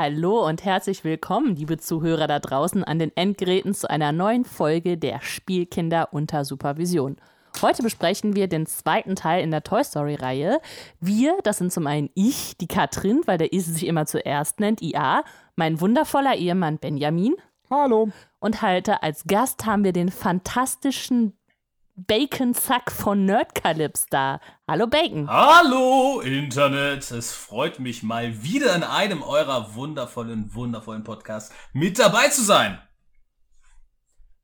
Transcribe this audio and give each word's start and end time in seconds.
Hallo 0.00 0.46
und 0.46 0.64
herzlich 0.64 1.02
willkommen, 1.02 1.56
liebe 1.56 1.76
Zuhörer 1.76 2.28
da 2.28 2.38
draußen 2.38 2.84
an 2.84 3.00
den 3.00 3.10
Endgeräten 3.16 3.74
zu 3.74 3.90
einer 3.90 4.12
neuen 4.12 4.44
Folge 4.44 4.96
der 4.96 5.20
Spielkinder 5.20 6.10
unter 6.12 6.44
Supervision. 6.44 7.16
Heute 7.62 7.82
besprechen 7.82 8.36
wir 8.36 8.46
den 8.46 8.66
zweiten 8.66 9.16
Teil 9.16 9.42
in 9.42 9.50
der 9.50 9.64
Toy 9.64 9.82
Story-Reihe. 9.82 10.60
Wir, 11.00 11.36
das 11.42 11.58
sind 11.58 11.72
zum 11.72 11.88
einen 11.88 12.10
ich, 12.14 12.56
die 12.58 12.68
Katrin, 12.68 13.22
weil 13.26 13.38
der 13.38 13.52
Ise 13.52 13.72
sich 13.72 13.88
immer 13.88 14.06
zuerst 14.06 14.60
nennt, 14.60 14.82
IA, 14.82 15.24
mein 15.56 15.80
wundervoller 15.80 16.36
Ehemann 16.36 16.78
Benjamin. 16.78 17.34
Hallo. 17.68 18.10
Und 18.38 18.62
halte 18.62 19.02
als 19.02 19.24
Gast 19.24 19.66
haben 19.66 19.82
wir 19.82 19.92
den 19.92 20.12
fantastischen 20.12 21.36
Bacon-Sack 22.06 22.92
von 22.92 23.24
Nerdcalypse 23.24 24.06
da. 24.08 24.40
Hallo 24.68 24.86
Bacon. 24.86 25.28
Hallo 25.28 26.20
Internet. 26.20 27.10
Es 27.10 27.32
freut 27.32 27.80
mich 27.80 28.04
mal 28.04 28.44
wieder 28.44 28.76
in 28.76 28.84
einem 28.84 29.20
eurer 29.22 29.74
wundervollen, 29.74 30.54
wundervollen 30.54 31.02
Podcasts 31.02 31.52
mit 31.72 31.98
dabei 31.98 32.28
zu 32.28 32.44
sein. 32.44 32.78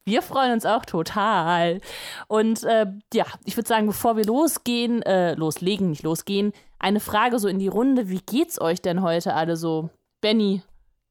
Wir 0.05 0.21
freuen 0.21 0.53
uns 0.53 0.67
auch 0.67 0.85
total. 0.85 1.81
Und 2.27 2.65
äh, 2.65 2.87
ja, 3.13 3.25
ich 3.45 3.57
würde 3.57 3.69
sagen, 3.69 3.87
bevor 3.87 4.17
wir 4.17 4.25
losgehen, 4.25 5.03
äh, 5.03 5.35
loslegen, 5.35 5.91
nicht 5.91 6.03
losgehen, 6.03 6.53
eine 6.81 6.99
Frage 6.99 7.39
so 7.39 7.47
in 7.47 7.61
die 7.61 7.69
Runde. 7.69 8.09
Wie 8.09 8.21
geht's 8.21 8.61
euch 8.61 8.83
denn 8.83 9.01
heute 9.01 9.35
alle 9.35 9.57
so? 9.57 9.91
Benny, 10.21 10.63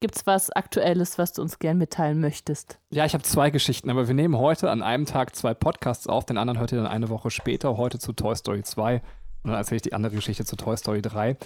Gibt's 0.04 0.28
was 0.28 0.50
Aktuelles, 0.50 1.18
was 1.18 1.32
du 1.32 1.42
uns 1.42 1.60
gern 1.60 1.78
mitteilen 1.78 2.20
möchtest? 2.20 2.78
Ja, 2.90 3.06
ich 3.06 3.14
habe 3.14 3.24
zwei 3.24 3.52
Geschichten, 3.52 3.90
aber 3.90 4.10
wir 4.10 4.14
nehmen 4.14 4.38
heute 4.38 4.70
an 4.70 4.82
einem 4.82 5.06
Tag 5.06 5.34
zwei 5.34 5.54
Podcasts 5.54 6.08
auf. 6.08 6.26
Den 6.26 6.38
anderen 6.38 6.60
hört 6.60 6.74
ihr 6.74 6.80
dann 6.80 6.92
eine 6.92 7.08
Woche 7.08 7.32
später, 7.32 7.78
heute 7.78 8.00
zu 8.00 8.12
Toy 8.12 8.36
Story 8.36 8.64
2. 8.64 8.96
Und 8.96 9.02
dann 9.46 9.54
erzähle 9.54 9.78
ich 9.78 9.82
die 9.84 9.94
andere 9.94 10.14
Geschichte 10.14 10.44
zu 10.44 10.58
Toy 10.58 10.76
Story 10.76 11.02
3. 11.02 11.38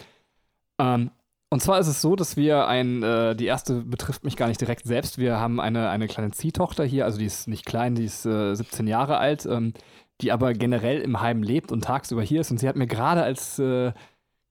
Ähm, 0.80 1.12
und 1.52 1.62
zwar 1.62 1.78
ist 1.78 1.86
es 1.86 2.02
so, 2.02 2.16
dass 2.16 2.36
wir 2.36 2.66
ein, 2.68 3.04
äh, 3.04 3.36
die 3.36 3.46
erste 3.46 3.84
betrifft 3.84 4.24
mich 4.24 4.36
gar 4.36 4.48
nicht 4.48 4.60
direkt 4.60 4.88
selbst. 4.88 5.20
Wir 5.20 5.40
haben 5.40 5.60
eine, 5.60 5.92
eine 5.92 6.08
kleine 6.08 6.32
Ziehtochter 6.32 6.84
hier, 6.84 7.06
also 7.06 7.20
die 7.20 7.28
ist 7.28 7.48
nicht 7.48 7.64
klein, 7.64 7.94
die 7.94 8.06
ist 8.06 8.26
äh, 8.26 8.56
17 8.56 8.88
Jahre 8.88 9.20
alt, 9.20 9.46
ähm, 9.46 9.76
die 10.22 10.32
aber 10.32 10.54
generell 10.54 11.02
im 11.02 11.22
Heim 11.22 11.44
lebt 11.44 11.72
und 11.72 11.84
tagsüber 11.84 12.24
hier 12.24 12.42
ist. 12.42 12.50
Und 12.50 12.58
sie 12.58 12.68
hat 12.68 12.76
mir 12.76 12.88
gerade 12.88 13.22
als 13.22 13.60
äh, 13.60 13.92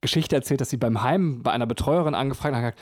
Geschichte 0.00 0.36
erzählt, 0.36 0.60
dass 0.60 0.70
sie 0.70 0.76
beim 0.76 1.02
Heim 1.02 1.42
bei 1.42 1.50
einer 1.50 1.66
Betreuerin 1.66 2.14
angefragt 2.14 2.54
hat, 2.54 2.62
gesagt, 2.62 2.78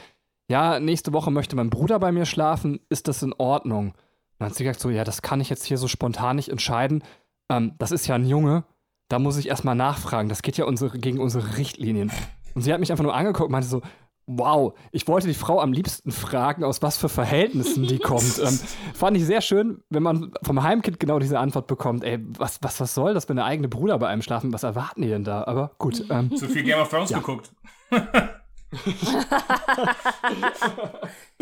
ja, 0.49 0.79
nächste 0.81 1.13
Woche 1.13 1.31
möchte 1.31 1.57
mein 1.57 1.71
Bruder 1.71 1.99
bei 1.99 2.13
mir 2.13 2.27
schlafen, 2.27 2.81
ist 2.89 3.09
das 3.09 3.23
in 3.23 3.33
Ordnung? 3.33 3.89
Und 3.89 3.95
dann 4.39 4.49
hat 4.49 4.57
sie 4.57 4.65
gesagt 4.65 4.81
so, 4.81 4.91
ja, 4.91 5.05
das 5.05 5.23
kann 5.23 5.41
ich 5.41 5.49
jetzt 5.49 5.65
hier 5.65 5.79
so 5.79 5.89
spontan 5.89 6.37
nicht 6.37 6.51
entscheiden. 6.51 7.03
Ähm, 7.51 7.75
das 7.79 7.93
ist 7.93 8.07
ja 8.07 8.15
ein 8.15 8.27
Junge, 8.27 8.65
da 9.09 9.19
muss 9.19 9.37
ich 9.37 9.49
erstmal 9.49 9.75
nachfragen. 9.75 10.29
Das 10.29 10.43
geht 10.43 10.57
ja 10.57 10.65
unsere, 10.65 10.99
gegen 10.99 11.21
unsere 11.21 11.57
Richtlinien. 11.57 12.11
Und 12.55 12.63
sie 12.63 12.73
hat 12.73 12.81
mich 12.81 12.91
einfach 12.91 13.05
nur 13.05 13.15
angeguckt 13.15 13.47
und 13.47 13.53
meinte 13.53 13.69
so, 13.69 13.81
wow, 14.27 14.75
ich 14.91 15.07
wollte 15.07 15.29
die 15.29 15.35
Frau 15.35 15.61
am 15.61 15.73
liebsten 15.73 16.11
fragen, 16.11 16.65
aus 16.65 16.83
was 16.83 16.97
für 16.97 17.09
Verhältnissen 17.09 17.87
die 17.87 17.99
kommt. 18.01 18.39
ähm, 18.43 18.59
fand 18.95 19.17
ich 19.17 19.25
sehr 19.25 19.41
schön, 19.41 19.83
wenn 19.91 20.03
man 20.03 20.33
vom 20.43 20.63
Heimkind 20.63 20.99
genau 20.99 21.19
diese 21.19 21.39
Antwort 21.39 21.67
bekommt. 21.67 22.05
Ey, 22.05 22.19
was, 22.39 22.59
was, 22.63 22.81
was 22.81 22.95
soll 22.95 23.15
das, 23.15 23.29
wenn 23.29 23.37
der 23.37 23.45
eigene 23.45 23.69
Bruder 23.69 23.99
bei 23.99 24.09
einem 24.09 24.23
schlafen? 24.23 24.53
Was 24.53 24.63
erwarten 24.63 25.03
die 25.03 25.09
denn 25.09 25.25
da? 25.25 25.45
Aber 25.45 25.73
gut. 25.79 26.05
Ähm, 26.11 26.35
Zu 26.37 26.49
viel 26.49 26.63
Game 26.63 26.81
of 26.81 26.89
Thrones 26.89 27.11
ja. 27.11 27.19
geguckt. 27.19 27.53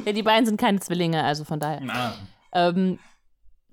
ja, 0.05 0.12
die 0.12 0.22
beiden 0.22 0.47
sind 0.47 0.61
keine 0.61 0.80
Zwillinge, 0.80 1.22
also 1.25 1.44
von 1.44 1.61
daher. 1.61 2.14
Ähm, 2.52 2.98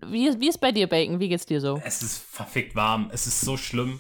wie, 0.02 0.40
wie 0.40 0.50
ist 0.50 0.62
bei 0.62 0.72
dir, 0.72 0.88
Bacon? 0.88 1.20
Wie 1.20 1.30
geht's 1.30 1.46
dir 1.46 1.60
so? 1.62 1.82
Es 1.84 2.02
ist 2.02 2.24
verfickt 2.24 2.76
warm. 2.76 3.10
Es 3.12 3.28
ist 3.28 3.42
so 3.42 3.58
schlimm. 3.58 4.00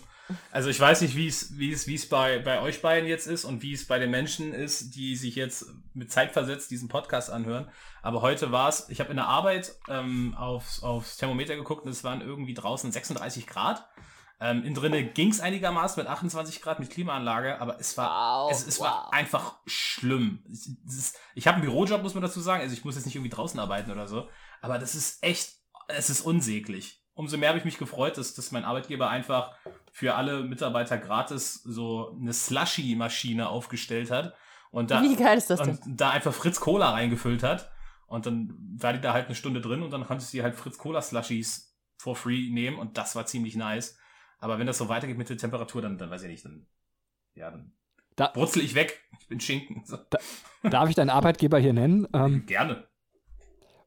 Also 0.52 0.70
ich 0.70 0.80
weiß 0.80 1.02
nicht, 1.02 1.16
wie 1.16 1.28
es, 1.28 1.58
wie 1.58 1.72
es, 1.72 1.88
wie 1.88 1.96
es 1.96 2.08
bei, 2.08 2.40
bei 2.40 2.62
euch 2.62 2.82
beiden 2.82 3.10
jetzt 3.10 3.26
ist 3.26 3.46
und 3.46 3.64
wie 3.64 3.74
es 3.74 3.88
bei 3.88 3.98
den 3.98 4.12
Menschen 4.12 4.54
ist, 4.54 4.96
die 4.96 5.16
sich 5.16 5.36
jetzt 5.36 5.66
mit 5.94 6.12
Zeit 6.12 6.32
versetzt 6.32 6.70
diesen 6.70 6.88
Podcast 6.88 7.32
anhören. 7.32 7.68
Aber 8.02 8.22
heute 8.22 8.52
war 8.52 8.70
es, 8.70 8.90
ich 8.90 9.00
habe 9.00 9.10
in 9.10 9.18
der 9.18 9.28
Arbeit 9.28 9.76
ähm, 9.90 10.36
aufs, 10.38 10.84
aufs 10.84 11.18
Thermometer 11.18 11.56
geguckt 11.56 11.86
und 11.86 11.92
es 11.92 12.04
waren 12.04 12.22
irgendwie 12.22 12.54
draußen 12.54 12.92
36 12.92 13.48
Grad. 13.48 13.89
Ähm, 14.42 14.64
innen 14.64 14.74
drinnen 14.74 15.14
ging 15.14 15.32
es 15.32 15.42
einigermaßen 15.42 16.02
mit 16.02 16.10
28 16.10 16.62
Grad 16.62 16.80
mit 16.80 16.90
Klimaanlage, 16.90 17.60
aber 17.60 17.78
es 17.80 17.98
war, 17.98 18.46
wow, 18.46 18.52
es, 18.52 18.66
es 18.66 18.80
wow. 18.80 18.86
war 18.86 19.14
einfach 19.14 19.56
schlimm. 19.66 20.44
Ist, 20.50 21.18
ich 21.36 21.46
habe 21.46 21.56
einen 21.56 21.66
Bürojob, 21.66 22.02
muss 22.02 22.14
man 22.14 22.24
dazu 22.24 22.40
sagen. 22.40 22.62
Also 22.62 22.74
ich 22.74 22.86
muss 22.86 22.96
jetzt 22.96 23.06
nicht 23.06 23.16
irgendwie 23.16 23.32
draußen 23.36 23.60
arbeiten 23.60 23.92
oder 23.92 24.08
so. 24.08 24.30
Aber 24.62 24.80
das 24.80 24.96
ist 24.96 25.22
echt, 25.24 25.56
es 25.90 26.10
ist 26.10 26.22
unsäglich. 26.22 27.04
Umso 27.16 27.38
mehr 27.38 27.50
habe 27.50 27.60
ich 27.60 27.66
mich 27.66 27.78
gefreut, 27.78 28.18
dass, 28.18 28.34
dass 28.34 28.54
mein 28.54 28.64
Arbeitgeber 28.64 29.10
einfach 29.10 29.54
für 29.92 30.16
alle 30.16 30.44
Mitarbeiter 30.44 30.98
gratis 30.98 31.56
so 31.64 32.16
eine 32.18 32.32
Slushy-Maschine 32.32 33.50
aufgestellt 33.50 34.10
hat. 34.10 34.34
Und 34.72 34.92
da, 34.92 35.02
Wie 35.02 35.18
geil 35.18 35.38
ist 35.38 35.50
das 35.50 35.60
denn? 35.60 35.80
Und 35.80 36.00
da 36.00 36.12
einfach 36.12 36.34
Fritz 36.34 36.62
Cola 36.62 36.92
reingefüllt 36.92 37.44
hat. 37.44 37.72
Und 38.08 38.26
dann 38.26 38.56
war 38.78 38.94
die 38.94 39.02
da 39.02 39.12
halt 39.12 39.26
eine 39.26 39.36
Stunde 39.36 39.60
drin 39.60 39.84
und 39.84 39.92
dann 39.92 40.06
konntest 40.06 40.34
du 40.34 40.42
halt 40.42 40.56
Fritz 40.56 40.78
Cola 40.78 41.02
Slushies 41.02 41.78
for 41.98 42.16
free 42.16 42.50
nehmen 42.50 42.80
und 42.80 42.98
das 42.98 43.16
war 43.16 43.26
ziemlich 43.26 43.56
nice. 43.56 43.98
Aber 44.40 44.60
wenn 44.60 44.68
das 44.68 44.78
so 44.78 44.90
weitergeht 44.90 45.18
mit 45.18 45.30
der 45.30 45.38
Temperatur, 45.38 45.82
dann, 45.82 45.98
dann 45.98 46.10
weiß 46.10 46.24
ich 46.24 46.30
nicht, 46.30 46.46
dann, 46.46 46.66
ja, 47.36 47.52
dann 47.52 47.74
da, 48.16 48.28
brutzel 48.28 48.64
ich 48.64 48.76
weg. 48.76 49.00
Ich 49.20 49.28
bin 49.28 49.40
Schinken. 49.40 49.84
So. 49.86 49.98
Da, 50.10 50.20
darf 50.70 50.90
ich 50.90 50.96
deinen 50.96 51.10
Arbeitgeber 51.10 51.60
hier 51.60 51.74
nennen? 51.74 52.08
Ähm, 52.14 52.46
Gerne. 52.46 52.88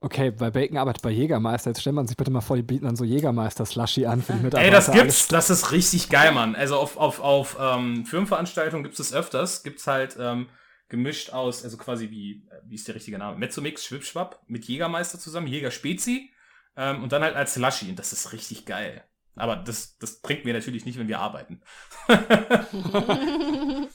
Okay, 0.00 0.32
bei 0.32 0.50
Bacon 0.50 0.78
arbeitet 0.78 1.02
bei 1.02 1.10
Jägermeister. 1.10 1.70
Jetzt 1.70 1.80
stellt 1.80 1.94
man 1.94 2.08
sich 2.08 2.16
bitte 2.16 2.32
mal 2.32 2.40
vor, 2.40 2.56
die 2.56 2.64
bieten 2.64 2.86
dann 2.86 2.96
so 2.96 3.04
Jägermeister-Slushy 3.04 4.06
an 4.06 4.20
für 4.20 4.32
die 4.32 4.40
Mitarbeiter. 4.40 4.64
Ey, 4.66 4.70
das 4.72 4.90
gibt's. 4.90 5.28
Das 5.28 5.48
ist 5.48 5.70
richtig 5.70 6.08
geil, 6.08 6.32
Mann. 6.32 6.56
Also 6.56 6.76
auf, 6.76 6.96
auf, 6.96 7.20
auf 7.20 7.56
ähm, 7.60 8.04
Firmenveranstaltungen 8.04 8.82
gibt 8.82 8.98
es 8.98 9.14
öfters. 9.14 9.62
Gibt's 9.62 9.86
halt 9.86 10.16
ähm, 10.18 10.48
gemischt 10.88 11.30
aus, 11.30 11.62
also 11.62 11.76
quasi 11.76 12.10
wie, 12.10 12.44
äh, 12.50 12.60
wie 12.66 12.74
ist 12.74 12.88
der 12.88 12.96
richtige 12.96 13.16
Name? 13.16 13.38
Mezzomix, 13.38 13.84
Schwipschwapp 13.84 14.42
mit 14.48 14.64
Jägermeister 14.64 15.20
zusammen, 15.20 15.46
Jäger 15.46 15.70
Spezi. 15.70 16.30
Ähm, 16.76 17.04
und 17.04 17.12
dann 17.12 17.22
halt 17.22 17.36
als 17.36 17.54
Slushy. 17.54 17.90
Und 17.90 17.98
das 17.98 18.12
ist 18.12 18.32
richtig 18.32 18.66
geil. 18.66 19.04
Aber 19.34 19.56
das, 19.56 19.96
das 19.98 20.20
bringt 20.20 20.44
mir 20.44 20.52
natürlich 20.52 20.84
nicht, 20.84 20.98
wenn 20.98 21.08
wir 21.08 21.20
arbeiten. 21.20 21.62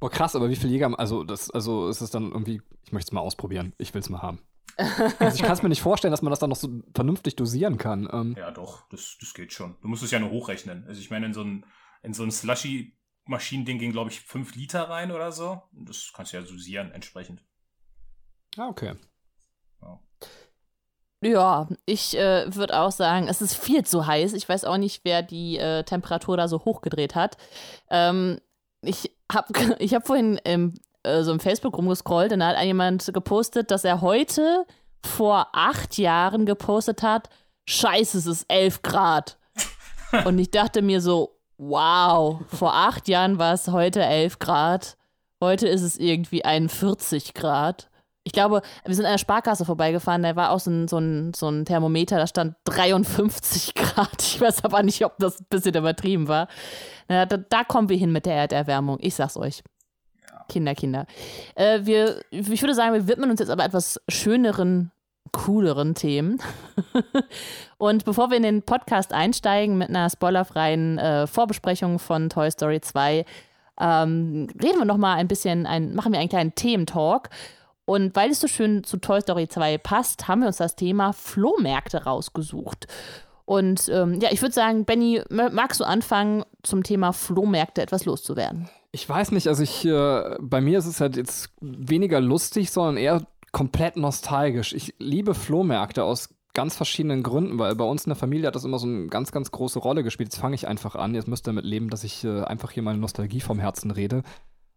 Boah, 0.00 0.10
krass, 0.10 0.36
aber 0.36 0.50
wie 0.50 0.56
viel 0.56 0.70
Jäger, 0.70 0.98
also 0.98 1.24
das, 1.24 1.50
also 1.50 1.88
ist 1.88 2.02
es 2.02 2.10
dann 2.10 2.32
irgendwie, 2.32 2.60
ich 2.84 2.92
möchte 2.92 3.08
es 3.08 3.12
mal 3.12 3.20
ausprobieren, 3.20 3.72
ich 3.78 3.94
will 3.94 4.02
es 4.02 4.10
mal 4.10 4.20
haben. 4.20 4.40
Also 4.76 5.36
ich 5.36 5.42
kann 5.42 5.52
es 5.52 5.62
mir 5.62 5.68
nicht 5.68 5.82
vorstellen, 5.82 6.10
dass 6.10 6.22
man 6.22 6.30
das 6.30 6.40
dann 6.40 6.50
noch 6.50 6.56
so 6.56 6.82
vernünftig 6.94 7.36
dosieren 7.36 7.78
kann. 7.78 8.08
Ähm. 8.12 8.34
Ja, 8.36 8.50
doch, 8.50 8.88
das, 8.88 9.16
das 9.20 9.32
geht 9.32 9.52
schon. 9.52 9.76
Du 9.80 9.88
musst 9.88 10.02
es 10.02 10.10
ja 10.10 10.18
nur 10.18 10.30
hochrechnen. 10.30 10.84
Also 10.88 11.00
ich 11.00 11.10
meine, 11.10 11.26
in 11.26 11.32
so 11.32 11.42
ein, 11.42 11.64
in 12.02 12.12
so 12.12 12.24
ein 12.24 12.30
Slushy-Maschinending 12.30 13.78
gehen, 13.78 13.92
glaube 13.92 14.10
ich, 14.10 14.20
5 14.20 14.54
Liter 14.56 14.90
rein 14.90 15.12
oder 15.12 15.32
so. 15.32 15.62
Das 15.72 16.12
kannst 16.14 16.32
du 16.32 16.38
ja 16.38 16.42
dosieren 16.42 16.90
entsprechend. 16.90 17.44
Ah, 18.56 18.68
okay. 18.68 18.94
Ja, 21.24 21.68
ich 21.86 22.18
äh, 22.18 22.54
würde 22.54 22.78
auch 22.78 22.92
sagen, 22.92 23.28
es 23.28 23.40
ist 23.40 23.54
viel 23.54 23.84
zu 23.84 24.06
heiß. 24.06 24.34
Ich 24.34 24.46
weiß 24.46 24.64
auch 24.64 24.76
nicht, 24.76 25.04
wer 25.04 25.22
die 25.22 25.56
äh, 25.56 25.82
Temperatur 25.82 26.36
da 26.36 26.48
so 26.48 26.64
hochgedreht 26.66 27.14
hat. 27.14 27.38
Ähm, 27.88 28.38
ich 28.82 29.10
habe 29.32 29.46
ich 29.78 29.94
hab 29.94 30.06
vorhin 30.06 30.38
im, 30.44 30.74
äh, 31.02 31.22
so 31.22 31.32
im 31.32 31.40
Facebook 31.40 31.78
rumgescrollt 31.78 32.32
und 32.32 32.40
da 32.40 32.48
hat 32.48 32.62
jemand 32.62 33.10
gepostet, 33.14 33.70
dass 33.70 33.84
er 33.84 34.02
heute 34.02 34.66
vor 35.02 35.48
acht 35.52 35.96
Jahren 35.96 36.44
gepostet 36.44 37.02
hat, 37.02 37.30
scheiße, 37.66 38.18
es 38.18 38.26
ist 38.26 38.44
elf 38.48 38.82
Grad. 38.82 39.38
und 40.26 40.38
ich 40.38 40.50
dachte 40.50 40.82
mir 40.82 41.00
so, 41.00 41.38
wow, 41.56 42.40
vor 42.48 42.74
acht 42.74 43.08
Jahren 43.08 43.38
war 43.38 43.54
es 43.54 43.68
heute 43.68 44.02
elf 44.02 44.38
Grad. 44.38 44.98
Heute 45.40 45.68
ist 45.68 45.82
es 45.82 45.96
irgendwie 45.96 46.44
41 46.44 47.32
Grad 47.32 47.88
ich 48.24 48.32
glaube, 48.32 48.62
wir 48.84 48.94
sind 48.94 49.04
an 49.04 49.12
der 49.12 49.18
Sparkasse 49.18 49.64
vorbeigefahren, 49.66 50.22
da 50.22 50.34
war 50.34 50.50
auch 50.50 50.60
so 50.60 50.70
ein, 50.70 50.88
so 50.88 50.98
ein, 50.98 51.32
so 51.34 51.48
ein 51.48 51.66
Thermometer, 51.66 52.16
da 52.16 52.26
stand 52.26 52.56
53 52.64 53.74
Grad. 53.74 54.22
Ich 54.22 54.40
weiß 54.40 54.64
aber 54.64 54.82
nicht, 54.82 55.04
ob 55.04 55.16
das 55.18 55.40
ein 55.40 55.46
bisschen 55.50 55.74
übertrieben 55.74 56.26
war. 56.26 56.48
Da, 57.06 57.26
da 57.26 57.64
kommen 57.64 57.90
wir 57.90 57.98
hin 57.98 58.12
mit 58.12 58.24
der 58.24 58.34
Erderwärmung, 58.34 58.98
ich 59.00 59.14
sag's 59.14 59.36
euch. 59.36 59.62
Ja. 60.30 60.44
Kinder, 60.48 60.74
Kinder. 60.74 61.06
Äh, 61.54 61.80
wir, 61.84 62.22
ich 62.30 62.62
würde 62.62 62.74
sagen, 62.74 62.94
wir 62.94 63.06
widmen 63.06 63.30
uns 63.30 63.40
jetzt 63.40 63.50
aber 63.50 63.64
etwas 63.64 64.00
schöneren, 64.08 64.90
cooleren 65.32 65.94
Themen. 65.94 66.40
Und 67.78 68.06
bevor 68.06 68.30
wir 68.30 68.38
in 68.38 68.42
den 68.42 68.62
Podcast 68.62 69.12
einsteigen 69.12 69.76
mit 69.76 69.90
einer 69.90 70.08
spoilerfreien 70.08 70.98
äh, 70.98 71.26
Vorbesprechung 71.26 71.98
von 71.98 72.30
Toy 72.30 72.50
Story 72.50 72.80
2, 72.80 73.26
ähm, 73.80 74.46
reden 74.62 74.78
wir 74.78 74.84
noch 74.84 74.96
mal 74.96 75.16
ein 75.16 75.28
bisschen, 75.28 75.66
ein, 75.66 75.94
machen 75.94 76.12
wir 76.12 76.20
einen 76.20 76.28
kleinen 76.28 76.54
Thementalk. 76.54 77.28
Und 77.86 78.16
weil 78.16 78.30
es 78.30 78.40
so 78.40 78.48
schön 78.48 78.84
zu 78.84 78.96
Toy 78.96 79.20
Story 79.20 79.48
2 79.48 79.78
passt, 79.78 80.26
haben 80.28 80.40
wir 80.40 80.46
uns 80.46 80.56
das 80.56 80.76
Thema 80.76 81.12
Flohmärkte 81.12 82.04
rausgesucht. 82.04 82.86
Und 83.44 83.90
ähm, 83.92 84.20
ja, 84.20 84.30
ich 84.32 84.40
würde 84.40 84.54
sagen, 84.54 84.84
Benny, 84.86 85.22
magst 85.28 85.80
du 85.80 85.84
anfangen, 85.84 86.44
zum 86.62 86.82
Thema 86.82 87.12
Flohmärkte 87.12 87.82
etwas 87.82 88.06
loszuwerden? 88.06 88.70
Ich 88.90 89.06
weiß 89.06 89.32
nicht, 89.32 89.48
also 89.48 89.62
ich, 89.62 89.84
äh, 89.84 90.36
bei 90.40 90.60
mir 90.60 90.78
ist 90.78 90.86
es 90.86 91.00
halt 91.00 91.16
jetzt 91.16 91.50
weniger 91.60 92.20
lustig, 92.20 92.70
sondern 92.70 92.96
eher 92.96 93.26
komplett 93.52 93.96
nostalgisch. 93.96 94.72
Ich 94.72 94.94
liebe 94.98 95.34
Flohmärkte 95.34 96.04
aus 96.04 96.30
ganz 96.54 96.76
verschiedenen 96.76 97.22
Gründen, 97.22 97.58
weil 97.58 97.74
bei 97.74 97.84
uns 97.84 98.04
in 98.04 98.10
der 98.10 98.16
Familie 98.16 98.46
hat 98.46 98.54
das 98.54 98.64
immer 98.64 98.78
so 98.78 98.86
eine 98.86 99.08
ganz, 99.08 99.32
ganz 99.32 99.50
große 99.50 99.78
Rolle 99.78 100.04
gespielt. 100.04 100.32
Jetzt 100.32 100.40
fange 100.40 100.54
ich 100.54 100.66
einfach 100.66 100.94
an. 100.94 101.14
Jetzt 101.14 101.28
müsst 101.28 101.46
ihr 101.46 101.52
damit 101.52 101.64
leben, 101.64 101.90
dass 101.90 102.04
ich 102.04 102.24
äh, 102.24 102.42
einfach 102.44 102.70
hier 102.70 102.82
meine 102.82 102.98
Nostalgie 102.98 103.40
vom 103.40 103.58
Herzen 103.58 103.90
rede. 103.90 104.22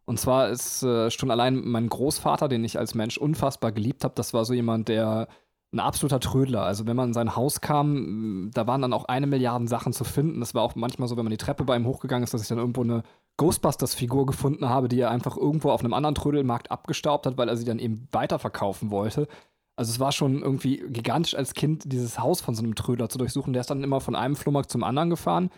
Und 0.08 0.20
zwar 0.20 0.50
ist 0.50 0.84
äh, 0.84 1.12
schon 1.12 1.32
allein 1.32 1.68
mein 1.68 1.90
Großvater, 1.90 2.48
den 2.48 2.64
ich 2.64 2.80
als 2.80 2.96
Mensch 2.96 3.18
unfassbar 3.18 3.74
geliebt 3.74 4.06
habe, 4.06 4.16
das 4.16 4.34
war 4.34 4.46
so 4.46 4.54
jemand, 4.54 4.88
der 4.88 5.28
ein 5.74 5.82
absoluter 5.82 6.22
Trödler. 6.22 6.64
Also 6.64 6.88
wenn 6.88 6.96
man 6.96 7.10
in 7.10 7.14
sein 7.14 7.36
Haus 7.36 7.60
kam, 7.60 8.50
da 8.54 8.68
waren 8.68 8.82
dann 8.82 8.94
auch 8.94 9.06
eine 9.06 9.28
Milliarde 9.28 9.68
Sachen 9.68 9.92
zu 9.92 10.06
finden. 10.06 10.40
Das 10.40 10.56
war 10.56 10.62
auch 10.62 10.76
manchmal 10.76 11.10
so, 11.10 11.18
wenn 11.18 11.26
man 11.26 11.32
die 11.32 11.38
Treppe 11.38 11.66
bei 11.66 11.76
ihm 11.76 11.86
hochgegangen 11.86 12.24
ist, 12.24 12.34
dass 12.34 12.42
ich 12.42 12.48
dann 12.48 12.58
irgendwo 12.58 12.84
eine 12.84 13.04
Ghostbusters-Figur 13.36 14.26
gefunden 14.26 14.70
habe, 14.70 14.88
die 14.88 15.02
er 15.02 15.12
einfach 15.12 15.36
irgendwo 15.36 15.72
auf 15.72 15.82
einem 15.82 15.94
anderen 15.94 16.16
Trödelmarkt 16.16 16.72
abgestaubt 16.72 17.26
hat, 17.26 17.38
weil 17.38 17.50
er 17.50 17.58
sie 17.58 17.66
dann 17.66 17.80
eben 17.80 18.08
weiterverkaufen 18.14 18.92
wollte. 18.92 19.28
Also 19.76 19.92
es 19.92 20.00
war 20.00 20.14
schon 20.14 20.42
irgendwie 20.42 20.78
gigantisch 20.88 21.36
als 21.36 21.54
Kind, 21.54 21.92
dieses 21.92 22.18
Haus 22.18 22.40
von 22.40 22.56
so 22.56 22.64
einem 22.64 22.76
Trödler 22.76 23.10
zu 23.10 23.18
durchsuchen. 23.18 23.52
Der 23.52 23.60
ist 23.60 23.70
dann 23.70 23.84
immer 23.84 24.00
von 24.00 24.16
einem 24.16 24.38
Flohmarkt 24.38 24.72
zum 24.72 24.86
anderen 24.86 25.10
gefahren. 25.10 25.50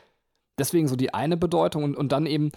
Deswegen 0.57 0.87
so 0.87 0.95
die 0.95 1.13
eine 1.13 1.37
Bedeutung 1.37 1.83
und, 1.83 1.95
und 1.95 2.11
dann 2.11 2.25
eben 2.25 2.51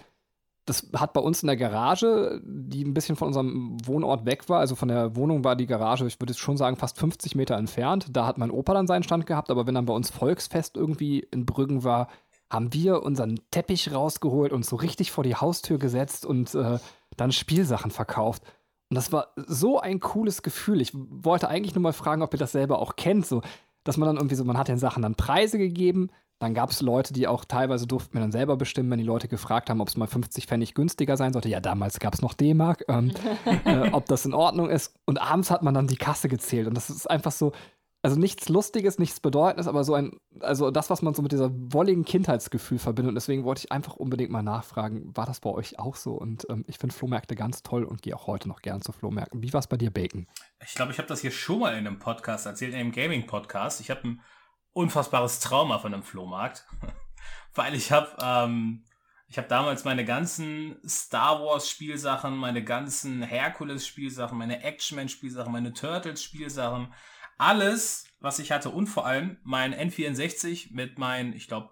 das 0.65 0.89
hat 0.95 1.13
bei 1.13 1.21
uns 1.21 1.43
in 1.43 1.47
der 1.47 1.57
Garage, 1.57 2.41
die 2.45 2.83
ein 2.83 2.93
bisschen 2.93 3.15
von 3.15 3.27
unserem 3.27 3.77
Wohnort 3.85 4.25
weg 4.25 4.47
war, 4.47 4.59
also 4.59 4.75
von 4.75 4.87
der 4.87 5.15
Wohnung 5.15 5.43
war 5.43 5.55
die 5.55 5.65
Garage, 5.65 6.07
ich 6.07 6.19
würde 6.21 6.33
schon 6.33 6.57
sagen, 6.57 6.77
fast 6.77 6.97
50 6.97 7.35
Meter 7.35 7.57
entfernt. 7.57 8.07
Da 8.11 8.25
hat 8.25 8.37
mein 8.37 8.51
Opa 8.51 8.73
dann 8.73 8.87
seinen 8.87 9.03
Stand 9.03 9.25
gehabt, 9.25 9.51
aber 9.51 9.67
wenn 9.67 9.75
dann 9.75 9.85
bei 9.85 9.93
uns 9.93 10.09
Volksfest 10.09 10.77
irgendwie 10.77 11.19
in 11.19 11.45
Brüggen 11.45 11.83
war, 11.83 12.07
haben 12.49 12.73
wir 12.73 13.03
unseren 13.03 13.39
Teppich 13.51 13.93
rausgeholt 13.93 14.53
und 14.53 14.65
so 14.65 14.75
richtig 14.75 15.11
vor 15.11 15.23
die 15.23 15.35
Haustür 15.35 15.79
gesetzt 15.79 16.25
und 16.25 16.53
äh, 16.55 16.77
dann 17.17 17.31
Spielsachen 17.31 17.91
verkauft. 17.91 18.43
Und 18.89 18.95
das 18.95 19.11
war 19.11 19.29
so 19.35 19.79
ein 19.79 19.99
cooles 19.99 20.43
Gefühl. 20.43 20.79
Ich 20.79 20.91
wollte 20.93 21.49
eigentlich 21.49 21.75
nur 21.75 21.81
mal 21.81 21.93
fragen, 21.93 22.21
ob 22.21 22.33
ihr 22.33 22.39
das 22.39 22.51
selber 22.51 22.79
auch 22.79 22.95
kennt, 22.95 23.25
so 23.25 23.41
dass 23.83 23.97
man 23.97 24.07
dann 24.07 24.17
irgendwie 24.17 24.35
so, 24.35 24.45
man 24.45 24.57
hat 24.57 24.67
den 24.67 24.77
Sachen 24.77 25.03
dann 25.03 25.15
Preise 25.15 25.57
gegeben, 25.57 26.09
dann 26.43 26.53
gab 26.53 26.69
es 26.69 26.81
Leute, 26.81 27.13
die 27.13 27.27
auch 27.27 27.45
teilweise 27.45 27.87
durften 27.87 28.17
mir 28.17 28.21
dann 28.21 28.31
selber 28.31 28.57
bestimmen, 28.57 28.91
wenn 28.91 28.99
die 28.99 29.05
Leute 29.05 29.27
gefragt 29.27 29.69
haben, 29.69 29.81
ob 29.81 29.87
es 29.87 29.97
mal 29.97 30.07
50 30.07 30.45
Pfennig 30.45 30.73
günstiger 30.73 31.17
sein 31.17 31.33
sollte. 31.33 31.49
Ja, 31.49 31.59
damals 31.59 31.99
gab 31.99 32.13
es 32.13 32.21
noch 32.21 32.33
D-Mark, 32.33 32.85
ähm, 32.87 33.11
äh, 33.65 33.89
ob 33.91 34.05
das 34.05 34.25
in 34.25 34.33
Ordnung 34.33 34.69
ist. 34.69 34.93
Und 35.05 35.21
abends 35.21 35.49
hat 35.49 35.63
man 35.63 35.73
dann 35.73 35.87
die 35.87 35.97
Kasse 35.97 36.29
gezählt. 36.29 36.67
Und 36.67 36.75
das 36.75 36.89
ist 36.89 37.09
einfach 37.09 37.31
so, 37.31 37.51
also 38.03 38.19
nichts 38.19 38.49
Lustiges, 38.49 38.99
nichts 38.99 39.21
Bedeutendes, 39.21 39.67
aber 39.67 39.85
so 39.85 39.93
ein, 39.93 40.19
also 40.41 40.71
das, 40.71 40.89
was 40.89 41.01
man 41.01 41.13
so 41.13 41.21
mit 41.21 41.31
dieser 41.31 41.49
wolligen 41.53 42.03
Kindheitsgefühl 42.03 42.77
verbindet. 42.77 43.11
Und 43.11 43.15
deswegen 43.15 43.45
wollte 43.45 43.59
ich 43.59 43.71
einfach 43.71 43.95
unbedingt 43.95 44.29
mal 44.29 44.43
nachfragen, 44.43 45.15
war 45.15 45.25
das 45.25 45.39
bei 45.39 45.49
euch 45.49 45.79
auch 45.79 45.95
so? 45.95 46.11
Und 46.11 46.45
ähm, 46.49 46.65
ich 46.67 46.77
finde 46.77 46.93
Flohmärkte 46.93 47.35
ganz 47.35 47.63
toll 47.63 47.85
und 47.85 48.01
gehe 48.01 48.13
auch 48.13 48.27
heute 48.27 48.49
noch 48.49 48.61
gern 48.61 48.81
zu 48.81 48.91
Flohmärkten. 48.91 49.41
Wie 49.41 49.53
war 49.53 49.61
es 49.61 49.67
bei 49.67 49.77
dir, 49.77 49.89
Bacon? 49.89 50.27
Ich 50.65 50.75
glaube, 50.75 50.91
ich 50.91 50.97
habe 50.97 51.07
das 51.07 51.21
hier 51.21 51.31
schon 51.31 51.59
mal 51.59 51.71
in 51.71 51.87
einem 51.87 51.99
Podcast 51.99 52.45
erzählt, 52.45 52.73
in 52.73 52.79
einem 52.79 52.91
Gaming-Podcast. 52.91 53.79
Ich 53.79 53.89
habe 53.89 54.05
ein 54.05 54.21
unfassbares 54.73 55.39
Trauma 55.39 55.79
von 55.79 55.93
einem 55.93 56.03
Flohmarkt, 56.03 56.65
weil 57.55 57.73
ich 57.75 57.91
habe 57.91 58.15
ähm, 58.21 58.83
ich 59.27 59.37
habe 59.39 59.47
damals 59.47 59.83
meine 59.83 60.05
ganzen 60.05 60.77
Star 60.87 61.41
Wars 61.41 61.67
Spielsachen, 61.67 62.37
meine 62.37 62.63
ganzen 62.63 63.23
Hercules 63.23 63.87
Spielsachen, 63.87 64.37
meine 64.37 64.61
Action-Man 64.63 65.09
Spielsachen, 65.09 65.51
meine 65.51 65.73
Turtles 65.73 66.21
Spielsachen, 66.21 66.93
alles, 67.39 68.05
was 68.19 68.37
ich 68.37 68.51
hatte 68.51 68.69
und 68.69 68.87
vor 68.87 69.07
allem 69.07 69.37
mein 69.43 69.73
N64 69.73 70.73
mit 70.73 70.99
meinen, 70.99 71.33
ich 71.33 71.47
glaube, 71.47 71.71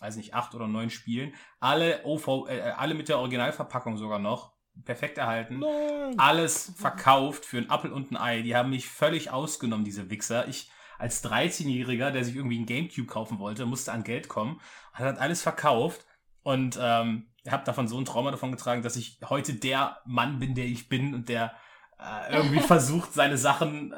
weiß 0.00 0.16
nicht, 0.16 0.32
acht 0.32 0.54
oder 0.54 0.66
neun 0.66 0.88
Spielen, 0.88 1.34
alle 1.60 2.04
OV, 2.04 2.48
äh, 2.48 2.60
alle 2.76 2.94
mit 2.94 3.10
der 3.10 3.18
Originalverpackung 3.18 3.98
sogar 3.98 4.18
noch, 4.18 4.54
perfekt 4.84 5.18
erhalten, 5.18 5.58
Nein. 5.58 6.18
alles 6.18 6.72
verkauft 6.76 7.44
für 7.44 7.58
ein 7.58 7.70
Appel 7.70 7.92
und 7.92 8.10
ein 8.10 8.16
Ei. 8.16 8.42
Die 8.42 8.56
haben 8.56 8.70
mich 8.70 8.88
völlig 8.88 9.30
ausgenommen, 9.30 9.84
diese 9.84 10.10
Wichser. 10.10 10.48
Ich 10.48 10.70
als 11.04 11.22
13-Jähriger, 11.22 12.10
der 12.10 12.24
sich 12.24 12.34
irgendwie 12.34 12.58
ein 12.58 12.64
Gamecube 12.64 13.06
kaufen 13.06 13.38
wollte, 13.38 13.66
musste 13.66 13.92
an 13.92 14.04
Geld 14.04 14.28
kommen, 14.28 14.58
hat 14.94 15.18
alles 15.18 15.42
verkauft 15.42 16.06
und 16.42 16.78
ähm, 16.80 17.26
habe 17.46 17.62
davon 17.64 17.88
so 17.88 17.98
ein 17.98 18.06
Trauma 18.06 18.30
davon 18.30 18.50
getragen, 18.50 18.80
dass 18.80 18.96
ich 18.96 19.18
heute 19.28 19.52
der 19.52 19.98
Mann 20.06 20.38
bin, 20.38 20.54
der 20.54 20.64
ich 20.64 20.88
bin 20.88 21.14
und 21.14 21.28
der 21.28 21.52
äh, 22.00 22.34
irgendwie 22.34 22.60
versucht, 22.66 23.12
seine 23.12 23.36
Sachen 23.36 23.92
äh, 23.92 23.96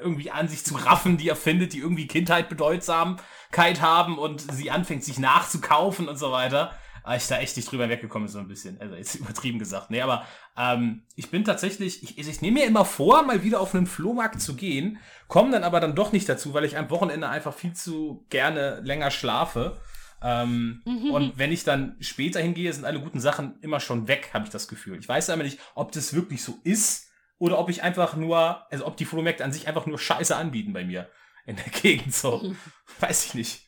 irgendwie 0.00 0.30
an 0.30 0.48
sich 0.48 0.64
zu 0.64 0.76
raffen, 0.76 1.18
die 1.18 1.28
er 1.28 1.36
findet, 1.36 1.74
die 1.74 1.80
irgendwie 1.80 2.06
Kindheit 2.06 2.48
Bedeutsamkeit 2.48 3.82
haben 3.82 4.16
und 4.16 4.40
sie 4.50 4.70
anfängt, 4.70 5.04
sich 5.04 5.18
nachzukaufen 5.18 6.08
und 6.08 6.16
so 6.16 6.32
weiter. 6.32 6.72
Aber 7.02 7.16
ich 7.16 7.28
da 7.28 7.38
echt 7.38 7.56
nicht 7.56 7.70
drüber 7.70 7.88
weggekommen, 7.88 8.28
so 8.28 8.38
ein 8.38 8.48
bisschen. 8.48 8.80
Also 8.80 8.96
jetzt 8.96 9.14
übertrieben 9.20 9.58
gesagt. 9.58 9.90
Nee, 9.90 10.00
aber 10.00 10.24
ähm, 10.56 11.02
ich 11.16 11.30
bin 11.30 11.44
tatsächlich, 11.44 12.02
ich, 12.02 12.18
ich 12.18 12.40
nehme 12.40 12.60
mir 12.60 12.66
immer 12.66 12.86
vor, 12.86 13.22
mal 13.24 13.44
wieder 13.44 13.60
auf 13.60 13.74
einen 13.74 13.86
Flohmarkt 13.86 14.40
zu 14.40 14.56
gehen, 14.56 14.98
komme 15.28 15.50
dann 15.50 15.64
aber 15.64 15.80
dann 15.80 15.94
doch 15.94 16.12
nicht 16.12 16.28
dazu, 16.28 16.54
weil 16.54 16.64
ich 16.64 16.76
am 16.76 16.90
Wochenende 16.90 17.28
einfach 17.28 17.54
viel 17.54 17.72
zu 17.72 18.24
gerne 18.30 18.80
länger 18.80 19.10
schlafe. 19.10 19.76
Ähm, 20.22 20.82
mhm. 20.84 21.10
Und 21.10 21.38
wenn 21.38 21.52
ich 21.52 21.64
dann 21.64 21.96
später 22.00 22.40
hingehe, 22.40 22.72
sind 22.72 22.84
alle 22.84 23.00
guten 23.00 23.20
Sachen 23.20 23.58
immer 23.60 23.80
schon 23.80 24.08
weg, 24.08 24.30
habe 24.32 24.44
ich 24.44 24.50
das 24.50 24.68
Gefühl. 24.68 24.98
Ich 24.98 25.08
weiß 25.08 25.30
aber 25.30 25.42
nicht, 25.42 25.58
ob 25.74 25.92
das 25.92 26.14
wirklich 26.14 26.42
so 26.42 26.58
ist 26.64 27.08
oder 27.38 27.58
ob 27.58 27.68
ich 27.68 27.82
einfach 27.82 28.16
nur, 28.16 28.70
also 28.70 28.86
ob 28.86 28.96
die 28.96 29.04
Flohmärkte 29.04 29.44
an 29.44 29.52
sich 29.52 29.68
einfach 29.68 29.86
nur 29.86 29.98
Scheiße 29.98 30.34
anbieten 30.34 30.72
bei 30.72 30.84
mir 30.84 31.08
in 31.44 31.56
der 31.56 31.64
Gegend. 31.82 32.14
So, 32.14 32.54
weiß 33.00 33.26
ich 33.26 33.34
nicht. 33.34 33.65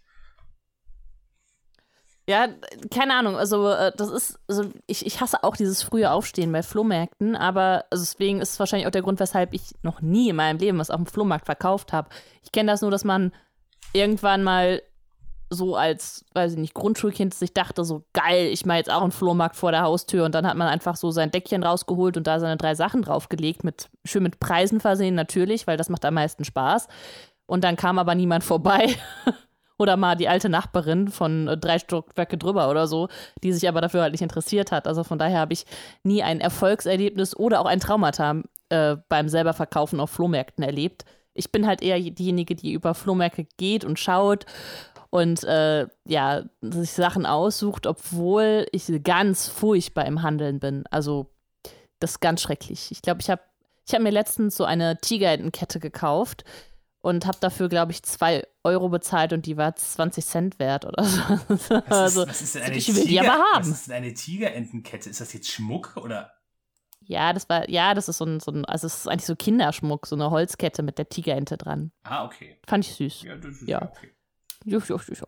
Ja, 2.29 2.47
keine 2.91 3.15
Ahnung. 3.15 3.37
Also, 3.39 3.71
äh, 3.71 3.91
das 3.97 4.11
ist, 4.11 4.39
also 4.49 4.65
ich, 4.87 5.07
ich 5.07 5.23
hasse 5.23 5.43
auch 5.45 5.57
dieses 5.57 5.83
frühe 5.83 6.11
Aufstehen 6.11 6.53
bei 6.53 6.63
Flohmärkten, 6.63 7.35
aber 7.35 7.87
also 7.89 8.05
deswegen 8.05 8.43
ist 8.43 8.53
es 8.53 8.61
wahrscheinlich 8.61 8.87
auch 8.87 8.93
der 8.93 9.01
Grund, 9.01 9.19
weshalb 9.19 9.55
ich 9.55 9.75
noch 9.83 10.03
nie 10.03 10.29
in 10.29 10.37
meinem 10.37 10.59
Leben 10.59 10.79
was 10.79 10.91
auf 10.91 10.99
dem 10.99 11.07
Flohmarkt 11.07 11.47
verkauft 11.47 11.95
habe. 11.95 12.11
Ich 12.43 12.53
kenne 12.53 12.71
das 12.71 12.83
nur, 12.83 12.91
dass 12.91 13.05
man 13.05 13.33
irgendwann 13.95 14.45
mal 14.45 14.83
so 15.49 15.75
als, 15.75 16.27
weiß 16.35 16.53
ich 16.53 16.59
nicht, 16.59 16.75
Grundschulkind 16.75 17.33
sich 17.33 17.55
dachte, 17.55 17.83
so 17.83 18.05
geil, 18.13 18.49
ich 18.53 18.67
mache 18.67 18.77
jetzt 18.77 18.91
auch 18.91 19.01
einen 19.01 19.11
Flohmarkt 19.11 19.57
vor 19.57 19.71
der 19.71 19.81
Haustür 19.81 20.27
und 20.27 20.35
dann 20.35 20.47
hat 20.47 20.59
man 20.59 20.69
einfach 20.69 20.97
so 20.97 21.11
sein 21.11 21.31
Deckchen 21.31 21.63
rausgeholt 21.63 22.19
und 22.19 22.27
da 22.27 22.41
seine 22.41 22.59
drei 22.59 22.75
Sachen 22.75 23.01
draufgelegt, 23.01 23.65
mit, 23.65 23.89
schön 24.05 24.23
mit 24.23 24.39
Preisen 24.39 24.81
versehen 24.81 25.15
natürlich, 25.15 25.67
weil 25.67 25.79
das 25.79 25.89
macht 25.89 26.05
am 26.05 26.13
meisten 26.13 26.45
Spaß. 26.45 26.89
Und 27.47 27.65
dann 27.65 27.77
kam 27.77 27.99
aber 27.99 28.15
niemand 28.15 28.45
vorbei. 28.45 28.95
Oder 29.79 29.97
mal 29.97 30.17
die 30.17 30.29
alte 30.29 30.49
Nachbarin 30.49 31.09
von 31.09 31.49
äh, 31.49 31.57
drei 31.57 31.79
Stockwerke 31.79 32.37
drüber 32.37 32.69
oder 32.69 32.87
so, 32.87 33.09
die 33.43 33.53
sich 33.53 33.69
aber 33.69 33.81
dafür 33.81 34.03
halt 34.03 34.13
nicht 34.13 34.23
interessiert 34.23 34.73
hat. 34.73 34.87
Also 34.87 35.05
von 35.05 35.19
daher 35.19 35.39
habe 35.39 35.53
ich 35.53 35.65
nie 36.03 36.23
ein 36.23 36.41
Erfolgserlebnis 36.41 37.37
oder 37.37 37.61
auch 37.61 37.67
ein 37.67 37.81
Traumata 37.81 38.43
äh, 38.71 38.97
beim 39.09 39.29
selber 39.29 39.53
Verkaufen 39.53 40.01
auf 40.01 40.11
Flohmärkten 40.11 40.65
erlebt. 40.65 41.05
Ich 41.35 41.53
bin 41.53 41.67
halt 41.67 41.83
eher 41.83 41.99
diejenige, 42.01 42.57
die 42.57 42.73
über 42.73 42.95
Flohmärkte 42.95 43.47
geht 43.57 43.85
und 43.85 43.99
schaut 43.99 44.47
und 45.11 45.45
äh, 45.45 45.87
ja, 46.07 46.43
sich 46.61 46.93
Sachen 46.93 47.25
aussucht, 47.25 47.87
obwohl 47.87 48.67
ich 48.73 48.91
ganz 49.05 49.49
furchtbar 49.49 50.07
im 50.07 50.23
Handeln 50.23 50.59
bin. 50.59 50.85
Also 50.91 51.31
das 52.01 52.13
ist 52.13 52.21
ganz 52.21 52.43
schrecklich. 52.43 52.91
Ich 52.91 53.03
glaube, 53.03 53.21
ich 53.21 53.31
habe 53.31 53.43
ich 53.87 53.95
hab 53.95 54.03
mir 54.03 54.11
letztens 54.11 54.57
so 54.57 54.65
eine 54.65 54.99
Tigerentenkette 54.99 55.81
gekauft 55.81 56.45
und 57.01 57.27
habe 57.27 57.39
dafür, 57.41 57.69
glaube 57.69 57.93
ich, 57.93 58.03
zwei 58.03 58.47
Euro 58.65 58.89
bezahlt 58.89 59.33
und 59.33 59.47
die 59.47 59.57
war 59.57 59.75
20 59.75 60.25
Cent 60.25 60.59
wert 60.59 60.85
oder 60.85 61.05
so. 61.05 61.21
Was 61.49 61.61
ist, 61.61 61.73
also, 61.91 62.27
was 62.27 62.43
ist 62.43 62.55
denn 62.55 62.63
eine 62.63 62.77
ich 62.77 62.89
will 62.89 63.05
Tiger, 63.05 63.09
die 63.09 63.21
aber 63.21 63.43
haben. 63.53 63.61
Was 63.61 63.69
ist 63.69 63.89
denn 63.89 63.95
eine 63.95 64.15
Tigerentenkette? 64.15 65.11
Ist 65.11 65.21
das 65.21 65.33
jetzt 65.33 65.51
Schmuck 65.51 65.97
oder? 65.97 66.33
Ja, 67.01 67.33
das 67.33 67.49
war, 67.49 67.69
ja, 67.71 67.95
das 67.95 68.09
ist 68.09 68.19
so 68.19 68.27
ein, 68.27 68.41
so 68.41 68.51
ein, 68.51 68.65
also 68.67 68.87
es 68.87 68.99
ist 68.99 69.09
eigentlich 69.09 69.25
so 69.25 69.37
Kinderschmuck, 69.37 70.07
so 70.07 70.15
eine 70.15 70.31
Holzkette 70.31 70.83
mit 70.83 70.99
der 70.99 71.09
Tigerente 71.09 71.57
dran. 71.57 71.91
Ah, 72.03 72.25
okay. 72.25 72.59
Fand 72.67 72.85
ich 72.85 72.95
süß. 72.95 73.23
Ja, 73.23 73.37
das 73.37 73.63
ist 73.63 73.69
ja, 73.69 73.81
okay. 73.81 74.11
Jo, 74.65 74.81
jo, 74.81 74.99
jo, 74.99 75.27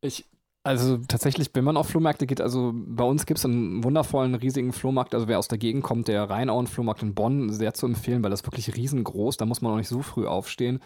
ich, 0.00 0.24
also 0.66 0.98
tatsächlich, 0.98 1.50
wenn 1.54 1.64
man 1.64 1.76
auf 1.76 1.88
Flohmärkte 1.88 2.26
geht, 2.26 2.40
also 2.40 2.72
bei 2.74 3.04
uns 3.04 3.24
gibt 3.24 3.38
es 3.38 3.44
einen 3.44 3.84
wundervollen, 3.84 4.34
riesigen 4.34 4.72
Flohmarkt. 4.72 5.14
Also 5.14 5.28
wer 5.28 5.38
aus 5.38 5.46
der 5.46 5.58
Gegend 5.58 5.84
kommt, 5.84 6.08
der 6.08 6.28
Rheinauen-Flohmarkt 6.28 7.02
in 7.02 7.14
Bonn, 7.14 7.52
sehr 7.52 7.72
zu 7.72 7.86
empfehlen, 7.86 8.24
weil 8.24 8.30
das 8.30 8.44
wirklich 8.44 8.74
riesengroß. 8.74 9.36
Da 9.36 9.46
muss 9.46 9.62
man 9.62 9.72
auch 9.72 9.76
nicht 9.76 9.88
so 9.88 10.02
früh 10.02 10.26
aufstehen. 10.26 10.80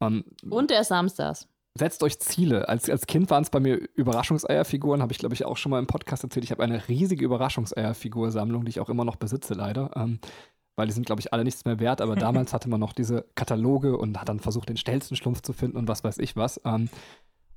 Ähm, 0.00 0.24
Und 0.48 0.70
der 0.70 0.80
ist 0.80 0.88
samstags. 0.88 1.46
Setzt 1.74 2.02
euch 2.02 2.18
Ziele. 2.18 2.68
Als, 2.68 2.88
als 2.88 3.06
Kind 3.06 3.30
waren 3.30 3.42
es 3.42 3.50
bei 3.50 3.60
mir 3.60 3.76
Überraschungseierfiguren, 3.94 5.02
habe 5.02 5.12
ich 5.12 5.18
glaube 5.18 5.34
ich 5.34 5.44
auch 5.44 5.58
schon 5.58 5.70
mal 5.70 5.78
im 5.78 5.86
Podcast 5.86 6.24
erzählt. 6.24 6.44
Ich 6.44 6.50
habe 6.50 6.64
eine 6.64 6.88
riesige 6.88 7.24
Überraschungseierfigursammlung, 7.24 8.64
die 8.64 8.70
ich 8.70 8.80
auch 8.80 8.88
immer 8.88 9.04
noch 9.04 9.16
besitze, 9.16 9.52
leider. 9.52 9.90
Ähm, 9.94 10.20
weil 10.74 10.86
die 10.86 10.92
sind, 10.92 11.06
glaube 11.06 11.20
ich, 11.20 11.32
alle 11.32 11.44
nichts 11.44 11.64
mehr 11.66 11.80
wert. 11.80 12.00
Aber 12.00 12.16
damals 12.16 12.54
hatte 12.54 12.70
man 12.70 12.80
noch 12.80 12.94
diese 12.94 13.26
Kataloge 13.34 13.98
und 13.98 14.18
hat 14.18 14.28
dann 14.28 14.40
versucht, 14.40 14.70
den 14.70 14.76
schnellsten 14.78 15.16
Schlumpf 15.16 15.42
zu 15.42 15.52
finden 15.52 15.76
und 15.76 15.86
was 15.86 16.02
weiß 16.02 16.18
ich 16.18 16.34
was. 16.34 16.60
Ähm, 16.64 16.88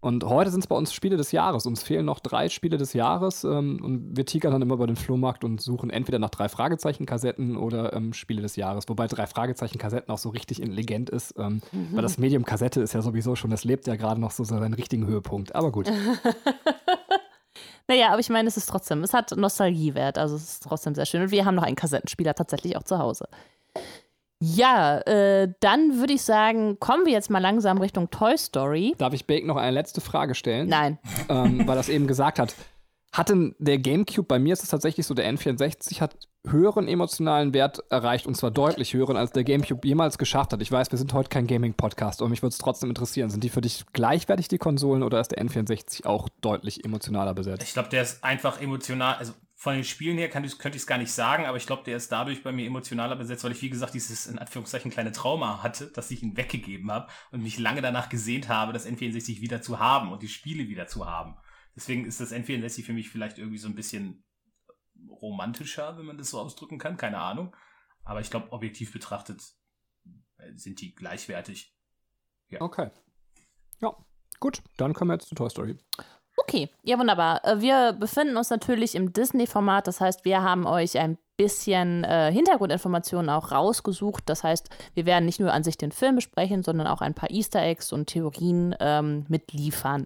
und 0.01 0.24
heute 0.24 0.50
sind 0.50 0.62
es 0.62 0.67
bei 0.67 0.75
uns 0.75 0.93
Spiele 0.93 1.15
des 1.15 1.31
Jahres. 1.31 1.67
Uns 1.67 1.84
fehlen 1.84 2.05
noch 2.05 2.20
drei 2.20 2.50
Spiele 2.50 2.77
des 2.77 2.93
Jahres. 2.93 3.43
Ähm, 3.43 3.79
und 3.84 4.17
wir 4.17 4.25
tigern 4.25 4.51
dann 4.51 4.63
immer 4.63 4.74
über 4.74 4.88
den 4.88 4.96
Flohmarkt 4.96 5.43
und 5.43 5.62
suchen 5.62 5.91
entweder 5.91 6.17
nach 6.17 6.31
drei 6.31 6.50
Fragezeichen-Kassetten 6.50 7.55
oder 7.55 7.93
ähm, 7.93 8.12
Spiele 8.12 8.41
des 8.41 8.55
Jahres. 8.55 8.89
Wobei 8.89 9.05
drei 9.05 9.27
Fragezeichen-Kassetten 9.27 10.12
auch 10.12 10.17
so 10.17 10.29
richtig 10.29 10.60
intelligent 10.60 11.12
ist. 11.12 11.36
Ähm, 11.38 11.62
mhm. 11.72 11.89
Weil 11.91 12.01
das 12.01 12.17
Medium 12.17 12.46
Kassette 12.46 12.81
ist 12.81 12.93
ja 12.93 13.03
sowieso 13.03 13.36
schon, 13.36 13.51
das 13.51 13.63
lebt 13.63 13.86
ja 13.86 13.96
gerade 13.96 14.20
noch 14.20 14.31
so 14.31 14.43
seinen 14.43 14.74
richtigen 14.74 15.05
Höhepunkt. 15.05 15.53
Aber 15.53 15.72
gut. 15.72 15.88
naja, 17.88 18.10
aber 18.10 18.22
ich 18.22 18.29
meine, 18.29 18.48
es 18.48 18.58
ist 18.58 18.70
trotzdem, 18.70 19.03
es 19.03 19.13
hat 19.13 19.38
Nostalgiewert. 19.38 20.17
Also 20.17 20.36
es 20.36 20.53
ist 20.53 20.63
trotzdem 20.63 20.96
sehr 20.96 21.05
schön. 21.05 21.22
Und 21.22 21.31
wir 21.31 21.46
haben 21.46 21.53
noch 21.53 21.63
einen 21.63 21.75
Kassettenspieler 21.75 22.34
tatsächlich 22.34 22.75
auch 22.75 22.84
zu 22.84 22.98
Hause. 22.98 23.27
Ja, 24.42 24.98
äh, 25.02 25.54
dann 25.60 26.00
würde 26.00 26.14
ich 26.14 26.24
sagen, 26.24 26.80
kommen 26.80 27.06
wir 27.06 27.14
jetzt 27.14 27.30
mal 27.30 27.40
langsam 27.40 27.78
Richtung 27.78 28.10
Toy 28.10 28.36
Story. 28.38 28.96
Darf 28.98 29.14
ich 29.14 29.28
Bake 29.28 29.46
noch 29.46 29.56
eine 29.56 29.72
letzte 29.72 30.02
Frage 30.02 30.34
stellen? 30.34 30.68
Nein. 30.68 30.98
Ähm, 31.30 31.68
weil 31.68 31.78
er 31.78 31.82
es 31.82 31.90
eben 31.90 32.08
gesagt 32.08 32.40
hat. 32.40 32.56
hatte 33.14 33.54
der 33.60 33.78
GameCube, 33.78 34.28
bei 34.28 34.40
mir 34.40 34.54
ist 34.54 34.64
es 34.64 34.70
tatsächlich 34.70 35.06
so, 35.06 35.14
der 35.14 35.32
N64 35.32 36.02
hat 36.02 36.16
höheren 36.48 36.88
emotionalen 36.88 37.54
Wert 37.54 37.84
erreicht 37.92 38.26
und 38.26 38.36
zwar 38.36 38.50
deutlich 38.50 38.94
höheren, 38.96 39.16
als 39.16 39.32
der 39.32 39.44
GameCube 39.44 39.88
jemals 39.88 40.18
geschafft 40.18 40.54
hat. 40.54 40.62
Ich 40.62 40.72
weiß, 40.72 40.90
wir 40.92 40.98
sind 40.98 41.14
heute 41.14 41.30
kein 41.30 41.46
Gaming-Podcast, 41.46 42.22
aber 42.22 42.30
mich 42.30 42.42
würde 42.42 42.54
es 42.54 42.58
trotzdem 42.58 42.90
interessieren. 42.90 43.30
Sind 43.30 43.44
die 43.44 43.50
für 43.50 43.62
dich 43.62 43.86
gleichwertig, 43.94 44.48
die 44.48 44.58
Konsolen, 44.58 45.04
oder 45.04 45.22
ist 45.22 45.32
der 45.32 45.44
N64 45.46 46.06
auch 46.08 46.30
deutlich 46.42 46.84
emotionaler 46.84 47.36
besetzt? 47.36 47.64
Ich 47.64 47.74
glaube, 47.74 47.90
der 47.90 48.02
ist 48.02 48.24
einfach 48.24 48.60
emotional, 48.60 49.16
also 49.16 49.34
von 49.62 49.75
den 49.75 49.84
Spielen 49.84 50.18
her 50.18 50.27
kann, 50.27 50.41
könnte 50.58 50.75
ich 50.75 50.82
es 50.82 50.88
gar 50.88 50.98
nicht 50.98 51.12
sagen, 51.12 51.46
aber 51.46 51.56
ich 51.56 51.68
glaube, 51.68 51.84
der 51.84 51.96
ist 51.96 52.12
dadurch 52.12 52.41
bei 52.41 52.51
mir 52.51 52.65
emotionaler 52.65 53.15
besetzt, 53.15 53.44
weil 53.44 53.51
ich, 53.51 53.62
wie 53.62 53.70
gesagt, 53.70 53.94
dieses 53.94 54.25
in 54.25 54.39
Anführungszeichen 54.39 54.89
kleine 54.89 55.12
Trauma 55.12 55.62
hatte, 55.62 55.91
dass 55.91 56.10
ich 56.10 56.24
ihn 56.24 56.36
weggegeben 56.36 56.89
habe 56.89 57.12
und 57.30 57.44
mich 57.44 57.60
lange 57.60 57.84
danach 57.84 58.10
gesehnt 58.10 58.50
habe, 58.50 58.74
das 58.74 58.88
N64 58.88 59.39
wieder 59.39 59.62
zu 59.62 59.77
haben 59.77 60.12
und 60.12 60.24
die 60.24 60.30
Spiele 60.30 60.68
wieder 60.68 60.88
zu 60.88 61.06
haben. 61.06 61.38
Deswegen 61.75 62.06
ist 62.06 62.20
das 62.20 62.32
N64 62.34 62.84
für 62.84 62.94
mich 62.94 63.12
vielleicht 63.12 63.38
irgendwie 63.38 63.60
so 63.60 63.68
ein 63.68 63.75
bisschen 63.75 64.25
romantischer, 65.08 65.96
wenn 65.96 66.08
man 66.08 66.18
das 66.18 66.32
so 66.32 66.39
ausdrücken 66.39 66.80
kann. 66.80 66.98
Keine 66.98 67.20
Ahnung. 67.20 67.56
Aber 68.03 68.20
ich 68.20 68.32
glaube, 68.32 68.51
objektiv 68.51 68.91
betrachtet 68.91 69.44
äh, 70.38 70.56
sind 70.56 70.82
die 70.82 70.96
gleichwertig. 70.96 71.77
Ja. 72.50 72.62
Okay. 72.62 72.89
Ja, 73.80 73.96
gut. 74.39 74.63
Dann 74.77 74.96
kommen 74.96 75.12
wir 75.12 75.18
jetzt 75.18 75.30
zu 75.30 75.36
Toy 75.36 75.51
Story. 75.51 75.77
Okay, 76.44 76.70
ja 76.84 76.98
wunderbar. 76.98 77.44
Äh, 77.46 77.62
wir 77.62 77.94
befinden 77.94 78.38
uns 78.38 78.50
natürlich 78.50 78.96
im 78.96 79.14
Disney-Format, 79.14 79.88
das 79.88 80.02
heißt, 80.02 80.26
wir 80.26 80.42
haben 80.42 80.66
euch 80.66 80.98
ein 80.98 81.18
bisschen 81.38 82.04
äh, 82.04 82.32
Hintergrundinformationen 82.32 83.30
auch 83.30 83.52
rausgesucht. 83.52 84.24
Das 84.28 84.44
heißt, 84.44 84.70
wir 84.94 85.06
werden 85.06 85.26
nicht 85.26 85.40
nur 85.40 85.52
an 85.52 85.64
sich 85.64 85.78
den 85.78 85.92
Film 85.92 86.16
besprechen, 86.16 86.62
sondern 86.62 86.86
auch 86.86 87.02
ein 87.02 87.16
paar 87.16 87.32
Easter 87.32 87.62
Eggs 87.62 87.92
und 87.92 88.08
Theorien 88.08 88.76
ähm, 88.80 89.26
mitliefern. 89.28 90.06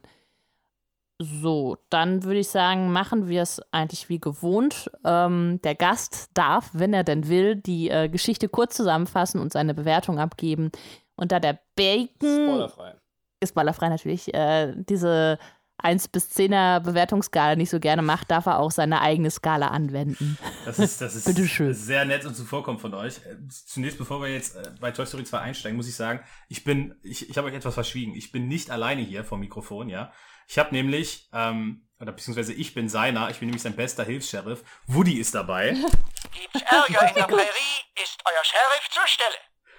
So, 1.19 1.77
dann 1.89 2.23
würde 2.23 2.39
ich 2.39 2.49
sagen, 2.49 2.91
machen 2.91 3.27
wir 3.27 3.41
es 3.41 3.61
eigentlich 3.71 4.09
wie 4.09 4.19
gewohnt. 4.19 4.89
Ähm, 5.05 5.59
der 5.63 5.75
Gast 5.75 6.29
darf, 6.33 6.69
wenn 6.73 6.93
er 6.93 7.03
denn 7.03 7.29
will, 7.29 7.55
die 7.55 7.89
äh, 7.89 8.09
Geschichte 8.09 8.49
kurz 8.49 8.75
zusammenfassen 8.75 9.39
und 9.39 9.51
seine 9.51 9.73
Bewertung 9.73 10.19
abgeben. 10.19 10.71
Und 11.15 11.31
da 11.31 11.39
der 11.39 11.59
Bacon. 11.75 12.09
Spoilerfrei. 12.19 12.95
Ist 13.39 13.49
spoilerfrei 13.49 13.89
natürlich. 13.89 14.33
Äh, 14.33 14.73
diese 14.75 15.37
1 15.77 16.07
bis 16.07 16.31
10er 16.31 16.79
Bewertungsskala 16.79 17.55
nicht 17.55 17.69
so 17.69 17.79
gerne 17.79 18.01
macht, 18.01 18.31
darf 18.31 18.45
er 18.45 18.59
auch 18.59 18.71
seine 18.71 19.01
eigene 19.01 19.29
Skala 19.29 19.67
anwenden. 19.67 20.37
Das 20.65 20.79
ist, 20.79 21.01
das 21.01 21.15
ist 21.15 21.25
Bitteschön. 21.25 21.73
sehr 21.73 22.05
nett 22.05 22.25
und 22.25 22.35
zuvorkommend 22.35 22.81
von 22.81 22.93
euch. 22.93 23.17
Äh, 23.25 23.35
Zunächst, 23.49 23.97
bevor 23.97 24.21
wir 24.21 24.29
jetzt 24.29 24.55
äh, 24.55 24.71
bei 24.79 24.91
Toy 24.91 25.05
Story 25.05 25.23
2 25.25 25.39
einsteigen, 25.39 25.77
muss 25.77 25.87
ich 25.87 25.95
sagen, 25.95 26.21
ich 26.47 26.63
bin, 26.63 26.95
ich, 27.03 27.29
ich 27.29 27.37
habe 27.37 27.47
euch 27.47 27.53
etwas 27.53 27.73
verschwiegen. 27.73 28.15
Ich 28.15 28.31
bin 28.31 28.47
nicht 28.47 28.71
alleine 28.71 29.01
hier 29.01 29.23
vom 29.23 29.39
Mikrofon, 29.39 29.89
ja. 29.89 30.11
Ich 30.47 30.57
habe 30.59 30.73
nämlich, 30.73 31.29
ähm, 31.33 31.87
oder 31.99 32.11
beziehungsweise 32.11 32.53
ich 32.53 32.73
bin 32.73 32.87
seiner, 32.89 33.29
ich 33.29 33.39
bin 33.39 33.47
nämlich 33.47 33.63
sein 33.63 33.75
bester 33.75 34.03
Hilfs-Sheriff. 34.03 34.63
Woody 34.87 35.19
ist 35.19 35.35
dabei. 35.35 35.71
Gibt's 36.31 36.61
Ärger 36.71 37.09
in 37.09 37.15
der 37.15 37.23
Prärie, 37.27 37.81
ist 38.03 38.19
euer 38.25 38.43
Sheriff 38.43 38.89
zur 38.91 39.07
Stelle. 39.07 39.35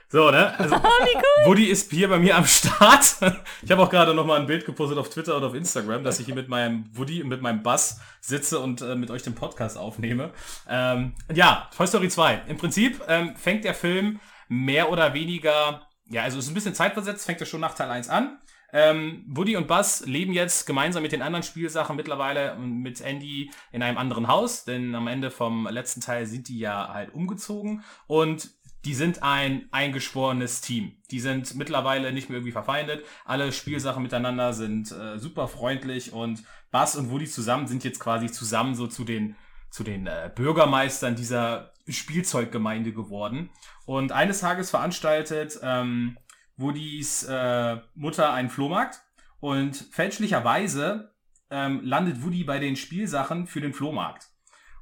So, 0.09 0.31
ne? 0.31 0.57
Also, 0.59 0.77
Woody 1.47 1.65
ist 1.65 1.91
hier 1.91 2.09
bei 2.09 2.19
mir 2.19 2.37
am 2.37 2.47
Start. 2.47 3.17
Ich 3.63 3.71
habe 3.73 3.83
auch 3.83 3.91
gerade 3.91 4.15
noch 4.15 4.25
mal 4.25 4.39
ein 4.39 4.47
Bild 4.47 4.65
gepostet 4.65 4.99
auf 4.99 5.09
Twitter 5.09 5.37
und 5.37 5.43
auf 5.43 5.55
Instagram, 5.55 6.05
dass 6.05 6.21
ich 6.21 6.27
hier 6.27 6.35
mit 6.35 6.49
meinem 6.49 6.85
Woody 6.93 7.23
und 7.23 7.29
mit 7.29 7.43
meinem 7.43 7.63
Bass 7.63 8.01
sitze 8.21 8.61
und 8.61 8.81
äh, 8.83 8.95
mit 8.95 9.11
euch 9.11 9.23
den 9.23 9.35
Podcast 9.35 9.77
aufnehme. 9.77 10.31
Ähm, 10.69 11.15
ja, 11.35 11.69
Toy 11.77 11.87
Story 11.87 12.09
2. 12.09 12.43
Im 12.47 12.57
Prinzip 12.57 13.03
ähm, 13.09 13.35
fängt 13.35 13.65
der 13.65 13.75
Film 13.75 14.21
mehr 14.49 14.93
oder 14.93 15.15
weniger, 15.15 15.89
ja, 16.09 16.23
also 16.23 16.39
ist 16.39 16.49
ein 16.49 16.55
bisschen 16.55 16.75
zeitversetzt, 16.75 17.27
fängt 17.27 17.41
er 17.41 17.47
schon 17.47 17.61
nach 17.61 17.75
Teil 17.75 17.91
1 17.91 18.09
an. 18.09 18.39
Ähm, 18.73 19.25
Woody 19.29 19.57
und 19.57 19.67
Buzz 19.67 20.05
leben 20.07 20.33
jetzt 20.33 20.67
gemeinsam 20.67 21.03
mit 21.03 21.13
den 21.13 21.23
anderen 21.23 21.43
Spielsachen 21.43 21.97
mittlerweile 21.97 22.57
mit 22.57 23.01
Andy 23.01 23.51
in 23.73 23.83
einem 23.83 23.99
anderen 23.99 24.29
Haus, 24.29 24.65
denn 24.65 24.95
am 24.95 25.09
Ende 25.09 25.31
vom 25.31 25.67
letzten 25.67 26.01
Teil 26.01 26.27
sind 26.27 26.49
die 26.49 26.59
ja 26.59 26.93
halt 26.93 27.15
umgezogen 27.15 27.83
und 28.07 28.51
die 28.87 28.95
sind 28.95 29.25
ein 29.25 29.67
eingeschworenes 29.73 30.61
Team. 30.61 30.93
Die 31.11 31.19
sind 31.19 31.57
mittlerweile 31.57 32.13
nicht 32.13 32.29
mehr 32.29 32.39
irgendwie 32.39 32.53
verfeindet. 32.53 33.05
Alle 33.25 33.51
Spielsachen 33.51 34.01
miteinander 34.01 34.53
sind 34.53 34.93
äh, 34.93 35.19
super 35.19 35.49
freundlich 35.49 36.13
und 36.13 36.45
Buzz 36.71 36.95
und 36.95 37.11
Woody 37.11 37.27
zusammen 37.27 37.67
sind 37.67 37.83
jetzt 37.83 37.99
quasi 37.99 38.31
zusammen 38.31 38.77
so 38.77 38.87
zu 38.87 39.05
den 39.05 39.35
zu 39.71 39.83
den 39.83 40.07
äh, 40.07 40.31
Bürgermeistern 40.33 41.17
dieser 41.17 41.73
Spielzeuggemeinde 41.89 42.93
geworden. 42.93 43.51
Und 43.87 44.13
eines 44.13 44.39
Tages 44.39 44.71
veranstaltet 44.71 45.59
ähm, 45.63 46.17
Woodys 46.57 47.25
äh, 47.25 47.79
Mutter 47.97 48.33
einen 48.33 48.51
Flohmarkt 48.51 49.01
und 49.41 49.75
fälschlicherweise 49.91 51.13
ähm, 51.51 51.81
landet 51.83 52.23
Woody 52.23 52.45
bei 52.45 52.61
den 52.61 52.77
Spielsachen 52.77 53.49
für 53.49 53.61
den 53.61 53.75
Flohmarkt. 53.75 54.29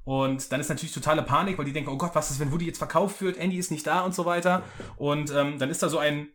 Und 0.05 0.53
dann 0.53 0.61
ist 0.61 0.69
natürlich 0.69 0.93
totale 0.93 1.23
Panik, 1.23 1.57
weil 1.59 1.65
die 1.65 1.73
denken, 1.73 1.91
oh 1.91 1.97
Gott, 1.97 2.15
was 2.15 2.31
ist, 2.31 2.39
wenn 2.39 2.53
Woody 2.53 2.67
jetzt 2.67 2.79
verkauft 2.79 3.23
wird, 3.23 3.39
Andy 3.39 3.57
ist 3.57 3.71
nicht 3.71 3.87
da 3.87 4.01
und 4.01 4.15
so 4.15 4.27
weiter. 4.27 4.63
Und 4.97 5.33
ähm, 5.35 5.59
dann 5.59 5.71
ist 5.71 5.83
da 5.83 5.89
so 5.89 5.99
ein 5.99 6.29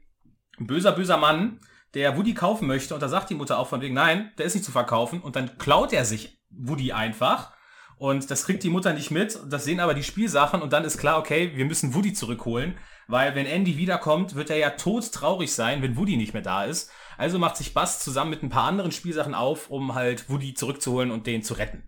böser, 0.58 0.92
böser 0.92 1.18
Mann, 1.18 1.60
der 1.94 2.18
Woody 2.18 2.34
kaufen 2.34 2.68
möchte. 2.68 2.94
Und 2.94 3.02
da 3.02 3.08
sagt 3.08 3.30
die 3.30 3.36
Mutter 3.36 3.60
auch 3.60 3.68
von 3.68 3.82
wegen, 3.82 3.94
nein, 3.94 4.32
der 4.38 4.46
ist 4.46 4.56
nicht 4.56 4.66
zu 4.66 4.72
verkaufen. 4.72 5.22
Und 5.22 5.36
dann 5.36 5.58
klaut 5.58 5.94
er 5.94 6.06
sich 6.06 6.42
Woody 6.50 6.92
einfach. 6.92 7.54
Und 7.98 8.32
das 8.32 8.46
kriegt 8.46 8.64
die 8.64 8.70
Mutter 8.70 8.94
nicht 8.94 9.12
mit, 9.12 9.38
das 9.50 9.66
sehen 9.66 9.82
aber 9.82 9.94
die 9.94 10.04
Spielsachen. 10.04 10.62
Und 10.62 10.74
dann 10.74 10.86
ist 10.86 10.98
klar, 10.98 11.20
okay, 11.20 11.52
wir 11.56 11.66
müssen 11.66 11.94
Woody 11.94 12.14
zurückholen. 12.14 12.76
Weil 13.08 13.36
wenn 13.36 13.46
Andy 13.46 13.78
wiederkommt, 13.78 14.36
wird 14.36 14.50
er 14.50 14.58
ja 14.58 14.70
todtraurig 14.70 15.54
sein, 15.54 15.82
wenn 15.82 15.98
Woody 15.98 16.16
nicht 16.16 16.34
mehr 16.34 16.44
da 16.44 16.64
ist. 16.64 16.92
Also 17.18 17.40
macht 17.40 17.58
sich 17.58 17.74
Buzz 17.74 18.00
zusammen 18.00 18.30
mit 18.30 18.44
ein 18.44 18.50
paar 18.50 18.66
anderen 18.66 18.92
Spielsachen 18.92 19.34
auf, 19.34 19.70
um 19.70 19.96
halt 19.96 20.30
Woody 20.30 20.54
zurückzuholen 20.54 21.12
und 21.12 21.28
den 21.28 21.44
zu 21.44 21.56
retten. 21.56 21.84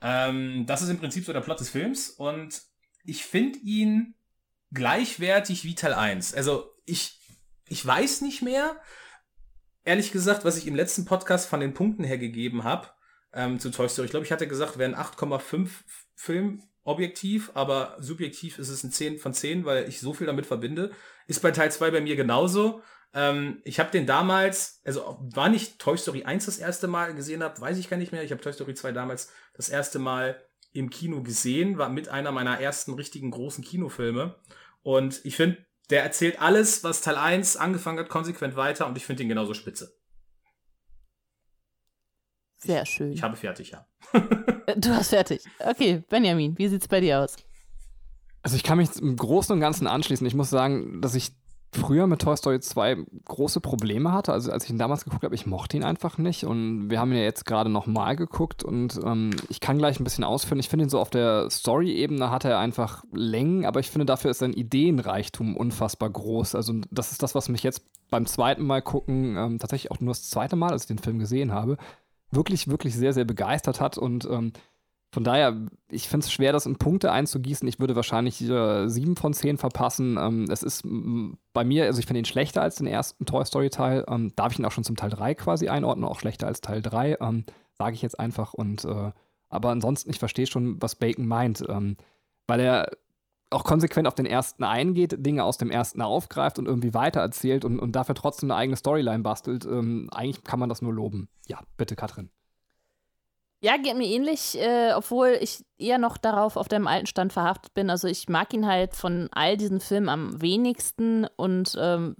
Ähm, 0.00 0.64
das 0.66 0.82
ist 0.82 0.88
im 0.88 0.98
Prinzip 0.98 1.24
so 1.24 1.32
der 1.32 1.40
Plot 1.40 1.60
des 1.60 1.70
Films 1.70 2.10
und 2.10 2.62
ich 3.04 3.24
finde 3.24 3.58
ihn 3.60 4.14
gleichwertig 4.72 5.64
wie 5.64 5.74
Teil 5.74 5.94
1. 5.94 6.34
Also 6.34 6.70
ich, 6.84 7.18
ich 7.68 7.84
weiß 7.84 8.20
nicht 8.20 8.42
mehr, 8.42 8.80
ehrlich 9.84 10.12
gesagt, 10.12 10.44
was 10.44 10.56
ich 10.56 10.66
im 10.66 10.74
letzten 10.74 11.04
Podcast 11.04 11.48
von 11.48 11.60
den 11.60 11.74
Punkten 11.74 12.04
her 12.04 12.18
gegeben 12.18 12.64
habe 12.64 12.88
ähm, 13.32 13.58
zu 13.58 13.70
Toy 13.70 13.88
Story. 13.88 14.06
Ich 14.06 14.10
glaube, 14.10 14.26
ich 14.26 14.32
hatte 14.32 14.46
gesagt, 14.46 14.78
wäre 14.78 14.90
ein 14.90 15.00
8,5 15.00 15.68
Film 16.14 16.62
objektiv, 16.84 17.50
aber 17.54 17.96
subjektiv 17.98 18.58
ist 18.58 18.68
es 18.68 18.84
ein 18.84 18.90
10 18.90 19.18
von 19.18 19.34
10, 19.34 19.64
weil 19.64 19.88
ich 19.88 20.00
so 20.00 20.14
viel 20.14 20.26
damit 20.26 20.46
verbinde. 20.46 20.90
Ist 21.26 21.42
bei 21.42 21.50
Teil 21.50 21.70
2 21.70 21.90
bei 21.90 22.00
mir 22.00 22.16
genauso. 22.16 22.82
Ähm, 23.14 23.60
ich 23.64 23.80
habe 23.80 23.90
den 23.90 24.06
damals, 24.06 24.80
also 24.84 25.18
war 25.20 25.48
nicht 25.48 25.78
Toy 25.78 25.96
Story 25.96 26.24
1 26.24 26.46
das 26.46 26.58
erste 26.58 26.88
Mal 26.88 27.14
gesehen 27.14 27.42
habe, 27.42 27.60
weiß 27.60 27.78
ich 27.78 27.88
gar 27.88 27.96
nicht 27.96 28.12
mehr. 28.12 28.22
Ich 28.22 28.30
habe 28.30 28.40
Toy 28.40 28.52
Story 28.52 28.74
2 28.74 28.92
damals 28.92 29.32
das 29.54 29.68
erste 29.68 29.98
Mal 29.98 30.42
im 30.72 30.90
Kino 30.90 31.22
gesehen, 31.22 31.78
war 31.78 31.88
mit 31.88 32.08
einer 32.08 32.32
meiner 32.32 32.60
ersten 32.60 32.94
richtigen 32.94 33.30
großen 33.30 33.64
Kinofilme. 33.64 34.36
Und 34.82 35.24
ich 35.24 35.36
finde, 35.36 35.64
der 35.90 36.02
erzählt 36.02 36.40
alles, 36.40 36.84
was 36.84 37.00
Teil 37.00 37.16
1 37.16 37.56
angefangen 37.56 37.98
hat, 37.98 38.08
konsequent 38.08 38.56
weiter 38.56 38.86
und 38.86 38.96
ich 38.96 39.06
finde 39.06 39.22
ihn 39.22 39.28
genauso 39.28 39.54
spitze. 39.54 39.96
Sehr 42.58 42.84
schön. 42.84 43.12
Ich 43.12 43.22
habe 43.22 43.36
fertig, 43.36 43.70
ja. 43.70 43.86
du 44.76 44.90
hast 44.90 45.10
fertig. 45.10 45.42
Okay, 45.60 46.02
Benjamin, 46.08 46.58
wie 46.58 46.68
sieht's 46.68 46.88
bei 46.88 47.00
dir 47.00 47.20
aus? 47.20 47.36
Also 48.42 48.56
ich 48.56 48.64
kann 48.64 48.78
mich 48.78 48.96
im 48.96 49.16
Großen 49.16 49.52
und 49.52 49.60
Ganzen 49.60 49.86
anschließen. 49.86 50.26
Ich 50.26 50.34
muss 50.34 50.50
sagen, 50.50 51.00
dass 51.00 51.14
ich 51.14 51.32
früher 51.72 52.06
mit 52.06 52.20
Toy 52.22 52.36
Story 52.36 52.60
2 52.60 53.04
große 53.26 53.60
Probleme 53.60 54.12
hatte. 54.12 54.32
Also 54.32 54.50
als 54.50 54.64
ich 54.64 54.70
ihn 54.70 54.78
damals 54.78 55.04
geguckt 55.04 55.24
habe, 55.24 55.34
ich 55.34 55.46
mochte 55.46 55.76
ihn 55.76 55.84
einfach 55.84 56.18
nicht. 56.18 56.44
Und 56.44 56.90
wir 56.90 56.98
haben 56.98 57.12
ihn 57.12 57.18
ja 57.18 57.24
jetzt 57.24 57.44
gerade 57.44 57.70
nochmal 57.70 58.16
geguckt 58.16 58.64
und 58.64 58.98
ähm, 59.04 59.30
ich 59.48 59.60
kann 59.60 59.78
gleich 59.78 60.00
ein 60.00 60.04
bisschen 60.04 60.24
ausführen. 60.24 60.60
Ich 60.60 60.68
finde 60.68 60.86
ihn 60.86 60.88
so 60.88 60.98
auf 60.98 61.10
der 61.10 61.50
Story-Ebene 61.50 62.30
hat 62.30 62.44
er 62.44 62.58
einfach 62.58 63.04
Längen, 63.12 63.66
aber 63.66 63.80
ich 63.80 63.90
finde 63.90 64.06
dafür 64.06 64.30
ist 64.30 64.38
sein 64.38 64.52
Ideenreichtum 64.52 65.56
unfassbar 65.56 66.10
groß. 66.10 66.54
Also 66.54 66.74
das 66.90 67.12
ist 67.12 67.22
das, 67.22 67.34
was 67.34 67.48
mich 67.48 67.62
jetzt 67.62 67.82
beim 68.10 68.26
zweiten 68.26 68.64
Mal 68.64 68.80
gucken, 68.80 69.36
ähm, 69.36 69.58
tatsächlich 69.58 69.90
auch 69.90 70.00
nur 70.00 70.12
das 70.12 70.30
zweite 70.30 70.56
Mal, 70.56 70.70
als 70.70 70.84
ich 70.84 70.88
den 70.88 70.98
Film 70.98 71.18
gesehen 71.18 71.52
habe, 71.52 71.76
wirklich, 72.30 72.68
wirklich 72.68 72.94
sehr, 72.94 73.12
sehr 73.12 73.24
begeistert 73.24 73.80
hat. 73.80 73.98
Und 73.98 74.26
ähm, 74.30 74.52
von 75.10 75.24
daher, 75.24 75.56
ich 75.90 76.06
finde 76.06 76.24
es 76.24 76.32
schwer, 76.32 76.52
das 76.52 76.66
in 76.66 76.76
Punkte 76.76 77.10
einzugießen. 77.10 77.66
Ich 77.66 77.80
würde 77.80 77.96
wahrscheinlich 77.96 78.42
äh, 78.42 78.88
sieben 78.88 79.16
von 79.16 79.32
zehn 79.32 79.56
verpassen. 79.56 80.18
Ähm, 80.20 80.46
es 80.50 80.62
ist 80.62 80.82
bei 81.54 81.64
mir, 81.64 81.86
also 81.86 81.98
ich 81.98 82.06
finde 82.06 82.18
ihn 82.18 82.26
schlechter 82.26 82.60
als 82.60 82.76
den 82.76 82.86
ersten 82.86 83.24
Toy 83.24 83.44
Story-Teil. 83.44 84.04
Ähm, 84.08 84.32
darf 84.36 84.52
ich 84.52 84.58
ihn 84.58 84.66
auch 84.66 84.72
schon 84.72 84.84
zum 84.84 84.96
Teil 84.96 85.10
3 85.10 85.34
quasi 85.34 85.68
einordnen, 85.68 86.04
auch 86.04 86.20
schlechter 86.20 86.46
als 86.46 86.60
Teil 86.60 86.82
3, 86.82 87.18
ähm, 87.20 87.44
sage 87.72 87.94
ich 87.94 88.02
jetzt 88.02 88.20
einfach. 88.20 88.52
Und 88.52 88.84
äh, 88.84 89.12
aber 89.48 89.70
ansonsten, 89.70 90.10
ich 90.10 90.18
verstehe 90.18 90.46
schon, 90.46 90.80
was 90.82 90.96
Bacon 90.96 91.26
meint. 91.26 91.64
Ähm, 91.66 91.96
weil 92.46 92.60
er 92.60 92.90
auch 93.50 93.64
konsequent 93.64 94.06
auf 94.06 94.14
den 94.14 94.26
ersten 94.26 94.62
eingeht, 94.62 95.24
Dinge 95.24 95.44
aus 95.44 95.56
dem 95.56 95.70
ersten 95.70 96.02
aufgreift 96.02 96.58
und 96.58 96.66
irgendwie 96.66 96.92
weitererzählt 96.92 97.64
und, 97.64 97.78
und 97.78 97.92
dafür 97.92 98.14
trotzdem 98.14 98.50
eine 98.50 98.58
eigene 98.58 98.76
Storyline 98.76 99.22
bastelt, 99.22 99.64
ähm, 99.64 100.08
eigentlich 100.12 100.44
kann 100.44 100.58
man 100.58 100.68
das 100.68 100.82
nur 100.82 100.92
loben. 100.92 101.28
Ja, 101.46 101.60
bitte, 101.78 101.96
Katrin. 101.96 102.28
Ja, 103.60 103.76
geht 103.76 103.96
mir 103.96 104.06
ähnlich, 104.06 104.56
äh, 104.60 104.92
obwohl 104.94 105.36
ich 105.40 105.64
eher 105.78 105.98
noch 105.98 106.16
darauf 106.16 106.56
auf 106.56 106.68
deinem 106.68 106.86
alten 106.86 107.06
Stand 107.06 107.32
verhaftet 107.32 107.74
bin. 107.74 107.90
Also 107.90 108.06
ich 108.06 108.28
mag 108.28 108.52
ihn 108.54 108.66
halt 108.66 108.94
von 108.94 109.28
all 109.32 109.56
diesen 109.56 109.80
Filmen 109.80 110.08
am 110.08 110.40
wenigsten 110.40 111.26
und 111.36 111.76
ähm, 111.80 112.14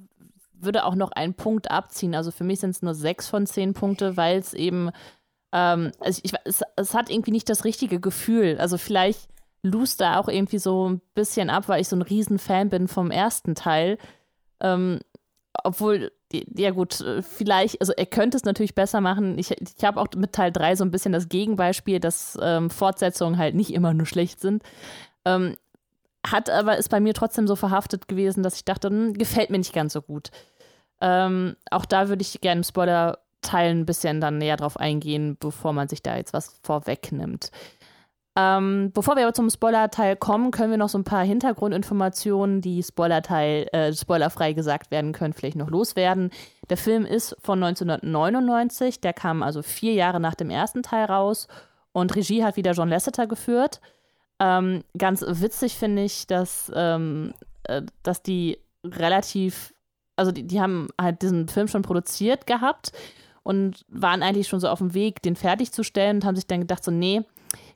würde 0.53 0.85
auch 0.85 0.97
noch 0.97 1.13
einen 1.13 1.35
Punkt 1.35 1.71
abziehen. 1.71 2.17
Also 2.17 2.33
für 2.33 2.43
mich 2.45 2.59
sind 2.61 2.71
es 2.71 2.83
nur 2.83 2.95
sechs 2.95 3.29
von 3.29 3.47
zehn 3.47 3.73
Punkte, 3.75 4.17
weil 4.17 4.39
es 4.39 4.53
eben 4.55 4.91
Ähm, 5.53 5.93
also 6.01 6.21
ich, 6.25 6.33
es, 6.45 6.63
es 6.77 6.95
hat 6.95 7.11
irgendwie 7.11 7.33
nicht 7.33 7.49
das 7.49 7.65
richtige 7.65 8.01
Gefühl. 8.01 8.59
Also 8.61 8.79
vielleicht 8.79 9.29
lust 9.63 10.01
da 10.01 10.19
auch 10.21 10.29
irgendwie 10.29 10.59
so 10.59 10.89
ein 10.91 11.01
bisschen 11.15 11.51
ab, 11.51 11.69
weil 11.69 11.81
ich 11.81 11.89
so 11.89 11.97
ein 11.97 12.03
Riesenfan 12.03 12.69
bin 12.71 12.89
vom 12.89 13.11
ersten 13.11 13.55
Teil. 13.55 13.99
Ähm, 14.61 15.01
obwohl, 15.65 16.13
ja 16.33 16.71
gut, 16.71 17.05
vielleicht, 17.23 17.81
also 17.81 17.93
er 17.95 18.07
könnte 18.07 18.37
es 18.37 18.45
natürlich 18.45 18.75
besser 18.75 19.01
machen. 19.01 19.39
Ich, 19.39 19.51
ich 19.51 19.85
habe 19.85 20.01
auch 20.01 20.09
mit 20.17 20.33
Teil 20.33 20.53
3 20.53 20.77
so 20.77 20.85
ein 20.85 20.91
bisschen 20.91 21.13
das 21.13 21.29
Gegenbeispiel, 21.29 22.01
dass 22.01 22.39
ähm, 22.41 22.71
Fortsetzungen 22.71 23.39
halt 23.39 23.55
nicht 23.55 23.73
immer 23.73 23.95
nur 23.95 24.07
schlecht 24.07 24.41
sind. 24.41 24.63
Ähm, 25.25 25.57
hat 26.27 26.51
aber 26.51 26.77
ist 26.77 26.91
bei 26.91 27.01
mir 27.01 27.15
trotzdem 27.15 27.47
so 27.47 27.57
verhaftet 27.57 28.09
gewesen, 28.09 28.43
dass 28.43 28.57
ich 28.57 28.65
dachte, 28.65 28.89
hm, 28.89 29.15
gefällt 29.15 29.51
mir 29.51 29.59
nicht 29.59 29.73
ganz 29.73 29.93
so 29.93 30.03
gut. 30.03 30.31
Ähm, 31.01 31.57
auch 31.71 31.85
da 31.85 32.09
würde 32.09 32.23
ich 32.23 32.41
gerne 32.41 32.61
im 32.61 32.65
Spoiler-Teil 32.65 33.71
ein 33.71 33.87
bisschen 33.87 34.21
dann 34.21 34.39
näher 34.39 34.57
drauf 34.57 34.77
eingehen, 34.77 35.37
bevor 35.39 35.73
man 35.73 35.89
sich 35.89 36.03
da 36.03 36.17
jetzt 36.17 36.33
was 36.33 36.59
vorwegnimmt. 36.63 37.51
Ähm, 38.41 38.93
bevor 38.95 39.17
wir 39.17 39.25
aber 39.25 39.35
zum 39.35 39.51
Spoiler-Teil 39.51 40.15
kommen, 40.15 40.53
können 40.53 40.71
wir 40.71 40.79
noch 40.79 40.89
so 40.89 40.97
ein 40.97 41.03
paar 41.03 41.25
Hintergrundinformationen, 41.25 42.61
die 42.61 42.85
Spoiler-Teil, 42.85 43.67
äh, 43.73 43.93
spoilerfrei 43.93 44.53
gesagt 44.53 44.93
werden 44.93 45.11
können, 45.11 45.33
vielleicht 45.33 45.57
noch 45.57 45.71
loswerden. 45.71 46.31
Der 46.71 46.77
Film 46.77 47.05
ist 47.05 47.37
von 47.41 47.61
1999, 47.61 49.01
der 49.01 49.13
kam 49.13 49.43
also 49.43 49.63
vier 49.63 49.95
Jahre 49.95 50.21
nach 50.21 50.37
dem 50.37 50.51
ersten 50.51 50.85
Teil 50.85 51.07
raus 51.07 51.49
und 51.91 52.15
Regie 52.15 52.45
hat 52.45 52.57
wieder 52.57 52.75
John 52.75 52.91
Lasseter 52.91 53.27
geführt. 53.27 53.81
Ähm, 54.39 54.85
ganz 54.97 55.25
witzig 55.27 55.77
finde 55.77 56.05
ich, 56.05 56.29
dass, 56.29 56.71
ähm, 56.77 57.35
äh, 57.65 57.83
dass 58.05 58.23
die 58.23 58.59
relativ, 58.85 59.75
also 60.15 60.31
die, 60.31 60.47
die 60.47 60.61
haben 60.61 60.91
halt 61.01 61.23
diesen 61.23 61.49
Film 61.49 61.67
schon 61.67 61.83
produziert 61.83 62.47
gehabt 62.47 62.93
und 63.43 63.85
waren 63.89 64.23
eigentlich 64.23 64.47
schon 64.47 64.61
so 64.61 64.69
auf 64.69 64.79
dem 64.79 64.95
Weg, 64.95 65.23
den 65.23 65.35
fertigzustellen 65.35 66.19
und 66.19 66.25
haben 66.25 66.37
sich 66.37 66.47
dann 66.47 66.61
gedacht, 66.61 66.85
so, 66.85 66.93
nee, 66.93 67.25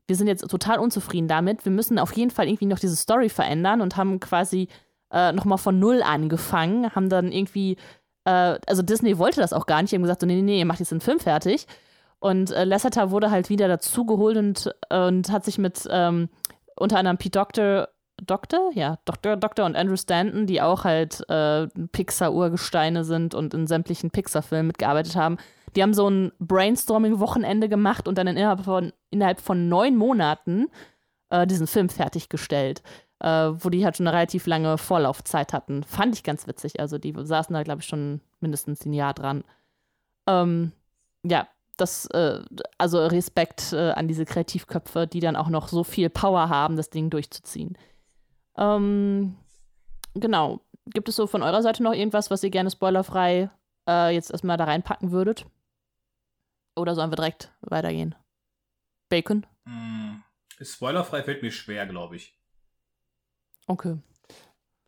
wir 0.07 0.17
sind 0.17 0.27
jetzt 0.27 0.49
total 0.49 0.79
unzufrieden 0.79 1.29
damit. 1.29 1.65
Wir 1.65 1.73
müssen 1.73 1.99
auf 1.99 2.13
jeden 2.17 2.31
Fall 2.31 2.49
irgendwie 2.49 2.67
noch 2.67 2.79
diese 2.79 2.97
Story 2.97 3.29
verändern 3.29 3.81
und 3.81 3.97
haben 3.97 4.21
quasi 4.21 4.69
äh, 5.11 5.33
nochmal 5.33 5.59
von 5.59 5.79
Null 5.79 6.03
angefangen, 6.03 6.95
haben 6.95 7.09
dann 7.09 7.31
irgendwie, 7.33 7.77
äh, 8.25 8.59
also 8.67 8.83
Disney 8.83 9.19
wollte 9.19 9.41
das 9.41 9.53
auch 9.53 9.67
gar 9.67 9.83
nicht, 9.83 9.93
haben 9.93 10.03
gesagt, 10.03 10.21
so, 10.21 10.27
nee, 10.27 10.37
nee, 10.37 10.43
nee, 10.43 10.59
ihr 10.59 10.67
macht 10.67 10.81
jetzt 10.81 10.93
den 10.93 11.01
Film 11.01 11.21
fertig. 11.21 11.67
Und 12.19 12.51
äh, 12.53 12.65
Lasseter 12.65 13.11
wurde 13.11 13.31
halt 13.31 13.49
wieder 13.49 13.69
dazugeholt 13.69 14.37
und, 14.37 14.75
und 14.91 15.31
hat 15.31 15.45
sich 15.45 15.59
mit 15.59 15.87
ähm, 15.91 16.29
unter 16.77 16.99
anderem 16.99 17.19
Pete 17.19 17.39
Doctor, 17.39 17.89
Doctor? 18.27 18.71
Ja, 18.75 18.99
Doctor, 19.05 19.37
Doctor 19.37 19.67
und 19.67 19.77
Andrew 19.77 19.97
Stanton, 19.97 20.47
die 20.47 20.61
auch 20.61 20.85
halt 20.85 21.29
äh, 21.29 21.67
Pixar-Urgesteine 21.67 23.05
sind 23.05 23.35
und 23.35 23.53
in 23.55 23.67
sämtlichen 23.67 24.11
Pixar-Filmen 24.11 24.69
mitgearbeitet 24.69 25.17
haben. 25.17 25.39
Die 25.75 25.83
haben 25.83 25.95
so 25.95 26.09
ein 26.09 26.33
Brainstorming-Wochenende 26.39 27.69
gemacht 27.69 28.07
und 28.07 28.19
dann 28.19 28.27
innerhalb 28.27 28.65
von, 28.65 28.93
innerhalb 29.11 29.41
von 29.41 29.69
neun 29.69 29.97
Monaten 29.97 30.69
äh, 31.31 31.47
diesen 31.47 31.67
Film 31.67 31.89
fertiggestellt, 31.89 32.83
äh, 33.21 33.29
wo 33.29 33.71
die 33.71 33.85
halt 33.85 33.97
schon 33.97 34.07
eine 34.07 34.17
relativ 34.17 34.47
lange 34.47 34.79
Vorlaufzeit 34.79 35.53
hatten. 35.53 35.83
Fand 35.83 36.15
ich 36.15 36.23
ganz 36.23 36.47
witzig. 36.47 36.79
Also 36.79 36.99
die 36.99 37.15
saßen 37.17 37.55
da, 37.55 37.63
glaube 37.63 37.81
ich, 37.81 37.87
schon 37.87 38.21
mindestens 38.41 38.85
ein 38.85 38.93
Jahr 38.93 39.15
dran. 39.15 39.45
Ähm, 40.29 40.73
ja, 41.25 41.49
das, 41.77 42.07
äh, 42.07 42.41
also 42.79 43.05
Respekt 43.07 43.73
äh, 43.73 43.91
an 43.91 44.09
diese 44.09 44.25
Kreativköpfe, 44.25 45.07
die 45.07 45.21
dann 45.21 45.37
auch 45.37 45.49
noch 45.49 45.69
so 45.69 45.85
viel 45.85 46.11
Power 46.11 46.49
haben, 46.49 46.77
das 46.77 46.91
Ding 46.91 47.11
durchzuziehen. 47.11 47.77
Ähm, 48.57 49.37
genau. 50.15 50.61
Gibt 50.87 51.09
es 51.09 51.17
so 51.17 51.27
von 51.27 51.43
eurer 51.43 51.63
Seite 51.63 51.83
noch 51.83 51.93
irgendwas, 51.93 52.31
was 52.31 52.43
ihr 52.43 52.51
gerne 52.51 52.71
spoilerfrei 52.71 53.51
äh, 53.89 54.15
jetzt 54.15 54.31
erstmal 54.31 54.57
da 54.57 54.65
reinpacken 54.65 55.13
würdet? 55.13 55.47
Oder 56.77 56.95
sollen 56.95 57.11
wir 57.11 57.17
direkt 57.17 57.53
weitergehen? 57.61 58.15
Bacon? 59.09 59.47
Mm, 59.65 60.17
spoilerfrei 60.61 61.23
fällt 61.23 61.43
mir 61.43 61.53
schwer, 61.53 61.87
glaube 61.87 62.17
ich. 62.17 62.39
Okay. 63.67 63.99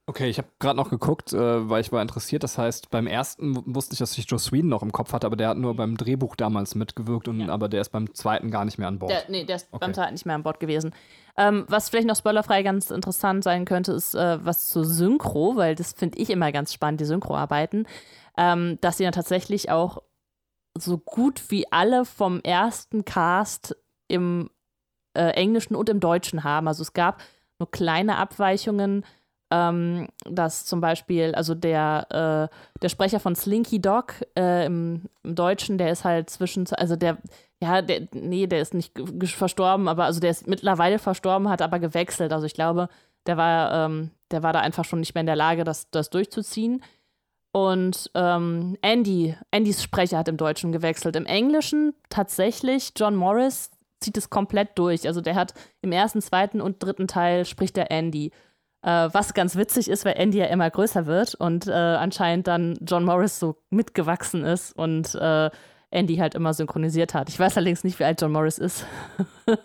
Okay, 0.07 0.29
ich 0.29 0.37
habe 0.37 0.49
gerade 0.59 0.77
noch 0.77 0.91
geguckt, 0.91 1.33
äh, 1.33 1.69
weil 1.71 1.81
ich 1.81 1.91
war 1.91 2.03
interessiert. 2.03 2.43
Das 2.43 2.59
heißt, 2.59 2.91
beim 2.91 3.07
ersten 3.07 3.75
wusste 3.75 3.95
ich, 3.95 3.99
dass 3.99 4.19
ich 4.19 4.29
Joe 4.29 4.39
Sweden 4.39 4.69
noch 4.69 4.83
im 4.83 4.93
Kopf 4.93 5.15
hatte, 5.15 5.27
aber 5.27 5.37
der 5.37 5.49
hat 5.49 5.57
nur 5.57 5.75
beim 5.75 5.97
Drehbuch 5.97 6.37
damals 6.37 6.75
mitgewirkt 6.75 7.27
und 7.27 7.41
ja. 7.41 7.49
aber 7.49 7.71
der 7.71 7.81
ist 7.81 7.89
beim 7.89 8.13
zweiten 8.13 8.51
gar 8.51 8.67
nicht 8.67 8.77
mehr 8.77 8.89
an 8.89 8.99
Bord. 8.99 9.11
Der, 9.11 9.25
nee, 9.29 9.45
der 9.45 9.57
ist 9.57 9.69
okay. 9.71 9.79
beim 9.81 9.95
zweiten 9.95 10.13
nicht 10.13 10.27
mehr 10.27 10.35
an 10.35 10.43
Bord 10.43 10.61
gewesen. 10.61 10.95
Ähm, 11.39 11.65
was 11.69 11.89
vielleicht 11.89 12.07
noch 12.07 12.17
spoilerfrei 12.17 12.63
ganz 12.63 12.91
interessant 12.91 13.45
sein 13.45 13.65
könnte, 13.65 13.93
ist 13.93 14.15
äh, 14.15 14.45
was 14.45 14.69
zur 14.69 14.85
Synchro, 14.85 15.57
weil 15.57 15.75
das 15.75 15.95
finde 15.95 16.19
ich 16.19 16.29
immer 16.29 16.53
ganz 16.53 16.75
spannend, 16.75 17.01
die 17.01 17.07
Synchroarbeiten, 17.07 17.87
ähm, 18.37 18.79
dass 18.83 18.99
sie 18.99 19.05
dann 19.05 19.13
tatsächlich 19.13 19.71
auch 19.71 20.03
so 20.77 20.99
gut 20.99 21.51
wie 21.51 21.71
alle 21.73 22.05
vom 22.05 22.41
ersten 22.41 23.07
Cast 23.07 23.75
im 24.09 24.51
äh, 25.15 25.31
Englischen 25.31 25.77
und 25.77 25.89
im 25.89 26.01
Deutschen 26.01 26.45
haben. 26.45 26.69
Also 26.69 26.83
es 26.83 26.93
gab 26.93 27.23
nur 27.59 27.71
kleine 27.71 28.17
Abweichungen 28.19 29.05
ähm, 29.55 30.09
dass 30.25 30.65
zum 30.65 30.81
Beispiel, 30.81 31.33
also 31.37 31.55
der, 31.55 32.51
äh, 32.51 32.81
der 32.83 32.89
Sprecher 32.89 33.21
von 33.21 33.37
Slinky 33.37 33.81
Dog 33.81 34.15
äh, 34.37 34.67
im, 34.67 35.03
im, 35.23 35.37
Deutschen, 35.37 35.79
der 35.79 35.93
ist 35.93 36.05
halt 36.05 36.29
zwischen, 36.29 36.67
also 36.73 36.97
der, 36.97 37.19
ja, 37.63 37.81
der, 37.81 38.09
nee, 38.13 38.49
der 38.49 38.61
ist 38.61 38.75
nicht 38.75 38.99
verstorben, 39.27 39.87
aber 39.87 40.07
also 40.07 40.19
der 40.19 40.31
ist 40.31 40.49
mittlerweile 40.49 40.99
verstorben, 40.99 41.49
hat 41.49 41.63
aber 41.63 41.79
gewechselt. 41.79 42.33
Also 42.33 42.47
ich 42.47 42.55
glaube, 42.55 42.89
der 43.27 43.37
war, 43.37 43.87
ähm, 43.87 44.11
der 44.33 44.43
war 44.43 44.53
da 44.53 44.61
einfach 44.61 44.85
schon 44.85 44.99
nicht 44.99 45.15
mehr 45.15 45.21
in 45.21 45.27
der 45.27 45.37
Lage, 45.37 45.63
das, 45.63 45.89
das 45.91 46.11
durchzuziehen. 46.11 46.83
Und 47.53 48.11
ähm, 48.15 48.77
Andy, 48.83 49.37
Andys 49.53 49.85
Sprecher 49.85 50.19
hat 50.19 50.27
im 50.27 50.37
Deutschen 50.37 50.73
gewechselt. 50.73 51.15
Im 51.15 51.27
Englischen 51.27 51.95
tatsächlich 52.09 52.93
John 52.97 53.15
Morris 53.15 53.71
zieht 54.01 54.17
es 54.17 54.31
komplett 54.31 54.71
durch. 54.77 55.07
Also 55.07 55.21
der 55.21 55.37
hat 55.37 55.55
im 55.81 55.93
ersten, 55.93 56.21
zweiten 56.21 56.61
und 56.61 56.83
dritten 56.83 57.07
Teil 57.07 57.45
spricht 57.45 57.77
der 57.77 57.93
Andy. 57.93 58.33
Äh, 58.85 59.09
was 59.13 59.33
ganz 59.33 59.57
witzig 59.57 59.89
ist, 59.89 60.05
weil 60.05 60.15
Andy 60.19 60.39
ja 60.39 60.47
immer 60.47 60.71
größer 60.71 61.07
wird 61.07 61.35
und 61.35 61.67
äh, 61.67 61.73
anscheinend 61.73 62.47
dann 62.47 62.77
John 62.83 63.05
Morris 63.05 63.39
so 63.39 63.57
mitgewachsen 63.71 64.45
ist 64.45 64.77
und 64.77 65.15
äh, 65.15 65.51
Andy 65.91 66.17
halt 66.17 66.35
immer 66.35 66.53
synchronisiert 66.53 67.15
hat. 67.15 67.31
Ich 67.31 67.39
weiß 67.39 67.57
allerdings 67.57 67.83
nicht, 67.83 67.99
wie 67.99 68.05
alt 68.05 68.21
John 68.21 68.33
Morris 68.33 68.59
ist. 68.59 68.85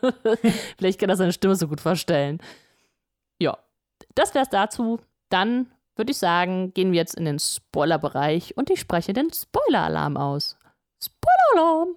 Vielleicht 0.78 1.02
kann 1.02 1.10
er 1.10 1.18
seine 1.18 1.34
Stimme 1.34 1.56
so 1.56 1.68
gut 1.68 1.82
vorstellen. 1.82 2.40
Ja, 3.42 3.58
das 4.16 4.34
wär's 4.36 4.50
dazu. 4.50 5.02
Dann 5.28 5.68
würde 5.96 6.12
ich 6.12 6.18
sagen, 6.18 6.74
gehen 6.74 6.94
wir 6.94 7.00
jetzt 7.00 7.16
in 7.16 7.26
den 7.26 7.40
Spoiler-Bereich 7.40 8.56
und 8.56 8.70
ich 8.70 8.80
spreche 8.80 9.12
den 9.12 9.34
Spoiler-Alarm 9.34 10.16
aus. 10.16 10.58
Spoiler-Alarm! 11.04 11.96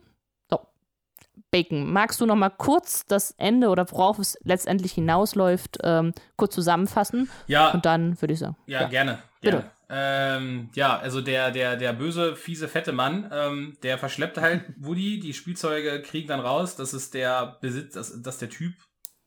Bacon, 1.53 1.93
magst 1.93 2.21
du 2.21 2.27
noch 2.27 2.35
mal 2.35 2.49
kurz 2.49 3.05
das 3.07 3.33
Ende 3.33 3.69
oder 3.69 3.89
worauf 3.93 4.19
es 4.19 4.39
letztendlich 4.43 4.93
hinausläuft, 4.93 5.79
ähm, 5.85 6.15
kurz 6.37 6.55
zusammenfassen? 6.55 7.31
Ja. 7.47 7.71
Und 7.73 7.85
dann 7.85 8.21
würde 8.21 8.33
ich 8.33 8.41
sagen. 8.41 8.57
Ja, 8.67 8.83
ja. 8.83 8.89
gerne. 8.89 9.23
Bitte. 9.43 9.71
Ähm, 9.91 10.71
ja, 10.75 10.99
also 10.99 11.21
der, 11.21 11.51
der, 11.51 11.77
der 11.77 11.93
böse, 11.93 12.35
fiese, 12.37 12.69
fette 12.69 12.93
Mann, 12.93 13.31
ähm, 13.31 13.77
der 13.83 13.99
verschleppt 13.99 14.39
halt 14.39 14.65
Woody, 14.79 15.21
die 15.21 15.35
Spielzeuge 15.35 16.01
kriegen 16.01 16.29
dann 16.29 16.41
raus, 16.41 16.75
dass 16.77 16.95
es 16.95 17.11
der 17.11 17.59
Besitz, 17.61 17.93
dass, 17.93 18.23
dass 18.23 18.39
der 18.39 18.49
Typ 18.49 18.73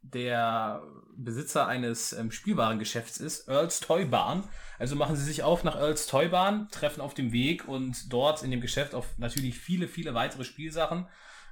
der 0.01 0.81
Besitzer 1.15 1.67
eines 1.67 2.13
ähm, 2.13 2.31
Spielwarengeschäfts 2.31 3.17
ist, 3.17 3.47
Earls 3.47 3.79
Toybahn. 3.79 4.43
Also 4.79 4.95
machen 4.95 5.15
sie 5.15 5.23
sich 5.23 5.43
auf 5.43 5.63
nach 5.63 5.75
Earls 5.75 6.07
Toybahn, 6.07 6.69
treffen 6.71 7.01
auf 7.01 7.13
dem 7.13 7.31
Weg 7.31 7.67
und 7.67 8.11
dort 8.11 8.41
in 8.41 8.49
dem 8.49 8.61
Geschäft 8.61 8.95
auf 8.95 9.05
natürlich 9.19 9.59
viele, 9.59 9.87
viele 9.87 10.15
weitere 10.15 10.43
Spielsachen. 10.43 11.07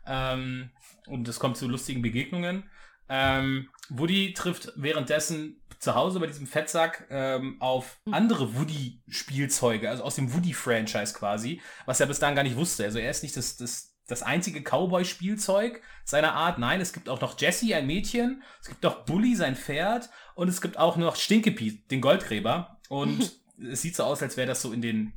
Ähm, 0.05 0.71
und 1.07 1.27
es 1.27 1.39
kommt 1.39 1.57
zu 1.57 1.67
lustigen 1.67 2.01
Begegnungen. 2.01 2.63
Ähm, 3.09 3.69
Woody 3.89 4.33
trifft 4.33 4.71
währenddessen 4.75 5.61
zu 5.79 5.95
Hause 5.95 6.19
bei 6.19 6.27
diesem 6.27 6.47
Fettsack 6.47 7.07
ähm, 7.09 7.57
auf 7.59 7.99
hm. 8.05 8.13
andere 8.13 8.55
Woody-Spielzeuge, 8.55 9.89
also 9.89 10.03
aus 10.03 10.15
dem 10.15 10.33
Woody-Franchise 10.33 11.13
quasi, 11.13 11.61
was 11.85 11.99
er 11.99 12.07
bis 12.07 12.19
dahin 12.19 12.35
gar 12.35 12.43
nicht 12.43 12.55
wusste. 12.55 12.85
Also 12.85 12.99
er 12.99 13.11
ist 13.11 13.21
nicht 13.21 13.35
das, 13.35 13.57
das, 13.57 13.93
das 14.07 14.23
einzige 14.23 14.61
Cowboy-Spielzeug 14.61 15.81
seiner 16.05 16.33
Art. 16.33 16.57
Nein, 16.57 16.79
es 16.79 16.93
gibt 16.93 17.09
auch 17.09 17.19
noch 17.19 17.39
Jesse, 17.39 17.75
ein 17.75 17.85
Mädchen, 17.85 18.41
es 18.61 18.69
gibt 18.69 18.85
auch 18.85 19.03
Bully, 19.05 19.35
sein 19.35 19.57
Pferd, 19.57 20.09
und 20.35 20.47
es 20.47 20.61
gibt 20.61 20.77
auch 20.77 20.95
noch 20.95 21.17
Stinkepiet, 21.17 21.91
den 21.91 22.01
Goldgräber. 22.01 22.79
Und 22.87 23.39
es 23.71 23.81
sieht 23.81 23.95
so 23.95 24.03
aus, 24.03 24.23
als 24.23 24.37
wäre 24.37 24.47
das 24.47 24.61
so 24.61 24.71
in 24.71 24.81
den, 24.81 25.13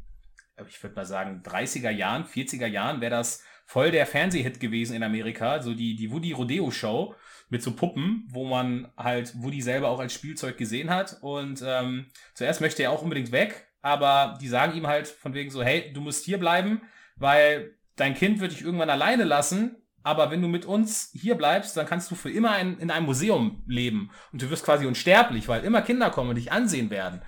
ich 0.68 0.82
würde 0.82 0.96
mal 0.96 1.06
sagen, 1.06 1.42
30er 1.44 1.90
Jahren, 1.90 2.24
40er 2.24 2.66
Jahren, 2.66 3.00
wäre 3.00 3.12
das 3.12 3.42
voll 3.66 3.90
der 3.90 4.06
Fernsehhit 4.06 4.60
gewesen 4.60 4.96
in 4.96 5.02
Amerika, 5.02 5.60
so 5.60 5.74
die, 5.74 5.96
die 5.96 6.10
Woody 6.10 6.32
Rodeo 6.32 6.70
Show 6.70 7.14
mit 7.48 7.62
so 7.62 7.72
Puppen, 7.72 8.26
wo 8.30 8.46
man 8.46 8.90
halt 8.96 9.34
Woody 9.42 9.60
selber 9.60 9.88
auch 9.88 10.00
als 10.00 10.14
Spielzeug 10.14 10.56
gesehen 10.56 10.88
hat. 10.88 11.18
Und 11.20 11.62
ähm, 11.66 12.06
zuerst 12.34 12.60
möchte 12.60 12.82
er 12.84 12.92
auch 12.92 13.02
unbedingt 13.02 13.32
weg, 13.32 13.68
aber 13.82 14.38
die 14.40 14.48
sagen 14.48 14.76
ihm 14.76 14.86
halt 14.86 15.08
von 15.08 15.34
wegen 15.34 15.50
so, 15.50 15.62
hey, 15.62 15.92
du 15.92 16.00
musst 16.00 16.24
hier 16.24 16.38
bleiben, 16.38 16.82
weil 17.16 17.76
dein 17.96 18.14
Kind 18.14 18.40
wird 18.40 18.52
dich 18.52 18.62
irgendwann 18.62 18.90
alleine 18.90 19.24
lassen, 19.24 19.76
aber 20.02 20.30
wenn 20.30 20.42
du 20.42 20.46
mit 20.46 20.64
uns 20.64 21.10
hier 21.14 21.34
bleibst, 21.34 21.76
dann 21.76 21.86
kannst 21.86 22.10
du 22.12 22.14
für 22.14 22.30
immer 22.30 22.58
in, 22.60 22.78
in 22.78 22.92
einem 22.92 23.06
Museum 23.06 23.64
leben. 23.66 24.12
Und 24.32 24.42
du 24.42 24.50
wirst 24.50 24.64
quasi 24.64 24.86
unsterblich, 24.86 25.48
weil 25.48 25.64
immer 25.64 25.82
Kinder 25.82 26.10
kommen 26.10 26.30
und 26.30 26.36
dich 26.36 26.52
ansehen 26.52 26.90
werden. 26.90 27.22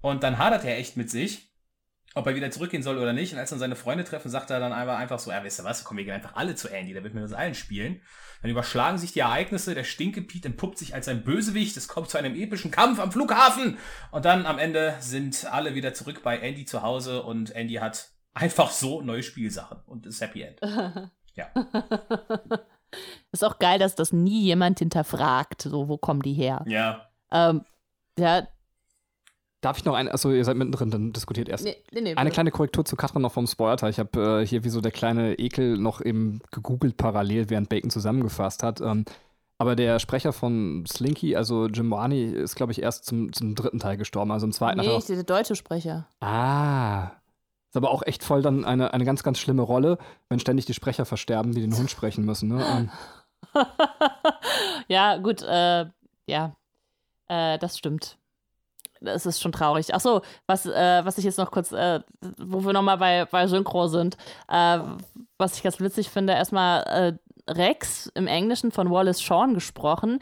Und 0.00 0.22
dann 0.22 0.38
hadert 0.38 0.64
er 0.64 0.78
echt 0.78 0.96
mit 0.96 1.10
sich 1.10 1.51
ob 2.14 2.26
er 2.26 2.34
wieder 2.34 2.50
zurückgehen 2.50 2.82
soll 2.82 2.98
oder 2.98 3.12
nicht. 3.12 3.32
Und 3.32 3.38
als 3.38 3.50
dann 3.50 3.58
seine 3.58 3.76
Freunde 3.76 4.04
treffen, 4.04 4.30
sagt 4.30 4.50
er 4.50 4.60
dann 4.60 4.72
einfach, 4.72 4.98
einfach 4.98 5.18
so, 5.18 5.30
ja, 5.30 5.42
wisst 5.44 5.60
ihr 5.60 5.64
was, 5.64 5.84
komm, 5.84 5.96
wir 5.96 6.04
gehen 6.04 6.14
einfach 6.14 6.36
alle 6.36 6.54
zu 6.54 6.68
Andy, 6.68 6.92
der 6.92 7.04
wird 7.04 7.14
mit 7.14 7.22
uns 7.22 7.32
allen 7.32 7.54
spielen. 7.54 8.00
Dann 8.42 8.50
überschlagen 8.50 8.98
sich 8.98 9.12
die 9.12 9.20
Ereignisse, 9.20 9.74
der 9.74 9.84
Stinkepiet 9.84 10.44
entpuppt 10.44 10.78
sich 10.78 10.94
als 10.94 11.08
ein 11.08 11.22
Bösewicht, 11.22 11.76
es 11.76 11.88
kommt 11.88 12.10
zu 12.10 12.18
einem 12.18 12.34
epischen 12.34 12.70
Kampf 12.70 12.98
am 12.98 13.12
Flughafen 13.12 13.78
und 14.10 14.24
dann 14.24 14.46
am 14.46 14.58
Ende 14.58 14.96
sind 14.98 15.46
alle 15.50 15.74
wieder 15.74 15.94
zurück 15.94 16.22
bei 16.22 16.38
Andy 16.38 16.64
zu 16.64 16.82
Hause 16.82 17.22
und 17.22 17.54
Andy 17.54 17.74
hat 17.74 18.10
einfach 18.34 18.70
so 18.70 19.00
neue 19.00 19.22
Spielsachen 19.22 19.80
und 19.86 20.06
ist 20.06 20.20
Happy 20.20 20.42
End. 20.42 20.60
Ja. 21.34 21.46
Ist 23.32 23.42
auch 23.42 23.58
geil, 23.58 23.78
dass 23.78 23.94
das 23.94 24.12
nie 24.12 24.42
jemand 24.42 24.80
hinterfragt, 24.80 25.62
so, 25.62 25.88
wo 25.88 25.96
kommen 25.96 26.20
die 26.20 26.34
her? 26.34 26.62
Ja. 26.66 27.08
Ähm, 27.30 27.64
ja, 28.18 28.46
Darf 29.62 29.78
ich 29.78 29.84
noch 29.84 29.94
eine, 29.94 30.12
achso, 30.12 30.30
ihr 30.30 30.44
seid 30.44 30.56
mittendrin, 30.56 30.90
dann 30.90 31.12
diskutiert 31.12 31.48
erst. 31.48 31.64
nee, 31.64 31.76
nee, 31.92 32.00
nee. 32.00 32.14
Eine 32.16 32.32
kleine 32.32 32.50
Korrektur 32.50 32.84
zu 32.84 32.96
Katrin 32.96 33.22
noch 33.22 33.30
vom 33.30 33.46
Spoilerteil. 33.46 33.90
Ich 33.90 34.00
habe 34.00 34.40
äh, 34.42 34.46
hier 34.46 34.64
wie 34.64 34.68
so 34.68 34.80
der 34.80 34.90
kleine 34.90 35.38
Ekel 35.38 35.78
noch 35.78 36.04
eben 36.04 36.40
gegoogelt 36.50 36.96
parallel, 36.96 37.48
während 37.48 37.68
Bacon 37.68 37.88
zusammengefasst 37.88 38.64
hat. 38.64 38.80
Ähm, 38.80 39.04
aber 39.58 39.76
der 39.76 40.00
Sprecher 40.00 40.32
von 40.32 40.84
Slinky, 40.88 41.36
also 41.36 41.66
Jim 41.66 41.92
Varney, 41.92 42.24
ist, 42.24 42.56
glaube 42.56 42.72
ich, 42.72 42.82
erst 42.82 43.04
zum, 43.04 43.32
zum 43.32 43.54
dritten 43.54 43.78
Teil 43.78 43.96
gestorben. 43.96 44.32
Also 44.32 44.46
im 44.46 44.52
zweiten 44.52 44.80
Nee, 44.80 44.96
ich 44.96 45.04
der 45.04 45.22
deutsche 45.22 45.54
Sprecher. 45.54 46.08
Ah. 46.18 47.12
Ist 47.68 47.76
aber 47.76 47.92
auch 47.92 48.02
echt 48.04 48.24
voll 48.24 48.42
dann 48.42 48.64
eine, 48.64 48.92
eine 48.92 49.04
ganz, 49.04 49.22
ganz 49.22 49.38
schlimme 49.38 49.62
Rolle, 49.62 49.98
wenn 50.28 50.40
ständig 50.40 50.66
die 50.66 50.74
Sprecher 50.74 51.04
versterben, 51.04 51.52
die 51.52 51.60
den 51.60 51.76
Hund 51.76 51.88
sprechen 51.88 52.24
müssen. 52.24 52.48
Ne? 52.48 52.90
Ähm, 53.54 53.66
ja, 54.88 55.18
gut, 55.18 55.42
äh, 55.42 55.86
ja, 56.26 56.56
äh, 57.28 57.58
das 57.58 57.76
stimmt. 57.76 58.16
Das 59.04 59.26
ist 59.26 59.40
schon 59.40 59.52
traurig. 59.52 59.94
Ach 59.94 60.00
so, 60.00 60.22
was, 60.46 60.66
äh, 60.66 61.04
was 61.04 61.18
ich 61.18 61.24
jetzt 61.24 61.38
noch 61.38 61.50
kurz, 61.50 61.72
äh, 61.72 62.00
wo 62.38 62.64
wir 62.64 62.72
nochmal 62.72 62.98
bei, 62.98 63.24
bei 63.24 63.46
Synchro 63.46 63.88
sind, 63.88 64.16
äh, 64.48 64.78
was 65.38 65.56
ich 65.56 65.62
ganz 65.62 65.80
witzig 65.80 66.10
finde, 66.10 66.32
erstmal 66.34 66.82
äh, 66.82 67.52
Rex 67.52 68.06
im 68.14 68.26
Englischen 68.26 68.70
von 68.70 68.90
Wallace 68.90 69.20
Shawn 69.20 69.54
gesprochen. 69.54 70.20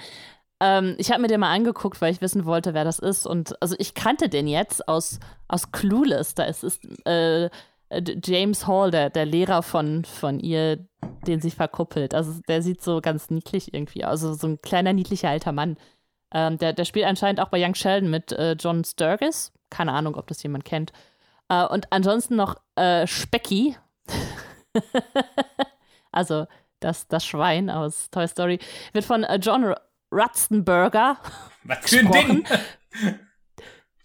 Ähm, 0.60 0.94
ich 0.98 1.10
habe 1.10 1.22
mir 1.22 1.28
den 1.28 1.40
mal 1.40 1.54
angeguckt, 1.54 2.00
weil 2.00 2.12
ich 2.12 2.20
wissen 2.20 2.44
wollte, 2.44 2.74
wer 2.74 2.84
das 2.84 2.98
ist. 2.98 3.26
Und 3.26 3.60
also 3.62 3.74
ich 3.78 3.94
kannte 3.94 4.28
den 4.28 4.46
jetzt 4.46 4.88
aus, 4.88 5.18
aus 5.48 5.72
Clueless. 5.72 6.34
Da 6.34 6.44
ist, 6.44 6.64
ist 6.64 6.82
äh, 7.06 7.50
James 8.22 8.66
Hall, 8.66 8.90
der, 8.90 9.10
der 9.10 9.26
Lehrer 9.26 9.62
von, 9.62 10.04
von 10.04 10.38
ihr, 10.38 10.86
den 11.26 11.40
sich 11.40 11.54
verkuppelt. 11.54 12.14
Also 12.14 12.40
der 12.46 12.62
sieht 12.62 12.82
so 12.82 13.00
ganz 13.00 13.30
niedlich 13.30 13.74
irgendwie 13.74 14.04
aus. 14.04 14.22
Also 14.22 14.34
so 14.34 14.46
ein 14.46 14.62
kleiner, 14.62 14.92
niedlicher 14.92 15.30
alter 15.30 15.52
Mann. 15.52 15.76
Ähm, 16.32 16.58
der, 16.58 16.72
der 16.72 16.84
spielt 16.84 17.06
anscheinend 17.06 17.40
auch 17.40 17.48
bei 17.48 17.64
Young 17.64 17.74
Sheldon 17.74 18.10
mit 18.10 18.32
äh, 18.32 18.52
John 18.52 18.84
Sturgis. 18.84 19.52
Keine 19.70 19.92
Ahnung, 19.92 20.14
ob 20.16 20.26
das 20.28 20.42
jemand 20.42 20.64
kennt. 20.64 20.92
Äh, 21.48 21.64
und 21.66 21.86
ansonsten 21.90 22.36
noch 22.36 22.56
äh, 22.76 23.06
Specky. 23.06 23.76
also 26.12 26.46
das, 26.80 27.08
das 27.08 27.24
Schwein 27.24 27.70
aus 27.70 28.10
Toy 28.10 28.26
Story. 28.28 28.58
Wird 28.92 29.04
von 29.04 29.24
äh, 29.24 29.36
John 29.36 29.74
Ratzenberger 30.10 31.18
Was 31.64 31.78
für 31.90 32.00
ein 32.00 32.10
Ding? 32.12 32.44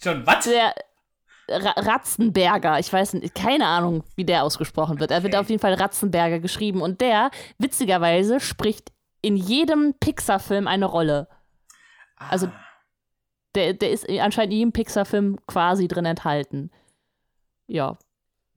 Schon 0.02 0.26
was? 0.28 0.46
der 0.46 0.74
Ra 1.48 1.74
Ratzenberger, 1.78 2.80
ich 2.80 2.92
weiß 2.92 3.14
nicht, 3.14 3.36
keine 3.36 3.68
Ahnung, 3.68 4.04
wie 4.16 4.26
der 4.26 4.44
ausgesprochen 4.44 5.00
wird. 5.00 5.12
Er 5.12 5.22
wird 5.22 5.36
Okay. 5.36 5.42
auf 5.42 5.50
jeden 5.50 5.62
Fall 5.62 5.76
Ratzenberger 5.76 6.40
geschrieben 6.40 6.82
und 6.82 7.02
der, 7.02 7.30
witzigerweise, 7.60 8.40
spricht 8.40 8.92
in 9.22 9.38
jedem 9.38 9.94
Pixar-Film 10.00 10.68
eine 10.68 10.86
Rolle. 10.86 11.28
Also, 12.18 12.50
Der, 13.56 13.74
der 13.74 13.92
ist 13.92 14.10
anscheinend 14.10 14.54
in 14.54 14.60
jedem 14.60 14.72
Pixar-Film 14.74 15.38
quasi 15.48 15.88
drin 15.88 16.06
enthalten. 16.06 16.72
Ja. 17.68 17.98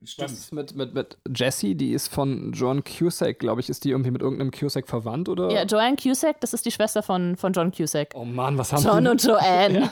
Was 0.01 0.11
Stimmt. 0.11 0.31
ist 0.31 0.53
mit, 0.53 0.75
mit, 0.75 0.93
mit 0.93 1.17
Jessie, 1.35 1.75
die 1.75 1.91
ist 1.91 2.07
von 2.07 2.53
John 2.53 2.83
Cusack, 2.85 3.39
glaube 3.39 3.59
ich. 3.61 3.69
Ist 3.69 3.83
die 3.83 3.89
irgendwie 3.91 4.11
mit 4.11 4.21
irgendeinem 4.21 4.51
Cusack 4.51 4.87
verwandt 4.87 5.27
oder? 5.27 5.51
Ja, 5.51 5.63
Joanne 5.63 5.97
Cusack, 5.97 6.39
das 6.41 6.53
ist 6.53 6.65
die 6.65 6.71
Schwester 6.71 7.03
von, 7.03 7.35
von 7.35 7.51
John 7.51 7.71
Cusack. 7.71 8.11
oh 8.15 8.23
Mann, 8.23 8.57
was 8.57 8.71
haben 8.71 8.83
John 8.83 9.03
die? 9.03 9.09
und 9.11 9.23
Joanne. 9.25 9.89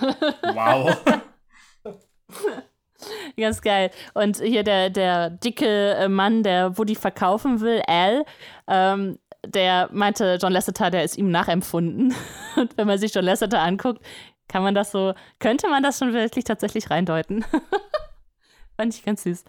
Wow. 0.54 0.98
Ganz 3.38 3.62
geil. 3.62 3.92
Und 4.14 4.42
hier 4.42 4.64
der, 4.64 4.90
der 4.90 5.30
dicke 5.30 6.08
Mann, 6.10 6.42
der 6.44 6.78
Woody 6.78 6.96
verkaufen 6.96 7.62
will, 7.62 7.82
Al, 7.88 8.26
ähm, 8.68 9.20
der 9.52 9.90
meinte, 9.92 10.38
John 10.42 10.54
Lasseter, 10.54 10.90
der 10.90 11.04
ist 11.04 11.18
ihm 11.18 11.32
nachempfunden. 11.32 12.14
Und 12.56 12.78
wenn 12.78 12.88
man 12.88 12.98
sich 12.98 13.14
John 13.14 13.26
Lasseter 13.26 13.62
anguckt, 13.62 14.02
kann 14.48 14.64
man 14.64 14.76
das 14.76 14.92
so, 14.92 15.14
könnte 15.40 15.68
man 15.70 15.84
das 15.84 16.00
schon 16.00 16.14
wirklich 16.14 16.46
tatsächlich 16.46 16.90
reindeuten. 16.90 17.44
Fand 18.78 18.94
ich 18.94 19.04
ganz 19.04 19.24
süß. 19.24 19.44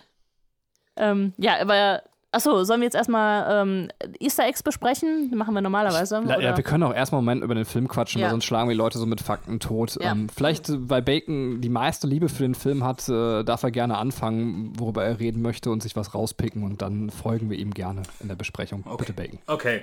Ähm, 0.97 1.33
ja, 1.37 1.61
aber, 1.61 2.03
achso, 2.33 2.62
sollen 2.64 2.81
wir 2.81 2.87
jetzt 2.87 2.95
erstmal 2.95 3.62
ähm, 3.62 3.88
Easter 4.21 4.45
Eggs 4.47 4.62
besprechen? 4.62 5.31
Machen 5.35 5.55
wir 5.55 5.61
normalerweise. 5.61 6.21
La- 6.21 6.33
Ja, 6.41 6.49
oder? 6.51 6.57
wir 6.57 6.64
können 6.64 6.83
auch 6.85 6.95
erstmal 6.95 7.19
einen 7.21 7.25
Moment 7.27 7.45
über 7.45 7.55
den 7.55 7.64
Film 7.64 7.88
quatschen, 7.88 8.21
Ja. 8.21 8.27
weil 8.27 8.31
sonst 8.33 8.45
schlagen 8.45 8.69
wir 8.69 8.75
die 8.75 8.79
Leute 8.79 8.99
so 8.99 9.07
mit 9.07 9.21
Fakten 9.21 9.61
tot. 9.61 9.97
Ja. 10.01 10.12
Ähm, 10.12 10.29
vielleicht, 10.29 10.67
weil 10.69 11.03
Bacon 11.03 11.61
die 11.61 11.69
meiste 11.69 12.07
Liebe 12.07 12.29
für 12.29 12.43
den 12.43 12.55
Film 12.55 12.85
hat, 12.85 13.09
äh, 13.09 13.43
darf 13.45 13.62
er 13.62 13.71
gerne 13.71 13.97
anfangen, 13.99 14.73
worüber 14.79 15.05
er 15.05 15.19
reden 15.21 15.43
möchte 15.43 15.71
und 15.71 15.83
sich 15.83 15.97
was 15.97 16.14
rauspicken 16.14 16.62
und 16.64 16.83
dann 16.83 17.11
folgen 17.11 17.51
wir 17.51 17.59
ihm 17.59 17.73
gerne 17.73 18.03
in 18.21 18.29
der 18.29 18.37
Besprechung. 18.37 18.85
Bitte, 18.99 19.12
Bacon. 19.12 19.38
Okay. 19.47 19.83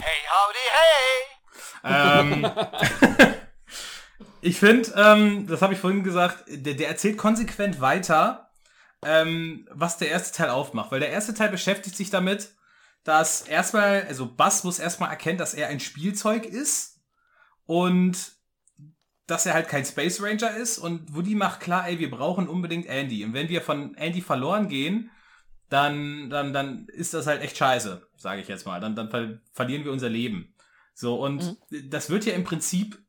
Hey, 0.00 0.20
howdy, 0.30 0.58
hey! 0.72 1.30
Ähm, 1.86 2.46
ich 4.40 4.58
finde, 4.58 4.90
ähm, 4.96 5.46
das 5.46 5.62
habe 5.62 5.74
ich 5.74 5.78
vorhin 5.80 6.02
gesagt, 6.02 6.44
der, 6.48 6.74
der 6.74 6.88
erzählt 6.88 7.16
konsequent 7.18 7.80
weiter, 7.80 8.48
ähm, 9.04 9.68
was 9.70 9.98
der 9.98 10.10
erste 10.10 10.36
Teil 10.36 10.50
aufmacht. 10.50 10.90
Weil 10.90 11.00
der 11.00 11.10
erste 11.10 11.34
Teil 11.34 11.50
beschäftigt 11.50 11.96
sich 11.96 12.10
damit, 12.10 12.50
dass 13.04 13.42
erstmal, 13.42 14.04
also 14.08 14.26
Buzz 14.26 14.64
muss 14.64 14.78
erstmal 14.78 15.10
erkennen, 15.10 15.38
dass 15.38 15.54
er 15.54 15.68
ein 15.68 15.80
Spielzeug 15.80 16.46
ist 16.46 17.00
und 17.66 18.32
dass 19.26 19.46
er 19.46 19.54
halt 19.54 19.68
kein 19.68 19.84
Space 19.84 20.22
Ranger 20.22 20.56
ist. 20.56 20.78
Und 20.78 21.14
Woody 21.14 21.34
macht 21.34 21.60
klar, 21.60 21.88
ey, 21.88 21.98
wir 21.98 22.10
brauchen 22.10 22.48
unbedingt 22.48 22.86
Andy. 22.86 23.24
Und 23.24 23.32
wenn 23.34 23.48
wir 23.48 23.62
von 23.62 23.94
Andy 23.94 24.20
verloren 24.20 24.68
gehen, 24.68 25.10
dann, 25.68 26.30
dann, 26.30 26.52
dann 26.52 26.86
ist 26.88 27.14
das 27.14 27.26
halt 27.26 27.42
echt 27.42 27.56
scheiße, 27.56 28.06
sage 28.16 28.40
ich 28.40 28.48
jetzt 28.48 28.66
mal. 28.66 28.80
Dann, 28.80 28.94
dann 28.94 29.10
ver 29.10 29.40
verlieren 29.52 29.84
wir 29.84 29.92
unser 29.92 30.08
Leben. 30.08 30.54
So, 30.94 31.16
und 31.16 31.56
das 31.70 32.10
wird 32.10 32.24
ja 32.24 32.34
im 32.34 32.44
Prinzip 32.44 33.02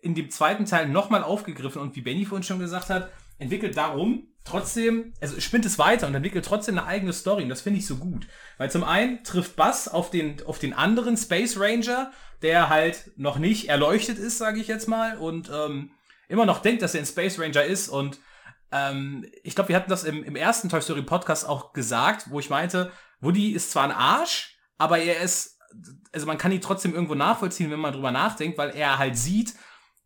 in 0.00 0.14
dem 0.14 0.30
zweiten 0.30 0.66
Teil 0.66 0.88
nochmal 0.88 1.22
aufgegriffen 1.22 1.80
und 1.80 1.96
wie 1.96 2.02
Benny 2.02 2.24
vorhin 2.26 2.44
schon 2.44 2.58
gesagt 2.58 2.90
hat, 2.90 3.10
entwickelt 3.38 3.76
darum 3.76 4.28
trotzdem, 4.44 5.14
also 5.20 5.40
spinnt 5.40 5.64
es 5.64 5.78
weiter 5.78 6.06
und 6.06 6.14
entwickelt 6.14 6.44
trotzdem 6.44 6.78
eine 6.78 6.86
eigene 6.86 7.12
Story 7.12 7.42
und 7.42 7.48
das 7.48 7.62
finde 7.62 7.78
ich 7.78 7.86
so 7.86 7.96
gut. 7.96 8.26
Weil 8.58 8.70
zum 8.70 8.84
einen 8.84 9.24
trifft 9.24 9.56
Buzz 9.56 9.88
auf 9.88 10.10
den, 10.10 10.42
auf 10.46 10.58
den 10.58 10.74
anderen 10.74 11.16
Space 11.16 11.58
Ranger, 11.58 12.12
der 12.42 12.68
halt 12.68 13.12
noch 13.16 13.38
nicht 13.38 13.68
erleuchtet 13.68 14.18
ist, 14.18 14.38
sage 14.38 14.60
ich 14.60 14.68
jetzt 14.68 14.86
mal, 14.86 15.16
und 15.16 15.50
ähm, 15.52 15.92
immer 16.28 16.46
noch 16.46 16.60
denkt, 16.60 16.82
dass 16.82 16.94
er 16.94 17.00
ein 17.00 17.06
Space 17.06 17.38
Ranger 17.38 17.64
ist 17.64 17.88
und 17.88 18.20
ähm, 18.70 19.24
ich 19.42 19.54
glaube, 19.54 19.68
wir 19.68 19.76
hatten 19.76 19.90
das 19.90 20.04
im, 20.04 20.22
im 20.24 20.36
ersten 20.36 20.68
Toy 20.68 20.82
Story 20.82 21.02
Podcast 21.02 21.48
auch 21.48 21.72
gesagt, 21.72 22.30
wo 22.30 22.38
ich 22.38 22.50
meinte, 22.50 22.92
Woody 23.20 23.52
ist 23.52 23.70
zwar 23.70 23.84
ein 23.84 23.92
Arsch, 23.92 24.58
aber 24.76 24.98
er 24.98 25.20
ist, 25.20 25.58
also 26.12 26.26
man 26.26 26.38
kann 26.38 26.52
ihn 26.52 26.60
trotzdem 26.60 26.92
irgendwo 26.92 27.14
nachvollziehen, 27.14 27.70
wenn 27.70 27.80
man 27.80 27.94
drüber 27.94 28.10
nachdenkt, 28.10 28.58
weil 28.58 28.70
er 28.70 28.98
halt 28.98 29.16
sieht, 29.16 29.54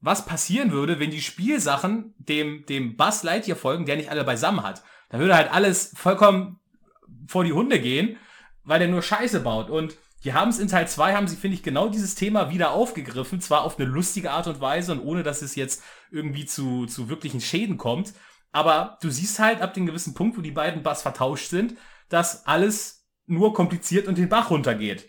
was 0.01 0.27
passieren 0.27 0.73
würde, 0.73 1.01
wenn 1.01 1.11
die 1.11 1.23
Spielsachen 1.23 2.15
dem, 2.19 2.65
dem 2.67 2.97
Buzz 2.97 3.23
Lightyear 3.23 3.57
folgen, 3.57 3.87
der 3.87 3.97
nicht 3.97 4.11
alle 4.11 4.25
beisammen 4.25 4.63
hat. 4.63 4.83
Da 5.11 5.19
würde 5.19 5.35
halt 5.35 5.53
alles 5.53 5.93
vollkommen 5.97 6.61
vor 7.27 7.45
die 7.45 7.53
Hunde 7.53 7.81
gehen, 7.81 8.17
weil 8.65 8.79
der 8.79 8.89
nur 8.89 9.03
Scheiße 9.03 9.41
baut. 9.41 9.71
Und 9.71 9.97
die 10.25 10.35
haben 10.35 10.51
es 10.51 10.59
in 10.59 10.69
Teil 10.69 10.89
2, 10.89 11.15
haben 11.15 11.29
sie, 11.29 11.37
finde 11.37 11.57
ich, 11.57 11.63
genau 11.63 11.89
dieses 11.89 12.15
Thema 12.15 12.51
wieder 12.51 12.73
aufgegriffen, 12.73 13.41
zwar 13.41 13.63
auf 13.63 13.79
eine 13.79 13.89
lustige 13.89 14.31
Art 14.31 14.47
und 14.47 14.61
Weise 14.61 14.93
und 14.93 15.01
ohne, 15.01 15.23
dass 15.23 15.43
es 15.43 15.55
jetzt 15.55 15.83
irgendwie 16.11 16.47
zu, 16.47 16.87
zu 16.87 17.09
wirklichen 17.09 17.41
Schäden 17.41 17.77
kommt. 17.77 18.15
Aber 18.53 18.99
du 19.01 19.11
siehst 19.11 19.39
halt 19.39 19.61
ab 19.61 19.75
dem 19.75 19.87
gewissen 19.87 20.15
Punkt, 20.15 20.37
wo 20.37 20.41
die 20.41 20.51
beiden 20.51 20.83
Buzz 20.83 21.03
vertauscht 21.03 21.51
sind, 21.51 21.75
dass 22.09 22.47
alles 22.47 23.07
nur 23.27 23.53
kompliziert 23.53 24.09
und 24.09 24.19
den 24.19 24.29
Bach 24.29 24.51
runtergeht. 24.51 25.08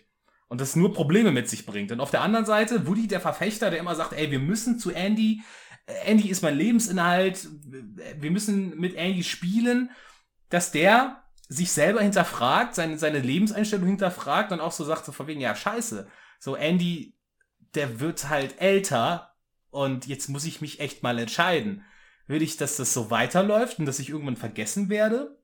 Und 0.50 0.60
das 0.60 0.76
nur 0.76 0.92
Probleme 0.92 1.32
mit 1.32 1.48
sich 1.48 1.64
bringt. 1.64 1.92
Und 1.92 2.00
auf 2.00 2.10
der 2.10 2.20
anderen 2.20 2.44
Seite, 2.44 2.86
Woody, 2.86 3.06
der 3.06 3.20
Verfechter, 3.20 3.70
der 3.70 3.78
immer 3.78 3.94
sagt, 3.94 4.12
ey, 4.12 4.30
wir 4.30 4.40
müssen 4.40 4.78
zu 4.78 4.90
Andy, 4.90 5.40
Äh, 5.86 6.10
Andy 6.10 6.28
ist 6.28 6.42
mein 6.42 6.56
Lebensinhalt, 6.56 7.48
wir 8.18 8.30
müssen 8.30 8.78
mit 8.78 8.94
Andy 8.94 9.22
spielen, 9.22 9.90
dass 10.48 10.72
der 10.72 11.24
sich 11.48 11.72
selber 11.72 12.02
hinterfragt, 12.02 12.74
seine, 12.74 12.98
seine 12.98 13.20
Lebenseinstellung 13.20 13.86
hinterfragt 13.86 14.52
und 14.52 14.60
auch 14.60 14.72
so 14.72 14.84
sagt, 14.84 15.04
so 15.04 15.12
von 15.12 15.26
wegen, 15.26 15.40
ja, 15.40 15.54
scheiße. 15.54 16.08
So, 16.38 16.56
Andy, 16.56 17.16
der 17.74 18.00
wird 18.00 18.28
halt 18.28 18.60
älter 18.60 19.34
und 19.70 20.06
jetzt 20.06 20.28
muss 20.28 20.44
ich 20.44 20.60
mich 20.60 20.80
echt 20.80 21.02
mal 21.02 21.18
entscheiden. 21.18 21.84
Will 22.26 22.42
ich, 22.42 22.56
dass 22.56 22.76
das 22.76 22.92
so 22.92 23.10
weiterläuft 23.10 23.78
und 23.78 23.86
dass 23.86 23.98
ich 23.98 24.10
irgendwann 24.10 24.36
vergessen 24.36 24.88
werde? 24.88 25.40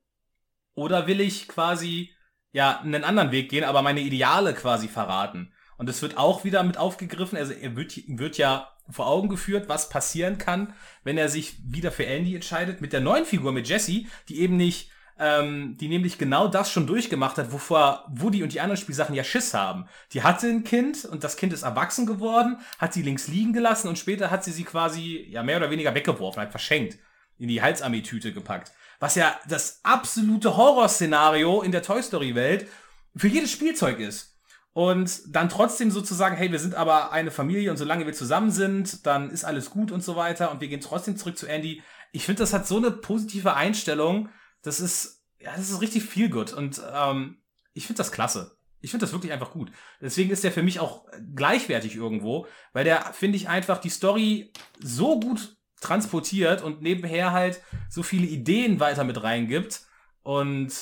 Oder 0.74 1.06
will 1.06 1.20
ich 1.20 1.48
quasi 1.48 2.12
ja 2.56 2.80
einen 2.80 3.04
anderen 3.04 3.32
Weg 3.32 3.50
gehen, 3.50 3.64
aber 3.64 3.82
meine 3.82 4.00
Ideale 4.00 4.54
quasi 4.54 4.88
verraten? 4.88 5.52
Und 5.76 5.90
es 5.90 6.00
wird 6.00 6.16
auch 6.16 6.42
wieder 6.42 6.62
mit 6.62 6.78
aufgegriffen. 6.78 7.36
Also 7.36 7.52
er 7.52 7.76
wird, 7.76 7.94
wird 8.06 8.38
ja 8.38 8.72
vor 8.88 9.08
Augen 9.08 9.28
geführt, 9.28 9.68
was 9.68 9.90
passieren 9.90 10.38
kann, 10.38 10.72
wenn 11.04 11.18
er 11.18 11.28
sich 11.28 11.58
wieder 11.66 11.92
für 11.92 12.06
Andy 12.06 12.34
entscheidet. 12.34 12.80
Mit 12.80 12.94
der 12.94 13.00
neuen 13.02 13.26
Figur, 13.26 13.52
mit 13.52 13.68
Jessie, 13.68 14.08
die 14.28 14.40
eben 14.40 14.56
nicht 14.56 14.90
ähm, 15.18 15.76
die 15.78 15.88
nämlich 15.88 16.18
genau 16.18 16.46
das 16.46 16.70
schon 16.70 16.86
durchgemacht 16.86 17.38
hat, 17.38 17.50
wovor 17.52 18.04
Woody 18.08 18.42
und 18.42 18.52
die 18.52 18.60
anderen 18.60 18.80
Spielsachen 18.80 19.14
ja 19.14 19.24
Schiss 19.24 19.54
haben. 19.54 19.86
Die 20.12 20.22
hatte 20.22 20.46
ein 20.46 20.62
Kind 20.62 21.06
und 21.06 21.24
das 21.24 21.38
Kind 21.38 21.54
ist 21.54 21.62
erwachsen 21.62 22.04
geworden, 22.04 22.58
hat 22.78 22.92
sie 22.92 23.00
links 23.00 23.26
liegen 23.28 23.54
gelassen 23.54 23.88
und 23.88 23.98
später 23.98 24.30
hat 24.30 24.44
sie 24.44 24.52
sie 24.52 24.64
quasi 24.64 25.26
ja 25.30 25.42
mehr 25.42 25.56
oder 25.56 25.70
weniger 25.70 25.94
weggeworfen, 25.94 26.40
halt 26.40 26.50
verschenkt, 26.50 26.98
in 27.38 27.48
die 27.48 27.62
Halsarmee-Tüte 27.62 28.32
gepackt. 28.32 28.72
Was 28.98 29.14
ja 29.14 29.38
das 29.48 29.80
absolute 29.82 30.56
Horrorszenario 30.56 31.62
in 31.62 31.72
der 31.72 31.82
Toy 31.82 32.02
Story 32.02 32.34
Welt 32.34 32.66
für 33.14 33.28
jedes 33.28 33.50
Spielzeug 33.50 33.98
ist. 33.98 34.34
Und 34.72 35.34
dann 35.34 35.48
trotzdem 35.48 35.90
sozusagen, 35.90 36.36
hey, 36.36 36.52
wir 36.52 36.58
sind 36.58 36.74
aber 36.74 37.10
eine 37.10 37.30
Familie 37.30 37.70
und 37.70 37.78
solange 37.78 38.04
wir 38.04 38.12
zusammen 38.12 38.50
sind, 38.50 39.06
dann 39.06 39.30
ist 39.30 39.44
alles 39.44 39.70
gut 39.70 39.90
und 39.90 40.04
so 40.04 40.16
weiter 40.16 40.50
und 40.50 40.60
wir 40.60 40.68
gehen 40.68 40.82
trotzdem 40.82 41.16
zurück 41.16 41.38
zu 41.38 41.46
Andy. 41.46 41.82
Ich 42.12 42.26
finde, 42.26 42.40
das 42.40 42.52
hat 42.52 42.66
so 42.66 42.76
eine 42.76 42.90
positive 42.90 43.54
Einstellung. 43.54 44.28
Das 44.60 44.78
ist, 44.78 45.24
ja, 45.38 45.52
das 45.56 45.70
ist 45.70 45.80
richtig 45.80 46.04
viel 46.04 46.28
gut 46.28 46.52
und 46.52 46.82
ähm, 46.92 47.38
ich 47.72 47.86
finde 47.86 47.98
das 47.98 48.12
klasse. 48.12 48.58
Ich 48.80 48.90
finde 48.90 49.06
das 49.06 49.14
wirklich 49.14 49.32
einfach 49.32 49.52
gut. 49.52 49.72
Deswegen 49.98 50.30
ist 50.30 50.44
der 50.44 50.52
für 50.52 50.62
mich 50.62 50.78
auch 50.78 51.06
gleichwertig 51.34 51.96
irgendwo, 51.96 52.46
weil 52.74 52.84
der, 52.84 53.14
finde 53.14 53.36
ich, 53.36 53.48
einfach 53.48 53.78
die 53.78 53.88
Story 53.88 54.52
so 54.78 55.18
gut 55.18 55.55
transportiert 55.80 56.62
und 56.62 56.82
nebenher 56.82 57.32
halt 57.32 57.60
so 57.88 58.02
viele 58.02 58.26
Ideen 58.26 58.80
weiter 58.80 59.04
mit 59.04 59.22
reingibt. 59.22 59.82
Und 60.22 60.72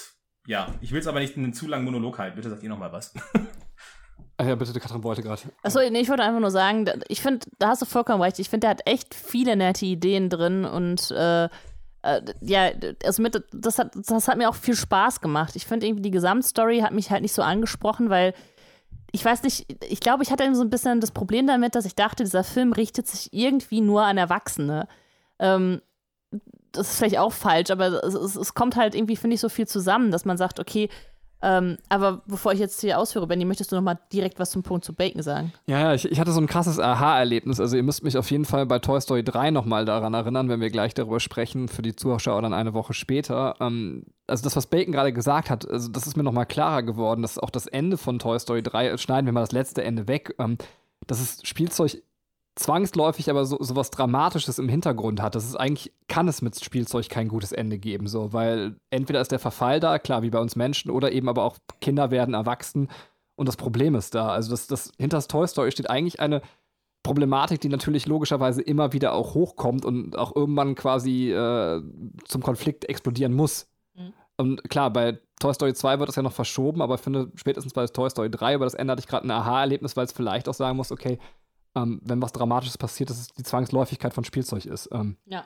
ja, 0.46 0.74
ich 0.80 0.92
will 0.92 1.00
es 1.00 1.06
aber 1.06 1.20
nicht 1.20 1.36
in 1.36 1.44
einen 1.44 1.54
zu 1.54 1.66
langen 1.66 1.84
Monolog 1.84 2.18
halten. 2.18 2.36
Bitte 2.36 2.50
sagt 2.50 2.62
ihr 2.62 2.68
noch 2.68 2.78
mal 2.78 2.92
was. 2.92 3.14
Ach 4.36 4.46
ja, 4.46 4.56
bitte, 4.56 4.72
die 4.72 4.80
Katrin 4.80 5.04
wollte 5.04 5.22
gerade. 5.22 5.42
Achso, 5.62 5.78
nee, 5.90 6.00
ich 6.00 6.08
wollte 6.08 6.24
einfach 6.24 6.40
nur 6.40 6.50
sagen, 6.50 6.86
ich 7.08 7.22
finde, 7.22 7.46
da 7.58 7.68
hast 7.68 7.82
du 7.82 7.86
vollkommen 7.86 8.20
recht. 8.20 8.38
Ich 8.40 8.50
finde, 8.50 8.62
der 8.62 8.70
hat 8.70 8.86
echt 8.86 9.14
viele 9.14 9.54
nette 9.54 9.86
Ideen 9.86 10.28
drin 10.28 10.64
und 10.64 11.12
äh, 11.12 11.48
äh, 12.04 12.20
ja, 12.40 12.70
also 13.04 13.22
mit, 13.22 13.42
das, 13.52 13.78
hat, 13.78 13.92
das 13.94 14.28
hat 14.28 14.36
mir 14.36 14.48
auch 14.48 14.56
viel 14.56 14.74
Spaß 14.74 15.20
gemacht. 15.20 15.54
Ich 15.56 15.66
finde 15.66 15.86
irgendwie, 15.86 16.02
die 16.02 16.10
Gesamtstory 16.10 16.80
hat 16.80 16.92
mich 16.92 17.10
halt 17.10 17.22
nicht 17.22 17.32
so 17.32 17.42
angesprochen, 17.42 18.10
weil 18.10 18.34
ich 19.14 19.24
weiß 19.24 19.44
nicht, 19.44 19.64
ich 19.88 20.00
glaube, 20.00 20.24
ich 20.24 20.32
hatte 20.32 20.52
so 20.56 20.62
ein 20.62 20.70
bisschen 20.70 21.00
das 21.00 21.12
Problem 21.12 21.46
damit, 21.46 21.76
dass 21.76 21.84
ich 21.84 21.94
dachte, 21.94 22.24
dieser 22.24 22.42
Film 22.42 22.72
richtet 22.72 23.06
sich 23.06 23.32
irgendwie 23.32 23.80
nur 23.80 24.02
an 24.02 24.18
Erwachsene. 24.18 24.88
Ähm, 25.38 25.80
das 26.72 26.90
ist 26.90 26.98
vielleicht 26.98 27.18
auch 27.18 27.32
falsch, 27.32 27.70
aber 27.70 28.02
es, 28.02 28.14
es, 28.14 28.34
es 28.34 28.54
kommt 28.54 28.74
halt 28.74 28.96
irgendwie, 28.96 29.14
finde 29.14 29.34
ich, 29.34 29.40
so 29.40 29.48
viel 29.48 29.68
zusammen, 29.68 30.10
dass 30.10 30.24
man 30.24 30.36
sagt, 30.36 30.58
okay, 30.58 30.88
ähm, 31.44 31.76
aber 31.90 32.22
bevor 32.26 32.54
ich 32.54 32.58
jetzt 32.58 32.80
hier 32.80 32.98
ausführe, 32.98 33.26
Benny, 33.26 33.44
möchtest 33.44 33.70
du 33.70 33.76
noch 33.76 33.82
mal 33.82 33.98
direkt 34.10 34.38
was 34.38 34.50
zum 34.50 34.62
Punkt 34.62 34.82
zu 34.82 34.94
Bacon 34.94 35.20
sagen? 35.20 35.52
Ja, 35.66 35.78
ja, 35.78 35.94
ich, 35.94 36.10
ich 36.10 36.18
hatte 36.18 36.32
so 36.32 36.40
ein 36.40 36.46
krasses 36.46 36.80
Aha-Erlebnis. 36.80 37.60
Also 37.60 37.76
ihr 37.76 37.82
müsst 37.82 38.02
mich 38.02 38.16
auf 38.16 38.30
jeden 38.30 38.46
Fall 38.46 38.64
bei 38.64 38.78
Toy 38.78 38.98
Story 38.98 39.22
3 39.22 39.50
noch 39.50 39.66
mal 39.66 39.84
daran 39.84 40.14
erinnern, 40.14 40.48
wenn 40.48 40.62
wir 40.62 40.70
gleich 40.70 40.94
darüber 40.94 41.20
sprechen, 41.20 41.68
für 41.68 41.82
die 41.82 41.94
Zuschauer 41.94 42.40
dann 42.40 42.54
eine 42.54 42.72
Woche 42.72 42.94
später. 42.94 43.56
Ähm, 43.60 44.04
also 44.26 44.42
das, 44.42 44.56
was 44.56 44.68
Bacon 44.68 44.92
gerade 44.92 45.12
gesagt 45.12 45.50
hat, 45.50 45.68
also 45.70 45.90
das 45.90 46.06
ist 46.06 46.16
mir 46.16 46.22
noch 46.22 46.32
mal 46.32 46.46
klarer 46.46 46.82
geworden, 46.82 47.20
dass 47.20 47.38
auch 47.38 47.50
das 47.50 47.66
Ende 47.66 47.98
von 47.98 48.18
Toy 48.18 48.40
Story 48.40 48.62
3, 48.62 48.96
schneiden 48.96 49.26
wir 49.26 49.32
mal 49.32 49.42
das 49.42 49.52
letzte 49.52 49.84
Ende 49.84 50.08
weg, 50.08 50.34
ähm, 50.38 50.56
dass 51.06 51.20
es 51.20 51.46
Spielzeug 51.46 52.02
zwangsläufig 52.56 53.30
aber 53.30 53.44
so, 53.44 53.56
so 53.60 53.74
was 53.76 53.90
Dramatisches 53.90 54.58
im 54.58 54.68
Hintergrund 54.68 55.20
hat. 55.20 55.34
Das 55.34 55.44
ist 55.44 55.56
eigentlich, 55.56 55.92
kann 56.08 56.28
es 56.28 56.42
mit 56.42 56.62
Spielzeug 56.62 57.08
kein 57.08 57.28
gutes 57.28 57.52
Ende 57.52 57.78
geben, 57.78 58.06
so, 58.06 58.32
weil 58.32 58.76
entweder 58.90 59.20
ist 59.20 59.32
der 59.32 59.38
Verfall 59.38 59.80
da, 59.80 59.98
klar, 59.98 60.22
wie 60.22 60.30
bei 60.30 60.38
uns 60.38 60.56
Menschen, 60.56 60.90
oder 60.90 61.12
eben 61.12 61.28
aber 61.28 61.42
auch 61.42 61.58
Kinder 61.80 62.10
werden 62.10 62.34
erwachsen 62.34 62.88
und 63.36 63.48
das 63.48 63.56
Problem 63.56 63.94
ist 63.94 64.14
da. 64.14 64.28
Also 64.28 64.50
das, 64.50 64.66
das 64.66 64.92
hinter 64.98 65.16
das 65.16 65.28
Toy 65.28 65.46
Story 65.48 65.72
steht 65.72 65.90
eigentlich 65.90 66.20
eine 66.20 66.42
Problematik, 67.02 67.60
die 67.60 67.68
natürlich 67.68 68.06
logischerweise 68.06 68.62
immer 68.62 68.92
wieder 68.92 69.12
auch 69.12 69.34
hochkommt 69.34 69.84
und 69.84 70.16
auch 70.16 70.34
irgendwann 70.34 70.74
quasi 70.74 71.32
äh, 71.32 71.82
zum 72.24 72.42
Konflikt 72.42 72.86
explodieren 72.86 73.34
muss. 73.34 73.68
Mhm. 73.94 74.12
Und 74.36 74.70
klar, 74.70 74.90
bei 74.90 75.18
Toy 75.40 75.52
Story 75.52 75.74
2 75.74 75.98
wird 75.98 76.08
das 76.08 76.16
ja 76.16 76.22
noch 76.22 76.32
verschoben, 76.32 76.80
aber 76.80 76.94
ich 76.94 77.00
finde 77.00 77.30
spätestens 77.34 77.74
bei 77.74 77.86
Toy 77.86 78.08
Story 78.08 78.30
3, 78.30 78.54
über 78.54 78.64
das 78.64 78.74
Ende 78.74 78.92
hatte 78.92 79.00
ich 79.00 79.08
gerade 79.08 79.26
ein 79.26 79.30
Aha-Erlebnis, 79.30 79.96
weil 79.96 80.06
es 80.06 80.12
vielleicht 80.12 80.48
auch 80.48 80.54
sagen 80.54 80.76
muss, 80.76 80.92
okay, 80.92 81.18
ähm, 81.74 82.00
wenn 82.04 82.22
was 82.22 82.32
Dramatisches 82.32 82.78
passiert, 82.78 83.10
dass 83.10 83.18
es 83.18 83.28
die 83.28 83.42
Zwangsläufigkeit 83.42 84.14
von 84.14 84.24
Spielzeug 84.24 84.66
ist. 84.66 84.88
Ähm, 84.92 85.16
ja. 85.26 85.44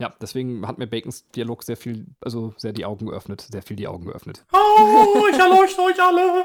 Ja, 0.00 0.12
deswegen 0.20 0.66
hat 0.66 0.78
mir 0.78 0.86
Bacons 0.86 1.28
Dialog 1.30 1.64
sehr 1.64 1.76
viel, 1.76 2.06
also 2.20 2.54
sehr 2.56 2.72
die 2.72 2.84
Augen 2.84 3.06
geöffnet, 3.06 3.40
sehr 3.50 3.62
viel 3.62 3.76
die 3.76 3.88
Augen 3.88 4.04
geöffnet. 4.04 4.44
Oh, 4.52 5.26
ich 5.28 5.38
erleuchte 5.38 5.82
euch 5.82 6.00
alle! 6.00 6.44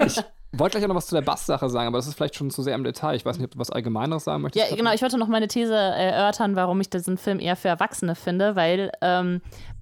ich 0.06 0.22
wollte 0.52 0.78
gleich 0.78 0.84
auch 0.84 0.88
noch 0.88 0.94
was 0.94 1.08
zu 1.08 1.16
der 1.16 1.22
Bass-Sache 1.22 1.68
sagen, 1.68 1.88
aber 1.88 1.98
das 1.98 2.06
ist 2.06 2.14
vielleicht 2.14 2.36
schon 2.36 2.50
zu 2.50 2.62
sehr 2.62 2.76
im 2.76 2.84
Detail. 2.84 3.16
Ich 3.16 3.24
weiß 3.24 3.38
nicht, 3.38 3.46
ob 3.46 3.50
du 3.52 3.58
was 3.58 3.70
Allgemeineres 3.70 4.22
sagen 4.22 4.42
möchtest. 4.42 4.70
Ja, 4.70 4.76
genau, 4.76 4.92
ich 4.92 5.02
wollte 5.02 5.18
noch 5.18 5.26
meine 5.26 5.48
These 5.48 5.74
erörtern, 5.74 6.54
warum 6.54 6.80
ich 6.80 6.90
diesen 6.90 7.18
Film 7.18 7.40
eher 7.40 7.56
für 7.56 7.68
Erwachsene 7.68 8.14
finde, 8.14 8.54
weil 8.54 8.92
ähm, 9.00 9.40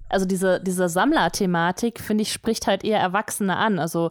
also 0.09 0.25
diese, 0.25 0.59
diese 0.59 0.89
Sammler-Thematik, 0.89 1.99
finde 1.99 2.23
ich, 2.23 2.33
spricht 2.33 2.65
halt 2.65 2.83
eher 2.83 2.99
Erwachsene 2.99 3.55
an. 3.55 3.77
Also 3.77 4.09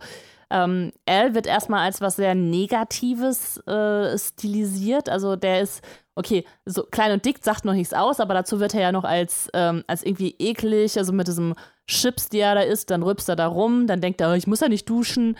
ähm, 0.51 0.93
Al 1.07 1.35
wird 1.35 1.47
erstmal 1.47 1.85
als 1.85 2.01
was 2.01 2.17
sehr 2.17 2.35
Negatives 2.35 3.59
äh, 3.67 4.17
stilisiert. 4.19 5.09
Also 5.09 5.37
der 5.37 5.61
ist, 5.61 5.83
okay, 6.15 6.45
so 6.65 6.85
klein 6.85 7.13
und 7.13 7.25
dick 7.25 7.39
sagt 7.43 7.65
noch 7.65 7.75
nichts 7.75 7.93
aus, 7.93 8.21
aber 8.21 8.35
dazu 8.35 8.59
wird 8.61 8.75
er 8.75 8.81
ja 8.81 8.93
noch 8.93 9.05
als, 9.05 9.49
ähm, 9.53 9.85
als 9.87 10.03
irgendwie 10.03 10.35
eklig, 10.39 10.99
also 10.99 11.13
mit 11.13 11.29
diesem 11.29 11.55
Chips, 11.87 12.29
die 12.29 12.41
er 12.41 12.55
da 12.55 12.61
isst, 12.63 12.91
dann 12.91 13.03
rübst 13.03 13.29
er 13.29 13.37
da 13.37 13.47
rum, 13.47 13.87
dann 13.87 14.01
denkt 14.01 14.21
er, 14.21 14.31
oh, 14.31 14.35
ich 14.35 14.47
muss 14.47 14.61
ja 14.61 14.69
nicht 14.69 14.89
duschen. 14.89 15.37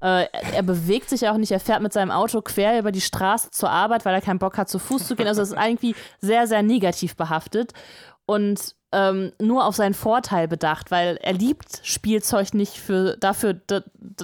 Äh, 0.00 0.26
er 0.54 0.62
bewegt 0.62 1.08
sich 1.08 1.28
auch 1.28 1.36
nicht, 1.36 1.50
er 1.50 1.60
fährt 1.60 1.82
mit 1.82 1.92
seinem 1.92 2.10
Auto 2.10 2.40
quer 2.40 2.78
über 2.78 2.92
die 2.92 3.00
Straße 3.00 3.50
zur 3.50 3.70
Arbeit, 3.70 4.04
weil 4.04 4.14
er 4.14 4.20
keinen 4.20 4.38
Bock 4.38 4.58
hat, 4.58 4.68
zu 4.68 4.78
Fuß 4.78 5.06
zu 5.06 5.16
gehen. 5.16 5.26
Also 5.26 5.42
es 5.42 5.50
ist 5.50 5.58
irgendwie 5.64 5.94
sehr, 6.20 6.46
sehr 6.46 6.62
negativ 6.62 7.16
behaftet. 7.16 7.72
Und 8.26 8.76
ähm, 8.92 9.32
nur 9.40 9.66
auf 9.66 9.76
seinen 9.76 9.94
Vorteil 9.94 10.48
bedacht, 10.48 10.90
weil 10.90 11.18
er 11.22 11.34
liebt 11.34 11.80
Spielzeug 11.82 12.54
nicht 12.54 12.78
für, 12.78 13.16
dafür, 13.18 13.60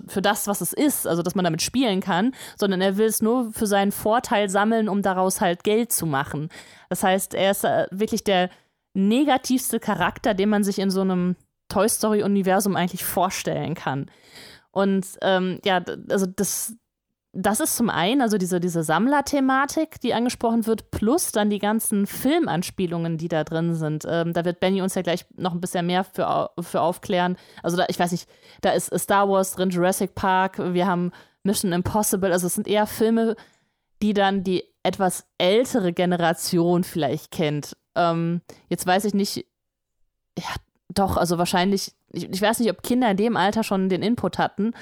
für 0.09 0.23
das, 0.23 0.47
was 0.47 0.61
es 0.61 0.73
ist, 0.73 1.07
also 1.07 1.23
dass 1.23 1.35
man 1.35 1.45
damit 1.45 1.61
spielen 1.61 2.01
kann, 2.01 2.35
sondern 2.57 2.81
er 2.81 2.97
will 2.97 3.07
es 3.07 3.21
nur 3.21 3.53
für 3.53 3.67
seinen 3.67 3.93
Vorteil 3.93 4.49
sammeln, 4.49 4.89
um 4.89 5.03
daraus 5.03 5.41
halt 5.41 5.65
Geld 5.65 5.93
zu 5.93 6.07
machen. 6.07 6.49
Das 6.89 7.03
heißt, 7.03 7.35
er 7.35 7.51
ist 7.51 7.65
äh, 7.65 7.87
wirklich 7.91 8.25
der 8.25 8.49
negativste 8.95 9.81
Charakter, 9.81 10.33
den 10.33 10.49
man 10.49 10.65
sich 10.65 10.79
in 10.79 10.91
so 10.91 11.03
einem 11.03 11.37
Toy 11.69 11.89
Story-Universum 11.89 12.77
eigentlich 12.77 13.05
vorstellen 13.05 13.75
kann. 13.75 14.11
Und 14.71 15.07
ähm, 15.23 15.61
ja, 15.65 15.83
also 16.09 16.27
das, 16.27 16.75
das 17.35 17.61
ist 17.61 17.77
zum 17.77 17.91
einen, 17.91 18.21
also 18.21 18.39
diese, 18.39 18.61
diese 18.61 18.83
Sammlerthematik, 18.83 20.01
die 20.01 20.15
angesprochen 20.15 20.67
wird, 20.67 20.91
plus 20.91 21.33
dann 21.33 21.51
die 21.51 21.59
ganzen 21.59 22.07
Filmanspielungen, 22.07 23.19
die 23.19 23.29
da 23.29 23.45
drin 23.45 23.75
sind. 23.75 24.05
Ähm, 24.09 24.33
da 24.33 24.45
wird 24.45 24.61
Benny 24.61 24.81
uns 24.81 24.95
ja 24.95 25.03
gleich 25.03 25.27
noch 25.37 25.53
ein 25.53 25.61
bisschen 25.61 25.87
mehr 25.87 26.05
für, 26.05 26.51
für 26.61 26.81
aufklären. 26.81 27.37
Also 27.63 27.77
da, 27.77 27.87
ich 27.89 27.99
weiß 27.99 28.13
nicht, 28.13 28.29
da 28.61 28.71
ist 28.71 28.97
Star 28.99 29.29
Wars 29.29 29.53
drin, 29.53 29.71
Jurassic 29.71 30.15
Park, 30.15 30.59
wir 30.59 30.87
haben 30.87 31.11
Mission 31.43 31.73
Impossible, 31.73 32.33
also 32.33 32.47
es 32.47 32.55
sind 32.55 32.69
eher 32.69 32.87
Filme, 32.87 33.37
die 34.01 34.15
dann 34.15 34.45
die 34.45 34.65
etwas 34.83 35.27
ältere 35.39 35.93
Generation 35.93 36.85
vielleicht 36.85 37.31
kennt. 37.31 37.77
Ähm, 37.97 38.43
jetzt 38.69 38.87
weiß 38.87 39.05
ich 39.07 39.15
nicht, 39.15 39.47
ja, 40.39 40.55
doch, 40.89 41.17
also 41.17 41.39
wahrscheinlich, 41.39 41.93
ich, 42.11 42.29
ich 42.31 42.43
weiß 42.43 42.61
nicht, 42.61 42.71
ob 42.71 42.83
Kinder 42.83 43.11
in 43.11 43.17
dem 43.17 43.37
Alter 43.37 43.65
schon 43.65 43.89
den 43.89 44.03
Input 44.03 44.39
hatten, 44.39 44.73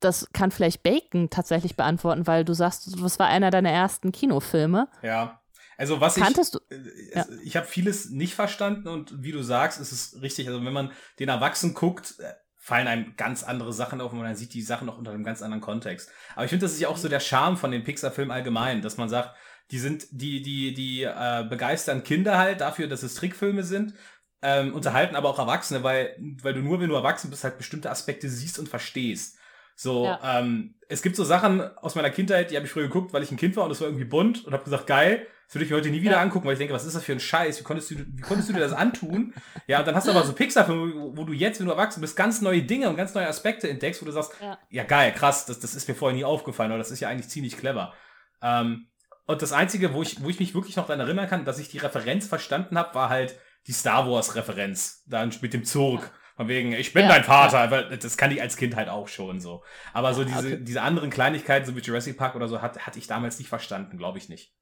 das 0.00 0.28
kann 0.32 0.50
vielleicht 0.50 0.82
Bacon 0.82 1.30
tatsächlich 1.30 1.76
beantworten, 1.76 2.26
weil 2.26 2.44
du 2.44 2.54
sagst, 2.54 2.92
das 3.00 3.18
war 3.18 3.26
einer 3.26 3.50
deiner 3.50 3.70
ersten 3.70 4.12
Kinofilme. 4.12 4.88
Ja. 5.02 5.40
Also 5.76 6.00
was 6.00 6.16
Kanntest 6.16 6.60
ich, 6.68 6.68
du? 6.68 6.74
Äh, 6.74 7.18
ja. 7.18 7.26
ich 7.44 7.56
habe 7.56 7.66
vieles 7.66 8.10
nicht 8.10 8.34
verstanden 8.34 8.88
und 8.88 9.22
wie 9.22 9.32
du 9.32 9.42
sagst, 9.42 9.80
ist 9.80 9.92
es 9.92 10.20
richtig. 10.20 10.48
Also 10.48 10.64
wenn 10.64 10.72
man 10.72 10.90
den 11.20 11.28
Erwachsenen 11.28 11.74
guckt, 11.74 12.16
äh, 12.18 12.32
fallen 12.56 12.88
einem 12.88 13.16
ganz 13.16 13.44
andere 13.44 13.72
Sachen 13.72 14.00
auf 14.00 14.12
und 14.12 14.18
man 14.18 14.36
sieht 14.36 14.52
die 14.52 14.60
Sachen 14.60 14.86
noch 14.86 14.98
unter 14.98 15.12
einem 15.12 15.24
ganz 15.24 15.40
anderen 15.40 15.62
Kontext. 15.62 16.10
Aber 16.34 16.44
ich 16.44 16.50
finde, 16.50 16.66
das 16.66 16.74
ist 16.74 16.80
ja 16.80 16.88
auch 16.88 16.98
so 16.98 17.08
der 17.08 17.20
Charme 17.20 17.56
von 17.56 17.70
den 17.70 17.82
Pixar-Filmen 17.82 18.30
allgemein, 18.30 18.82
dass 18.82 18.98
man 18.98 19.08
sagt, 19.08 19.34
die 19.70 19.78
sind, 19.78 20.06
die, 20.10 20.42
die, 20.42 20.74
die 20.74 21.04
äh, 21.04 21.46
begeistern 21.48 22.02
Kinder 22.02 22.36
halt 22.36 22.60
dafür, 22.60 22.86
dass 22.86 23.02
es 23.02 23.14
Trickfilme 23.14 23.62
sind, 23.62 23.94
ähm, 24.42 24.74
unterhalten 24.74 25.16
aber 25.16 25.30
auch 25.30 25.38
Erwachsene, 25.38 25.82
weil, 25.82 26.14
weil 26.42 26.52
du 26.52 26.60
nur, 26.60 26.80
wenn 26.80 26.90
du 26.90 26.94
erwachsen 26.94 27.30
bist, 27.30 27.44
halt 27.44 27.56
bestimmte 27.56 27.90
Aspekte 27.90 28.28
siehst 28.28 28.58
und 28.58 28.68
verstehst. 28.68 29.37
So, 29.80 30.06
ja. 30.06 30.40
ähm, 30.40 30.74
es 30.88 31.02
gibt 31.02 31.14
so 31.14 31.22
Sachen 31.22 31.60
aus 31.76 31.94
meiner 31.94 32.10
Kindheit, 32.10 32.50
die 32.50 32.56
habe 32.56 32.66
ich 32.66 32.72
früher 32.72 32.88
geguckt, 32.88 33.12
weil 33.12 33.22
ich 33.22 33.30
ein 33.30 33.36
Kind 33.36 33.54
war 33.56 33.64
und 33.64 33.70
es 33.70 33.80
war 33.80 33.86
irgendwie 33.86 34.06
bunt 34.06 34.44
und 34.44 34.52
habe 34.52 34.64
gesagt, 34.64 34.88
geil, 34.88 35.24
das 35.46 35.54
würde 35.54 35.66
ich 35.66 35.70
mir 35.70 35.76
heute 35.76 35.90
nie 35.90 36.02
wieder 36.02 36.16
ja. 36.16 36.20
angucken, 36.20 36.46
weil 36.46 36.54
ich 36.54 36.58
denke, 36.58 36.74
was 36.74 36.84
ist 36.84 36.96
das 36.96 37.04
für 37.04 37.12
ein 37.12 37.20
Scheiß? 37.20 37.60
Wie 37.60 37.62
konntest 37.62 37.92
du, 37.92 37.94
wie 37.94 38.20
konntest 38.22 38.48
du 38.48 38.54
dir 38.54 38.58
das 38.58 38.72
antun? 38.72 39.32
ja, 39.68 39.78
und 39.78 39.86
dann 39.86 39.94
hast 39.94 40.08
du 40.08 40.10
aber 40.10 40.24
so 40.24 40.32
Pixar-Filme, 40.32 40.94
wo, 40.96 41.16
wo, 41.16 41.24
du 41.24 41.32
jetzt, 41.32 41.60
wenn 41.60 41.66
du 41.66 41.72
erwachsen 41.72 42.00
bist, 42.00 42.16
ganz 42.16 42.40
neue 42.40 42.64
Dinge 42.64 42.88
und 42.88 42.96
ganz 42.96 43.14
neue 43.14 43.28
Aspekte 43.28 43.68
entdeckst, 43.68 44.02
wo 44.02 44.06
du 44.06 44.10
sagst, 44.10 44.32
ja, 44.42 44.58
ja 44.68 44.82
geil, 44.82 45.12
krass, 45.12 45.46
das, 45.46 45.60
das 45.60 45.76
ist 45.76 45.86
mir 45.86 45.94
vorher 45.94 46.16
nie 46.16 46.24
aufgefallen, 46.24 46.72
oder 46.72 46.78
das 46.78 46.90
ist 46.90 46.98
ja 46.98 47.08
eigentlich 47.08 47.28
ziemlich 47.28 47.56
clever. 47.56 47.94
Ähm, 48.42 48.88
und 49.26 49.42
das 49.42 49.52
Einzige, 49.52 49.94
wo 49.94 50.02
ich, 50.02 50.24
wo 50.24 50.28
ich 50.28 50.40
mich 50.40 50.56
wirklich 50.56 50.74
noch 50.74 50.88
daran 50.88 51.00
erinnern 51.00 51.28
kann, 51.28 51.44
dass 51.44 51.60
ich 51.60 51.68
die 51.68 51.78
Referenz 51.78 52.26
verstanden 52.26 52.76
habe, 52.76 52.96
war 52.96 53.10
halt 53.10 53.38
die 53.68 53.72
Star 53.72 54.10
Wars-Referenz, 54.10 55.04
dann 55.06 55.32
mit 55.40 55.54
dem 55.54 55.64
Zurg. 55.64 56.10
Von 56.38 56.46
wegen, 56.46 56.70
ich 56.70 56.92
bin 56.92 57.02
ja, 57.02 57.08
dein 57.08 57.24
Vater, 57.24 57.68
ja. 57.68 57.96
das 57.96 58.16
kann 58.16 58.30
ich 58.30 58.40
als 58.40 58.56
Kind 58.56 58.76
halt 58.76 58.88
auch 58.88 59.08
schon 59.08 59.40
so. 59.40 59.64
Aber 59.92 60.14
so 60.14 60.22
diese, 60.22 60.38
okay. 60.38 60.58
diese 60.60 60.82
anderen 60.82 61.10
Kleinigkeiten, 61.10 61.66
so 61.66 61.74
wie 61.74 61.80
Jurassic 61.80 62.16
Park 62.16 62.36
oder 62.36 62.46
so, 62.46 62.62
hat, 62.62 62.86
hatte 62.86 63.00
ich 63.00 63.08
damals 63.08 63.40
nicht 63.40 63.48
verstanden, 63.48 63.98
glaube 63.98 64.18
ich 64.18 64.28
nicht. 64.28 64.52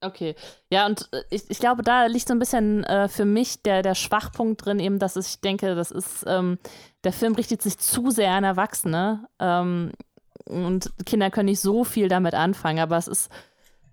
Okay. 0.00 0.34
Ja, 0.68 0.84
und 0.84 1.08
äh, 1.12 1.22
ich, 1.30 1.48
ich 1.48 1.60
glaube, 1.60 1.84
da 1.84 2.06
liegt 2.06 2.26
so 2.26 2.34
ein 2.34 2.40
bisschen 2.40 2.82
äh, 2.82 3.06
für 3.06 3.24
mich 3.24 3.62
der, 3.62 3.82
der 3.82 3.94
Schwachpunkt 3.94 4.66
drin, 4.66 4.80
eben, 4.80 4.98
dass 4.98 5.14
ich 5.14 5.40
denke, 5.40 5.76
das 5.76 5.92
ist, 5.92 6.24
ähm, 6.26 6.58
der 7.04 7.12
Film 7.12 7.36
richtet 7.36 7.62
sich 7.62 7.78
zu 7.78 8.10
sehr 8.10 8.32
an 8.32 8.42
Erwachsene. 8.42 9.28
Ähm, 9.38 9.92
und 10.46 10.90
Kinder 11.06 11.30
können 11.30 11.50
nicht 11.50 11.60
so 11.60 11.84
viel 11.84 12.08
damit 12.08 12.34
anfangen, 12.34 12.80
aber 12.80 12.96
es 12.96 13.06
ist, 13.06 13.30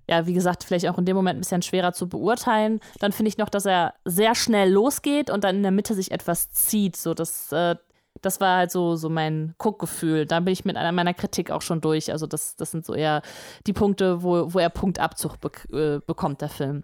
ja, 0.09 0.25
wie 0.25 0.33
gesagt, 0.33 0.63
vielleicht 0.63 0.87
auch 0.87 0.97
in 0.97 1.05
dem 1.05 1.15
Moment 1.15 1.37
ein 1.37 1.41
bisschen 1.41 1.61
schwerer 1.61 1.93
zu 1.93 2.07
beurteilen. 2.09 2.79
Dann 2.99 3.11
finde 3.11 3.29
ich 3.29 3.37
noch, 3.37 3.49
dass 3.49 3.65
er 3.65 3.93
sehr 4.05 4.35
schnell 4.35 4.71
losgeht 4.71 5.29
und 5.29 5.43
dann 5.43 5.57
in 5.57 5.63
der 5.63 5.71
Mitte 5.71 5.93
sich 5.93 6.11
etwas 6.11 6.51
zieht. 6.51 6.95
So, 6.95 7.13
das, 7.13 7.51
äh, 7.51 7.75
das 8.21 8.41
war 8.41 8.57
halt 8.57 8.71
so, 8.71 8.95
so 8.95 9.09
mein 9.09 9.55
Guckgefühl. 9.57 10.25
Da 10.25 10.39
bin 10.39 10.53
ich 10.53 10.65
mit 10.65 10.75
einer 10.75 10.91
meiner 10.91 11.13
Kritik 11.13 11.51
auch 11.51 11.61
schon 11.61 11.81
durch. 11.81 12.11
Also, 12.11 12.27
das, 12.27 12.55
das 12.55 12.71
sind 12.71 12.85
so 12.85 12.93
eher 12.93 13.21
die 13.65 13.73
Punkte, 13.73 14.23
wo, 14.23 14.53
wo 14.53 14.59
er 14.59 14.69
Punktabzug 14.69 15.39
be 15.39 15.51
äh, 15.71 15.99
bekommt, 16.05 16.41
der 16.41 16.49
Film. 16.49 16.83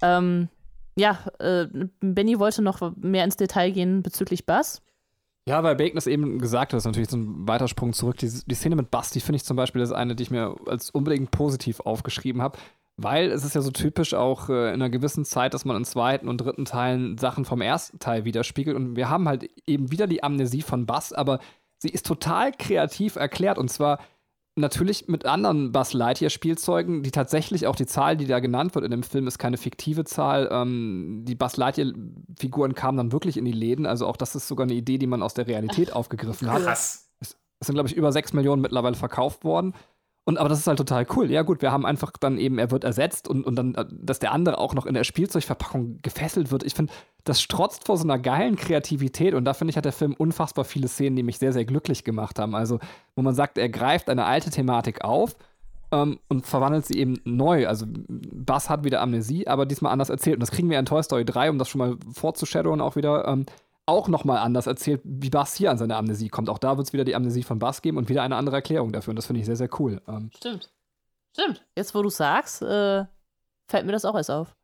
Ähm, 0.00 0.48
ja, 0.96 1.18
äh, 1.38 1.66
Benny 2.00 2.38
wollte 2.38 2.62
noch 2.62 2.92
mehr 2.96 3.24
ins 3.24 3.36
Detail 3.36 3.70
gehen 3.70 4.02
bezüglich 4.02 4.46
Bass. 4.46 4.80
Ja, 5.50 5.64
weil 5.64 5.74
Bacon 5.74 5.98
es 5.98 6.06
eben 6.06 6.38
gesagt 6.38 6.72
hat, 6.72 6.78
ist 6.78 6.84
natürlich 6.84 7.10
so 7.10 7.16
ein 7.16 7.48
weiter 7.48 7.66
Sprung 7.66 7.92
zurück. 7.92 8.16
Die, 8.18 8.30
die 8.46 8.54
Szene 8.54 8.76
mit 8.76 8.92
Basti 8.92 9.18
finde 9.18 9.38
ich 9.38 9.44
zum 9.44 9.56
Beispiel 9.56 9.80
das 9.80 9.90
ist 9.90 9.96
eine, 9.96 10.14
die 10.14 10.22
ich 10.22 10.30
mir 10.30 10.54
als 10.66 10.90
unbedingt 10.90 11.32
positiv 11.32 11.80
aufgeschrieben 11.80 12.40
habe. 12.40 12.56
Weil 12.96 13.32
es 13.32 13.44
ist 13.44 13.56
ja 13.56 13.60
so 13.60 13.72
typisch 13.72 14.14
auch 14.14 14.48
äh, 14.48 14.68
in 14.68 14.74
einer 14.74 14.90
gewissen 14.90 15.24
Zeit, 15.24 15.52
dass 15.52 15.64
man 15.64 15.76
in 15.76 15.84
zweiten 15.84 16.28
und 16.28 16.36
dritten 16.36 16.66
Teilen 16.66 17.18
Sachen 17.18 17.44
vom 17.44 17.62
ersten 17.62 17.98
Teil 17.98 18.24
widerspiegelt. 18.24 18.76
Und 18.76 18.94
wir 18.94 19.10
haben 19.10 19.26
halt 19.26 19.50
eben 19.66 19.90
wieder 19.90 20.06
die 20.06 20.22
Amnesie 20.22 20.62
von 20.62 20.86
Bass, 20.86 21.12
aber 21.12 21.40
sie 21.78 21.88
ist 21.88 22.06
total 22.06 22.52
kreativ 22.52 23.16
erklärt. 23.16 23.58
Und 23.58 23.72
zwar 23.72 23.98
natürlich 24.60 25.08
mit 25.08 25.26
anderen 25.26 25.72
Buzz 25.72 25.92
Lightyear-Spielzeugen, 25.92 27.02
die 27.02 27.10
tatsächlich 27.10 27.66
auch 27.66 27.76
die 27.76 27.86
Zahl, 27.86 28.16
die 28.16 28.26
da 28.26 28.40
genannt 28.40 28.74
wird 28.74 28.84
in 28.84 28.90
dem 28.90 29.02
Film, 29.02 29.26
ist 29.26 29.38
keine 29.38 29.56
fiktive 29.56 30.04
Zahl. 30.04 30.48
Ähm, 30.52 31.22
die 31.24 31.34
Buzz 31.34 31.56
Lightyear-Figuren 31.56 32.74
kamen 32.74 32.96
dann 32.96 33.12
wirklich 33.12 33.36
in 33.36 33.44
die 33.44 33.52
Läden. 33.52 33.86
Also 33.86 34.06
auch 34.06 34.16
das 34.16 34.34
ist 34.34 34.48
sogar 34.48 34.64
eine 34.64 34.74
Idee, 34.74 34.98
die 34.98 35.06
man 35.06 35.22
aus 35.22 35.34
der 35.34 35.46
Realität 35.46 35.92
aufgegriffen 35.92 36.50
hat. 36.50 36.62
Krass. 36.62 37.10
Es, 37.20 37.36
es 37.58 37.66
sind, 37.66 37.74
glaube 37.74 37.88
ich, 37.88 37.96
über 37.96 38.12
6 38.12 38.32
Millionen 38.32 38.62
mittlerweile 38.62 38.94
verkauft 38.96 39.44
worden. 39.44 39.74
Und 40.24 40.38
aber 40.38 40.48
das 40.48 40.60
ist 40.60 40.66
halt 40.66 40.78
total 40.78 41.06
cool. 41.16 41.30
Ja, 41.30 41.42
gut, 41.42 41.62
wir 41.62 41.72
haben 41.72 41.86
einfach 41.86 42.12
dann 42.12 42.38
eben, 42.38 42.58
er 42.58 42.70
wird 42.70 42.84
ersetzt 42.84 43.26
und, 43.26 43.44
und 43.44 43.56
dann, 43.56 43.74
äh, 43.74 43.86
dass 43.90 44.18
der 44.18 44.32
andere 44.32 44.58
auch 44.58 44.74
noch 44.74 44.86
in 44.86 44.94
der 44.94 45.04
Spielzeugverpackung 45.04 45.98
gefesselt 46.02 46.50
wird. 46.50 46.62
Ich 46.62 46.74
finde, 46.74 46.92
das 47.24 47.40
strotzt 47.40 47.86
vor 47.86 47.96
so 47.96 48.04
einer 48.04 48.18
geilen 48.18 48.56
Kreativität 48.56 49.34
und 49.34 49.44
da 49.44 49.54
finde 49.54 49.70
ich, 49.70 49.76
hat 49.76 49.84
der 49.84 49.92
Film 49.92 50.14
unfassbar 50.14 50.64
viele 50.64 50.88
Szenen, 50.88 51.16
die 51.16 51.22
mich 51.22 51.38
sehr, 51.38 51.52
sehr 51.52 51.64
glücklich 51.64 52.04
gemacht 52.04 52.38
haben. 52.38 52.54
Also, 52.54 52.78
wo 53.14 53.22
man 53.22 53.34
sagt, 53.34 53.58
er 53.58 53.68
greift 53.68 54.08
eine 54.08 54.24
alte 54.24 54.50
Thematik 54.50 55.04
auf 55.04 55.36
ähm, 55.92 56.18
und 56.28 56.46
verwandelt 56.46 56.86
sie 56.86 56.98
eben 56.98 57.20
neu. 57.24 57.66
Also, 57.66 57.86
Bass 57.88 58.70
hat 58.70 58.84
wieder 58.84 59.00
Amnesie, 59.00 59.46
aber 59.46 59.66
diesmal 59.66 59.92
anders 59.92 60.10
erzählt. 60.10 60.36
Und 60.36 60.40
das 60.40 60.50
kriegen 60.50 60.70
wir 60.70 60.78
in 60.78 60.86
Toy 60.86 61.02
Story 61.02 61.24
3, 61.24 61.50
um 61.50 61.58
das 61.58 61.68
schon 61.68 61.78
mal 61.80 61.96
vorzushadowen, 62.12 62.80
auch 62.80 62.96
wieder. 62.96 63.26
Ähm, 63.26 63.46
auch 63.86 64.06
nochmal 64.06 64.38
anders 64.38 64.68
erzählt, 64.68 65.00
wie 65.02 65.30
Bass 65.30 65.56
hier 65.56 65.70
an 65.70 65.78
seine 65.78 65.96
Amnesie 65.96 66.28
kommt. 66.28 66.48
Auch 66.48 66.58
da 66.58 66.76
wird 66.76 66.86
es 66.86 66.92
wieder 66.92 67.04
die 67.04 67.16
Amnesie 67.16 67.42
von 67.42 67.58
Bass 67.58 67.82
geben 67.82 67.98
und 67.98 68.08
wieder 68.08 68.22
eine 68.22 68.36
andere 68.36 68.56
Erklärung 68.56 68.92
dafür. 68.92 69.10
Und 69.10 69.16
das 69.16 69.26
finde 69.26 69.40
ich 69.40 69.46
sehr, 69.46 69.56
sehr 69.56 69.70
cool. 69.80 70.00
Ähm, 70.06 70.30
Stimmt. 70.36 70.70
Stimmt. 71.32 71.66
Jetzt, 71.76 71.94
wo 71.94 72.02
du 72.02 72.08
sagst, 72.08 72.62
äh, 72.62 73.04
fällt 73.66 73.86
mir 73.86 73.92
das 73.92 74.04
auch 74.04 74.14
erst 74.14 74.30
auf. 74.30 74.54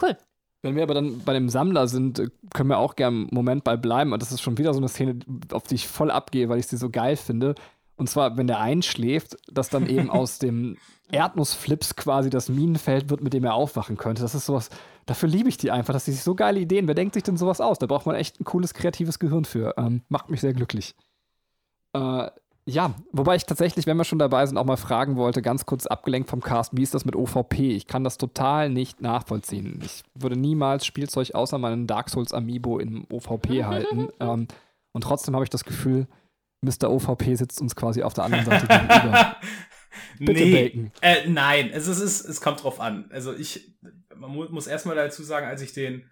Cool. 0.00 0.16
Wenn 0.62 0.76
wir 0.76 0.82
aber 0.82 0.94
dann 0.94 1.20
bei 1.20 1.32
dem 1.32 1.48
Sammler 1.48 1.88
sind, 1.88 2.18
äh, 2.18 2.28
können 2.52 2.68
wir 2.68 2.78
auch 2.78 2.96
gerne 2.96 3.16
einen 3.16 3.28
Moment 3.32 3.64
bei 3.64 3.76
bleiben. 3.76 4.12
Und 4.12 4.20
das 4.20 4.32
ist 4.32 4.42
schon 4.42 4.58
wieder 4.58 4.74
so 4.74 4.80
eine 4.80 4.88
Szene, 4.88 5.18
auf 5.52 5.64
die 5.64 5.76
ich 5.76 5.88
voll 5.88 6.10
abgehe, 6.10 6.48
weil 6.48 6.58
ich 6.58 6.66
sie 6.66 6.76
so 6.76 6.90
geil 6.90 7.16
finde. 7.16 7.54
Und 7.96 8.08
zwar, 8.08 8.36
wenn 8.36 8.46
der 8.46 8.60
einschläft, 8.60 9.36
dass 9.50 9.68
dann 9.68 9.88
eben 9.88 10.10
aus 10.10 10.38
dem 10.38 10.76
Erdnussflips 11.12 11.96
quasi 11.96 12.30
das 12.30 12.48
Minenfeld 12.48 13.10
wird, 13.10 13.22
mit 13.22 13.32
dem 13.32 13.44
er 13.44 13.54
aufwachen 13.54 13.96
könnte. 13.96 14.22
Das 14.22 14.34
ist 14.34 14.46
sowas, 14.46 14.70
dafür 15.06 15.28
liebe 15.28 15.48
ich 15.48 15.56
die 15.56 15.70
einfach, 15.70 15.92
dass 15.92 16.04
sie 16.04 16.12
sich 16.12 16.22
so 16.22 16.34
geile 16.34 16.60
Ideen, 16.60 16.86
wer 16.86 16.94
denkt 16.94 17.14
sich 17.14 17.22
denn 17.22 17.36
sowas 17.36 17.60
aus? 17.60 17.78
Da 17.78 17.86
braucht 17.86 18.06
man 18.06 18.14
echt 18.14 18.40
ein 18.40 18.44
cooles, 18.44 18.74
kreatives 18.74 19.18
Gehirn 19.18 19.44
für. 19.44 19.74
Ähm, 19.76 20.02
macht 20.08 20.30
mich 20.30 20.40
sehr 20.40 20.54
glücklich. 20.54 20.94
Äh, 21.92 22.30
ja, 22.70 22.94
wobei 23.12 23.36
ich 23.36 23.46
tatsächlich, 23.46 23.86
wenn 23.86 23.96
wir 23.96 24.04
schon 24.04 24.18
dabei 24.18 24.46
sind, 24.46 24.56
auch 24.56 24.64
mal 24.64 24.76
fragen 24.76 25.16
wollte, 25.16 25.42
ganz 25.42 25.66
kurz 25.66 25.86
abgelenkt 25.86 26.30
vom 26.30 26.40
Cast, 26.40 26.76
wie 26.76 26.82
ist 26.82 26.94
das 26.94 27.04
mit 27.04 27.16
OVP? 27.16 27.72
Ich 27.72 27.86
kann 27.86 28.04
das 28.04 28.16
total 28.16 28.70
nicht 28.70 29.00
nachvollziehen. 29.02 29.80
Ich 29.84 30.02
würde 30.14 30.36
niemals 30.36 30.86
Spielzeug 30.86 31.34
außer 31.34 31.58
meinen 31.58 31.86
Dark 31.86 32.10
Souls 32.10 32.32
Amiibo 32.32 32.78
im 32.78 33.06
OVP 33.10 33.64
halten. 33.64 34.08
Ähm, 34.20 34.46
und 34.92 35.02
trotzdem 35.02 35.34
habe 35.34 35.44
ich 35.44 35.50
das 35.50 35.64
Gefühl, 35.64 36.06
Mr. 36.62 36.90
OVP 36.90 37.34
sitzt 37.34 37.60
uns 37.60 37.74
quasi 37.74 38.02
auf 38.02 38.14
der 38.14 38.24
anderen 38.24 38.44
Seite 38.44 38.66
gegenüber. 38.66 39.36
Bitte 40.18 40.40
nee. 40.40 40.90
Äh, 41.00 41.28
nein, 41.28 41.70
es, 41.72 41.88
ist, 41.88 42.24
es 42.24 42.40
kommt 42.40 42.62
drauf 42.62 42.78
an. 42.78 43.10
Also 43.10 43.34
ich, 43.34 43.74
man 44.14 44.30
mu 44.30 44.44
muss 44.50 44.66
erstmal 44.66 44.94
dazu 44.94 45.22
sagen, 45.24 45.46
als 45.46 45.62
ich 45.62 45.72
den, 45.72 46.02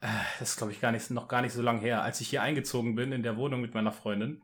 äh, 0.00 0.08
das 0.38 0.50
ist 0.50 0.56
glaube 0.56 0.72
ich 0.72 0.80
gar 0.80 0.92
nicht, 0.92 1.10
noch 1.10 1.28
gar 1.28 1.42
nicht 1.42 1.52
so 1.52 1.60
lange 1.60 1.80
her, 1.80 2.02
als 2.02 2.20
ich 2.20 2.28
hier 2.28 2.40
eingezogen 2.40 2.94
bin 2.94 3.12
in 3.12 3.22
der 3.22 3.36
Wohnung 3.36 3.60
mit 3.60 3.74
meiner 3.74 3.92
Freundin 3.92 4.42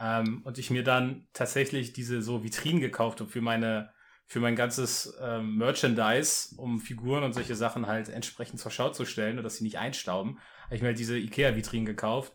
ähm, 0.00 0.40
und 0.44 0.58
ich 0.58 0.70
mir 0.70 0.82
dann 0.82 1.28
tatsächlich 1.34 1.92
diese 1.92 2.22
so 2.22 2.42
Vitrinen 2.42 2.80
gekauft 2.80 3.20
habe 3.20 3.30
für 3.30 3.42
meine, 3.42 3.92
für 4.26 4.40
mein 4.40 4.56
ganzes 4.56 5.14
ähm, 5.20 5.56
Merchandise, 5.56 6.54
um 6.56 6.80
Figuren 6.80 7.22
und 7.22 7.34
solche 7.34 7.54
Sachen 7.54 7.86
halt 7.86 8.08
entsprechend 8.08 8.60
zur 8.60 8.70
Schau 8.70 8.88
zu 8.90 9.04
stellen 9.04 9.36
und 9.36 9.44
dass 9.44 9.56
sie 9.56 9.64
nicht 9.64 9.78
einstauben, 9.78 10.38
habe 10.64 10.76
ich 10.76 10.80
mir 10.80 10.88
halt 10.88 10.98
diese 10.98 11.18
Ikea-Vitrinen 11.18 11.84
gekauft. 11.84 12.32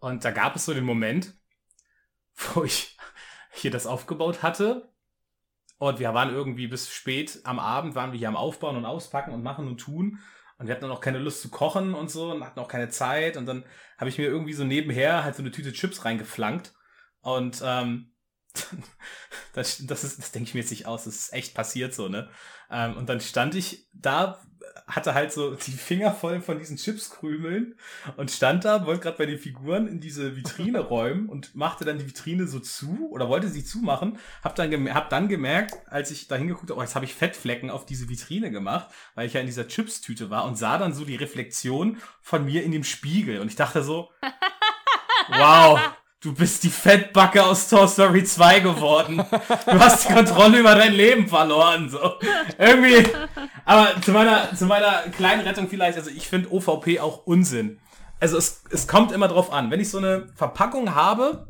Und 0.00 0.24
da 0.24 0.32
gab 0.32 0.56
es 0.56 0.64
so 0.64 0.74
den 0.74 0.84
Moment, 0.84 1.34
wo 2.54 2.64
ich 2.64 2.96
hier 3.52 3.70
das 3.70 3.86
aufgebaut 3.86 4.42
hatte. 4.42 4.92
Und 5.78 6.00
wir 6.00 6.12
waren 6.12 6.30
irgendwie 6.30 6.66
bis 6.66 6.90
spät 6.90 7.40
am 7.44 7.58
Abend, 7.58 7.94
waren 7.94 8.12
wir 8.12 8.18
hier 8.18 8.28
am 8.28 8.36
Aufbauen 8.36 8.76
und 8.76 8.86
Auspacken 8.86 9.32
und 9.32 9.42
machen 9.42 9.68
und 9.68 9.78
tun. 9.78 10.18
Und 10.58 10.66
wir 10.66 10.74
hatten 10.74 10.90
auch 10.90 11.02
keine 11.02 11.18
Lust 11.18 11.42
zu 11.42 11.50
kochen 11.50 11.94
und 11.94 12.10
so 12.10 12.32
und 12.32 12.44
hatten 12.44 12.60
auch 12.60 12.68
keine 12.68 12.88
Zeit. 12.88 13.36
Und 13.36 13.46
dann 13.46 13.64
habe 13.98 14.08
ich 14.08 14.18
mir 14.18 14.24
irgendwie 14.24 14.54
so 14.54 14.64
nebenher 14.64 15.22
halt 15.22 15.36
so 15.36 15.42
eine 15.42 15.50
Tüte 15.52 15.72
Chips 15.72 16.04
reingeflankt. 16.04 16.72
Und 17.26 17.60
ähm, 17.64 18.12
das, 19.52 19.84
das, 19.84 20.04
ist, 20.04 20.18
das 20.18 20.30
denke 20.30 20.48
ich 20.48 20.54
mir 20.54 20.60
jetzt 20.60 20.70
nicht 20.70 20.86
aus, 20.86 21.04
das 21.04 21.16
ist 21.16 21.32
echt 21.32 21.54
passiert 21.54 21.92
so, 21.92 22.08
ne? 22.08 22.30
Ähm, 22.70 22.96
und 22.96 23.08
dann 23.08 23.20
stand 23.20 23.56
ich 23.56 23.88
da 23.92 24.40
hatte 24.86 25.14
halt 25.14 25.32
so 25.32 25.54
die 25.54 25.72
Finger 25.72 26.12
voll 26.12 26.40
von 26.40 26.58
diesen 26.58 26.76
Chipskrümeln 26.76 27.74
und 28.16 28.30
stand 28.30 28.64
da, 28.64 28.86
wollte 28.86 29.02
gerade 29.02 29.18
bei 29.18 29.26
den 29.26 29.38
Figuren 29.38 29.88
in 29.88 30.00
diese 30.00 30.36
Vitrine 30.36 30.78
räumen 30.88 31.28
und 31.28 31.56
machte 31.56 31.84
dann 31.84 31.98
die 31.98 32.06
Vitrine 32.06 32.46
so 32.46 32.60
zu 32.60 33.08
oder 33.10 33.28
wollte 33.28 33.48
sie 33.48 33.64
zumachen. 33.64 34.18
Hab 34.44 34.54
dann, 34.54 34.94
hab 34.94 35.10
dann 35.10 35.28
gemerkt, 35.28 35.74
als 35.86 36.12
ich 36.12 36.28
da 36.28 36.36
hingeguckt 36.36 36.70
habe, 36.70 36.78
oh, 36.78 36.82
jetzt 36.82 36.94
habe 36.94 37.04
ich 37.04 37.14
Fettflecken 37.14 37.70
auf 37.70 37.86
diese 37.86 38.08
Vitrine 38.08 38.52
gemacht, 38.52 38.88
weil 39.16 39.26
ich 39.26 39.32
ja 39.32 39.40
in 39.40 39.46
dieser 39.46 39.66
Chipstüte 39.66 40.30
war 40.30 40.44
und 40.44 40.56
sah 40.56 40.78
dann 40.78 40.94
so 40.94 41.04
die 41.04 41.16
Reflexion 41.16 41.98
von 42.22 42.44
mir 42.44 42.62
in 42.62 42.70
dem 42.70 42.84
Spiegel 42.84 43.40
und 43.40 43.48
ich 43.48 43.56
dachte 43.56 43.82
so, 43.82 44.10
wow, 45.28 45.80
du 46.26 46.34
bist 46.34 46.64
die 46.64 46.70
Fettbacke 46.70 47.44
aus 47.44 47.68
Toy 47.68 47.86
Story 47.86 48.24
2 48.24 48.58
geworden. 48.58 49.18
Du 49.18 49.78
hast 49.78 50.08
die 50.08 50.12
Kontrolle 50.12 50.58
über 50.58 50.74
dein 50.74 50.92
Leben 50.92 51.28
verloren. 51.28 51.88
So. 51.88 52.14
Irgendwie. 52.58 53.08
Aber 53.64 54.00
zu 54.02 54.10
meiner, 54.10 54.52
zu 54.56 54.66
meiner 54.66 55.02
kleinen 55.10 55.46
Rettung 55.46 55.68
vielleicht, 55.68 55.96
also 55.96 56.10
ich 56.10 56.26
finde 56.26 56.50
OVP 56.50 56.98
auch 56.98 57.26
Unsinn. 57.26 57.78
Also 58.18 58.38
es, 58.38 58.64
es 58.70 58.88
kommt 58.88 59.12
immer 59.12 59.28
drauf 59.28 59.52
an. 59.52 59.70
Wenn 59.70 59.78
ich 59.78 59.88
so 59.88 59.98
eine 59.98 60.26
Verpackung 60.34 60.96
habe, 60.96 61.46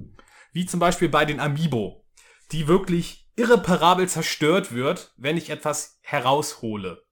wie 0.52 0.66
zum 0.66 0.78
Beispiel 0.78 1.08
bei 1.08 1.24
den 1.24 1.40
Amiibo, 1.40 2.04
die 2.52 2.68
wirklich 2.68 3.30
irreparabel 3.34 4.06
zerstört 4.08 4.74
wird, 4.74 5.14
wenn 5.16 5.38
ich 5.38 5.48
etwas 5.48 6.00
heraushole. 6.02 7.02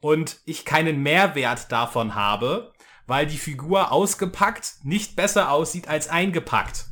Und 0.00 0.40
ich 0.46 0.64
keinen 0.64 1.00
Mehrwert 1.00 1.70
davon 1.70 2.16
habe, 2.16 2.72
weil 3.06 3.26
die 3.26 3.38
Figur 3.38 3.92
ausgepackt 3.92 4.78
nicht 4.82 5.14
besser 5.14 5.52
aussieht 5.52 5.86
als 5.86 6.08
eingepackt 6.08 6.86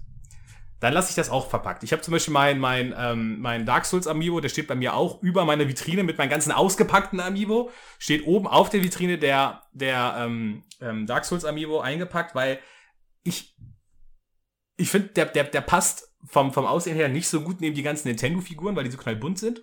dann 0.83 0.95
lasse 0.95 1.11
ich 1.11 1.14
das 1.14 1.31
auch 1.31 1.49
verpackt. 1.49 1.85
Ich 1.85 1.93
habe 1.93 2.03
zum 2.03 2.11
Beispiel 2.11 2.35
mein, 2.35 2.59
mein, 2.59 2.93
ähm, 2.99 3.41
mein 3.41 3.64
Dark 3.64 3.87
Souls 3.87 4.09
Amiibo, 4.09 4.41
der 4.41 4.49
steht 4.49 4.66
bei 4.66 4.74
mir 4.74 4.95
auch 4.95 5.22
über 5.22 5.45
meiner 5.45 5.68
Vitrine 5.68 6.03
mit 6.03 6.18
meinen 6.18 6.28
ganzen 6.28 6.51
ausgepackten 6.51 7.20
Amiibo. 7.20 7.70
Steht 8.01 8.26
oben 8.26 8.49
auf 8.49 8.68
der 8.68 8.83
Vitrine 8.83 9.16
der, 9.16 9.62
der 9.72 10.16
ähm, 10.18 10.64
ähm, 10.80 11.07
Dark 11.07 11.24
Souls 11.24 11.45
Amiibo 11.45 11.78
eingepackt, 11.78 12.35
weil 12.35 12.59
ich, 13.22 13.57
ich 14.76 14.91
finde, 14.91 15.11
der, 15.11 15.26
der, 15.26 15.45
der 15.45 15.61
passt 15.61 16.12
vom, 16.26 16.53
vom 16.53 16.66
Aussehen 16.66 16.97
her 16.97 17.09
nicht 17.09 17.28
so 17.28 17.43
gut 17.43 17.61
neben 17.61 17.76
die 17.76 17.85
ganzen 17.85 18.09
Nintendo-Figuren, 18.09 18.74
weil 18.74 18.83
die 18.83 18.91
so 18.91 18.99
knallbunt 18.99 19.39
sind. 19.39 19.62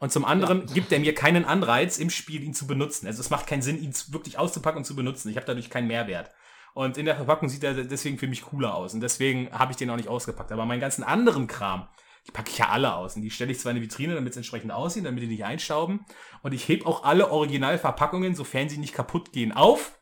Und 0.00 0.12
zum 0.12 0.26
anderen 0.26 0.66
ja. 0.66 0.74
gibt 0.74 0.92
er 0.92 1.00
mir 1.00 1.14
keinen 1.14 1.46
Anreiz, 1.46 1.96
im 1.96 2.10
Spiel 2.10 2.42
ihn 2.42 2.52
zu 2.52 2.66
benutzen. 2.66 3.06
Also 3.06 3.20
es 3.20 3.30
macht 3.30 3.46
keinen 3.46 3.62
Sinn, 3.62 3.82
ihn 3.82 3.94
wirklich 4.08 4.38
auszupacken 4.38 4.80
und 4.80 4.84
zu 4.84 4.94
benutzen. 4.94 5.30
Ich 5.30 5.36
habe 5.36 5.46
dadurch 5.46 5.70
keinen 5.70 5.86
Mehrwert. 5.86 6.30
Und 6.78 6.96
in 6.96 7.06
der 7.06 7.16
Verpackung 7.16 7.48
sieht 7.48 7.64
er 7.64 7.74
deswegen 7.74 8.18
für 8.18 8.28
mich 8.28 8.42
cooler 8.42 8.76
aus. 8.76 8.94
Und 8.94 9.00
deswegen 9.00 9.50
habe 9.50 9.72
ich 9.72 9.76
den 9.76 9.90
auch 9.90 9.96
nicht 9.96 10.06
ausgepackt. 10.06 10.52
Aber 10.52 10.64
meinen 10.64 10.78
ganzen 10.78 11.02
anderen 11.02 11.48
Kram, 11.48 11.88
die 12.24 12.30
packe 12.30 12.50
ich 12.50 12.58
ja 12.58 12.68
alle 12.68 12.94
aus. 12.94 13.16
Und 13.16 13.22
die 13.22 13.32
stelle 13.32 13.50
ich 13.50 13.58
zwar 13.58 13.70
in 13.72 13.80
die 13.80 13.82
Vitrine, 13.82 14.14
damit 14.14 14.30
es 14.30 14.36
entsprechend 14.36 14.70
aussieht, 14.70 15.04
damit 15.04 15.20
die 15.20 15.26
nicht 15.26 15.44
einstauben. 15.44 16.06
Und 16.44 16.54
ich 16.54 16.68
hebe 16.68 16.86
auch 16.86 17.02
alle 17.02 17.32
Originalverpackungen, 17.32 18.36
sofern 18.36 18.68
sie 18.68 18.78
nicht 18.78 18.94
kaputt 18.94 19.32
gehen, 19.32 19.50
auf. 19.50 19.98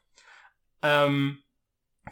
Ähm, 0.83 1.39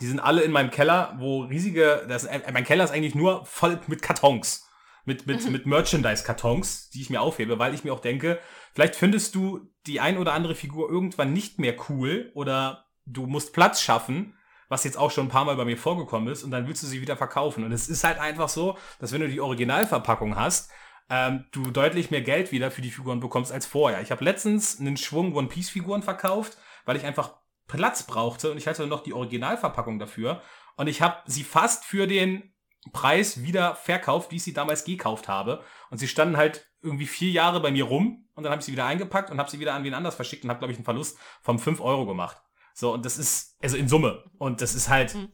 die 0.01 0.07
sind 0.07 0.19
alle 0.19 0.41
in 0.41 0.51
meinem 0.51 0.71
Keller, 0.71 1.15
wo 1.19 1.43
riesige, 1.43 2.07
das, 2.09 2.25
äh, 2.25 2.41
mein 2.51 2.65
Keller 2.65 2.85
ist 2.85 2.91
eigentlich 2.91 3.15
nur 3.15 3.45
voll 3.45 3.79
mit 3.87 4.01
Kartons. 4.01 4.67
mit, 5.05 5.27
mit, 5.27 5.47
mit 5.51 5.67
Merchandise-Kartons, 5.67 6.89
die 6.89 7.03
ich 7.03 7.11
mir 7.11 7.21
aufhebe, 7.21 7.59
weil 7.59 7.75
ich 7.75 7.85
mir 7.85 7.93
auch 7.93 8.01
denke, 8.01 8.41
vielleicht 8.73 8.97
findest 8.97 9.35
du 9.35 9.71
die 9.87 10.01
ein 10.01 10.17
oder 10.17 10.33
andere 10.33 10.55
Figur 10.55 10.89
irgendwann 10.89 11.35
nicht 11.35 11.59
mehr 11.59 11.77
cool 11.91 12.33
oder 12.33 12.87
du 13.05 13.27
musst 13.27 13.53
Platz 13.53 13.83
schaffen, 13.83 14.35
was 14.69 14.85
jetzt 14.85 14.97
auch 14.97 15.11
schon 15.11 15.27
ein 15.27 15.31
paar 15.31 15.45
Mal 15.45 15.57
bei 15.57 15.65
mir 15.65 15.77
vorgekommen 15.77 16.29
ist, 16.29 16.43
und 16.43 16.51
dann 16.51 16.67
willst 16.67 16.83
du 16.83 16.87
sie 16.87 17.01
wieder 17.01 17.17
verkaufen. 17.17 17.65
Und 17.65 17.73
es 17.73 17.89
ist 17.89 18.05
halt 18.05 18.19
einfach 18.19 18.49
so, 18.49 18.77
dass 18.99 19.13
wenn 19.13 19.21
du 19.21 19.29
die 19.29 19.41
Originalverpackung 19.41 20.37
hast, 20.37 20.71
ähm, 21.11 21.45
du 21.53 21.71
deutlich 21.71 22.11
mehr 22.11 22.23
Geld 22.23 22.53
wieder 22.53 22.71
für 22.71 22.83
die 22.83 22.91
Figuren 22.91 23.21
bekommst 23.21 23.53
als 23.53 23.67
vorher. 23.67 24.01
Ich 24.01 24.11
habe 24.11 24.25
letztens 24.25 24.81
einen 24.81 24.97
Schwung 24.97 25.35
One 25.35 25.49
Piece 25.49 25.71
Figuren 25.71 26.03
verkauft, 26.03 26.57
weil 26.87 26.97
ich 26.97 27.05
einfach 27.05 27.37
Platz 27.67 28.05
brauchte 28.05 28.51
und 28.51 28.59
ich 28.59 28.67
hatte 28.67 28.87
noch 28.87 29.03
die 29.03 29.13
Originalverpackung 29.13 29.99
dafür 29.99 30.43
und 30.77 30.87
ich 30.87 31.03
habe 31.03 31.19
sie 31.27 31.45
fast 31.45 31.85
für 31.85 32.07
den 32.07 32.55
Preis 32.93 33.43
wieder 33.43 33.75
verkauft, 33.75 34.31
wie 34.31 34.37
ich 34.37 34.43
sie 34.43 34.53
damals 34.53 34.85
gekauft 34.85 35.29
habe. 35.29 35.63
Und 35.91 35.99
sie 35.99 36.09
standen 36.09 36.37
halt 36.37 36.71
irgendwie 36.83 37.07
vier 37.07 37.31
Jahre 37.31 37.61
bei 37.61 37.71
mir 37.71 37.85
rum 37.85 38.29
und 38.35 38.45
dann 38.45 38.51
habe 38.51 38.61
ich 38.61 38.67
sie 38.67 38.73
wieder 38.73 38.85
eingepackt 38.85 39.31
und 39.31 39.39
habe 39.39 39.51
sie 39.51 39.61
wieder 39.61 39.75
an 39.75 39.85
wen 39.85 39.95
anders 39.95 40.15
verschickt 40.15 40.45
und 40.45 40.51
habe, 40.51 40.59
glaube 40.59 40.73
ich, 40.73 40.79
einen 40.79 40.85
Verlust 40.85 41.19
von 41.41 41.59
fünf 41.59 41.81
Euro 41.81 42.05
gemacht. 42.05 42.43
So, 42.75 42.93
und 42.93 43.07
das 43.07 43.17
ist, 43.19 43.57
also 43.63 43.77
in 43.77 43.89
Summe. 43.89 44.25
Und 44.39 44.61
das 44.61 44.75
ist 44.75 44.89
halt, 44.89 45.15
Mhm. 45.15 45.29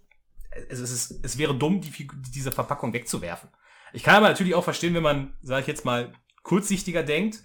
es, 0.68 0.78
ist, 0.78 1.24
es 1.24 1.38
wäre 1.38 1.54
dumm, 1.56 1.80
die, 1.80 2.08
diese 2.32 2.52
Verpackung 2.52 2.92
wegzuwerfen. 2.92 3.48
Ich 3.92 4.02
kann 4.04 4.16
aber 4.16 4.28
natürlich 4.28 4.54
auch 4.54 4.64
verstehen, 4.64 4.94
wenn 4.94 5.02
man, 5.02 5.36
sage 5.42 5.62
ich 5.62 5.66
jetzt 5.66 5.84
mal, 5.84 6.12
kurzsichtiger 6.42 7.02
denkt 7.02 7.42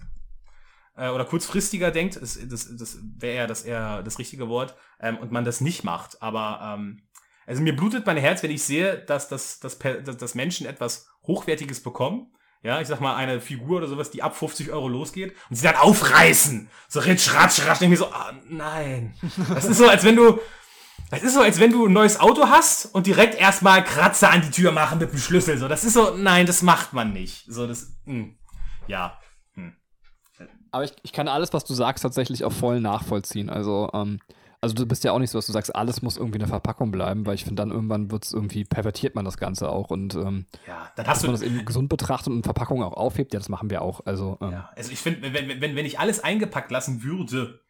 äh, 0.96 1.08
oder 1.08 1.24
kurzfristiger 1.24 1.90
denkt, 1.90 2.16
das, 2.20 2.38
das, 2.48 2.76
das 2.76 2.98
wäre 3.18 3.36
eher 3.36 3.46
das, 3.46 3.62
eher 3.62 4.02
das 4.02 4.18
richtige 4.18 4.48
Wort, 4.48 4.76
ähm, 5.00 5.18
und 5.18 5.32
man 5.32 5.44
das 5.44 5.60
nicht 5.60 5.82
macht. 5.82 6.22
Aber 6.22 6.60
ähm, 6.62 7.02
also 7.46 7.62
mir 7.62 7.74
blutet 7.74 8.06
mein 8.06 8.16
Herz, 8.16 8.42
wenn 8.42 8.50
ich 8.50 8.62
sehe, 8.62 8.98
dass, 8.98 9.28
dass, 9.28 9.60
dass, 9.60 9.78
dass 9.78 10.34
Menschen 10.34 10.66
etwas 10.66 11.08
Hochwertiges 11.26 11.82
bekommen. 11.82 12.32
Ja, 12.66 12.80
ich 12.80 12.88
sag 12.88 13.00
mal, 13.00 13.14
eine 13.14 13.40
Figur 13.40 13.76
oder 13.76 13.86
sowas, 13.86 14.10
die 14.10 14.24
ab 14.24 14.34
50 14.36 14.72
Euro 14.72 14.88
losgeht 14.88 15.36
und 15.48 15.54
sie 15.54 15.62
dann 15.62 15.76
aufreißen. 15.76 16.68
So 16.88 16.98
ritsch, 16.98 17.32
ratsch, 17.32 17.64
ratsch. 17.64 17.80
Ich 17.80 17.88
mir 17.88 17.96
so, 17.96 18.06
ah, 18.06 18.32
nein. 18.48 19.14
Das 19.54 19.66
ist 19.66 19.78
so, 19.78 19.88
als 19.88 20.02
wenn 20.02 20.16
du, 20.16 20.40
das 21.08 21.22
ist 21.22 21.34
so, 21.34 21.42
als 21.42 21.60
wenn 21.60 21.70
du 21.70 21.86
ein 21.86 21.92
neues 21.92 22.18
Auto 22.18 22.48
hast 22.48 22.86
und 22.86 23.06
direkt 23.06 23.38
erstmal 23.38 23.84
Kratzer 23.84 24.32
an 24.32 24.42
die 24.42 24.50
Tür 24.50 24.72
machen 24.72 24.98
mit 24.98 25.12
dem 25.12 25.18
Schlüssel. 25.20 25.58
So, 25.58 25.68
das 25.68 25.84
ist 25.84 25.92
so, 25.92 26.16
nein, 26.16 26.44
das 26.44 26.62
macht 26.62 26.92
man 26.92 27.12
nicht. 27.12 27.44
So, 27.46 27.68
das, 27.68 27.92
mh. 28.04 28.30
ja. 28.88 29.16
Aber 30.72 30.82
ich, 30.82 30.92
ich 31.04 31.12
kann 31.12 31.28
alles, 31.28 31.52
was 31.52 31.64
du 31.64 31.72
sagst, 31.72 32.02
tatsächlich 32.02 32.42
auch 32.42 32.52
voll 32.52 32.80
nachvollziehen. 32.80 33.48
Also, 33.48 33.90
ähm, 33.94 34.18
also 34.60 34.74
du 34.74 34.86
bist 34.86 35.04
ja 35.04 35.12
auch 35.12 35.18
nicht 35.18 35.30
so, 35.30 35.38
dass 35.38 35.46
du 35.46 35.52
sagst, 35.52 35.74
alles 35.74 36.02
muss 36.02 36.16
irgendwie 36.16 36.36
in 36.36 36.40
der 36.40 36.48
Verpackung 36.48 36.90
bleiben, 36.90 37.26
weil 37.26 37.34
ich 37.34 37.44
finde, 37.44 37.62
dann 37.62 37.70
irgendwann 37.70 38.10
wird 38.10 38.24
es 38.24 38.32
irgendwie, 38.32 38.64
pervertiert 38.64 39.14
man 39.14 39.24
das 39.24 39.36
Ganze 39.38 39.68
auch 39.68 39.90
und 39.90 40.14
ähm, 40.14 40.46
Ja, 40.66 40.90
dann 40.96 41.04
dass 41.04 41.16
hast 41.16 41.22
man 41.22 41.32
du, 41.32 41.38
das 41.38 41.42
eben 41.42 41.64
gesund 41.64 41.88
betrachtet 41.88 42.32
und 42.32 42.42
Verpackung 42.44 42.82
auch 42.82 42.94
aufhebt, 42.94 43.32
ja, 43.32 43.38
das 43.40 43.48
machen 43.48 43.70
wir 43.70 43.82
auch. 43.82 44.00
Also, 44.06 44.38
ähm, 44.40 44.52
Ja, 44.52 44.70
also 44.74 44.90
ich 44.92 44.98
finde, 44.98 45.22
wenn, 45.22 45.48
wenn, 45.48 45.60
wenn, 45.60 45.76
wenn 45.76 45.86
ich 45.86 45.98
alles 45.98 46.22
eingepackt 46.22 46.70
lassen 46.70 47.02
würde, 47.02 47.60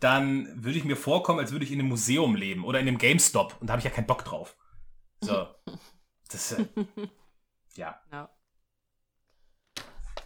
dann 0.00 0.48
würde 0.62 0.78
ich 0.78 0.84
mir 0.84 0.96
vorkommen, 0.96 1.40
als 1.40 1.52
würde 1.52 1.64
ich 1.64 1.72
in 1.72 1.80
einem 1.80 1.88
Museum 1.88 2.36
leben 2.36 2.64
oder 2.64 2.80
in 2.80 2.88
einem 2.88 2.98
GameStop 2.98 3.56
und 3.60 3.66
da 3.68 3.72
habe 3.72 3.80
ich 3.80 3.84
ja 3.84 3.90
keinen 3.90 4.06
Bock 4.06 4.24
drauf. 4.24 4.56
So. 5.20 5.46
Das, 6.28 6.50
äh, 6.50 6.66
ja. 7.76 8.00
Ja. 8.10 8.28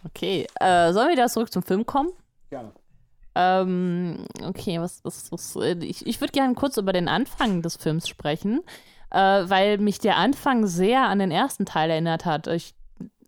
Okay, 0.03 0.47
äh, 0.59 0.91
sollen 0.93 1.09
wir 1.09 1.13
wieder 1.13 1.27
zurück 1.27 1.51
zum 1.51 1.61
Film 1.61 1.85
kommen? 1.85 2.09
Gerne. 2.49 2.73
Ähm, 3.35 4.25
okay, 4.43 4.79
was, 4.79 5.03
was, 5.03 5.31
was 5.31 5.55
äh, 5.55 5.77
ich, 5.83 6.05
ich 6.05 6.19
würde 6.19 6.33
gerne 6.33 6.53
kurz 6.53 6.77
über 6.77 6.93
den 6.93 7.07
Anfang 7.07 7.61
des 7.61 7.77
Films 7.77 8.07
sprechen, 8.07 8.61
äh, 9.09 9.17
weil 9.17 9.77
mich 9.77 9.99
der 9.99 10.17
Anfang 10.17 10.67
sehr 10.67 11.03
an 11.03 11.19
den 11.19 11.31
ersten 11.31 11.65
Teil 11.65 11.89
erinnert 11.89 12.25
hat. 12.25 12.47
Ich, 12.47 12.73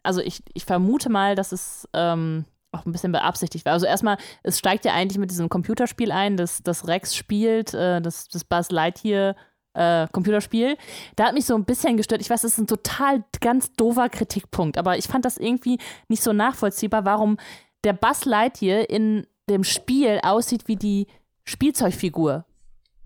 also 0.03 0.19
ich, 0.19 0.43
ich 0.53 0.65
vermute 0.65 1.09
mal, 1.09 1.35
dass 1.35 1.53
es 1.53 1.87
ähm, 1.93 2.45
auch 2.73 2.85
ein 2.85 2.91
bisschen 2.91 3.11
beabsichtigt 3.11 3.65
war. 3.65 3.73
Also 3.73 3.85
erstmal, 3.85 4.17
es 4.41 4.59
steigt 4.59 4.83
ja 4.83 4.93
eigentlich 4.93 5.19
mit 5.19 5.31
diesem 5.31 5.47
Computerspiel 5.47 6.11
ein, 6.11 6.35
das, 6.35 6.61
das 6.63 6.87
Rex 6.87 7.15
spielt, 7.15 7.73
äh, 7.73 8.01
das, 8.01 8.27
das 8.27 8.43
Buzz 8.43 8.71
Lightyear 8.71 9.35
äh, 9.73 10.07
Computerspiel. 10.11 10.77
Da 11.15 11.25
hat 11.25 11.33
mich 11.33 11.45
so 11.45 11.55
ein 11.55 11.65
bisschen 11.65 11.97
gestört. 11.97 12.21
Ich 12.21 12.29
weiß, 12.29 12.41
das 12.41 12.53
ist 12.53 12.57
ein 12.59 12.67
total 12.67 13.23
ganz 13.39 13.71
doofer 13.73 14.09
Kritikpunkt, 14.09 14.77
aber 14.77 14.97
ich 14.97 15.07
fand 15.07 15.25
das 15.25 15.37
irgendwie 15.37 15.79
nicht 16.09 16.23
so 16.23 16.33
nachvollziehbar, 16.33 17.05
warum 17.05 17.37
der 17.83 17.93
Buzz 17.93 18.25
Lightyear 18.25 18.89
in 18.89 19.27
dem 19.49 19.63
Spiel 19.63 20.19
aussieht 20.23 20.67
wie 20.67 20.75
die 20.75 21.07
Spielzeugfigur. 21.43 22.45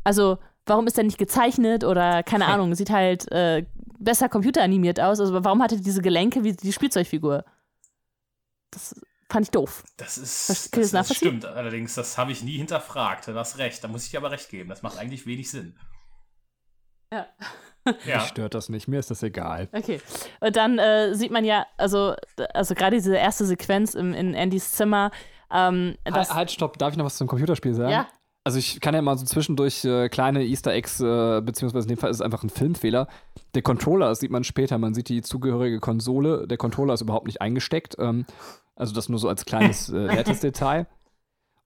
Also, 0.03 0.37
warum 0.65 0.87
ist 0.87 0.97
er 0.97 1.03
nicht 1.03 1.17
gezeichnet 1.17 1.83
oder 1.83 2.23
keine 2.23 2.45
Ahnung, 2.45 2.75
sieht 2.75 2.89
halt 2.89 3.31
äh, 3.31 3.65
besser 3.99 4.29
computeranimiert 4.29 4.99
aus. 4.99 5.19
Also, 5.19 5.43
warum 5.43 5.61
hat 5.61 5.71
er 5.71 5.79
diese 5.79 6.01
Gelenke 6.01 6.43
wie 6.43 6.53
die 6.53 6.73
Spielzeugfigur? 6.73 7.43
Das 8.71 8.99
fand 9.29 9.45
ich 9.45 9.51
doof. 9.51 9.83
Das 9.97 10.17
ist, 10.17 10.49
das, 10.49 10.69
das 10.71 10.91
das 10.91 11.15
stimmt. 11.15 11.45
Allerdings, 11.45 11.95
das 11.95 12.17
habe 12.17 12.31
ich 12.31 12.43
nie 12.43 12.57
hinterfragt. 12.57 13.27
Du 13.27 13.35
hast 13.35 13.57
recht. 13.57 13.83
Da 13.83 13.87
muss 13.87 14.05
ich 14.05 14.11
dir 14.11 14.17
aber 14.17 14.31
recht 14.31 14.49
geben. 14.49 14.69
Das 14.69 14.83
macht 14.83 14.97
eigentlich 14.97 15.25
wenig 15.25 15.49
Sinn. 15.49 15.75
Ja. 17.11 17.27
Ja. 18.05 18.17
Mich 18.17 18.27
stört 18.27 18.53
das 18.53 18.67
nicht, 18.67 18.89
mir 18.89 18.99
ist 18.99 19.11
das 19.11 19.23
egal. 19.23 19.69
Okay. 19.71 20.01
Und 20.41 20.57
dann 20.57 20.77
äh, 20.77 21.13
sieht 21.15 21.31
man 21.31 21.45
ja, 21.45 21.65
also, 21.77 22.15
also 22.53 22.75
gerade 22.75 22.97
diese 22.97 23.15
erste 23.15 23.45
Sequenz 23.45 23.93
im, 23.93 24.13
in 24.13 24.35
Andys 24.35 24.73
Zimmer, 24.73 25.11
ähm, 25.51 25.95
das, 26.03 26.29
halt, 26.29 26.33
halt, 26.33 26.51
stopp, 26.51 26.77
darf 26.77 26.91
ich 26.91 26.97
noch 26.97 27.05
was 27.05 27.17
zum 27.17 27.27
Computerspiel 27.27 27.73
sagen? 27.73 27.91
Ja. 27.91 28.07
Also 28.43 28.59
ich 28.59 28.79
kann 28.79 28.95
ja 28.95 29.01
mal 29.01 29.17
so 29.17 29.25
zwischendurch 29.25 29.83
äh, 29.83 30.07
kleine 30.07 30.45
Easter 30.45 30.71
Eggs, 30.71 31.01
äh, 31.01 31.41
beziehungsweise 31.41 31.85
in 31.85 31.95
dem 31.95 31.97
Fall 31.97 32.09
ist 32.09 32.17
es 32.17 32.21
einfach 32.21 32.43
ein 32.43 32.49
Filmfehler. 32.49 33.07
Der 33.55 33.61
Controller, 33.61 34.07
das 34.07 34.21
sieht 34.21 34.31
man 34.31 34.45
später, 34.45 34.77
man 34.77 34.93
sieht 34.93 35.09
die 35.09 35.21
zugehörige 35.21 35.81
Konsole, 35.81 36.47
der 36.47 36.57
Controller 36.57 36.93
ist 36.93 37.01
überhaupt 37.01 37.27
nicht 37.27 37.41
eingesteckt. 37.41 37.97
Ähm, 37.99 38.25
also 38.77 38.93
das 38.93 39.09
nur 39.09 39.19
so 39.19 39.27
als 39.27 39.43
kleines 39.43 39.89
äh, 39.89 39.95
nettes 40.15 40.39
Detail. 40.39 40.87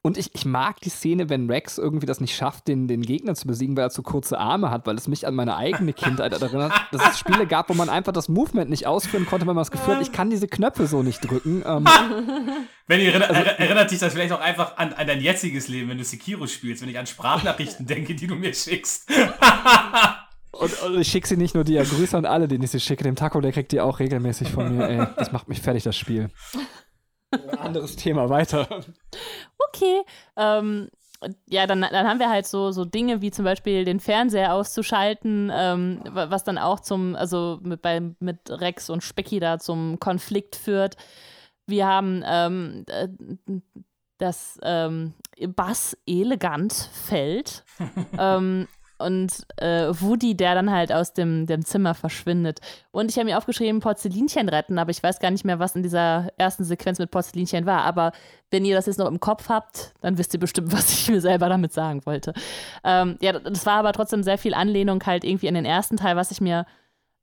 Und 0.04 0.18
ich, 0.18 0.34
ich 0.34 0.46
mag 0.46 0.82
die 0.82 0.90
Szene, 0.90 1.30
wenn 1.30 1.48
Rex 1.48 1.78
irgendwie 1.78 2.08
das 2.08 2.20
nicht 2.20 2.36
schafft, 2.36 2.68
den, 2.68 2.88
den 2.88 3.04
Gegner 3.04 3.36
zu 3.36 3.46
besiegen, 3.46 3.78
weil 3.78 3.84
er 3.84 3.90
zu 3.92 4.02
kurze 4.02 4.40
Arme 4.40 4.72
hat, 4.72 4.88
weil 4.88 4.96
es 4.96 5.08
mich 5.08 5.28
an 5.28 5.36
meine 5.36 5.56
eigene 5.56 5.94
Kindheit 5.94 6.34
erinnert, 6.34 6.74
dass 6.92 7.08
es 7.08 7.20
Spiele 7.20 7.46
gab, 7.46 7.70
wo 7.70 7.76
man 7.76 7.88
einfach 7.88 8.12
das 8.12 8.28
Movement 8.28 8.72
nicht 8.72 8.88
ausführen 8.88 9.28
konnte, 9.28 9.46
wenn 9.46 9.56
man 9.56 9.62
das 9.62 9.70
Gefühl 9.70 9.98
hat, 9.98 10.02
ich 10.02 10.12
kann 10.12 10.32
diese 10.32 10.48
Knöpfe 10.48 10.88
so 10.88 11.04
nicht 11.04 11.20
drücken. 11.22 11.64
Ähm, 11.66 11.86
Wenn 12.88 13.00
ihr 13.00 13.14
er, 13.14 13.60
erinnert 13.60 13.92
dich 13.92 14.00
das 14.00 14.12
vielleicht 14.12 14.34
auch 14.34 14.42
einfach 14.42 14.76
an, 14.76 14.92
an 14.92 15.08
dein 15.08 15.22
jetziges 15.22 15.70
Leben, 15.70 15.88
wenn 15.88 15.98
du 15.98 16.04
Sekiro 16.04 16.46
spielst, 16.46 16.82
wenn 16.82 16.90
ich 16.90 16.98
an 16.98 17.06
Sprachnachrichten 17.06 17.86
denke, 17.88 18.16
die 18.16 18.28
du 18.28 18.36
mir 18.36 18.54
schickst. 18.54 19.10
Und, 20.52 20.82
und 20.82 21.00
ich 21.00 21.08
schicke 21.08 21.28
sie 21.28 21.38
nicht 21.38 21.56
nur 21.56 21.64
dir, 21.64 21.84
Grüße 21.84 22.18
an 22.18 22.26
alle, 22.26 22.50
denen 22.50 22.64
ich 22.64 22.72
sie 22.72 22.82
schicke. 22.82 23.04
Dem 23.04 23.16
Taco, 23.16 23.40
der 23.40 23.54
kriegt 23.54 23.72
die 23.72 23.80
auch 23.80 24.00
regelmäßig 24.00 24.50
von 24.50 24.76
mir. 24.76 24.90
Ey, 24.90 25.08
das 25.16 25.32
macht 25.32 25.48
mich 25.48 25.62
fertig, 25.62 25.84
das 25.84 25.96
Spiel. 25.96 26.30
Anderes 27.58 27.96
Thema, 27.96 28.30
weiter. 28.30 28.68
okay. 29.70 30.02
Ähm, 30.36 30.90
ja, 31.48 31.68
dann, 31.68 31.82
dann 31.82 32.08
haben 32.08 32.20
wir 32.20 32.30
halt 32.30 32.48
so, 32.48 32.72
so 32.72 32.84
Dinge 32.84 33.22
wie 33.22 33.30
zum 33.30 33.46
Beispiel 33.46 33.86
den 33.86 34.00
Fernseher 34.00 34.54
auszuschalten, 34.54 35.52
ähm, 35.54 36.02
wa- 36.10 36.32
was 36.32 36.44
dann 36.44 36.58
auch 36.58 36.80
zum, 36.80 37.16
also 37.16 37.60
mit, 37.62 37.82
bei, 37.84 38.02
mit 38.20 38.40
Rex 38.50 38.90
und 38.90 39.04
Specky 39.04 39.40
da 39.40 39.60
zum 39.60 40.00
Konflikt 40.00 40.56
führt. 40.56 40.96
Wir 41.68 41.86
haben 41.86 42.24
ähm, 42.26 42.86
äh, 42.88 43.08
das 44.18 44.60
ähm, 44.64 45.14
Bass 45.56 45.96
elegant 46.08 46.74
fällt. 46.74 47.64
ähm, 48.18 48.68
und 49.04 49.46
äh, 49.58 49.88
Woody, 49.90 50.36
der 50.36 50.56
dann 50.56 50.72
halt 50.72 50.92
aus 50.92 51.14
dem, 51.14 51.46
dem 51.46 51.66
Zimmer 51.66 51.94
verschwindet. 51.94 52.60
Und 52.92 53.12
ich 53.12 53.18
habe 53.18 53.26
mir 53.26 53.38
aufgeschrieben, 53.38 53.80
Porzellinchen 53.80 54.50
retten, 54.50 54.80
aber 54.80 54.92
ich 54.92 55.02
weiß 55.02 55.20
gar 55.20 55.32
nicht 55.32 55.46
mehr, 55.46 55.60
was 55.60 55.76
in 55.76 55.84
dieser 55.84 56.30
ersten 56.38 56.64
Sequenz 56.64 57.00
mit 57.00 57.12
Porzellinchen 57.12 57.66
war. 57.66 57.84
Aber 57.84 58.12
wenn 58.50 58.66
ihr 58.66 58.76
das 58.76 58.86
jetzt 58.86 59.00
noch 59.00 59.08
im 59.08 59.20
Kopf 59.20 59.50
habt, 59.50 59.94
dann 60.02 60.18
wisst 60.18 60.34
ihr 60.34 60.40
bestimmt, 60.40 60.72
was 60.74 60.92
ich 60.92 61.10
mir 61.10 61.22
selber 61.22 61.50
damit 61.50 61.74
sagen 61.74 62.06
wollte. 62.06 62.34
Ähm, 62.84 63.18
ja, 63.22 63.38
das 63.38 63.66
war 63.66 63.80
aber 63.80 63.94
trotzdem 63.94 64.24
sehr 64.24 64.38
viel 64.38 64.54
Anlehnung 64.54 65.04
halt 65.06 65.24
irgendwie 65.24 65.48
in 65.48 65.56
den 65.56 65.66
ersten 65.66 65.98
Teil, 65.98 66.16
was 66.16 66.32
ich 66.32 66.42
mir 66.42 66.66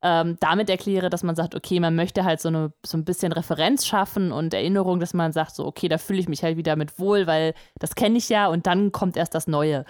ähm, 0.02 0.36
damit 0.40 0.70
erkläre, 0.70 1.10
dass 1.10 1.22
man 1.22 1.34
sagt, 1.34 1.54
okay, 1.54 1.80
man 1.80 1.96
möchte 1.96 2.24
halt 2.24 2.40
so, 2.40 2.48
eine, 2.48 2.72
so 2.86 2.96
ein 2.96 3.04
bisschen 3.04 3.32
Referenz 3.32 3.84
schaffen 3.86 4.30
und 4.30 4.54
Erinnerung, 4.54 5.00
dass 5.00 5.12
man 5.12 5.32
sagt, 5.32 5.56
so, 5.56 5.66
okay, 5.66 5.88
da 5.88 5.98
fühle 5.98 6.20
ich 6.20 6.28
mich 6.28 6.42
halt 6.42 6.56
wieder 6.56 6.76
mit 6.76 6.98
wohl, 6.98 7.26
weil 7.26 7.54
das 7.78 7.94
kenne 7.94 8.18
ich 8.18 8.28
ja 8.28 8.46
und 8.46 8.66
dann 8.66 8.92
kommt 8.92 9.16
erst 9.16 9.34
das 9.34 9.48
Neue. 9.48 9.84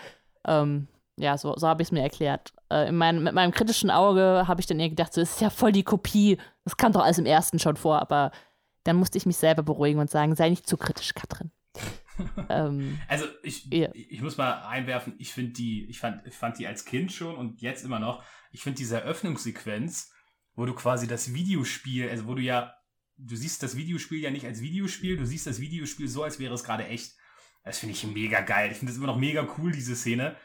Ähm, 0.47 0.89
ja, 1.21 1.37
so, 1.39 1.57
so 1.57 1.67
habe 1.67 1.83
ich 1.83 1.89
es 1.89 1.93
mir 1.93 2.03
erklärt. 2.03 2.53
Äh, 2.71 2.89
in 2.89 2.97
mein, 2.97 3.23
mit 3.23 3.35
meinem 3.35 3.53
kritischen 3.53 3.91
Auge 3.91 4.45
habe 4.47 4.61
ich 4.61 4.67
dann 4.67 4.81
eher 4.81 4.89
gedacht, 4.89 5.13
so, 5.13 5.21
das 5.21 5.33
ist 5.33 5.41
ja 5.41 5.51
voll 5.51 5.73
die 5.73 5.83
Kopie. 5.83 6.39
Das 6.65 6.77
kam 6.77 6.93
doch 6.93 7.03
alles 7.03 7.19
im 7.19 7.27
ersten 7.27 7.59
schon 7.59 7.77
vor, 7.77 8.01
aber 8.01 8.31
dann 8.85 8.97
musste 8.97 9.19
ich 9.19 9.27
mich 9.27 9.37
selber 9.37 9.63
beruhigen 9.63 10.01
und 10.01 10.11
sagen, 10.11 10.35
sei 10.35 10.49
nicht 10.51 10.67
zu 10.67 10.77
kritisch, 10.77 11.15
Katrin. 11.15 11.51
ähm, 12.49 12.99
Also 13.09 13.27
ich, 13.43 13.67
Ja. 13.67 13.89
ich 13.93 14.23
muss 14.23 14.37
mal 14.37 14.63
einwerfen, 14.67 15.15
ich 15.19 15.33
finde 15.33 15.53
die, 15.53 15.87
ich 15.89 15.99
fand, 15.99 16.27
ich 16.27 16.35
fand 16.35 16.59
die 16.59 16.67
als 16.67 16.85
Kind 16.85 17.13
schon 17.13 17.37
und 17.37 17.61
jetzt 17.61 17.85
immer 17.85 17.99
noch, 17.99 18.23
ich 18.51 18.63
finde 18.63 18.79
diese 18.79 18.97
Eröffnungssequenz, 18.97 20.11
wo 20.55 20.65
du 20.67 20.75
quasi 20.75 21.07
das 21.07 21.35
Videospiel, 21.35 22.09
also 22.09 22.27
wo 22.27 22.35
du 22.35 22.43
ja, 22.43 22.75
du 23.17 23.37
siehst 23.37 23.63
das 23.63 23.77
Videospiel 23.77 24.21
ja 24.21 24.31
nicht 24.31 24.47
als 24.47 24.61
Videospiel, 24.61 25.17
du 25.17 25.25
siehst 25.27 25.47
das 25.47 25.61
Videospiel 25.61 26.09
so, 26.09 26.23
als 26.23 26.39
wäre 26.39 26.55
es 26.55 26.65
gerade 26.65 26.87
echt. 26.87 27.15
Das 27.65 27.79
finde 27.79 27.95
ich 27.95 28.05
mega 28.05 28.41
geil. 28.41 28.71
Ich 28.73 28.79
finde 28.79 28.93
das 28.93 28.99
immer 28.99 29.09
noch 29.09 29.19
mega 29.19 29.47
cool, 29.59 29.73
diese 29.73 29.95
Szene. 29.95 30.37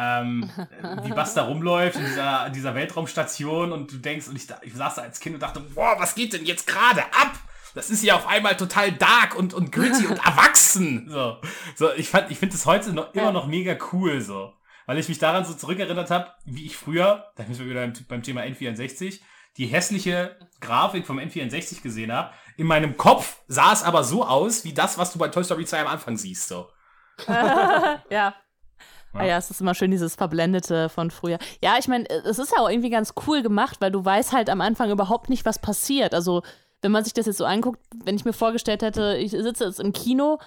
Ähm, 0.00 0.48
wie 1.02 1.10
Bass 1.10 1.34
da 1.34 1.42
rumläuft 1.42 1.96
in 1.96 2.04
dieser, 2.04 2.50
dieser 2.50 2.74
Weltraumstation 2.74 3.72
und 3.72 3.92
du 3.92 3.96
denkst, 3.96 4.28
und 4.28 4.36
ich, 4.36 4.46
ich 4.62 4.74
saß 4.74 4.94
da 4.94 5.02
als 5.02 5.18
Kind 5.18 5.34
und 5.34 5.42
dachte, 5.42 5.60
boah, 5.60 5.96
was 5.98 6.14
geht 6.14 6.32
denn 6.32 6.46
jetzt 6.46 6.66
gerade 6.66 7.02
ab? 7.06 7.32
das 7.74 7.90
ist 7.90 8.02
ja 8.02 8.16
auf 8.16 8.26
einmal 8.26 8.56
total 8.56 8.92
dark 8.92 9.36
und, 9.36 9.54
und 9.54 9.70
gritty 9.70 10.06
und 10.06 10.18
erwachsen. 10.26 11.08
So, 11.08 11.36
so 11.76 11.92
ich 11.92 12.08
fand, 12.08 12.30
ich 12.30 12.38
finde 12.38 12.54
das 12.54 12.66
heute 12.66 12.92
noch, 12.92 13.14
immer 13.14 13.32
noch 13.32 13.46
mega 13.46 13.76
cool, 13.92 14.20
so. 14.20 14.52
Weil 14.86 14.98
ich 14.98 15.08
mich 15.08 15.18
daran 15.18 15.44
so 15.44 15.54
zurückerinnert 15.54 16.10
habe, 16.10 16.32
wie 16.44 16.66
ich 16.66 16.76
früher, 16.76 17.30
da 17.36 17.44
sind 17.44 17.58
wir 17.58 17.66
wieder 17.66 17.82
beim, 17.82 17.92
beim 18.08 18.22
Thema 18.22 18.42
N64, 18.42 19.20
die 19.56 19.66
hässliche 19.66 20.36
Grafik 20.60 21.06
vom 21.06 21.18
N64 21.18 21.82
gesehen 21.82 22.12
habe. 22.12 22.32
In 22.56 22.66
meinem 22.66 22.96
Kopf 22.96 23.42
sah 23.46 23.72
es 23.72 23.82
aber 23.82 24.02
so 24.02 24.24
aus, 24.24 24.64
wie 24.64 24.72
das, 24.72 24.98
was 24.98 25.12
du 25.12 25.18
bei 25.18 25.28
Toy 25.28 25.44
Story 25.44 25.64
2 25.64 25.80
am 25.80 25.86
Anfang 25.86 26.16
siehst, 26.16 26.48
so. 26.48 26.70
ja. 27.28 28.34
Ah 29.18 29.24
ja, 29.24 29.36
es 29.36 29.50
ist 29.50 29.60
immer 29.60 29.74
schön, 29.74 29.90
dieses 29.90 30.14
Verblendete 30.14 30.88
von 30.88 31.10
früher. 31.10 31.38
Ja, 31.60 31.76
ich 31.76 31.88
meine, 31.88 32.08
es 32.08 32.38
ist 32.38 32.52
ja 32.56 32.62
auch 32.62 32.70
irgendwie 32.70 32.88
ganz 32.88 33.14
cool 33.26 33.42
gemacht, 33.42 33.80
weil 33.80 33.90
du 33.90 34.04
weißt 34.04 34.32
halt 34.32 34.48
am 34.48 34.60
Anfang 34.60 34.92
überhaupt 34.92 35.28
nicht, 35.28 35.44
was 35.44 35.58
passiert. 35.58 36.14
Also, 36.14 36.42
wenn 36.82 36.92
man 36.92 37.02
sich 37.02 37.14
das 37.14 37.26
jetzt 37.26 37.38
so 37.38 37.44
anguckt, 37.44 37.80
wenn 38.04 38.14
ich 38.14 38.24
mir 38.24 38.32
vorgestellt 38.32 38.80
hätte, 38.80 39.16
ich 39.16 39.32
sitze 39.32 39.64
jetzt 39.64 39.80
im 39.80 39.92
Kino 39.92 40.38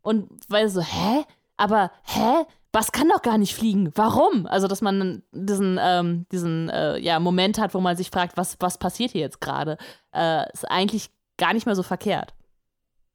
und 0.00 0.30
weiß 0.48 0.74
so, 0.74 0.80
hä? 0.80 1.24
Aber, 1.56 1.90
hä? 2.04 2.44
Was 2.72 2.92
kann 2.92 3.08
doch 3.08 3.22
gar 3.22 3.36
nicht 3.36 3.56
fliegen? 3.56 3.90
Warum? 3.96 4.46
Also, 4.46 4.68
dass 4.68 4.80
man 4.80 5.24
diesen, 5.32 5.76
ähm, 5.82 6.26
diesen 6.30 6.68
äh, 6.68 6.98
ja, 6.98 7.18
Moment 7.18 7.58
hat, 7.58 7.74
wo 7.74 7.80
man 7.80 7.96
sich 7.96 8.10
fragt, 8.10 8.36
was, 8.36 8.56
was 8.60 8.78
passiert 8.78 9.10
hier 9.10 9.22
jetzt 9.22 9.40
gerade, 9.40 9.76
äh, 10.14 10.44
ist 10.52 10.70
eigentlich 10.70 11.10
gar 11.36 11.52
nicht 11.52 11.66
mehr 11.66 11.74
so 11.74 11.82
verkehrt. 11.82 12.32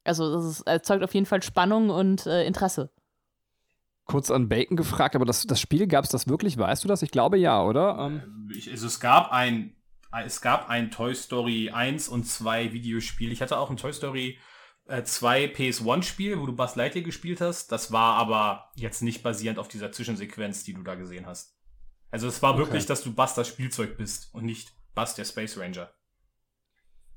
Also, 0.03 0.39
ist, 0.39 0.67
erzeugt 0.67 1.05
auf 1.05 1.13
jeden 1.13 1.25
Fall 1.25 1.41
Spannung 1.41 1.89
und 1.89 2.25
äh, 2.25 2.45
Interesse 2.45 2.89
kurz 4.05 4.31
an 4.31 4.49
Bacon 4.49 4.77
gefragt, 4.77 5.15
aber 5.15 5.25
das, 5.25 5.45
das 5.45 5.59
Spiel 5.59 5.87
gab 5.87 6.05
es 6.05 6.11
das 6.11 6.27
wirklich? 6.27 6.57
Weißt 6.57 6.83
du 6.83 6.87
das? 6.87 7.01
Ich 7.01 7.11
glaube 7.11 7.37
ja, 7.37 7.63
oder? 7.63 7.97
Ähm. 7.99 8.49
Ich, 8.55 8.69
also 8.71 8.87
es 8.87 8.99
gab 8.99 9.31
ein 9.31 9.75
es 10.23 10.39
gab 10.39 10.69
ein 10.69 10.91
Toy 10.91 11.13
Story 11.13 11.71
1 11.71 12.07
und 12.07 12.25
2 12.25 12.71
Videospiel. 12.71 13.31
Ich 13.31 13.41
hatte 13.41 13.57
auch 13.57 13.69
ein 13.69 13.77
Toy 13.77 13.91
Story 13.91 14.37
äh, 14.87 15.03
2 15.03 15.47
PS1 15.47 16.03
Spiel, 16.03 16.39
wo 16.39 16.45
du 16.45 16.55
Buzz 16.55 16.75
Lightyear 16.75 17.03
gespielt 17.03 17.41
hast. 17.41 17.71
Das 17.71 17.91
war 17.91 18.15
aber 18.15 18.71
jetzt 18.75 19.01
nicht 19.01 19.23
basierend 19.23 19.59
auf 19.59 19.67
dieser 19.67 19.91
Zwischensequenz, 19.91 20.63
die 20.63 20.73
du 20.73 20.83
da 20.83 20.95
gesehen 20.95 21.25
hast. 21.25 21.57
Also 22.11 22.27
es 22.27 22.41
war 22.41 22.51
okay. 22.51 22.59
wirklich, 22.59 22.85
dass 22.85 23.03
du 23.03 23.13
Buzz 23.13 23.33
das 23.33 23.47
Spielzeug 23.47 23.97
bist 23.97 24.33
und 24.33 24.45
nicht 24.45 24.73
Buzz 24.93 25.15
der 25.15 25.25
Space 25.25 25.57
Ranger. 25.57 25.91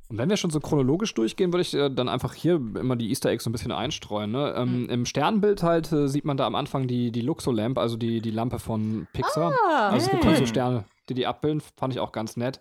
Und 0.08 0.16
wenn 0.16 0.30
wir 0.30 0.38
schon 0.38 0.50
so 0.50 0.60
chronologisch 0.60 1.12
durchgehen, 1.12 1.52
würde 1.52 1.62
ich 1.62 1.74
äh, 1.74 1.90
dann 1.90 2.08
einfach 2.08 2.32
hier 2.32 2.54
immer 2.54 2.96
die 2.96 3.10
Easter 3.10 3.28
Eggs 3.28 3.44
so 3.44 3.50
ein 3.50 3.52
bisschen 3.52 3.72
einstreuen. 3.72 4.30
Ne? 4.30 4.54
Ähm, 4.56 4.82
mhm. 4.82 4.88
Im 4.88 5.06
Sternbild 5.06 5.62
halt 5.62 5.92
äh, 5.92 6.08
sieht 6.08 6.24
man 6.24 6.38
da 6.38 6.46
am 6.46 6.54
Anfang 6.54 6.86
die, 6.86 7.12
die 7.12 7.20
Luxo-Lamp, 7.20 7.76
also 7.78 7.96
die, 7.96 8.22
die 8.22 8.30
Lampe 8.30 8.58
von 8.58 9.06
Pixar. 9.12 9.52
Ah, 9.68 9.88
also 9.90 10.06
es 10.06 10.10
gibt 10.10 10.24
halt 10.24 10.38
so 10.38 10.46
Sterne, 10.46 10.84
die 11.10 11.14
die 11.14 11.26
abbilden, 11.26 11.60
fand 11.76 11.92
ich 11.92 12.00
auch 12.00 12.12
ganz 12.12 12.38
nett. 12.38 12.58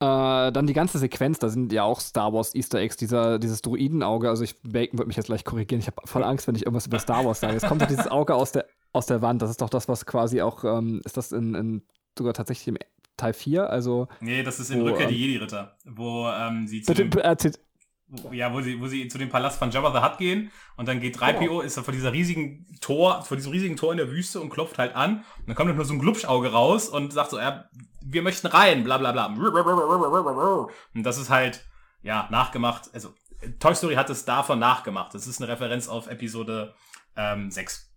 Äh, 0.00 0.50
dann 0.50 0.66
die 0.66 0.72
ganze 0.72 0.98
Sequenz, 0.98 1.38
da 1.38 1.50
sind 1.50 1.72
ja 1.72 1.84
auch 1.84 2.00
Star 2.00 2.32
Wars 2.32 2.54
Easter 2.54 2.80
Eggs, 2.80 2.96
dieser, 2.96 3.38
dieses 3.38 3.60
Druidenauge. 3.60 4.30
Also 4.30 4.42
ich, 4.42 4.60
Bacon 4.62 4.98
wird 4.98 5.08
mich 5.08 5.16
jetzt 5.18 5.26
gleich 5.26 5.44
korrigieren. 5.44 5.80
Ich 5.80 5.86
habe 5.86 5.96
voll 6.06 6.24
Angst, 6.24 6.48
wenn 6.48 6.54
ich 6.54 6.62
irgendwas 6.62 6.86
über 6.86 6.98
Star 6.98 7.24
Wars 7.24 7.40
sage. 7.40 7.56
Es 7.56 7.64
kommt 7.64 7.82
doch 7.82 7.86
dieses 7.86 8.10
Auge 8.10 8.34
aus 8.34 8.50
der, 8.50 8.64
aus 8.94 9.04
der 9.04 9.20
Wand. 9.20 9.42
Das 9.42 9.50
ist 9.50 9.60
doch 9.60 9.70
das, 9.70 9.88
was 9.88 10.06
quasi 10.06 10.40
auch, 10.40 10.64
ähm, 10.64 11.02
ist 11.04 11.18
das 11.18 11.32
in, 11.32 11.54
in 11.54 11.82
sogar 12.18 12.32
tatsächlich 12.32 12.66
im 12.68 12.78
Teil 13.16 13.34
4, 13.34 13.68
also. 13.68 14.08
Nee, 14.20 14.42
das 14.42 14.58
ist 14.58 14.70
in 14.70 14.80
wo, 14.80 14.84
Rückkehr 14.86 15.08
ähm, 15.08 15.12
die 15.14 15.20
Jedi-Ritter, 15.20 15.76
wo 15.84 16.28
ähm, 16.28 16.66
sie 16.66 16.82
zu. 16.82 16.94
Bitte, 16.94 17.22
erzählt. 17.22 17.60
Ja, 18.30 18.52
wo 18.52 18.60
sie, 18.60 18.78
wo 18.78 18.86
sie 18.88 19.08
zu 19.08 19.16
dem 19.16 19.30
Palast 19.30 19.58
von 19.58 19.70
Jabba 19.70 19.90
the 19.90 20.04
Hutt 20.04 20.18
gehen 20.18 20.50
und 20.76 20.86
dann 20.86 21.00
geht 21.00 21.16
3PO, 21.16 21.38
genau. 21.38 21.60
ist 21.62 21.78
er 21.78 21.82
vor 21.82 21.94
dieser 21.94 22.12
riesigen 22.12 22.66
Tor, 22.82 23.22
vor 23.22 23.38
diesem 23.38 23.52
riesigen 23.52 23.76
Tor 23.76 23.90
in 23.90 23.96
der 23.96 24.10
Wüste 24.10 24.38
und 24.38 24.50
klopft 24.50 24.78
halt 24.78 24.94
an. 24.94 25.24
Und 25.38 25.48
dann 25.48 25.56
kommt 25.56 25.74
nur 25.74 25.84
so 25.86 25.94
ein 25.94 25.98
Glubschauge 25.98 26.52
raus 26.52 26.90
und 26.90 27.10
sagt 27.10 27.30
so, 27.30 27.38
ja, 27.38 27.70
wir 28.02 28.20
möchten 28.20 28.48
rein, 28.48 28.84
bla 28.84 28.98
bla 28.98 29.12
bla. 29.12 29.26
Und 30.94 31.02
das 31.04 31.16
ist 31.16 31.30
halt, 31.30 31.64
ja, 32.02 32.28
nachgemacht. 32.30 32.90
Also, 32.92 33.14
Toy 33.58 33.74
Story 33.74 33.94
hat 33.94 34.10
es 34.10 34.26
davon 34.26 34.58
nachgemacht. 34.58 35.14
Das 35.14 35.26
ist 35.26 35.40
eine 35.40 35.50
Referenz 35.50 35.88
auf 35.88 36.06
Episode 36.06 36.74
ähm, 37.16 37.50
6. 37.50 37.90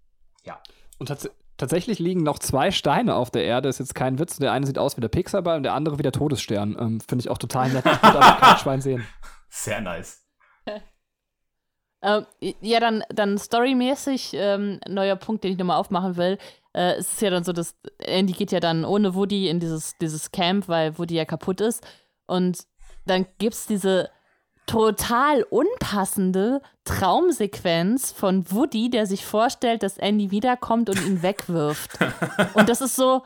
Ja. 0.45 0.61
Und 0.97 1.07
tatsächlich 1.07 1.44
Tatsächlich 1.57 1.99
liegen 1.99 2.23
noch 2.23 2.39
zwei 2.39 2.71
Steine 2.71 3.15
auf 3.15 3.31
der 3.31 3.45
Erde, 3.45 3.69
ist 3.69 3.79
jetzt 3.79 3.95
kein 3.95 4.19
Witz. 4.19 4.37
Der 4.37 4.51
eine 4.51 4.65
sieht 4.65 4.77
aus 4.77 4.97
wie 4.97 5.01
der 5.01 5.07
Pixarball 5.07 5.57
und 5.57 5.63
der 5.63 5.73
andere 5.73 5.97
wie 5.97 6.03
der 6.03 6.11
Todesstern. 6.11 6.75
Ähm, 6.77 6.99
Finde 6.99 7.23
ich 7.23 7.29
auch 7.29 7.37
total 7.37 7.69
nett. 7.69 7.85
Ich 7.85 8.03
würde 8.03 8.21
aber 8.21 8.41
kein 8.41 8.57
Schwein 8.57 8.81
sehen. 8.81 9.07
Sehr 9.49 9.79
nice. 9.79 10.25
ähm, 12.01 12.25
ja, 12.39 12.79
dann, 12.81 13.03
dann 13.09 13.37
storymäßig, 13.37 14.31
ähm, 14.33 14.81
neuer 14.87 15.15
Punkt, 15.15 15.45
den 15.45 15.53
ich 15.53 15.57
nochmal 15.57 15.77
aufmachen 15.77 16.17
will. 16.17 16.37
Äh, 16.73 16.95
es 16.95 17.13
ist 17.13 17.21
ja 17.21 17.29
dann 17.29 17.45
so, 17.45 17.53
dass 17.53 17.75
Andy 17.99 18.33
geht 18.33 18.51
ja 18.51 18.59
dann 18.59 18.83
ohne 18.83 19.15
Woody 19.15 19.47
in 19.47 19.61
dieses, 19.61 19.97
dieses 19.99 20.31
Camp, 20.31 20.67
weil 20.67 20.97
Woody 20.97 21.15
ja 21.15 21.23
kaputt 21.23 21.61
ist. 21.61 21.87
Und 22.27 22.65
dann 23.05 23.25
gibt 23.37 23.53
es 23.53 23.65
diese 23.65 24.09
total 24.65 25.43
unpassende 25.43 26.61
Traumsequenz 26.85 28.11
von 28.11 28.49
Woody, 28.51 28.89
der 28.89 29.05
sich 29.05 29.25
vorstellt, 29.25 29.83
dass 29.83 29.97
Andy 29.97 30.31
wiederkommt 30.31 30.89
und 30.89 31.01
ihn 31.05 31.21
wegwirft. 31.21 31.99
und 32.53 32.69
das 32.69 32.81
ist 32.81 32.95
so 32.95 33.23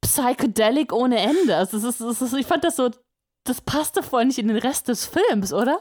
psychedelic 0.00 0.92
ohne 0.92 1.18
Ende. 1.18 1.56
Also 1.56 1.78
das 1.78 1.94
ist, 1.94 2.00
das 2.00 2.22
ist, 2.22 2.34
ich 2.34 2.46
fand 2.46 2.64
das 2.64 2.76
so, 2.76 2.90
das 3.44 3.60
passte 3.60 4.02
voll 4.02 4.24
nicht 4.24 4.38
in 4.38 4.48
den 4.48 4.56
Rest 4.56 4.88
des 4.88 5.06
Films, 5.06 5.52
oder? 5.52 5.80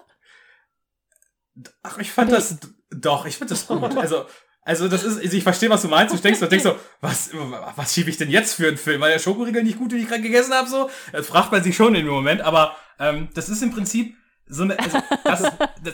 Ach, 1.84 1.98
ich 2.00 2.12
fand 2.12 2.32
das, 2.32 2.58
doch, 2.90 3.26
ich 3.26 3.38
fand 3.38 3.52
das 3.52 3.68
gut. 3.68 3.82
Also, 3.96 4.26
also 4.66 4.88
das 4.88 5.04
ist, 5.04 5.18
also 5.22 5.38
ich 5.38 5.44
verstehe, 5.44 5.70
was 5.70 5.82
du 5.82 5.90
meinst. 5.90 6.14
Du 6.14 6.20
denkst, 6.20 6.40
du 6.40 6.48
denkst 6.48 6.64
so, 6.64 6.78
was, 7.02 7.32
was 7.76 7.94
schiebe 7.94 8.10
ich 8.10 8.18
denn 8.18 8.30
jetzt 8.30 8.54
für 8.54 8.68
einen 8.68 8.78
Film? 8.78 9.02
Weil 9.02 9.12
der 9.12 9.20
Schokoriegel 9.20 9.62
nicht 9.62 9.78
gut, 9.78 9.92
den 9.92 10.00
ich 10.00 10.08
gerade 10.08 10.22
gegessen 10.22 10.54
habe, 10.54 10.70
so. 10.70 10.90
Das 11.12 11.28
fragt 11.28 11.52
man 11.52 11.64
sich 11.64 11.76
schon 11.76 11.96
in 11.96 12.06
dem 12.06 12.14
Moment, 12.14 12.42
aber 12.42 12.76
ähm, 12.98 13.28
das 13.34 13.50
ist 13.50 13.62
im 13.62 13.72
Prinzip 13.72 14.16
so 14.46 14.64
eine, 14.64 14.78
also 14.80 15.00
das, 15.24 15.44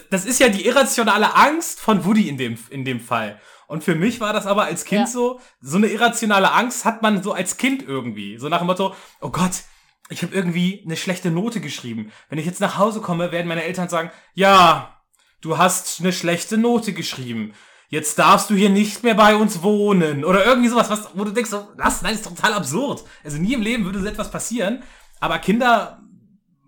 das, 0.09 0.25
ist 0.25 0.39
ja 0.39 0.49
die 0.49 0.65
irrationale 0.65 1.35
Angst 1.35 1.79
von 1.79 2.05
Woody 2.05 2.27
in 2.27 2.37
dem, 2.37 2.57
in 2.69 2.85
dem 2.85 2.99
Fall. 2.99 3.39
Und 3.67 3.83
für 3.83 3.95
mich 3.95 4.19
war 4.19 4.33
das 4.33 4.47
aber 4.47 4.63
als 4.63 4.85
Kind 4.85 5.01
ja. 5.01 5.07
so, 5.07 5.39
so 5.61 5.77
eine 5.77 5.87
irrationale 5.87 6.51
Angst 6.51 6.85
hat 6.85 7.01
man 7.01 7.21
so 7.21 7.33
als 7.33 7.57
Kind 7.57 7.83
irgendwie. 7.83 8.37
So 8.39 8.49
nach 8.49 8.59
dem 8.59 8.67
Motto, 8.67 8.95
oh 9.21 9.29
Gott, 9.29 9.63
ich 10.09 10.23
habe 10.23 10.33
irgendwie 10.33 10.81
eine 10.83 10.97
schlechte 10.97 11.29
Note 11.29 11.61
geschrieben. 11.61 12.11
Wenn 12.29 12.39
ich 12.39 12.47
jetzt 12.47 12.61
nach 12.61 12.77
Hause 12.77 12.99
komme, 12.99 13.31
werden 13.31 13.47
meine 13.47 13.63
Eltern 13.63 13.87
sagen, 13.87 14.11
ja, 14.33 14.99
du 15.41 15.57
hast 15.59 15.99
eine 15.99 16.11
schlechte 16.11 16.57
Note 16.57 16.93
geschrieben. 16.93 17.53
Jetzt 17.89 18.17
darfst 18.19 18.49
du 18.49 18.55
hier 18.55 18.69
nicht 18.69 19.03
mehr 19.03 19.15
bei 19.15 19.35
uns 19.35 19.61
wohnen. 19.61 20.25
Oder 20.25 20.45
irgendwie 20.45 20.69
sowas, 20.69 20.89
was, 20.89 21.09
wo 21.13 21.23
du 21.23 21.31
denkst, 21.31 21.51
was, 21.75 22.01
nein, 22.01 22.15
ist 22.15 22.25
total 22.25 22.53
absurd. 22.53 23.03
Also 23.23 23.37
nie 23.37 23.53
im 23.53 23.61
Leben 23.61 23.85
würde 23.85 23.99
so 23.99 24.07
etwas 24.07 24.31
passieren. 24.31 24.83
Aber 25.19 25.37
Kinder 25.39 26.01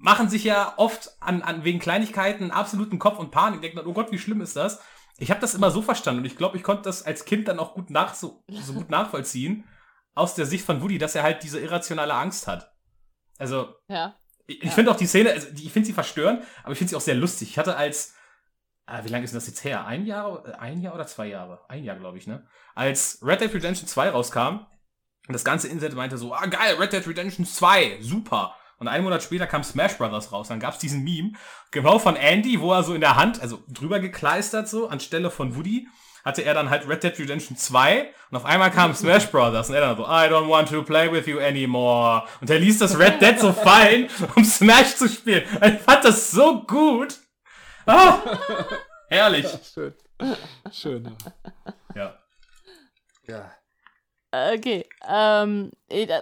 machen 0.01 0.29
sich 0.29 0.43
ja 0.43 0.73
oft 0.77 1.11
an, 1.19 1.43
an 1.43 1.63
wegen 1.63 1.79
Kleinigkeiten 1.79 2.43
einen 2.43 2.51
absoluten 2.51 2.99
Kopf 2.99 3.19
und 3.19 3.31
Panik, 3.31 3.61
denken 3.61 3.77
dann, 3.77 3.85
oh 3.85 3.93
Gott, 3.93 4.11
wie 4.11 4.19
schlimm 4.19 4.41
ist 4.41 4.55
das? 4.55 4.81
Ich 5.17 5.29
habe 5.29 5.39
das 5.39 5.53
immer 5.53 5.69
so 5.69 5.81
verstanden 5.81 6.21
und 6.21 6.25
ich 6.25 6.37
glaube, 6.37 6.57
ich 6.57 6.63
konnte 6.63 6.83
das 6.83 7.03
als 7.03 7.25
Kind 7.25 7.47
dann 7.47 7.59
auch 7.59 7.75
gut 7.75 7.91
nach, 7.91 8.15
so, 8.15 8.43
so 8.49 8.73
gut 8.73 8.89
nachvollziehen, 8.89 9.63
aus 10.15 10.33
der 10.33 10.47
Sicht 10.47 10.65
von 10.65 10.81
Woody, 10.81 10.97
dass 10.97 11.15
er 11.15 11.23
halt 11.23 11.43
diese 11.43 11.59
irrationale 11.59 12.15
Angst 12.15 12.47
hat. 12.47 12.73
Also, 13.37 13.75
ja. 13.87 14.15
ich, 14.47 14.57
ich 14.57 14.69
ja. 14.69 14.71
finde 14.71 14.91
auch 14.91 14.95
die 14.95 15.05
Szene, 15.05 15.31
also, 15.31 15.47
ich 15.53 15.71
finde 15.71 15.85
sie 15.85 15.93
verstörend, 15.93 16.43
aber 16.63 16.71
ich 16.71 16.79
finde 16.79 16.89
sie 16.89 16.95
auch 16.95 17.01
sehr 17.01 17.15
lustig. 17.15 17.49
Ich 17.49 17.59
hatte 17.59 17.75
als, 17.75 18.15
äh, 18.87 19.03
wie 19.03 19.09
lange 19.09 19.23
ist 19.23 19.35
das 19.35 19.47
jetzt 19.47 19.63
her? 19.63 19.85
Ein 19.85 20.05
Jahr, 20.07 20.59
ein 20.59 20.81
Jahr 20.81 20.95
oder 20.95 21.05
zwei 21.05 21.27
Jahre? 21.27 21.61
Ein 21.69 21.83
Jahr, 21.83 21.97
glaube 21.97 22.17
ich, 22.17 22.25
ne? 22.25 22.47
Als 22.73 23.19
Red 23.21 23.41
Dead 23.41 23.53
Redemption 23.53 23.87
2 23.87 24.09
rauskam, 24.09 24.65
und 25.27 25.33
das 25.33 25.45
ganze 25.45 25.67
Internet 25.67 25.95
meinte 25.95 26.17
so, 26.17 26.33
ah 26.33 26.47
geil, 26.47 26.75
Red 26.79 26.93
Dead 26.93 27.07
Redemption 27.07 27.45
2, 27.45 27.99
super. 28.01 28.55
Und 28.81 28.87
einen 28.87 29.03
Monat 29.03 29.21
später 29.21 29.45
kam 29.45 29.63
Smash 29.63 29.95
Brothers 29.99 30.31
raus. 30.31 30.47
Dann 30.47 30.59
gab 30.59 30.73
es 30.73 30.79
diesen 30.79 31.03
Meme, 31.03 31.33
genau 31.69 31.99
von 31.99 32.15
Andy, 32.15 32.59
wo 32.61 32.73
er 32.73 32.81
so 32.81 32.95
in 32.95 33.01
der 33.01 33.15
Hand, 33.15 33.39
also 33.39 33.59
drüber 33.67 33.99
gekleistert 33.99 34.67
so, 34.67 34.87
anstelle 34.87 35.29
von 35.29 35.55
Woody, 35.55 35.87
hatte 36.25 36.41
er 36.41 36.55
dann 36.55 36.71
halt 36.71 36.89
Red 36.89 37.03
Dead 37.03 37.19
Redemption 37.19 37.55
2 37.55 38.11
und 38.31 38.37
auf 38.37 38.43
einmal 38.43 38.71
kam 38.71 38.95
Smash 38.95 39.27
Brothers 39.27 39.69
und 39.69 39.75
er 39.75 39.81
dann 39.81 39.97
so, 39.97 40.03
I 40.05 40.25
don't 40.31 40.49
want 40.49 40.69
to 40.69 40.81
play 40.81 41.11
with 41.11 41.27
you 41.27 41.39
anymore. 41.39 42.23
Und 42.41 42.49
er 42.49 42.57
ließ 42.57 42.79
das 42.79 42.97
Red 42.97 43.21
Dead 43.21 43.39
so 43.39 43.53
fallen, 43.53 44.09
um 44.35 44.43
Smash 44.43 44.95
zu 44.95 45.07
spielen. 45.07 45.43
Ich 45.63 45.79
fand 45.81 46.03
das 46.03 46.31
so 46.31 46.63
gut. 46.63 47.19
Ah, 47.85 48.17
herrlich. 49.09 49.45
schön. 49.75 49.93
Schön. 50.71 51.17
Ja. 51.93 52.17
Ja. 53.27 53.51
Okay. 54.31 54.85
Ähm, 55.07 55.71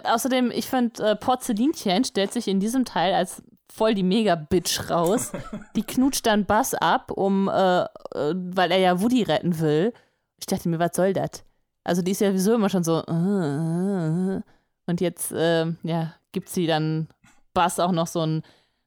außerdem, 0.04 0.50
ich 0.50 0.66
finde, 0.66 1.10
äh, 1.10 1.16
Porzellinchen 1.16 2.04
stellt 2.04 2.32
sich 2.32 2.48
in 2.48 2.58
diesem 2.58 2.84
Teil 2.84 3.14
als 3.14 3.42
voll 3.72 3.94
die 3.94 4.02
Mega-Bitch 4.02 4.90
raus. 4.90 5.32
die 5.76 5.84
knutscht 5.84 6.26
dann 6.26 6.44
Bass 6.44 6.74
ab, 6.74 7.12
um, 7.12 7.48
äh, 7.48 7.82
äh, 7.82 8.34
weil 8.34 8.72
er 8.72 8.78
ja 8.78 9.00
Woody 9.00 9.22
retten 9.22 9.60
will. 9.60 9.92
Ich 10.38 10.46
dachte 10.46 10.68
mir, 10.68 10.78
was 10.78 10.96
soll 10.96 11.12
das? 11.12 11.44
Also 11.84 12.02
die 12.02 12.10
ist 12.10 12.20
ja 12.20 12.30
sowieso 12.30 12.54
immer 12.54 12.68
schon 12.68 12.84
so. 12.84 13.02
Äh, 13.06 13.12
äh, 13.12 14.36
äh. 14.36 14.40
und 14.86 15.00
jetzt, 15.00 15.30
ja, 15.30 16.14
gibt 16.32 16.48
sie 16.48 16.66
dann 16.66 17.08
Bass 17.54 17.78
auch 17.78 17.92
noch 17.92 18.06
so 18.06 18.20
einen 18.20 18.42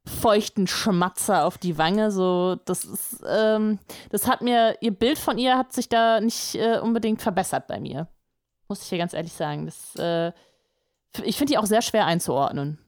feuchten 0.05 0.67
Schmatzer 0.67 1.45
auf 1.45 1.57
die 1.57 1.77
Wange. 1.77 2.11
So, 2.11 2.57
das 2.65 2.83
ist, 2.83 3.23
ähm, 3.25 3.79
das 4.09 4.27
hat 4.27 4.41
mir, 4.41 4.75
ihr 4.81 4.91
Bild 4.91 5.17
von 5.17 5.37
ihr 5.37 5.57
hat 5.57 5.71
sich 5.71 5.87
da 5.87 6.19
nicht 6.19 6.57
unbedingt 6.81 7.21
verbessert 7.21 7.67
bei 7.67 7.79
mir. 7.79 8.07
Muss 8.73 8.81
ich 8.81 8.89
hier 8.89 8.97
ganz 8.97 9.13
ehrlich 9.13 9.33
sagen. 9.33 9.67
Das, 9.67 9.95
äh, 9.97 10.31
ich 11.23 11.37
finde 11.37 11.51
die 11.53 11.57
auch 11.59 11.67
sehr 11.67 11.83
schwer 11.83 12.07
einzuordnen. 12.07 12.79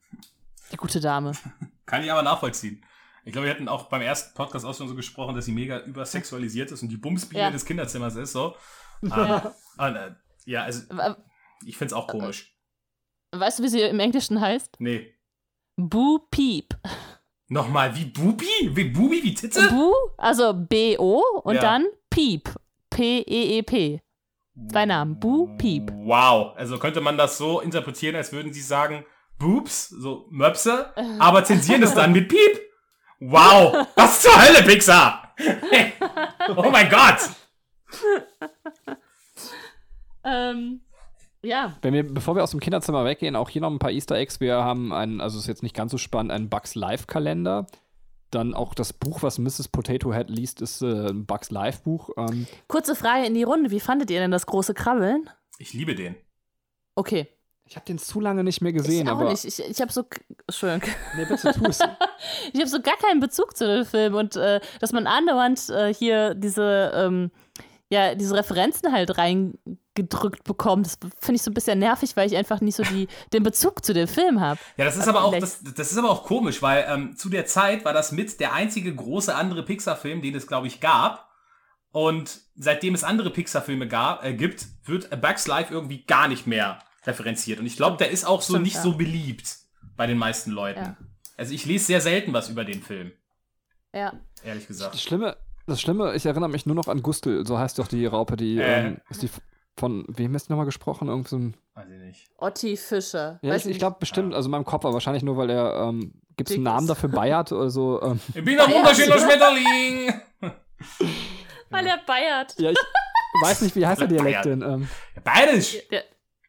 Die 0.72 0.78
gute 0.78 1.00
Dame. 1.00 1.34
Kann 1.86 2.04
ich 2.04 2.12
aber 2.12 2.24
nachvollziehen. 2.24 2.84
Ich 3.24 3.32
glaube, 3.34 3.46
wir 3.46 3.54
hatten 3.54 3.68
auch 3.70 3.86
beim 3.88 4.02
ersten 4.02 4.34
Podcast 4.34 4.66
auch 4.66 4.74
schon 4.76 4.88
so 4.88 4.96
gesprochen, 4.96 5.36
dass 5.36 5.46
sie 5.46 5.52
mega 5.52 5.82
übersexualisiert 5.82 6.72
ist 6.72 6.82
und 6.82 6.90
die 6.90 6.98
Bumsbiene 6.98 7.44
Ja. 7.44 7.52
des 7.52 7.66
Kinderzimmers 7.66 8.16
ist, 8.16 8.32
so. 8.32 8.56
Ah, 9.12 9.52
ah, 9.78 9.90
äh, 9.90 10.12
ja, 10.46 10.64
also 10.64 10.82
ich 11.64 11.78
find's 11.78 11.94
auch 11.94 12.08
komisch. 12.08 12.56
Weißt 13.32 13.60
du, 13.60 13.64
wie 13.64 13.68
sie 13.70 13.82
im 13.82 14.00
Englischen 14.00 14.42
heißt? 14.42 14.78
Nee. 14.80 15.14
Boo 15.76 16.18
Peep. 16.32 16.74
Nochmal, 17.48 17.96
wie 17.96 18.06
Bubi? 18.06 18.48
Wie 18.72 18.86
Bubi, 18.86 19.22
wie 19.24 19.36
Titze? 19.36 19.70
Boo, 19.70 19.94
also 20.18 20.52
B-O 20.56 21.22
und 21.44 21.56
Ja. 21.56 21.62
dann 21.62 21.86
Peep. 22.10 22.50
P-E-E-P. 22.90 24.02
Zwei 24.72 24.86
Namen. 24.86 25.20
Boo 25.20 25.48
Peep. 25.58 25.92
Wow. 25.94 26.56
Also 26.56 26.78
könnte 26.80 27.02
man 27.02 27.18
das 27.18 27.38
so 27.38 27.60
interpretieren, 27.60 28.16
als 28.16 28.32
würden 28.32 28.54
sie 28.54 28.62
sagen, 28.62 29.06
Boobs, 29.38 29.90
so 29.90 30.28
Möpse, 30.30 30.94
aber 31.20 31.44
zensieren 31.44 31.84
es 31.84 31.94
dann 31.94 32.14
mit 32.14 32.30
Piep. 32.30 32.62
Wow. 33.20 33.88
Was 33.96 34.22
zur 34.22 34.32
Hölle, 34.32 34.64
Pixar? 34.64 35.36
oh 36.56 36.70
mein 36.72 36.90
Gott. 36.90 37.30
Ähm, 40.24 40.82
ja. 41.44 41.74
Wenn 41.82 41.94
wir, 41.94 42.04
bevor 42.04 42.36
wir 42.36 42.44
aus 42.44 42.52
dem 42.52 42.60
Kinderzimmer 42.60 43.06
weggehen, 43.06 43.36
auch 43.36 43.50
hier 43.50 43.62
noch 43.62 43.72
ein 43.72 43.80
paar 43.80 43.92
Easter 43.92 44.16
Eggs. 44.16 44.40
Wir 44.40 44.56
haben 44.64 44.94
einen, 44.94 45.22
also 45.22 45.38
ist 45.38 45.48
jetzt 45.48 45.64
nicht 45.64 45.76
ganz 45.76 45.92
so 45.92 45.98
spannend, 45.98 46.32
einen 46.32 46.50
Bugs 46.50 46.76
Live 46.76 47.08
Kalender. 47.08 47.68
Dann 48.36 48.54
auch 48.54 48.74
das 48.74 48.92
Buch, 48.92 49.24
was 49.24 49.40
Mrs. 49.40 49.70
Potato 49.70 50.14
Head 50.14 50.30
liest, 50.30 50.62
ist 50.62 50.82
äh, 50.82 51.08
ein 51.08 51.26
Bugs 51.26 51.52
Live 51.52 51.84
Buch. 51.84 52.10
Ähm, 52.18 52.48
Kurze 52.68 52.94
Frage 52.94 53.26
in 53.26 53.34
die 53.34 53.44
Runde. 53.44 53.72
Wie 53.72 53.80
fandet 53.80 54.12
ihr 54.12 54.20
denn 54.20 54.32
das 54.32 54.46
große 54.46 54.74
Krabbeln? 54.74 55.30
Ich 55.58 55.72
liebe 55.72 55.96
den. 55.96 56.18
Okay. 56.96 57.28
ich 57.64 57.78
habe 57.78 57.86
den 57.86 57.98
zu 57.98 58.20
lange 58.20 58.44
nicht 58.44 58.60
mehr 58.60 58.74
gesehen, 58.74 59.08
ich 59.08 59.10
auch 59.10 59.20
aber 59.20 59.32
nicht. 59.32 59.46
Ich, 59.46 59.60
ich 59.60 59.80
habe 59.80 59.90
so. 59.90 60.04
Entschuldigung. 60.48 60.94
nee, 61.16 61.24
bitte 61.24 61.54
tu 61.54 61.66
es. 61.66 61.80
Ich 62.52 62.60
habe 62.60 62.68
so 62.68 62.82
gar 62.82 62.98
keinen 62.98 63.22
Bezug 63.22 63.56
zu 63.56 63.68
dem 63.68 63.86
Film 63.86 64.16
und 64.16 64.36
äh, 64.36 64.60
dass 64.82 64.92
man 64.92 65.08
andauernd 65.08 65.70
äh, 65.70 65.94
hier 65.94 66.36
diese, 66.36 66.92
ähm, 66.94 67.32
ja, 67.90 68.16
diese 68.16 68.36
Referenzen 68.36 68.92
halt 68.92 69.18
reingedrückt 69.96 70.44
bekommt, 70.44 70.86
das 70.86 70.98
finde 71.20 71.36
ich 71.36 71.42
so 71.44 71.52
ein 71.52 71.54
bisschen 71.54 71.80
nervig, 71.80 72.16
weil 72.16 72.28
ich 72.28 72.36
einfach 72.36 72.62
nicht 72.62 72.76
so 72.76 72.84
die, 72.84 73.08
den 73.34 73.44
Bezug 73.44 73.84
zu 73.86 73.94
dem 73.94 74.08
Film 74.08 74.42
habe. 74.42 74.60
Ja, 74.78 74.86
das 74.86 74.98
ist 74.98 75.08
aber 75.08 75.24
auch, 75.24 75.38
das, 75.38 75.62
das 75.76 75.92
ist 75.92 75.98
aber 75.98 76.10
auch 76.10 76.24
komisch, 76.24 76.62
weil 76.62 76.86
ähm, 76.88 77.16
zu 77.16 77.30
der 77.30 77.46
Zeit 77.46 77.86
war 77.86 77.94
das 77.94 78.12
mit 78.12 78.40
der 78.40 78.54
einzige 78.54 78.94
große 78.94 79.34
andere 79.34 79.64
Pixar-Film, 79.64 80.22
den 80.22 80.36
es, 80.36 80.48
glaube 80.48 80.68
ich, 80.68 80.80
gab. 80.80 81.30
Und 81.92 82.42
seitdem 82.56 82.94
es 82.94 83.04
andere 83.04 83.30
Pixar-Filme 83.30 83.88
gab, 83.88 84.24
äh, 84.24 84.34
gibt, 84.34 84.66
wird 84.84 85.12
A 85.14 85.16
Bugs 85.16 85.48
Life 85.48 85.74
irgendwie 85.74 86.04
gar 86.06 86.28
nicht 86.28 86.46
mehr 86.46 86.80
referenziert. 87.06 87.60
Und 87.60 87.66
ich 87.66 87.78
glaube, 87.78 87.98
der 87.98 88.12
ist 88.12 88.26
auch 88.26 88.42
so 88.42 88.54
Stimmt, 88.54 88.64
nicht 88.66 88.76
ja. 88.76 88.82
so 88.82 88.94
beliebt 88.98 89.58
bei 89.96 90.08
den 90.08 90.18
meisten 90.18 90.52
Leuten. 90.52 90.82
Ja. 90.82 90.98
Also 91.38 91.54
ich 91.54 91.66
lese 91.66 91.86
sehr 91.86 92.02
selten 92.02 92.34
was 92.34 92.50
über 92.50 92.66
den 92.66 92.82
Film, 92.82 93.12
Ja. 93.94 94.14
ehrlich 94.44 94.64
Das 94.64 94.68
gesagt. 94.68 95.00
Schlimme, 95.00 95.38
das 95.68 95.82
Schlimme, 95.82 96.16
ich 96.16 96.26
erinnere 96.26 96.50
mich 96.50 96.66
nur 96.66 96.76
noch 96.76 96.88
an 96.88 97.02
Gustel, 97.02 97.46
so 97.46 97.58
heißt 97.58 97.78
doch 97.80 97.88
die 97.88 98.06
Raupe, 98.06 98.36
die, 98.38 98.58
Äh. 98.58 98.88
ähm, 98.88 98.98
ist 99.10 99.22
die 99.22 99.30
von, 99.78 100.06
wem 100.08 100.36
ist 100.36 100.50
nochmal 100.50 100.66
gesprochen? 100.66 101.08
Irgend 101.08 101.28
so 101.28 101.38
ein, 101.38 101.58
Weiß 101.74 101.88
ich 101.90 102.00
nicht. 102.00 102.30
Otti 102.38 102.78
Fischer. 102.78 103.40
ja, 103.42 103.54
Weiß 103.54 103.66
ich, 103.66 103.72
ich 103.74 103.78
glaube 103.80 103.98
bestimmt, 104.00 104.34
also 104.34 104.48
in 104.48 104.52
meinem 104.52 104.66
Kopf, 104.66 104.86
aber 104.86 104.94
wahrscheinlich 104.94 105.24
nur, 105.24 105.36
weil 105.38 105.50
er, 105.50 105.88
ähm, 105.90 106.14
gibt 106.38 106.50
es 106.50 106.56
einen 106.56 106.64
Namen 106.64 106.88
dafür, 106.88 107.10
Bayard 107.10 107.52
oder 107.52 107.70
so, 107.70 108.02
ähm, 108.02 108.20
Ich 108.34 108.44
bin 108.46 108.60
ein 108.60 108.72
wunderschöner 108.72 109.20
Schmetterling! 109.20 110.14
Weil 111.70 111.88
er 111.88 112.00
bayert. 112.06 112.56
ja, 112.60 112.72
ich 112.72 112.78
weiß 113.42 113.62
nicht, 113.62 113.76
wie 113.76 113.86
heißt 113.86 114.00
der 114.02 114.08
Dialekt 114.08 114.44
Bayard. 114.44 114.46
denn? 114.46 114.62
Ähm, 114.62 114.88
Bayerisch! 115.24 115.78
Der, 115.92 116.04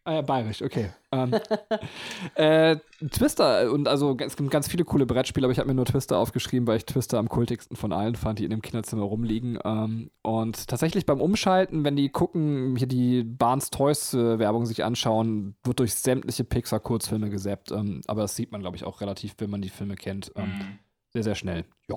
Ah 0.07 0.13
ja, 0.13 0.23
bayerisch, 0.23 0.63
okay. 0.63 0.91
Ähm, 1.11 1.35
äh, 2.37 2.77
Twister 3.11 3.73
und 3.73 3.89
also 3.89 4.17
es 4.21 4.37
gibt 4.37 4.49
ganz 4.53 4.69
viele 4.69 4.85
coole 4.85 5.05
Brettspiele, 5.05 5.45
aber 5.45 5.53
ich 5.53 5.59
habe 5.59 5.67
mir 5.67 5.75
nur 5.75 5.85
Twister 5.85 6.17
aufgeschrieben, 6.19 6.69
weil 6.69 6.77
ich 6.77 6.87
Twister 6.87 7.19
am 7.19 7.29
kultigsten 7.29 7.77
von 7.77 7.93
allen 7.93 8.15
fand, 8.15 8.39
die 8.39 8.45
in 8.45 8.51
dem 8.51 8.63
Kinderzimmer 8.63 9.03
rumliegen. 9.03 9.59
Ähm, 9.65 10.13
und 10.23 10.69
tatsächlich 10.69 11.07
beim 11.07 11.21
Umschalten, 11.21 11.83
wenn 11.83 11.97
die 11.97 12.09
gucken, 12.09 12.77
hier 12.77 12.87
die 12.87 13.25
Barnes 13.25 13.71
Toys 13.71 14.15
äh, 14.15 14.39
Werbung 14.39 14.65
sich 14.65 14.85
anschauen, 14.85 15.57
wird 15.65 15.81
durch 15.81 15.93
sämtliche 15.97 16.45
Pixar 16.45 16.79
Kurzfilme 16.79 17.29
gesäppt. 17.29 17.73
Ähm, 17.73 18.03
aber 18.07 18.23
das 18.23 18.37
sieht 18.37 18.53
man, 18.53 18.61
glaube 18.61 18.77
ich, 18.77 18.85
auch 18.85 19.01
relativ, 19.01 19.35
wenn 19.39 19.51
man 19.51 19.61
die 19.61 19.71
Filme 19.71 19.97
kennt, 19.97 20.31
ähm, 20.37 20.45
Hm. 20.45 20.79
sehr, 21.15 21.25
sehr 21.25 21.35
schnell. 21.35 21.65
Ja. 21.89 21.97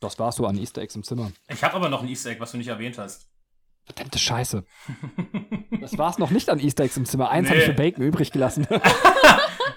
Das 0.00 0.18
war's 0.18 0.36
so 0.36 0.46
an 0.46 0.56
Easter 0.56 0.80
Eggs 0.80 0.96
im 0.96 1.02
Zimmer. 1.02 1.30
Ich 1.48 1.62
habe 1.62 1.74
aber 1.74 1.90
noch 1.90 2.02
ein 2.02 2.08
Easter 2.08 2.30
Egg, 2.30 2.40
was 2.40 2.52
du 2.52 2.56
nicht 2.56 2.68
erwähnt 2.68 2.96
hast. 2.96 3.26
Verdammte 3.86 4.18
Scheiße. 4.18 4.64
Das 5.80 5.98
war's 5.98 6.18
noch 6.18 6.30
nicht 6.30 6.48
an 6.48 6.58
Easter 6.58 6.84
Eggs 6.84 6.96
im 6.96 7.04
Zimmer. 7.04 7.30
Eins 7.30 7.48
habe 7.48 7.58
ich 7.58 7.66
Nee. 7.66 7.72
für 7.72 7.76
Bacon 7.76 8.02
übrig 8.04 8.32
gelassen. 8.32 8.66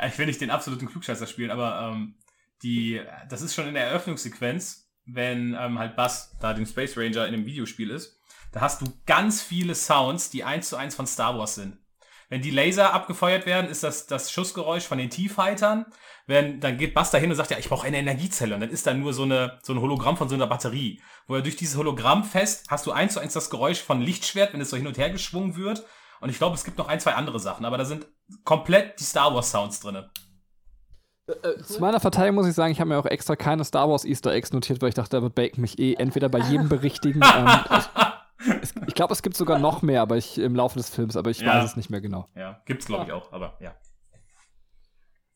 Ich 0.07 0.17
will 0.19 0.27
nicht 0.27 0.39
den 0.39 0.51
absoluten 0.51 0.85
Klugscheißer 0.85 1.25
spielen, 1.25 1.49
aber 1.49 1.91
ähm, 1.91 2.15
die, 2.61 3.01
das 3.29 3.41
ist 3.41 3.55
schon 3.55 3.67
in 3.67 3.73
der 3.73 3.85
Eröffnungssequenz, 3.87 4.91
wenn 5.05 5.57
ähm, 5.59 5.79
halt 5.79 5.95
Buzz 5.95 6.35
da 6.39 6.53
den 6.53 6.67
Space 6.67 6.95
Ranger 6.95 7.25
in 7.25 7.31
dem 7.31 7.45
Videospiel 7.47 7.89
ist. 7.89 8.19
Da 8.51 8.61
hast 8.61 8.79
du 8.81 8.85
ganz 9.07 9.41
viele 9.41 9.73
Sounds, 9.73 10.29
die 10.29 10.43
eins 10.43 10.69
zu 10.69 10.75
eins 10.77 10.93
von 10.93 11.07
Star 11.07 11.35
Wars 11.37 11.55
sind. 11.55 11.77
Wenn 12.29 12.43
die 12.43 12.51
Laser 12.51 12.93
abgefeuert 12.93 13.47
werden, 13.47 13.69
ist 13.71 13.83
das 13.83 14.05
das 14.05 14.31
Schussgeräusch 14.31 14.83
von 14.83 14.99
den 14.99 15.09
T-Fightern. 15.09 15.87
Wenn, 16.27 16.59
dann 16.59 16.77
geht 16.77 16.95
da 16.95 17.17
hin 17.17 17.29
und 17.29 17.37
sagt, 17.37 17.51
ja, 17.51 17.57
ich 17.57 17.69
brauche 17.69 17.87
eine 17.87 17.97
Energiezelle. 17.97 18.53
Und 18.53 18.61
dann 18.61 18.69
ist 18.69 18.85
da 18.85 18.93
nur 18.93 19.13
so, 19.13 19.23
eine, 19.23 19.59
so 19.63 19.73
ein 19.73 19.79
Hologramm 19.79 20.17
von 20.17 20.27
so 20.27 20.35
einer 20.35 20.45
Batterie. 20.47 21.01
Wo 21.25 21.35
er 21.35 21.41
durch 21.41 21.55
dieses 21.55 21.77
Hologramm 21.77 22.25
fest, 22.25 22.65
hast 22.69 22.85
du 22.85 22.91
eins 22.91 23.13
zu 23.13 23.21
eins 23.21 23.31
das 23.31 23.49
Geräusch 23.49 23.81
von 23.81 24.01
Lichtschwert, 24.01 24.53
wenn 24.53 24.59
es 24.59 24.69
so 24.69 24.75
hin 24.75 24.87
und 24.87 24.97
her 24.97 25.09
geschwungen 25.09 25.55
wird. 25.55 25.85
Und 26.19 26.29
ich 26.29 26.37
glaube, 26.37 26.55
es 26.55 26.65
gibt 26.65 26.77
noch 26.77 26.89
ein, 26.89 26.99
zwei 26.99 27.13
andere 27.13 27.39
Sachen, 27.39 27.65
aber 27.65 27.77
da 27.77 27.85
sind 27.85 28.07
komplett 28.43 28.99
die 28.99 29.03
Star 29.05 29.33
Wars 29.33 29.51
Sounds 29.51 29.79
drinne. 29.79 30.09
Zu 31.63 31.81
meiner 31.81 31.99
Verteidigung 31.99 32.35
muss 32.35 32.47
ich 32.47 32.55
sagen, 32.55 32.71
ich 32.71 32.79
habe 32.79 32.89
mir 32.89 32.97
auch 32.97 33.05
extra 33.05 33.35
keine 33.35 33.63
Star 33.65 33.89
Wars 33.89 34.05
Easter 34.05 34.31
Eggs 34.31 34.51
notiert, 34.53 34.81
weil 34.81 34.89
ich 34.89 34.95
dachte, 34.95 35.17
da 35.17 35.21
wird 35.21 35.35
Bacon 35.35 35.61
mich 35.61 35.77
eh 35.77 35.93
entweder 35.95 36.29
bei 36.29 36.39
jedem 36.39 36.69
berichtigen. 36.69 37.21
ähm, 37.37 37.49
ich 38.61 38.71
ich 38.87 38.95
glaube, 38.95 39.13
es 39.13 39.21
gibt 39.21 39.35
sogar 39.35 39.59
noch 39.59 39.81
mehr, 39.81 40.01
aber 40.01 40.15
ich 40.17 40.37
im 40.37 40.55
Laufe 40.55 40.77
des 40.77 40.89
Films, 40.89 41.17
aber 41.17 41.29
ich 41.29 41.39
Ja. 41.41 41.55
weiß 41.55 41.71
es 41.71 41.75
nicht 41.75 41.89
mehr 41.89 42.01
genau. 42.01 42.27
Ja, 42.35 42.61
gibt's 42.65 42.85
glaube 42.85 43.05
ich 43.05 43.11
auch, 43.11 43.31
aber 43.33 43.57
ja. 43.59 43.75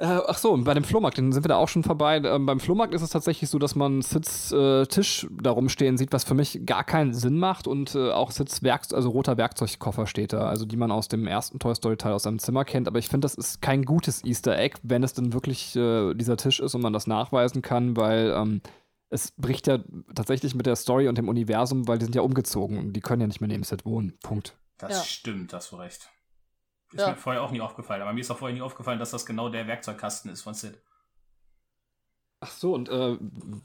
Äh, 0.01 0.19
ach 0.25 0.39
so, 0.39 0.51
und 0.51 0.63
bei 0.63 0.73
dem 0.73 0.83
Flohmarkt, 0.83 1.19
den 1.19 1.31
sind 1.31 1.43
wir 1.43 1.49
da 1.49 1.57
auch 1.57 1.67
schon 1.67 1.83
vorbei. 1.83 2.17
Ähm, 2.17 2.47
beim 2.47 2.59
Flohmarkt 2.59 2.95
ist 2.95 3.03
es 3.03 3.11
tatsächlich 3.11 3.51
so, 3.51 3.59
dass 3.59 3.75
man 3.75 4.01
Sids 4.01 4.51
äh, 4.51 4.87
Tisch 4.87 5.27
da 5.29 5.51
rumstehen 5.51 5.95
sieht, 5.95 6.11
was 6.11 6.23
für 6.23 6.33
mich 6.33 6.65
gar 6.65 6.83
keinen 6.83 7.13
Sinn 7.13 7.37
macht 7.37 7.67
und 7.67 7.93
äh, 7.93 8.09
auch 8.09 8.31
Sids 8.31 8.63
Werk 8.63 8.81
also 8.93 9.09
roter 9.09 9.37
Werkzeugkoffer 9.37 10.07
steht 10.07 10.33
da, 10.33 10.47
also 10.47 10.65
die 10.65 10.75
man 10.75 10.89
aus 10.89 11.07
dem 11.07 11.27
ersten 11.27 11.59
Toy 11.59 11.75
Story 11.75 11.97
Teil 11.97 12.13
aus 12.13 12.23
seinem 12.23 12.39
Zimmer 12.39 12.65
kennt. 12.65 12.87
Aber 12.87 12.97
ich 12.97 13.09
finde, 13.09 13.25
das 13.25 13.35
ist 13.35 13.61
kein 13.61 13.85
gutes 13.85 14.25
Easter 14.25 14.57
Egg, 14.57 14.79
wenn 14.81 15.03
es 15.03 15.13
denn 15.13 15.33
wirklich 15.33 15.75
äh, 15.75 16.15
dieser 16.15 16.35
Tisch 16.35 16.59
ist 16.59 16.73
und 16.73 16.81
man 16.81 16.93
das 16.93 17.05
nachweisen 17.05 17.61
kann, 17.61 17.95
weil 17.95 18.33
ähm, 18.35 18.61
es 19.11 19.33
bricht 19.37 19.67
ja 19.67 19.77
tatsächlich 20.15 20.55
mit 20.55 20.65
der 20.65 20.77
Story 20.77 21.09
und 21.09 21.19
dem 21.19 21.29
Universum, 21.29 21.87
weil 21.87 21.99
die 21.99 22.05
sind 22.05 22.15
ja 22.15 22.23
umgezogen 22.23 22.79
und 22.79 22.93
die 22.93 23.01
können 23.01 23.21
ja 23.21 23.27
nicht 23.27 23.39
mehr 23.39 23.49
neben 23.49 23.61
Sid 23.61 23.85
wohnen. 23.85 24.17
Punkt. 24.23 24.57
Das 24.79 24.91
Ja. 24.91 25.03
stimmt, 25.03 25.53
hast 25.53 25.71
du 25.71 25.75
recht. 25.75 26.09
Ist 26.93 26.99
Ja. 27.01 27.09
mir 27.11 27.15
vorher 27.15 27.41
auch 27.43 27.51
nie 27.51 27.61
aufgefallen, 27.61 28.01
aber 28.01 28.13
mir 28.13 28.21
ist 28.21 28.31
auch 28.31 28.37
vorher 28.37 28.55
nie 28.55 28.61
aufgefallen, 28.61 28.99
dass 28.99 29.11
das 29.11 29.25
genau 29.25 29.49
der 29.49 29.67
Werkzeugkasten 29.67 30.31
ist 30.31 30.41
von 30.41 30.53
Sid. 30.53 30.77
Ach 32.43 32.49
so, 32.49 32.73
und 32.73 32.89
äh, 32.89 33.17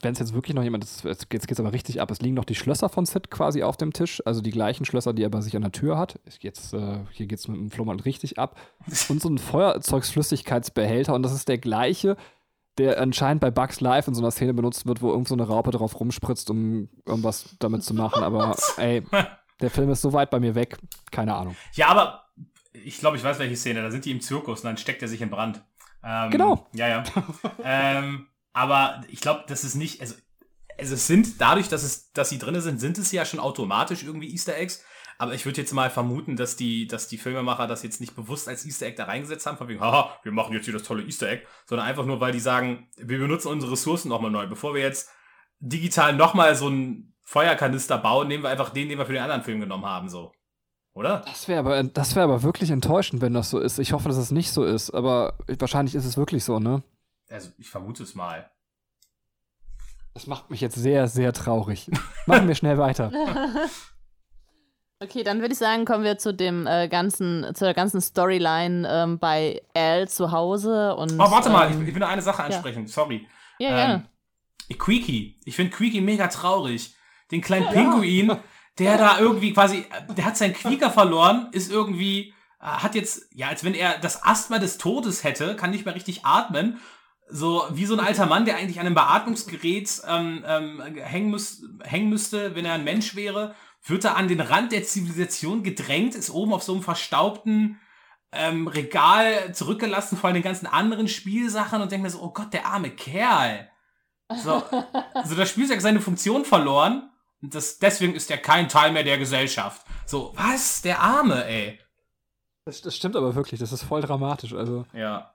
wenn 0.03 0.13
es 0.13 0.19
jetzt 0.19 0.35
wirklich 0.35 0.55
noch 0.55 0.61
jemand 0.61 0.83
ist, 0.83 1.03
jetzt 1.03 1.31
geht's, 1.31 1.47
geht's 1.47 1.59
aber 1.59 1.73
richtig 1.73 1.99
ab. 1.99 2.11
Es 2.11 2.21
liegen 2.21 2.35
noch 2.35 2.45
die 2.45 2.53
Schlösser 2.53 2.89
von 2.89 3.07
Sid 3.07 3.31
quasi 3.31 3.63
auf 3.63 3.75
dem 3.75 3.91
Tisch, 3.91 4.21
also 4.25 4.39
die 4.39 4.51
gleichen 4.51 4.85
Schlösser, 4.85 5.13
die 5.13 5.23
er 5.23 5.29
bei 5.29 5.41
sich 5.41 5.55
an 5.55 5.63
der 5.63 5.71
Tür 5.71 5.97
hat. 5.97 6.19
Jetzt, 6.41 6.73
äh, 6.75 6.99
hier 7.11 7.25
geht's 7.25 7.47
mit 7.47 7.57
dem 7.57 7.71
Flohmarkt 7.71 8.05
richtig 8.05 8.37
ab. 8.37 8.55
Und 9.09 9.19
so 9.19 9.29
ein 9.29 9.39
Feuerzeugsflüssigkeitsbehälter, 9.39 11.15
und 11.15 11.23
das 11.23 11.33
ist 11.33 11.47
der 11.47 11.57
gleiche, 11.57 12.17
der 12.77 13.01
anscheinend 13.01 13.41
bei 13.41 13.49
Bugs 13.49 13.81
Live 13.81 14.07
in 14.07 14.13
so 14.13 14.21
einer 14.21 14.29
Szene 14.29 14.53
benutzt 14.53 14.85
wird, 14.85 15.01
wo 15.01 15.09
irgend 15.09 15.27
so 15.27 15.33
eine 15.33 15.47
Raupe 15.47 15.71
drauf 15.71 15.99
rumspritzt, 15.99 16.51
um 16.51 16.89
irgendwas 17.07 17.55
damit 17.57 17.83
zu 17.83 17.95
machen. 17.95 18.23
Aber 18.23 18.55
ey, 18.77 19.03
der 19.59 19.71
Film 19.71 19.89
ist 19.89 20.03
so 20.03 20.13
weit 20.13 20.29
bei 20.29 20.39
mir 20.39 20.53
weg, 20.53 20.77
keine 21.11 21.33
Ahnung. 21.33 21.55
Ja, 21.73 21.87
aber 21.87 22.26
ich 22.83 22.99
glaube, 22.99 23.17
ich 23.17 23.23
weiß 23.23 23.39
welche 23.39 23.55
Szene. 23.55 23.81
Da 23.81 23.91
sind 23.91 24.05
die 24.05 24.11
im 24.11 24.21
Zirkus 24.21 24.61
und 24.61 24.65
dann 24.65 24.77
steckt 24.77 25.01
er 25.01 25.07
sich 25.07 25.21
in 25.21 25.29
Brand. 25.29 25.63
Ähm, 26.03 26.31
Genau. 26.31 26.67
Ja, 26.73 26.87
ja. 26.87 27.03
ähm, 27.63 28.27
aber 28.53 29.01
ich 29.09 29.21
glaube, 29.21 29.45
das 29.47 29.63
ist 29.63 29.75
nicht, 29.75 30.01
also, 30.01 30.15
also 30.77 30.93
es 30.95 31.07
sind 31.07 31.41
dadurch, 31.41 31.69
dass 31.69 31.83
es, 31.83 32.11
dass 32.11 32.29
sie 32.29 32.39
drinne 32.39 32.61
sind, 32.61 32.79
sind 32.79 32.97
es 32.97 33.11
ja 33.11 33.25
schon 33.25 33.39
automatisch 33.39 34.03
irgendwie 34.03 34.31
Easter 34.31 34.57
Eggs. 34.57 34.83
Aber 35.19 35.33
ich 35.33 35.45
würde 35.45 35.61
jetzt 35.61 35.73
mal 35.73 35.89
vermuten, 35.89 36.35
dass 36.35 36.55
die, 36.55 36.87
dass 36.87 37.07
die 37.07 37.17
Filmemacher 37.17 37.65
das 37.65 37.81
jetzt 37.81 37.99
nicht 37.99 38.15
bewusst 38.15 38.47
als 38.47 38.65
Easter 38.65 38.85
Egg 38.85 38.97
da 38.97 39.05
reingesetzt 39.05 39.47
haben, 39.47 39.57
von 39.57 39.67
wegen, 39.67 39.79
haha, 39.79 40.19
wir 40.21 40.31
machen 40.31 40.53
jetzt 40.53 40.65
hier 40.65 40.73
das 40.73 40.83
tolle 40.83 41.03
Easter 41.03 41.27
Egg, 41.27 41.45
sondern 41.65 41.87
einfach 41.87 42.05
nur, 42.05 42.19
weil 42.19 42.31
die 42.31 42.39
sagen, 42.39 42.89
wir 42.97 43.17
benutzen 43.17 43.47
unsere 43.47 43.71
Ressourcen 43.71 44.09
nochmal 44.09 44.29
neu. 44.29 44.47
Bevor 44.47 44.75
wir 44.75 44.81
jetzt 44.81 45.09
digital 45.59 46.13
nochmal 46.13 46.55
so 46.55 46.67
einen 46.67 47.15
Feuerkanister 47.23 47.97
bauen, 47.97 48.27
nehmen 48.27 48.43
wir 48.43 48.49
einfach 48.49 48.69
den, 48.69 48.89
den 48.89 48.99
wir 48.99 49.07
für 49.07 49.13
den 49.13 49.23
anderen 49.23 49.43
Film 49.43 49.59
genommen 49.59 49.85
haben, 49.85 50.07
so. 50.07 50.33
Oder? 50.97 51.21
Das 51.27 51.47
wäre 51.47 51.59
aber, 51.59 51.83
das 51.83 52.15
wär 52.15 52.23
aber 52.23 52.41
wirklich 52.41 52.71
enttäuschend, 52.71 53.21
wenn 53.21 53.33
das 53.33 53.51
so 53.51 53.59
ist. 53.59 53.77
Ich 53.77 53.93
hoffe, 53.93 54.09
dass 54.09 54.17
es 54.17 54.31
nicht 54.31 54.51
so 54.51 54.63
ist, 54.63 54.89
aber 54.89 55.37
wahrscheinlich 55.59 55.93
ist 55.93 56.05
es 56.05 56.17
wirklich 56.17 56.43
so, 56.43 56.57
ne? 56.59 56.81
Also, 57.29 57.51
ich 57.59 57.69
vermute 57.69 58.01
es 58.01 58.15
mal. 58.15 58.49
Das 60.15 60.25
macht 60.25 60.49
mich 60.49 60.59
jetzt 60.59 60.75
sehr, 60.75 61.07
sehr 61.07 61.33
traurig. 61.33 61.91
Machen 62.25 62.47
wir 62.47 62.55
schnell 62.55 62.79
weiter. 62.79 63.11
Okay, 64.99 65.23
dann 65.23 65.41
würde 65.41 65.53
ich 65.53 65.59
sagen, 65.59 65.85
kommen 65.85 66.03
wir 66.03 66.17
zu 66.17 66.33
dem 66.33 66.65
äh, 66.65 66.87
ganzen, 66.87 67.45
zu 67.53 67.65
der 67.65 67.75
ganzen 67.75 68.01
Storyline 68.01 68.87
ähm, 68.91 69.19
bei 69.19 69.61
Al 69.75 70.07
zu 70.07 70.31
Hause 70.31 70.95
und. 70.95 71.13
Oh, 71.13 71.29
warte 71.29 71.51
mal, 71.51 71.69
ich, 71.69 71.75
ähm, 71.75 71.87
ich 71.87 71.93
will 71.93 72.01
eine 72.01 72.23
Sache 72.23 72.43
ansprechen, 72.43 72.87
sorry. 72.87 73.27
Ja, 73.59 73.69
Ähm, 73.69 73.75
gerne. 73.75 74.09
Queeky. 74.79 75.39
Ich 75.45 75.55
finde 75.55 75.71
Queeky 75.77 76.01
mega 76.01 76.27
traurig. 76.29 76.95
Den 77.29 77.41
kleinen 77.41 77.67
Pinguin, 77.67 78.37
der 78.79 78.97
da 78.97 79.19
irgendwie 79.19 79.53
quasi, 79.53 79.85
der 80.15 80.25
hat 80.25 80.37
seinen 80.37 80.53
Quieker 80.53 80.91
verloren, 80.91 81.49
ist 81.51 81.71
irgendwie, 81.71 82.33
äh, 82.59 82.65
hat 82.65 82.95
jetzt, 82.95 83.27
ja, 83.33 83.47
als 83.47 83.63
wenn 83.63 83.73
er 83.73 83.97
das 83.97 84.23
Asthma 84.23 84.59
des 84.59 84.77
Todes 84.77 85.23
hätte, 85.23 85.55
kann 85.55 85.71
nicht 85.71 85.85
mehr 85.85 85.95
richtig 85.95 86.25
atmen. 86.25 86.79
So 87.29 87.65
wie 87.71 87.85
so 87.85 87.93
ein 87.93 87.99
alter 87.99 88.25
Mann, 88.25 88.45
der 88.45 88.55
eigentlich 88.55 88.79
an 88.79 88.85
einem 88.85 88.95
Beatmungsgerät 88.95 90.01
ähm, 90.07 90.43
ähm, 90.47 90.81
hängen, 90.95 91.31
müß, 91.31 91.63
hängen 91.83 92.09
müsste, 92.09 92.55
wenn 92.55 92.65
er 92.65 92.73
ein 92.73 92.83
Mensch 92.83 93.15
wäre, 93.15 93.53
wird 93.83 94.05
er 94.05 94.15
an 94.15 94.27
den 94.27 94.39
Rand 94.39 94.71
der 94.71 94.83
Zivilisation 94.83 95.63
gedrängt, 95.63 96.15
ist 96.15 96.29
oben 96.29 96.53
auf 96.53 96.63
so 96.63 96.73
einem 96.73 96.83
verstaubten 96.83 97.79
ähm, 98.31 98.67
Regal 98.67 99.53
zurückgelassen 99.53 100.17
vor 100.17 100.31
den 100.31 100.41
ganzen 100.41 100.67
anderen 100.67 101.07
Spielsachen 101.07 101.81
und 101.81 101.91
denkt 101.91 102.03
mir 102.03 102.09
so, 102.09 102.21
oh 102.21 102.31
Gott, 102.31 102.53
der 102.53 102.65
arme 102.65 102.91
Kerl. 102.91 103.69
So, 104.35 104.63
also 105.13 105.35
das 105.35 105.49
Spielzeug 105.49 105.77
hat 105.77 105.83
seine 105.83 106.01
Funktion 106.01 106.45
verloren 106.45 107.09
das, 107.41 107.79
deswegen 107.79 108.15
ist 108.15 108.31
er 108.31 108.37
kein 108.37 108.69
Teil 108.69 108.91
mehr 108.91 109.03
der 109.03 109.17
Gesellschaft. 109.17 109.85
So, 110.05 110.33
was? 110.35 110.81
Der 110.81 111.01
Arme, 111.01 111.45
ey. 111.45 111.79
Das, 112.65 112.81
das 112.81 112.95
stimmt 112.95 113.15
aber 113.15 113.35
wirklich, 113.35 113.59
das 113.59 113.71
ist 113.71 113.83
voll 113.83 114.01
dramatisch. 114.01 114.53
Also. 114.53 114.85
Ja. 114.93 115.31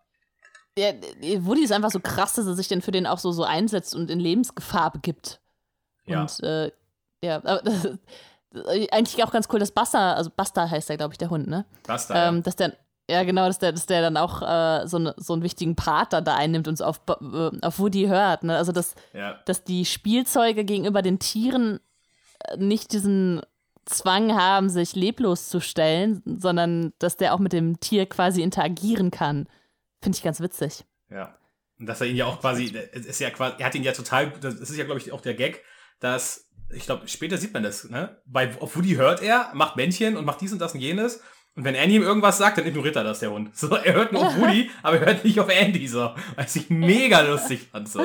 Ja, 0.76 0.92
Woody 1.40 1.64
ist 1.64 1.72
einfach 1.72 1.90
so 1.90 2.00
krass, 2.00 2.34
dass 2.34 2.46
er 2.46 2.54
sich 2.54 2.68
denn 2.68 2.80
für 2.80 2.92
den 2.92 3.06
auch 3.06 3.18
so, 3.18 3.30
so 3.30 3.44
einsetzt 3.44 3.94
und 3.94 4.10
in 4.10 4.18
Lebensgefahr 4.18 4.90
begibt. 4.90 5.40
Ja. 6.06 6.22
Und 6.22 6.40
äh, 6.42 6.72
ja, 7.22 7.36
aber 7.36 7.62
das 7.62 7.84
ist 7.84 7.98
eigentlich 8.90 9.22
auch 9.22 9.30
ganz 9.30 9.48
cool, 9.52 9.58
dass 9.58 9.70
Buster, 9.70 10.16
also 10.16 10.30
Buster 10.34 10.70
heißt 10.70 10.88
der, 10.88 10.96
glaube 10.96 11.14
ich, 11.14 11.18
der 11.18 11.30
Hund, 11.30 11.46
ne? 11.46 11.66
Das 11.84 12.06
da. 12.06 12.28
Ähm, 12.28 12.42
dass 12.42 12.56
der, 12.56 12.76
ja 13.08 13.22
genau, 13.24 13.46
dass 13.46 13.58
der, 13.58 13.72
dass 13.72 13.86
der 13.86 14.02
dann 14.02 14.16
auch 14.16 14.42
äh, 14.42 14.86
so, 14.86 14.98
ne, 14.98 15.14
so 15.16 15.34
einen 15.34 15.42
wichtigen 15.42 15.76
Part 15.76 16.12
da, 16.12 16.20
da 16.20 16.34
einnimmt 16.34 16.68
und 16.68 16.76
so 16.76 16.84
auf, 16.84 17.00
äh, 17.08 17.50
auf 17.60 17.78
Woody 17.78 18.06
hört, 18.06 18.44
ne? 18.44 18.56
Also 18.56 18.72
dass, 18.72 18.94
ja. 19.12 19.38
dass 19.46 19.64
die 19.64 19.84
Spielzeuge 19.84 20.64
gegenüber 20.64 21.02
den 21.02 21.18
Tieren 21.18 21.76
äh, 21.76 21.91
nicht 22.56 22.92
diesen 22.92 23.42
Zwang 23.84 24.34
haben, 24.34 24.68
sich 24.68 24.94
leblos 24.94 25.48
zu 25.48 25.60
stellen, 25.60 26.22
sondern 26.24 26.92
dass 26.98 27.16
der 27.16 27.34
auch 27.34 27.38
mit 27.38 27.52
dem 27.52 27.80
Tier 27.80 28.06
quasi 28.06 28.42
interagieren 28.42 29.10
kann. 29.10 29.48
Finde 30.00 30.16
ich 30.16 30.22
ganz 30.22 30.40
witzig. 30.40 30.84
Ja. 31.10 31.36
Und 31.78 31.86
dass 31.86 32.00
er 32.00 32.06
ihn 32.06 32.16
ja 32.16 32.26
auch 32.26 32.40
quasi, 32.40 32.72
es 32.92 33.06
ist 33.06 33.20
ja 33.20 33.30
quasi, 33.30 33.56
er 33.58 33.66
hat 33.66 33.74
ihn 33.74 33.82
ja 33.82 33.92
total, 33.92 34.30
das 34.40 34.54
ist 34.54 34.76
ja, 34.76 34.84
glaube 34.84 35.00
ich, 35.00 35.10
auch 35.10 35.20
der 35.20 35.34
Gag, 35.34 35.64
dass, 35.98 36.48
ich 36.70 36.84
glaube, 36.84 37.08
später 37.08 37.38
sieht 37.38 37.52
man 37.52 37.62
das, 37.62 37.88
ne? 37.90 38.20
Bei 38.24 38.56
auf 38.60 38.76
Woody 38.76 38.94
hört 38.94 39.20
er, 39.20 39.50
macht 39.54 39.76
Männchen 39.76 40.16
und 40.16 40.24
macht 40.24 40.40
dies 40.40 40.52
und 40.52 40.60
das 40.60 40.74
und 40.74 40.80
jenes. 40.80 41.22
Und 41.54 41.64
wenn 41.64 41.74
Andy 41.74 41.96
ihm 41.96 42.02
irgendwas 42.02 42.38
sagt, 42.38 42.58
dann 42.58 42.66
ignoriert 42.66 42.96
er 42.96 43.04
das, 43.04 43.18
der 43.18 43.30
Hund. 43.30 43.56
So, 43.56 43.74
er 43.74 43.94
hört 43.94 44.12
nur 44.12 44.26
auf 44.26 44.36
Woody, 44.38 44.70
aber 44.82 45.00
er 45.00 45.06
hört 45.06 45.24
nicht 45.24 45.38
auf 45.38 45.48
Andy, 45.48 45.86
so. 45.86 46.14
Was 46.36 46.56
ich 46.56 46.70
mega 46.70 47.20
lustig 47.20 47.68
fand, 47.70 47.88
so. 47.88 48.04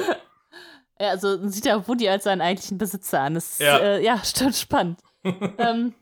Ja, 1.00 1.10
also 1.10 1.48
sieht 1.48 1.66
er 1.66 1.88
Woody 1.88 2.10
als 2.10 2.24
seinen 2.24 2.42
eigentlichen 2.42 2.78
Besitzer 2.78 3.22
an. 3.22 3.36
Das 3.36 3.52
ist, 3.52 3.60
Ja. 3.62 3.78
äh, 3.78 4.04
ja, 4.04 4.18
stimmt, 4.24 4.56
spannend. 4.56 5.00
ähm, 5.24 5.94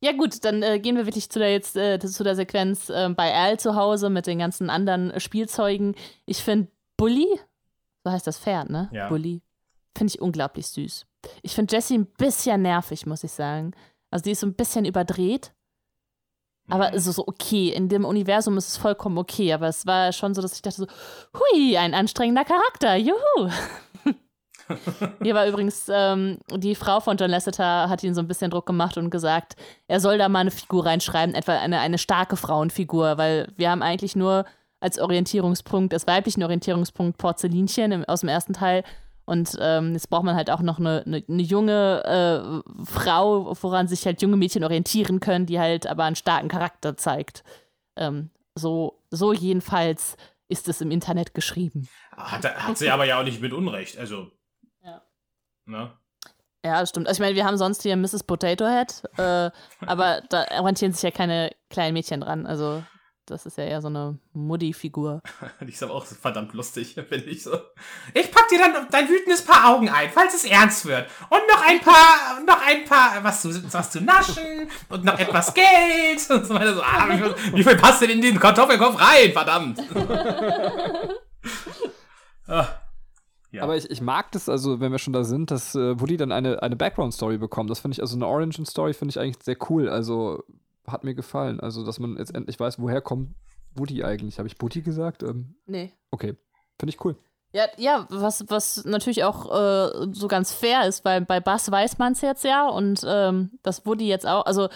ja, 0.00 0.12
gut, 0.12 0.44
dann 0.44 0.62
äh, 0.62 0.78
gehen 0.78 0.96
wir 0.96 1.06
wirklich 1.06 1.30
zu 1.30 1.38
der 1.38 1.52
jetzt 1.52 1.76
äh, 1.76 1.98
zu 1.98 2.22
der 2.22 2.36
Sequenz 2.36 2.90
äh, 2.90 3.08
bei 3.10 3.32
Al 3.34 3.58
zu 3.58 3.74
Hause 3.76 4.10
mit 4.10 4.26
den 4.26 4.38
ganzen 4.38 4.68
anderen 4.70 5.18
Spielzeugen. 5.20 5.94
Ich 6.26 6.42
finde 6.42 6.68
Bully, 6.98 7.28
so 8.04 8.10
heißt 8.10 8.26
das 8.26 8.38
Pferd, 8.38 8.68
ne? 8.70 8.88
Ja. 8.92 9.08
Bully, 9.08 9.42
finde 9.96 10.12
ich 10.14 10.20
unglaublich 10.20 10.66
süß. 10.68 11.06
Ich 11.42 11.54
finde 11.54 11.74
Jessie 11.74 11.96
ein 11.98 12.06
bisschen 12.06 12.62
nervig, 12.62 13.06
muss 13.06 13.24
ich 13.24 13.32
sagen. 13.32 13.72
Also 14.10 14.24
die 14.24 14.32
ist 14.32 14.40
so 14.40 14.46
ein 14.46 14.54
bisschen 14.54 14.84
überdreht. 14.84 15.52
Aber 16.68 16.92
es 16.94 17.06
ist 17.06 17.16
so 17.16 17.26
okay. 17.26 17.68
In 17.70 17.88
dem 17.88 18.04
Universum 18.04 18.56
ist 18.58 18.68
es 18.68 18.76
vollkommen 18.76 19.18
okay. 19.18 19.52
Aber 19.52 19.68
es 19.68 19.86
war 19.86 20.12
schon 20.12 20.34
so, 20.34 20.42
dass 20.42 20.52
ich 20.54 20.62
dachte 20.62 20.82
so, 20.82 20.86
hui, 21.38 21.76
ein 21.76 21.94
anstrengender 21.94 22.44
Charakter, 22.44 22.96
juhu. 22.96 23.50
Hier 25.22 25.34
war 25.34 25.46
übrigens 25.46 25.90
ähm, 25.92 26.38
die 26.50 26.74
Frau 26.74 27.00
von 27.00 27.16
John 27.16 27.30
Lasseter 27.30 27.88
hat 27.88 28.02
ihn 28.02 28.14
so 28.14 28.20
ein 28.20 28.28
bisschen 28.28 28.50
Druck 28.50 28.66
gemacht 28.66 28.96
und 28.98 29.10
gesagt, 29.10 29.54
er 29.86 30.00
soll 30.00 30.18
da 30.18 30.28
mal 30.28 30.40
eine 30.40 30.50
Figur 30.50 30.86
reinschreiben, 30.86 31.34
etwa 31.34 31.58
eine, 31.58 31.80
eine 31.80 31.98
starke 31.98 32.36
Frauenfigur, 32.36 33.18
weil 33.18 33.52
wir 33.56 33.70
haben 33.70 33.82
eigentlich 33.82 34.16
nur 34.16 34.44
als 34.80 34.98
Orientierungspunkt, 34.98 35.94
als 35.94 36.06
weiblichen 36.06 36.42
Orientierungspunkt 36.42 37.18
Porzellinchen 37.18 37.92
im, 37.92 38.04
aus 38.04 38.20
dem 38.20 38.28
ersten 38.28 38.52
Teil. 38.52 38.84
Und 39.24 39.56
ähm, 39.60 39.92
jetzt 39.94 40.08
braucht 40.08 40.22
man 40.24 40.36
halt 40.36 40.50
auch 40.50 40.60
noch 40.60 40.78
eine, 40.78 41.02
eine, 41.04 41.24
eine 41.28 41.42
junge 41.42 42.62
äh, 42.64 42.84
Frau, 42.84 43.56
woran 43.60 43.88
sich 43.88 44.06
halt 44.06 44.22
junge 44.22 44.36
Mädchen 44.36 44.62
orientieren 44.62 45.18
können, 45.18 45.46
die 45.46 45.58
halt 45.58 45.86
aber 45.88 46.04
einen 46.04 46.14
starken 46.14 46.48
Charakter 46.48 46.96
zeigt. 46.96 47.42
Ähm, 47.96 48.30
so, 48.54 49.00
so 49.10 49.32
jedenfalls 49.32 50.16
ist 50.48 50.68
es 50.68 50.80
im 50.80 50.92
Internet 50.92 51.34
geschrieben. 51.34 51.88
Hat, 52.16 52.44
er- 52.44 52.68
hat 52.68 52.78
sie 52.78 52.88
aber 52.90 53.04
ja 53.04 53.18
auch 53.18 53.24
nicht 53.24 53.40
mit 53.40 53.52
Unrecht, 53.52 53.98
also. 53.98 54.28
Ja. 55.66 55.72
Ne? 55.72 55.92
Ja, 56.64 56.84
stimmt. 56.84 57.06
Also 57.06 57.18
ich 57.18 57.24
meine, 57.24 57.36
wir 57.36 57.44
haben 57.44 57.58
sonst 57.58 57.82
hier 57.82 57.96
Mrs. 57.96 58.24
Potato 58.24 58.66
Head, 58.66 59.02
äh, 59.18 59.50
aber 59.86 60.22
da 60.30 60.46
orientieren 60.58 60.92
sich 60.92 61.02
ja 61.02 61.12
keine 61.12 61.52
kleinen 61.70 61.94
Mädchen 61.94 62.20
dran. 62.20 62.44
Also 62.44 62.82
das 63.26 63.44
ist 63.46 63.58
ja 63.58 63.64
eher 63.64 63.82
so 63.82 63.88
eine 63.88 64.18
Muddy-Figur. 64.32 65.20
Die 65.60 65.72
ist 65.72 65.82
aber 65.82 65.94
auch 65.94 66.04
verdammt 66.04 66.54
lustig, 66.54 66.94
finde 67.08 67.26
ich 67.26 67.42
so. 67.42 67.56
Ich 68.14 68.32
pack 68.32 68.48
dir 68.48 68.58
dann 68.58 68.86
dein 68.90 69.08
wütendes 69.08 69.44
Paar 69.44 69.68
Augen 69.74 69.88
ein, 69.88 70.10
falls 70.10 70.34
es 70.34 70.44
ernst 70.44 70.86
wird. 70.86 71.08
Und 71.28 71.42
noch 71.48 71.64
ein 71.64 71.80
paar, 71.80 72.40
noch 72.44 72.66
ein 72.66 72.84
paar, 72.84 73.22
was 73.22 73.42
zu, 73.42 73.72
was 73.72 73.90
zu 73.90 74.00
naschen 74.00 74.68
und 74.88 75.04
noch 75.04 75.18
etwas 75.18 75.54
Geld. 75.54 76.30
Und 76.30 76.46
so 76.46 76.54
weiter. 76.54 76.74
So, 76.74 76.82
ah, 76.82 77.06
wie, 77.08 77.18
viel, 77.18 77.54
wie 77.54 77.64
viel 77.64 77.76
passt 77.76 78.02
denn 78.02 78.10
in 78.10 78.22
den 78.22 78.40
Kartoffelkopf 78.40 79.00
rein, 79.00 79.32
verdammt? 79.32 79.80
ah, 82.48 82.68
ja. 83.56 83.62
Aber 83.62 83.76
ich, 83.76 83.90
ich 83.90 84.00
mag 84.00 84.32
das, 84.32 84.48
also 84.48 84.80
wenn 84.80 84.92
wir 84.92 84.98
schon 84.98 85.12
da 85.12 85.24
sind, 85.24 85.50
dass 85.50 85.74
äh, 85.74 86.00
Woody 86.00 86.16
dann 86.16 86.32
eine, 86.32 86.62
eine 86.62 86.76
Background-Story 86.76 87.38
bekommt. 87.38 87.70
Das 87.70 87.80
finde 87.80 87.94
ich, 87.94 88.00
also 88.00 88.16
eine 88.16 88.26
Origin-Story 88.26 88.94
finde 88.94 89.10
ich 89.10 89.20
eigentlich 89.20 89.42
sehr 89.42 89.56
cool. 89.68 89.88
Also 89.88 90.44
hat 90.86 91.04
mir 91.04 91.14
gefallen. 91.14 91.60
Also, 91.60 91.84
dass 91.84 91.98
man 91.98 92.16
jetzt 92.16 92.34
endlich 92.34 92.58
weiß, 92.58 92.80
woher 92.80 93.00
kommt 93.00 93.34
Woody 93.74 94.04
eigentlich. 94.04 94.38
Habe 94.38 94.48
ich 94.48 94.60
Woody 94.60 94.82
gesagt? 94.82 95.22
Ähm, 95.22 95.54
Nee. 95.66 95.92
okay. 96.10 96.34
Finde 96.78 96.90
ich 96.90 97.04
cool. 97.04 97.16
Ja, 97.52 97.64
ja 97.78 98.06
was, 98.10 98.44
was 98.48 98.84
natürlich 98.84 99.24
auch 99.24 99.50
äh, 99.50 100.08
so 100.12 100.28
ganz 100.28 100.52
fair 100.52 100.86
ist, 100.86 101.04
weil 101.04 101.22
bei 101.22 101.40
Bass 101.40 101.70
weiß 101.70 101.98
man 101.98 102.12
es 102.12 102.20
jetzt 102.20 102.44
ja 102.44 102.68
und 102.68 103.04
ähm, 103.06 103.52
das 103.62 103.86
Woody 103.86 104.06
jetzt 104.06 104.26
auch, 104.26 104.44
also 104.44 104.68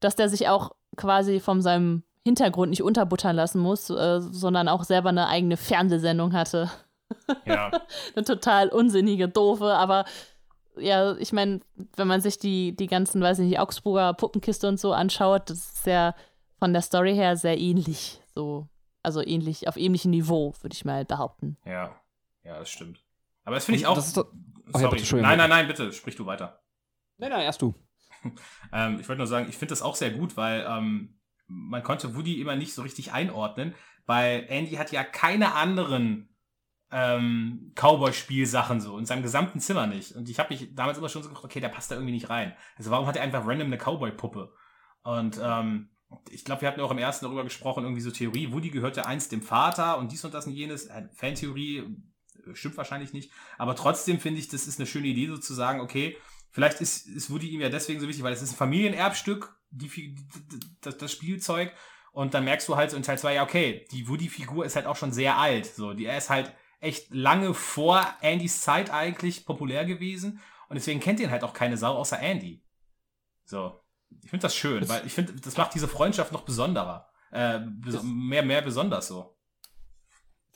dass 0.00 0.16
der 0.16 0.28
sich 0.28 0.48
auch 0.48 0.72
quasi 0.96 1.40
von 1.40 1.62
seinem 1.62 2.02
Hintergrund 2.24 2.70
nicht 2.70 2.82
unterbuttern 2.82 3.36
lassen 3.36 3.60
muss, 3.60 3.88
äh, 3.88 4.20
sondern 4.20 4.68
auch 4.68 4.84
selber 4.84 5.08
eine 5.10 5.28
eigene 5.28 5.56
Fernsehsendung 5.56 6.34
hatte. 6.34 6.70
Ja. 7.44 7.70
eine 8.16 8.24
total 8.24 8.68
unsinnige, 8.68 9.28
doofe, 9.28 9.72
aber 9.74 10.04
ja, 10.76 11.16
ich 11.16 11.32
meine, 11.32 11.60
wenn 11.96 12.06
man 12.08 12.20
sich 12.20 12.38
die, 12.38 12.76
die 12.76 12.86
ganzen, 12.86 13.22
weiß 13.22 13.38
ich 13.38 13.46
nicht, 13.48 13.58
Augsburger 13.58 14.12
Puppenkiste 14.14 14.68
und 14.68 14.78
so 14.78 14.92
anschaut, 14.92 15.48
das 15.50 15.58
ist 15.72 15.86
ja 15.86 16.14
von 16.58 16.72
der 16.72 16.82
Story 16.82 17.14
her 17.14 17.36
sehr 17.36 17.58
ähnlich. 17.58 18.20
So, 18.34 18.68
also 19.02 19.22
ähnlich, 19.22 19.68
auf 19.68 19.76
ähnlichem 19.76 20.10
Niveau, 20.10 20.52
würde 20.60 20.74
ich 20.74 20.84
mal 20.84 21.04
behaupten. 21.04 21.56
Ja. 21.64 21.98
Ja, 22.44 22.58
das 22.58 22.70
stimmt. 22.70 23.02
Aber 23.44 23.56
das 23.56 23.64
finde 23.64 23.80
ich 23.80 23.86
auch. 23.86 23.94
Das 23.94 24.06
ist 24.08 24.16
doch- 24.16 24.32
ja, 24.74 24.80
Sorry. 24.80 24.98
Entschuldigung. 24.98 25.28
nein, 25.30 25.38
nein, 25.38 25.48
nein, 25.50 25.66
bitte, 25.66 25.92
sprich 25.92 26.16
du 26.16 26.26
weiter. 26.26 26.60
Nein, 27.18 27.30
nein, 27.30 27.42
erst 27.42 27.62
du. 27.62 27.74
Ähm, 28.72 28.98
ich 28.98 29.08
wollte 29.08 29.18
nur 29.18 29.26
sagen, 29.28 29.46
ich 29.48 29.56
finde 29.56 29.70
das 29.70 29.82
auch 29.82 29.94
sehr 29.94 30.10
gut, 30.10 30.36
weil 30.36 30.66
ähm, 30.68 31.20
man 31.46 31.82
konnte 31.84 32.16
Woody 32.16 32.40
immer 32.40 32.56
nicht 32.56 32.74
so 32.74 32.82
richtig 32.82 33.12
einordnen, 33.12 33.74
weil 34.06 34.44
Andy 34.48 34.72
hat 34.72 34.90
ja 34.90 35.04
keine 35.04 35.54
anderen 35.54 36.35
ähm, 36.90 37.72
Cowboy-Spielsachen 37.74 38.80
so, 38.80 38.98
in 38.98 39.06
seinem 39.06 39.22
gesamten 39.22 39.60
Zimmer 39.60 39.86
nicht. 39.86 40.12
Und 40.12 40.28
ich 40.28 40.38
habe 40.38 40.54
mich 40.54 40.74
damals 40.74 40.98
immer 40.98 41.08
schon 41.08 41.22
so 41.22 41.28
gedacht, 41.28 41.44
okay, 41.44 41.60
der 41.60 41.68
passt 41.68 41.90
da 41.90 41.96
irgendwie 41.96 42.12
nicht 42.14 42.30
rein. 42.30 42.54
Also 42.76 42.90
warum 42.90 43.06
hat 43.06 43.16
er 43.16 43.22
einfach 43.22 43.46
random 43.46 43.66
eine 43.66 43.78
Cowboy-Puppe? 43.78 44.52
Und 45.02 45.40
ähm, 45.42 45.90
ich 46.30 46.44
glaube, 46.44 46.62
wir 46.62 46.68
hatten 46.68 46.80
auch 46.80 46.90
im 46.92 46.98
ersten 46.98 47.24
darüber 47.24 47.42
gesprochen, 47.44 47.82
irgendwie 47.84 48.00
so 48.02 48.10
Theorie, 48.10 48.52
Woody 48.52 48.70
gehörte 48.70 49.06
einst 49.06 49.32
dem 49.32 49.42
Vater 49.42 49.98
und 49.98 50.12
dies 50.12 50.24
und 50.24 50.32
das 50.34 50.46
und 50.46 50.52
jenes. 50.52 50.86
Äh, 50.86 51.08
Fantheorie 51.14 51.78
äh, 51.78 52.54
stimmt 52.54 52.76
wahrscheinlich 52.76 53.12
nicht. 53.12 53.32
Aber 53.58 53.74
trotzdem 53.74 54.20
finde 54.20 54.38
ich, 54.40 54.48
das 54.48 54.66
ist 54.68 54.78
eine 54.78 54.86
schöne 54.86 55.08
Idee, 55.08 55.26
so 55.26 55.36
zu 55.38 55.54
sagen, 55.54 55.80
okay, 55.80 56.16
vielleicht 56.52 56.80
ist, 56.80 57.06
ist 57.08 57.30
Woody 57.30 57.48
ihm 57.48 57.60
ja 57.60 57.68
deswegen 57.68 58.00
so 58.00 58.06
wichtig, 58.06 58.22
weil 58.24 58.32
es 58.32 58.42
ist 58.42 58.52
ein 58.52 58.56
Familienerbstück, 58.56 59.56
die, 59.70 59.88
Fi- 59.88 60.14
d- 60.14 60.56
d- 60.56 60.66
das, 60.80 60.96
das 60.98 61.12
Spielzeug. 61.12 61.72
Und 62.12 62.32
dann 62.32 62.44
merkst 62.44 62.66
du 62.68 62.76
halt 62.76 62.90
so 62.92 62.96
in 62.96 63.02
Teil 63.02 63.18
2, 63.18 63.34
ja, 63.34 63.42
okay, 63.42 63.86
die 63.90 64.08
Woody-Figur 64.08 64.64
ist 64.64 64.76
halt 64.76 64.86
auch 64.86 64.96
schon 64.96 65.12
sehr 65.12 65.36
alt. 65.36 65.66
So, 65.66 65.92
die, 65.92 66.06
er 66.06 66.16
ist 66.16 66.30
halt 66.30 66.54
echt 66.80 67.12
lange 67.14 67.54
vor 67.54 68.06
Andys 68.22 68.60
Zeit 68.60 68.90
eigentlich 68.90 69.46
populär 69.46 69.84
gewesen. 69.84 70.40
Und 70.68 70.74
deswegen 70.74 71.00
kennt 71.00 71.20
ihn 71.20 71.30
halt 71.30 71.44
auch 71.44 71.52
keine 71.52 71.76
Sau 71.76 71.94
außer 71.94 72.18
Andy. 72.18 72.62
So. 73.44 73.80
Ich 74.22 74.30
finde 74.30 74.42
das 74.42 74.54
schön, 74.54 74.88
weil 74.88 75.04
ich 75.06 75.12
finde, 75.12 75.34
das 75.34 75.56
macht 75.56 75.74
diese 75.74 75.88
Freundschaft 75.88 76.32
noch 76.32 76.42
besonderer. 76.42 77.08
Äh, 77.30 77.60
bes 77.60 78.02
mehr, 78.02 78.42
mehr 78.42 78.62
besonders 78.62 79.08
so. 79.08 79.36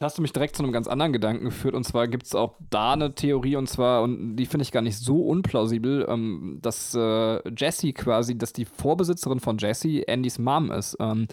Jetzt 0.00 0.02
hast 0.02 0.18
du 0.18 0.22
mich 0.22 0.32
direkt 0.32 0.56
zu 0.56 0.62
einem 0.62 0.72
ganz 0.72 0.88
anderen 0.88 1.12
Gedanken 1.12 1.44
geführt. 1.44 1.74
Und 1.74 1.84
zwar 1.84 2.08
gibt 2.08 2.24
es 2.24 2.34
auch 2.34 2.56
da 2.70 2.94
eine 2.94 3.14
Theorie, 3.14 3.56
und 3.56 3.68
zwar, 3.68 4.02
und 4.02 4.36
die 4.36 4.46
finde 4.46 4.62
ich 4.62 4.72
gar 4.72 4.80
nicht 4.80 4.96
so 4.96 5.26
unplausibel, 5.26 6.06
ähm, 6.08 6.58
dass 6.62 6.94
äh, 6.94 7.46
Jessie 7.54 7.92
quasi, 7.92 8.38
dass 8.38 8.54
die 8.54 8.64
Vorbesitzerin 8.64 9.40
von 9.40 9.58
Jessie 9.58 10.08
Andys 10.08 10.38
Mom 10.38 10.70
ist. 10.70 10.96
Ähm, 11.00 11.28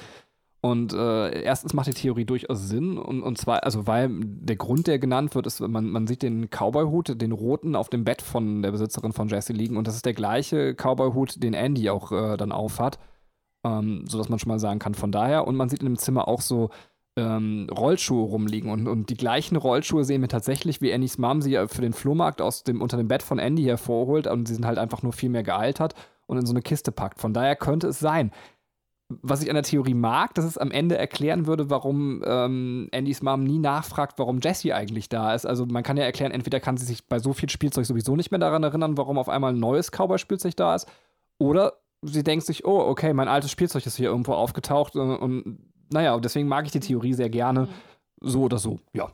Und 0.67 0.91
äh, 0.91 1.43
erstens 1.43 1.73
macht 1.73 1.87
die 1.87 1.93
Theorie 1.93 2.25
durchaus 2.25 2.67
Sinn. 2.67 2.97
Und, 2.97 3.23
und 3.23 3.37
zwar, 3.37 3.63
also 3.63 3.87
weil 3.87 4.09
der 4.11 4.57
Grund, 4.57 4.87
der 4.87 4.99
genannt 4.99 5.33
wird, 5.33 5.47
ist, 5.47 5.61
man, 5.61 5.89
man 5.89 6.07
sieht 6.07 6.23
den 6.23 6.49
Cowboy-Hut, 6.49 7.21
den 7.21 7.31
roten, 7.31 7.73
auf 7.73 7.87
dem 7.87 8.03
Bett 8.03 8.21
von 8.21 8.61
der 8.61 8.71
Besitzerin 8.71 9.13
von 9.13 9.29
Jesse 9.29 9.53
liegen. 9.53 9.77
Und 9.77 9.87
das 9.87 9.95
ist 9.95 10.05
der 10.05 10.13
gleiche 10.13 10.75
Cowboy-Hut, 10.75 11.41
den 11.41 11.53
Andy 11.53 11.89
auch 11.89 12.11
äh, 12.11 12.35
dann 12.35 12.51
aufhat. 12.51 12.99
Ähm, 13.65 14.03
sodass 14.09 14.27
man 14.27 14.39
schon 14.39 14.49
mal 14.49 14.59
sagen 14.59 14.79
kann, 14.79 14.93
von 14.93 15.13
daher. 15.13 15.47
Und 15.47 15.55
man 15.55 15.69
sieht 15.69 15.79
in 15.79 15.85
dem 15.85 15.97
Zimmer 15.97 16.27
auch 16.27 16.41
so 16.41 16.69
ähm, 17.15 17.69
Rollschuhe 17.71 18.25
rumliegen. 18.25 18.69
Und, 18.69 18.89
und 18.89 19.09
die 19.09 19.17
gleichen 19.17 19.55
Rollschuhe 19.55 20.03
sehen 20.03 20.19
wir 20.19 20.27
tatsächlich, 20.27 20.81
wie 20.81 20.93
Andys 20.93 21.17
Mom 21.17 21.41
sie 21.41 21.57
für 21.69 21.81
den 21.81 21.93
Flohmarkt 21.93 22.41
aus 22.41 22.65
dem, 22.65 22.81
unter 22.81 22.97
dem 22.97 23.07
Bett 23.07 23.23
von 23.23 23.39
Andy 23.39 23.63
hervorholt. 23.63 24.27
Und 24.27 24.49
sie 24.49 24.55
sind 24.55 24.65
halt 24.65 24.79
einfach 24.79 25.01
nur 25.01 25.13
viel 25.13 25.29
mehr 25.29 25.43
gealtert 25.43 25.95
und 26.25 26.37
in 26.37 26.45
so 26.45 26.51
eine 26.51 26.61
Kiste 26.61 26.91
packt. 26.91 27.21
Von 27.21 27.33
daher 27.33 27.55
könnte 27.55 27.87
es 27.87 27.99
sein 27.99 28.31
was 29.09 29.41
ich 29.41 29.49
an 29.49 29.55
der 29.55 29.63
Theorie 29.63 29.93
mag, 29.93 30.33
dass 30.33 30.43
es 30.43 30.57
am 30.57 30.69
Ende 30.69 30.97
erklären 30.97 31.47
würde, 31.47 31.69
warum 31.69 32.23
ähm, 32.25 32.89
Andys 32.93 33.21
Mom 33.21 33.43
nie 33.43 33.59
nachfragt, 33.59 34.19
warum 34.19 34.39
Jessie 34.39 34.73
eigentlich 34.73 35.07
da 35.07 35.33
ist. 35.33 35.45
Also 35.45 35.65
man 35.65 35.83
kann 35.83 35.95
ja 35.95 36.03
erklären, 36.03 36.31
entweder 36.31 36.59
kann 36.59 36.75
sie 36.75 36.85
sich 36.85 37.07
bei 37.07 37.19
so 37.19 37.31
viel 37.31 37.49
Spielzeug 37.49 37.85
sowieso 37.85 38.17
nicht 38.17 38.31
mehr 38.31 38.39
daran 38.39 38.63
erinnern, 38.63 38.97
warum 38.97 39.17
auf 39.17 39.29
einmal 39.29 39.53
ein 39.53 39.59
neues 39.59 39.91
Cowboy-Spielzeug 39.91 40.55
da 40.57 40.75
ist. 40.75 40.87
Oder 41.37 41.73
sie 42.01 42.23
denkt 42.23 42.45
sich, 42.45 42.65
oh, 42.65 42.79
okay, 42.79 43.13
mein 43.13 43.29
altes 43.29 43.49
Spielzeug 43.49 43.85
ist 43.85 43.95
hier 43.95 44.09
irgendwo 44.09 44.33
aufgetaucht 44.33 44.95
und, 44.97 45.15
und 45.15 45.59
naja, 45.89 46.19
deswegen 46.19 46.49
mag 46.49 46.65
ich 46.65 46.71
die 46.71 46.81
Theorie 46.81 47.13
sehr 47.13 47.29
gerne. 47.29 47.61
Mhm. 47.61 48.29
So 48.29 48.41
oder 48.43 48.57
so, 48.57 48.79
ja. 48.93 49.09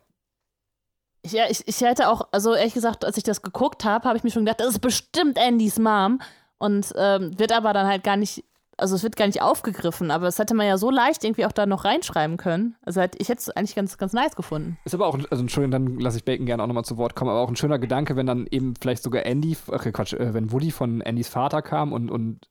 Ja, 1.25 1.43
ich, 1.49 1.67
ich 1.67 1.79
hätte 1.81 2.09
auch, 2.09 2.27
also 2.31 2.53
ehrlich 2.53 2.73
gesagt, 2.73 3.05
als 3.05 3.17
ich 3.17 3.23
das 3.23 3.41
geguckt 3.43 3.85
habe, 3.85 4.05
habe 4.07 4.17
ich 4.17 4.23
mir 4.23 4.31
schon 4.31 4.43
gedacht, 4.43 4.59
das 4.59 4.69
ist 4.69 4.79
bestimmt 4.79 5.37
Andys 5.37 5.77
Mom. 5.77 6.19
Und 6.57 6.93
ähm, 6.95 7.37
wird 7.37 7.51
aber 7.51 7.73
dann 7.73 7.87
halt 7.87 8.03
gar 8.05 8.15
nicht 8.15 8.43
also 8.78 8.95
es 8.95 9.03
wird 9.03 9.15
gar 9.15 9.28
nicht 9.28 9.41
aufgegriffen, 9.41 10.11
aber 10.11 10.26
das 10.26 10.39
hätte 10.39 10.53
man 10.53 10.65
ja 10.65 10.78
so 10.78 10.89
leicht 10.89 11.24
irgendwie 11.24 11.45
auch 11.45 11.51
da 11.51 11.65
noch 11.65 11.86
reinschreiben 11.86 12.38
können. 12.38 12.76
Also 12.84 13.01
ich 13.17 13.30
hätte 13.30 13.39
es 13.39 13.49
eigentlich 13.49 13.76
ganz, 13.76 13.97
ganz 13.97 14.13
nice 14.13 14.36
gefunden. 14.36 14.78
Ist 14.86 14.95
aber 14.95 15.07
auch, 15.07 15.17
also 15.30 15.41
Entschuldigung, 15.41 15.71
dann 15.71 15.99
lasse 15.99 16.17
ich 16.17 16.26
Bacon 16.26 16.45
gerne 16.45 16.63
auch 16.63 16.67
nochmal 16.67 16.86
zu 16.86 16.97
Wort 16.97 17.15
kommen, 17.15 17.30
aber 17.30 17.39
auch 17.39 17.49
ein 17.49 17.55
schöner 17.55 17.80
Gedanke, 17.80 18.15
wenn 18.15 18.26
dann 18.26 18.47
eben 18.49 18.74
vielleicht 18.80 19.03
sogar 19.03 19.26
Andy, 19.26 19.55
ach 19.71 19.84
Quatsch, 19.91 20.13
äh, 20.13 20.34
wenn 20.34 20.51
Woody 20.51 20.71
von 20.71 21.01
Andys 21.01 21.30
Vater 21.30 21.61
kam 21.61 21.93
und, 21.93 22.09
und 22.09 22.47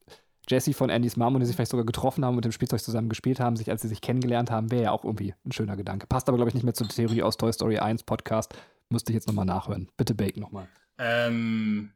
Jesse 0.48 0.72
von 0.74 0.90
Andys 0.90 1.16
Mom 1.16 1.34
und 1.34 1.40
die 1.40 1.46
sich 1.46 1.56
vielleicht 1.56 1.70
sogar 1.70 1.86
getroffen 1.86 2.24
haben 2.24 2.30
und 2.30 2.36
mit 2.36 2.44
dem 2.44 2.52
Spielzeug 2.52 2.80
zusammen 2.80 3.08
gespielt 3.08 3.40
haben, 3.40 3.56
sich, 3.56 3.70
als 3.70 3.82
sie 3.82 3.88
sich 3.88 4.00
kennengelernt 4.00 4.50
haben, 4.50 4.70
wäre 4.70 4.84
ja 4.84 4.90
auch 4.92 5.04
irgendwie 5.04 5.34
ein 5.44 5.52
schöner 5.52 5.76
Gedanke. 5.76 6.06
Passt 6.06 6.28
aber, 6.28 6.36
glaube 6.36 6.48
ich, 6.48 6.54
nicht 6.54 6.64
mehr 6.64 6.74
zur 6.74 6.88
Theorie 6.88 7.22
aus 7.22 7.36
Toy 7.36 7.52
Story 7.52 7.78
1 7.78 8.02
Podcast. 8.04 8.54
Müsste 8.88 9.12
ich 9.12 9.14
jetzt 9.14 9.28
nochmal 9.28 9.44
nachhören. 9.44 9.88
Bitte 9.96 10.14
Bacon 10.14 10.42
nochmal. 10.42 10.68
Ähm, 10.98 11.92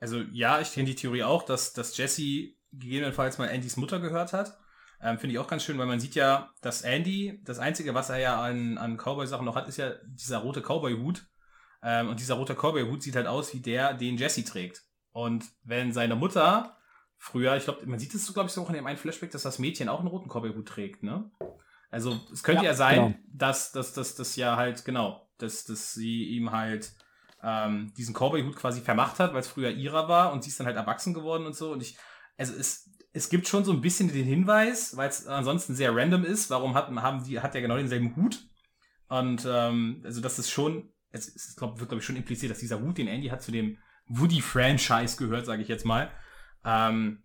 also 0.00 0.20
ja, 0.32 0.60
ich 0.60 0.72
kenne 0.72 0.86
die 0.86 0.94
Theorie 0.94 1.22
auch, 1.22 1.42
dass, 1.44 1.72
dass 1.72 1.96
Jesse 1.96 2.52
gegebenenfalls 2.78 3.38
mal 3.38 3.48
Andys 3.48 3.76
Mutter 3.76 4.00
gehört 4.00 4.32
hat. 4.32 4.58
Ähm, 5.00 5.18
Finde 5.18 5.34
ich 5.34 5.38
auch 5.38 5.48
ganz 5.48 5.64
schön, 5.64 5.78
weil 5.78 5.86
man 5.86 6.00
sieht 6.00 6.14
ja, 6.14 6.52
dass 6.62 6.82
Andy, 6.82 7.40
das 7.44 7.58
Einzige, 7.58 7.94
was 7.94 8.10
er 8.10 8.18
ja 8.18 8.40
an, 8.40 8.78
an 8.78 8.96
Cowboy-Sachen 8.96 9.44
noch 9.44 9.56
hat, 9.56 9.68
ist 9.68 9.76
ja 9.76 9.92
dieser 10.06 10.38
rote 10.38 10.62
Cowboy-Hut. 10.62 11.26
Ähm, 11.82 12.08
und 12.08 12.20
dieser 12.20 12.34
rote 12.34 12.54
Cowboy-Hut 12.54 13.02
sieht 13.02 13.16
halt 13.16 13.26
aus 13.26 13.52
wie 13.52 13.60
der, 13.60 13.94
den 13.94 14.16
Jesse 14.16 14.44
trägt. 14.44 14.82
Und 15.12 15.44
wenn 15.62 15.92
seine 15.92 16.16
Mutter 16.16 16.78
früher, 17.18 17.56
ich 17.56 17.64
glaube, 17.64 17.86
man 17.86 17.98
sieht 17.98 18.14
es 18.14 18.24
so, 18.24 18.32
glaube 18.32 18.48
ich, 18.48 18.54
so 18.54 18.62
auch 18.62 18.68
in 18.68 18.74
dem 18.74 18.86
einen 18.86 18.96
Flashback, 18.96 19.30
dass 19.30 19.42
das 19.42 19.58
Mädchen 19.58 19.88
auch 19.88 20.00
einen 20.00 20.08
roten 20.08 20.28
Cowboy-Hut 20.28 20.66
trägt, 20.66 21.02
ne? 21.02 21.30
Also 21.90 22.18
es 22.32 22.42
könnte 22.42 22.64
ja, 22.64 22.70
ja 22.70 22.74
sein, 22.74 22.96
genau. 22.96 23.18
dass 23.28 23.70
das 23.70 23.92
dass, 23.92 24.16
dass 24.16 24.34
ja 24.34 24.56
halt, 24.56 24.84
genau, 24.84 25.30
dass, 25.38 25.64
dass 25.64 25.92
sie 25.92 26.24
ihm 26.24 26.50
halt 26.50 26.92
ähm, 27.42 27.92
diesen 27.96 28.14
Cowboy-Hut 28.14 28.56
quasi 28.56 28.80
vermacht 28.80 29.20
hat, 29.20 29.32
weil 29.32 29.40
es 29.40 29.48
früher 29.48 29.70
ihrer 29.70 30.08
war 30.08 30.32
und 30.32 30.42
sie 30.42 30.50
ist 30.50 30.58
dann 30.58 30.66
halt 30.66 30.76
erwachsen 30.76 31.14
geworden 31.14 31.46
und 31.46 31.54
so. 31.54 31.70
Und 31.72 31.82
ich 31.82 31.96
also 32.36 32.54
es, 32.54 32.90
es 33.12 33.28
gibt 33.28 33.46
schon 33.46 33.64
so 33.64 33.72
ein 33.72 33.80
bisschen 33.80 34.12
den 34.12 34.26
Hinweis, 34.26 34.96
weil 34.96 35.08
es 35.08 35.26
ansonsten 35.26 35.74
sehr 35.74 35.94
random 35.94 36.24
ist, 36.24 36.50
warum 36.50 36.74
hat, 36.74 36.88
haben 36.88 37.24
die, 37.24 37.40
hat 37.40 37.54
er 37.54 37.60
genau 37.60 37.76
denselben 37.76 38.16
Hut. 38.16 38.46
Und 39.08 39.46
ähm, 39.48 40.02
also 40.04 40.20
das 40.20 40.38
ist 40.38 40.50
schon, 40.50 40.92
es, 41.10 41.28
es 41.28 41.56
glaub, 41.56 41.78
wird 41.78 41.88
glaube 41.88 42.00
ich 42.00 42.06
schon 42.06 42.16
impliziert, 42.16 42.50
dass 42.50 42.58
dieser 42.58 42.80
Hut, 42.80 42.98
den 42.98 43.06
Andy 43.06 43.28
hat, 43.28 43.42
zu 43.42 43.52
dem 43.52 43.78
Woody-Franchise 44.06 45.16
gehört, 45.16 45.46
sage 45.46 45.62
ich 45.62 45.68
jetzt 45.68 45.84
mal. 45.84 46.10
Ähm, 46.64 47.22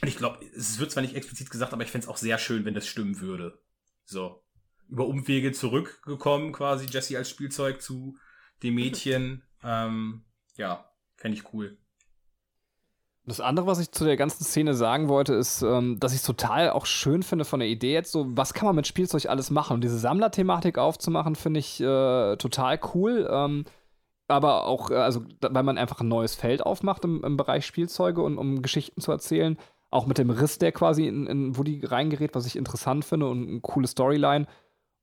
und 0.00 0.08
ich 0.08 0.16
glaube, 0.16 0.44
es 0.56 0.78
wird 0.78 0.90
zwar 0.90 1.02
nicht 1.02 1.16
explizit 1.16 1.50
gesagt, 1.50 1.72
aber 1.72 1.82
ich 1.82 1.90
fände 1.90 2.04
es 2.04 2.10
auch 2.10 2.16
sehr 2.16 2.38
schön, 2.38 2.64
wenn 2.64 2.74
das 2.74 2.86
stimmen 2.86 3.20
würde. 3.20 3.58
So. 4.04 4.44
Über 4.88 5.06
Umwege 5.06 5.52
zurückgekommen, 5.52 6.52
quasi 6.52 6.86
Jesse 6.86 7.16
als 7.16 7.30
Spielzeug 7.30 7.80
zu 7.82 8.16
dem 8.62 8.74
Mädchen. 8.74 9.42
Ähm, 9.66 10.26
ja, 10.58 10.92
fände 11.16 11.38
ich 11.38 11.54
cool. 11.54 11.78
Das 13.26 13.40
andere, 13.40 13.66
was 13.66 13.78
ich 13.78 13.90
zu 13.90 14.04
der 14.04 14.18
ganzen 14.18 14.44
Szene 14.44 14.74
sagen 14.74 15.08
wollte, 15.08 15.34
ist, 15.34 15.62
ähm, 15.62 15.98
dass 15.98 16.12
ich 16.12 16.18
es 16.18 16.26
total 16.26 16.70
auch 16.70 16.84
schön 16.84 17.22
finde 17.22 17.46
von 17.46 17.60
der 17.60 17.68
Idee 17.68 17.94
jetzt 17.94 18.12
so, 18.12 18.26
was 18.36 18.52
kann 18.52 18.66
man 18.66 18.76
mit 18.76 18.86
Spielzeug 18.86 19.26
alles 19.26 19.50
machen? 19.50 19.74
Und 19.74 19.84
diese 19.84 19.98
Sammlerthematik 19.98 20.76
aufzumachen, 20.76 21.34
finde 21.34 21.60
ich 21.60 21.80
äh, 21.80 22.36
total 22.36 22.78
cool. 22.94 23.26
Ähm, 23.30 23.64
aber 24.28 24.66
auch, 24.66 24.90
äh, 24.90 24.96
also, 24.96 25.22
weil 25.40 25.62
man 25.62 25.78
einfach 25.78 26.00
ein 26.00 26.08
neues 26.08 26.34
Feld 26.34 26.62
aufmacht 26.64 27.04
im, 27.04 27.24
im, 27.24 27.36
Bereich 27.36 27.64
Spielzeuge 27.64 28.20
und 28.22 28.36
um 28.36 28.60
Geschichten 28.60 29.00
zu 29.00 29.10
erzählen. 29.10 29.58
Auch 29.90 30.06
mit 30.06 30.18
dem 30.18 30.30
Riss, 30.30 30.58
der 30.58 30.72
quasi 30.72 31.06
in, 31.06 31.26
in 31.26 31.56
Woody 31.56 31.84
reingerät, 31.84 32.34
was 32.34 32.46
ich 32.46 32.56
interessant 32.56 33.04
finde 33.04 33.28
und 33.28 33.48
eine 33.48 33.60
coole 33.60 33.86
Storyline. 33.86 34.46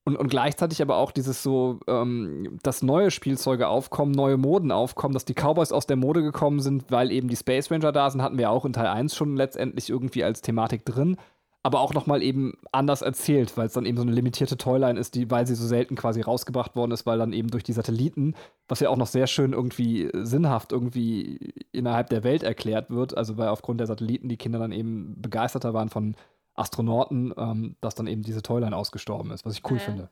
Und, 0.04 0.18
und 0.18 0.30
gleichzeitig 0.30 0.82
aber 0.82 0.98
auch 0.98 1.12
dieses 1.12 1.44
so, 1.44 1.80
ähm, 1.88 2.58
dass 2.64 2.82
neue 2.82 3.12
Spielzeuge 3.12 3.68
aufkommen, 3.68 4.12
neue 4.12 4.38
Moden 4.38 4.72
aufkommen, 4.72 5.14
dass 5.14 5.26
die 5.26 5.36
Cowboys 5.36 5.72
aus 5.72 5.86
der 5.86 5.96
Mode 5.96 6.24
gekommen 6.24 6.60
sind, 6.60 6.86
weil 6.90 7.12
eben 7.12 7.28
die 7.28 7.36
Space 7.36 7.70
Ranger 7.70 7.92
da 7.92 8.10
sind, 8.10 8.24
hatten 8.24 8.40
wir 8.40 8.50
auch 8.50 8.66
in 8.66 8.74
Teil 8.74 8.88
1 8.88 9.16
schon 9.16 9.36
letztendlich 9.36 9.90
irgendwie 9.92 10.24
als 10.24 10.42
Thematik 10.42 10.86
drin. 10.86 11.18
Aber 11.64 11.82
auch 11.82 11.94
nochmal 11.94 12.24
eben 12.24 12.54
anders 12.72 13.04
erzählt, 13.04 13.56
weil 13.56 13.68
es 13.68 13.74
dann 13.74 13.86
eben 13.86 13.96
so 13.96 14.02
eine 14.02 14.12
limitierte 14.12 14.58
Toyline 14.58 15.00
ist, 15.00 15.14
die, 15.14 15.30
weil 15.30 15.46
sie 15.46 15.54
so 15.54 15.68
selten 15.68 15.96
quasi 15.96 16.22
rausgebracht 16.22 16.76
worden 16.76 16.90
ist, 16.90 17.06
weil 17.06 17.20
dann 17.20 17.34
eben 17.34 17.50
durch 17.50 17.64
die 17.64 17.74
Satelliten, 17.74 18.34
was 18.68 18.80
ja 18.80 18.90
auch 18.90 18.98
noch 18.98 19.06
sehr 19.06 19.28
schön 19.28 19.54
irgendwie 19.54 20.10
sinnhaft 20.14 20.72
irgendwie 20.72 21.54
innerhalb 21.72 22.10
der 22.10 22.24
Welt 22.24 22.42
erklärt 22.42 22.90
wird, 22.90 23.16
also 23.16 23.38
weil 23.38 23.50
aufgrund 23.50 23.80
der 23.80 23.86
Satelliten 23.86 24.28
die 24.28 24.38
Kinder 24.38 24.58
dann 24.58 24.72
eben 24.72 25.22
begeisterter 25.22 25.76
waren 25.76 25.90
von 25.90 26.16
Astronauten, 26.62 27.34
ähm, 27.38 27.76
dass 27.82 27.96
dann 27.96 28.08
eben 28.08 28.24
diese 28.24 28.42
Toyline 28.42 28.76
ausgestorben 28.76 29.32
ist, 29.32 29.46
was 29.46 29.54
ich 29.54 29.70
cool 29.70 29.78
ja, 29.78 29.84
finde. 29.84 30.10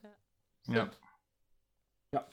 Ja. 0.68 0.90
Ja, 2.12 2.26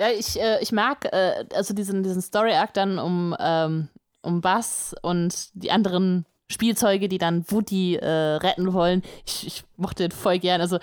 ja 0.00 0.10
ich, 0.10 0.40
äh, 0.40 0.62
ich 0.62 0.72
mag 0.72 1.04
äh, 1.12 1.44
also 1.54 1.74
diesen, 1.74 2.02
diesen 2.02 2.22
Story-Arc 2.22 2.72
dann 2.74 2.98
um, 2.98 3.36
ähm, 3.38 3.88
um 4.22 4.40
Bass 4.40 4.94
und 5.02 5.50
die 5.54 5.70
anderen 5.70 6.26
Spielzeuge, 6.48 7.08
die 7.08 7.18
dann 7.18 7.44
Woody 7.50 7.96
äh, 7.96 8.06
retten 8.06 8.72
wollen. 8.72 9.02
Ich, 9.26 9.46
ich 9.46 9.64
mochte 9.76 10.08
den 10.08 10.12
voll 10.12 10.38
gern. 10.38 10.60
Also, 10.60 10.78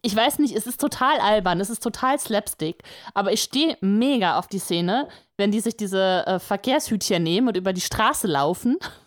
ich 0.00 0.14
weiß 0.14 0.38
nicht, 0.38 0.54
es 0.54 0.66
ist 0.66 0.80
total 0.80 1.18
albern, 1.18 1.60
es 1.60 1.70
ist 1.70 1.82
total 1.82 2.18
Slapstick, 2.20 2.82
aber 3.14 3.32
ich 3.32 3.42
stehe 3.42 3.76
mega 3.80 4.38
auf 4.38 4.46
die 4.46 4.58
Szene, 4.58 5.08
wenn 5.36 5.50
die 5.50 5.60
sich 5.60 5.76
diese 5.76 6.24
äh, 6.26 6.38
Verkehrshütchen 6.38 7.22
nehmen 7.22 7.48
und 7.48 7.56
über 7.56 7.72
die 7.72 7.80
Straße 7.80 8.26
laufen 8.26 8.78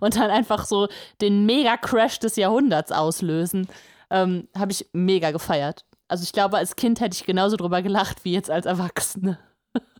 und 0.00 0.16
dann 0.16 0.30
einfach 0.30 0.66
so 0.66 0.88
den 1.20 1.46
Mega-Crash 1.46 2.18
des 2.18 2.36
Jahrhunderts 2.36 2.92
auslösen. 2.92 3.68
Ähm, 4.10 4.48
Habe 4.56 4.72
ich 4.72 4.86
mega 4.92 5.30
gefeiert. 5.30 5.84
Also 6.08 6.22
ich 6.22 6.32
glaube, 6.32 6.58
als 6.58 6.76
Kind 6.76 7.00
hätte 7.00 7.16
ich 7.16 7.24
genauso 7.24 7.56
drüber 7.56 7.82
gelacht 7.82 8.24
wie 8.24 8.32
jetzt 8.32 8.50
als 8.50 8.66
Erwachsene. 8.66 9.38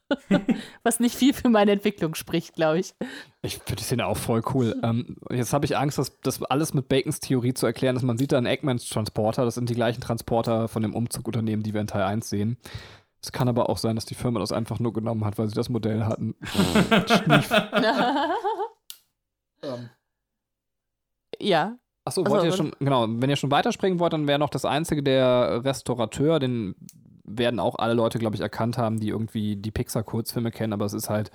Was 0.84 1.00
nicht 1.00 1.16
viel 1.16 1.34
für 1.34 1.48
meine 1.48 1.72
Entwicklung 1.72 2.14
spricht, 2.14 2.54
glaube 2.54 2.78
ich. 2.78 2.94
Ich 3.42 3.58
finde 3.58 3.76
die 3.76 3.82
Szene 3.82 4.06
auch 4.06 4.16
voll 4.16 4.42
cool. 4.54 4.76
Ähm, 4.82 5.16
jetzt 5.30 5.52
habe 5.52 5.64
ich 5.64 5.76
Angst, 5.76 5.98
dass 5.98 6.20
das 6.20 6.42
alles 6.44 6.74
mit 6.74 6.88
Bacons 6.88 7.20
Theorie 7.20 7.54
zu 7.54 7.66
erklären 7.66 7.96
ist. 7.96 8.02
Man 8.02 8.18
sieht 8.18 8.32
da 8.32 8.38
einen 8.38 8.46
Eggmans 8.46 8.88
Transporter. 8.88 9.44
Das 9.44 9.56
sind 9.56 9.68
die 9.68 9.74
gleichen 9.74 10.00
Transporter 10.00 10.68
von 10.68 10.82
dem 10.82 10.94
Umzugunternehmen, 10.94 11.64
die 11.64 11.74
wir 11.74 11.80
in 11.80 11.88
Teil 11.88 12.02
1 12.02 12.28
sehen. 12.28 12.56
Es 13.20 13.32
kann 13.32 13.48
aber 13.48 13.68
auch 13.68 13.78
sein, 13.78 13.96
dass 13.96 14.04
die 14.04 14.14
Firma 14.14 14.38
das 14.38 14.52
einfach 14.52 14.78
nur 14.78 14.92
genommen 14.92 15.24
hat, 15.24 15.38
weil 15.38 15.48
sie 15.48 15.54
das 15.54 15.68
Modell 15.68 16.04
hatten. 16.04 16.36
Ähm. 19.62 19.90
Ja. 21.40 21.78
Achso, 22.04 22.24
wollt 22.24 22.42
also, 22.42 22.46
ihr 22.46 22.52
schon, 22.52 22.72
genau, 22.78 23.06
wenn 23.08 23.30
ihr 23.30 23.36
schon 23.36 23.50
weiterspringen 23.50 23.98
wollt, 23.98 24.12
dann 24.12 24.28
wäre 24.28 24.38
noch 24.38 24.50
das 24.50 24.64
einzige 24.64 25.02
der 25.02 25.64
Restaurateur, 25.64 26.38
den 26.38 26.76
werden 27.24 27.58
auch 27.58 27.74
alle 27.76 27.94
Leute, 27.94 28.20
glaube 28.20 28.36
ich, 28.36 28.40
erkannt 28.40 28.78
haben, 28.78 29.00
die 29.00 29.08
irgendwie 29.08 29.56
die 29.56 29.72
Pixar-Kurzfilme 29.72 30.52
kennen, 30.52 30.72
aber 30.72 30.84
es 30.84 30.92
ist 30.92 31.10
halt 31.10 31.32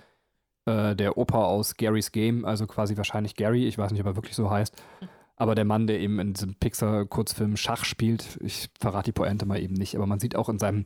äh, 0.65 0.95
der 0.95 1.17
Opa 1.17 1.43
aus 1.43 1.75
Gary's 1.75 2.13
Game, 2.13 2.45
also 2.45 2.67
quasi 2.67 2.95
wahrscheinlich 2.95 3.35
Gary, 3.35 3.67
ich 3.67 3.77
weiß 3.77 3.91
nicht, 3.91 3.99
ob 3.99 4.07
er 4.07 4.15
wirklich 4.15 4.35
so 4.35 4.49
heißt, 4.49 4.81
aber 5.35 5.55
der 5.55 5.65
Mann, 5.65 5.87
der 5.87 5.99
eben 5.99 6.19
in 6.19 6.33
diesem 6.33 6.55
Pixar-Kurzfilm 6.55 7.57
Schach 7.57 7.83
spielt, 7.83 8.39
ich 8.41 8.69
verrate 8.79 9.05
die 9.05 9.11
Pointe 9.11 9.45
mal 9.45 9.59
eben 9.59 9.73
nicht, 9.73 9.95
aber 9.95 10.05
man 10.05 10.19
sieht 10.19 10.37
auch 10.37 10.47
in 10.47 10.59
seinem 10.59 10.85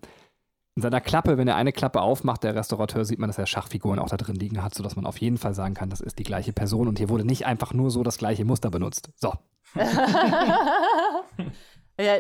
in 0.76 0.82
seiner 0.82 1.00
Klappe, 1.00 1.38
wenn 1.38 1.48
er 1.48 1.56
eine 1.56 1.72
Klappe 1.72 2.02
aufmacht, 2.02 2.44
der 2.44 2.54
Restaurateur, 2.54 3.06
sieht 3.06 3.18
man, 3.18 3.30
dass 3.30 3.38
er 3.38 3.46
Schachfiguren 3.46 3.98
auch 3.98 4.10
da 4.10 4.18
drin 4.18 4.36
liegen 4.36 4.62
hat, 4.62 4.76
sodass 4.76 4.98
man 4.98 5.06
auf 5.06 5.18
jeden 5.20 5.38
Fall 5.38 5.54
sagen 5.54 5.74
kann, 5.74 5.90
das 5.90 6.02
ist 6.02 6.20
die 6.20 6.24
gleiche 6.24 6.52
Person 6.52 6.90
und 6.90 6.98
hier 6.98 7.08
wurde 7.08 7.24
nicht 7.24 7.46
einfach 7.46 7.74
nur 7.74 7.90
so 7.92 8.04
das 8.04 8.18
gleiche 8.18 8.44
Muster 8.44 8.70
benutzt. 8.70 9.10
So. 9.16 9.34
ja, 9.76 9.86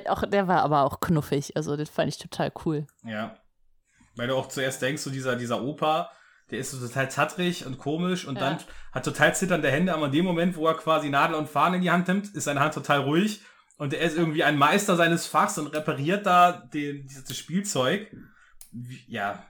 auch, 0.07 0.23
der 0.25 0.47
war 0.47 0.61
aber 0.61 0.83
auch 0.83 1.01
knuffig, 1.01 1.57
also 1.57 1.75
das 1.75 1.89
fand 1.89 2.07
ich 2.07 2.17
total 2.17 2.53
cool. 2.65 2.87
Ja. 3.03 3.35
Weil 4.15 4.29
du 4.29 4.35
auch 4.35 4.47
zuerst 4.47 4.81
denkst, 4.81 5.01
so 5.01 5.09
dieser, 5.09 5.35
dieser 5.35 5.61
Opa, 5.61 6.09
der 6.49 6.59
ist 6.59 6.71
so 6.71 6.79
total 6.87 7.11
zattrig 7.11 7.65
und 7.65 7.77
komisch 7.77 8.25
und 8.25 8.35
ja. 8.35 8.41
dann 8.41 8.59
hat 8.93 9.03
total 9.03 9.35
zitternde 9.35 9.69
Hände, 9.69 9.93
aber 9.93 10.05
in 10.05 10.13
dem 10.13 10.23
Moment, 10.23 10.55
wo 10.55 10.65
er 10.65 10.75
quasi 10.75 11.09
Nadel 11.09 11.35
und 11.35 11.49
Fahnen 11.49 11.75
in 11.75 11.81
die 11.81 11.91
Hand 11.91 12.07
nimmt, 12.07 12.33
ist 12.33 12.45
seine 12.45 12.61
Hand 12.61 12.73
total 12.73 13.01
ruhig 13.01 13.41
Und 13.77 13.93
er 13.93 13.99
ist 13.99 14.15
irgendwie 14.15 14.45
ein 14.45 14.57
Meister 14.57 14.95
seines 14.95 15.27
Fachs 15.27 15.57
und 15.57 15.67
repariert 15.67 16.25
da 16.25 16.53
den, 16.53 17.05
dieses 17.05 17.35
Spielzeug. 17.35 18.09
Wie, 18.77 18.99
ja, 19.07 19.45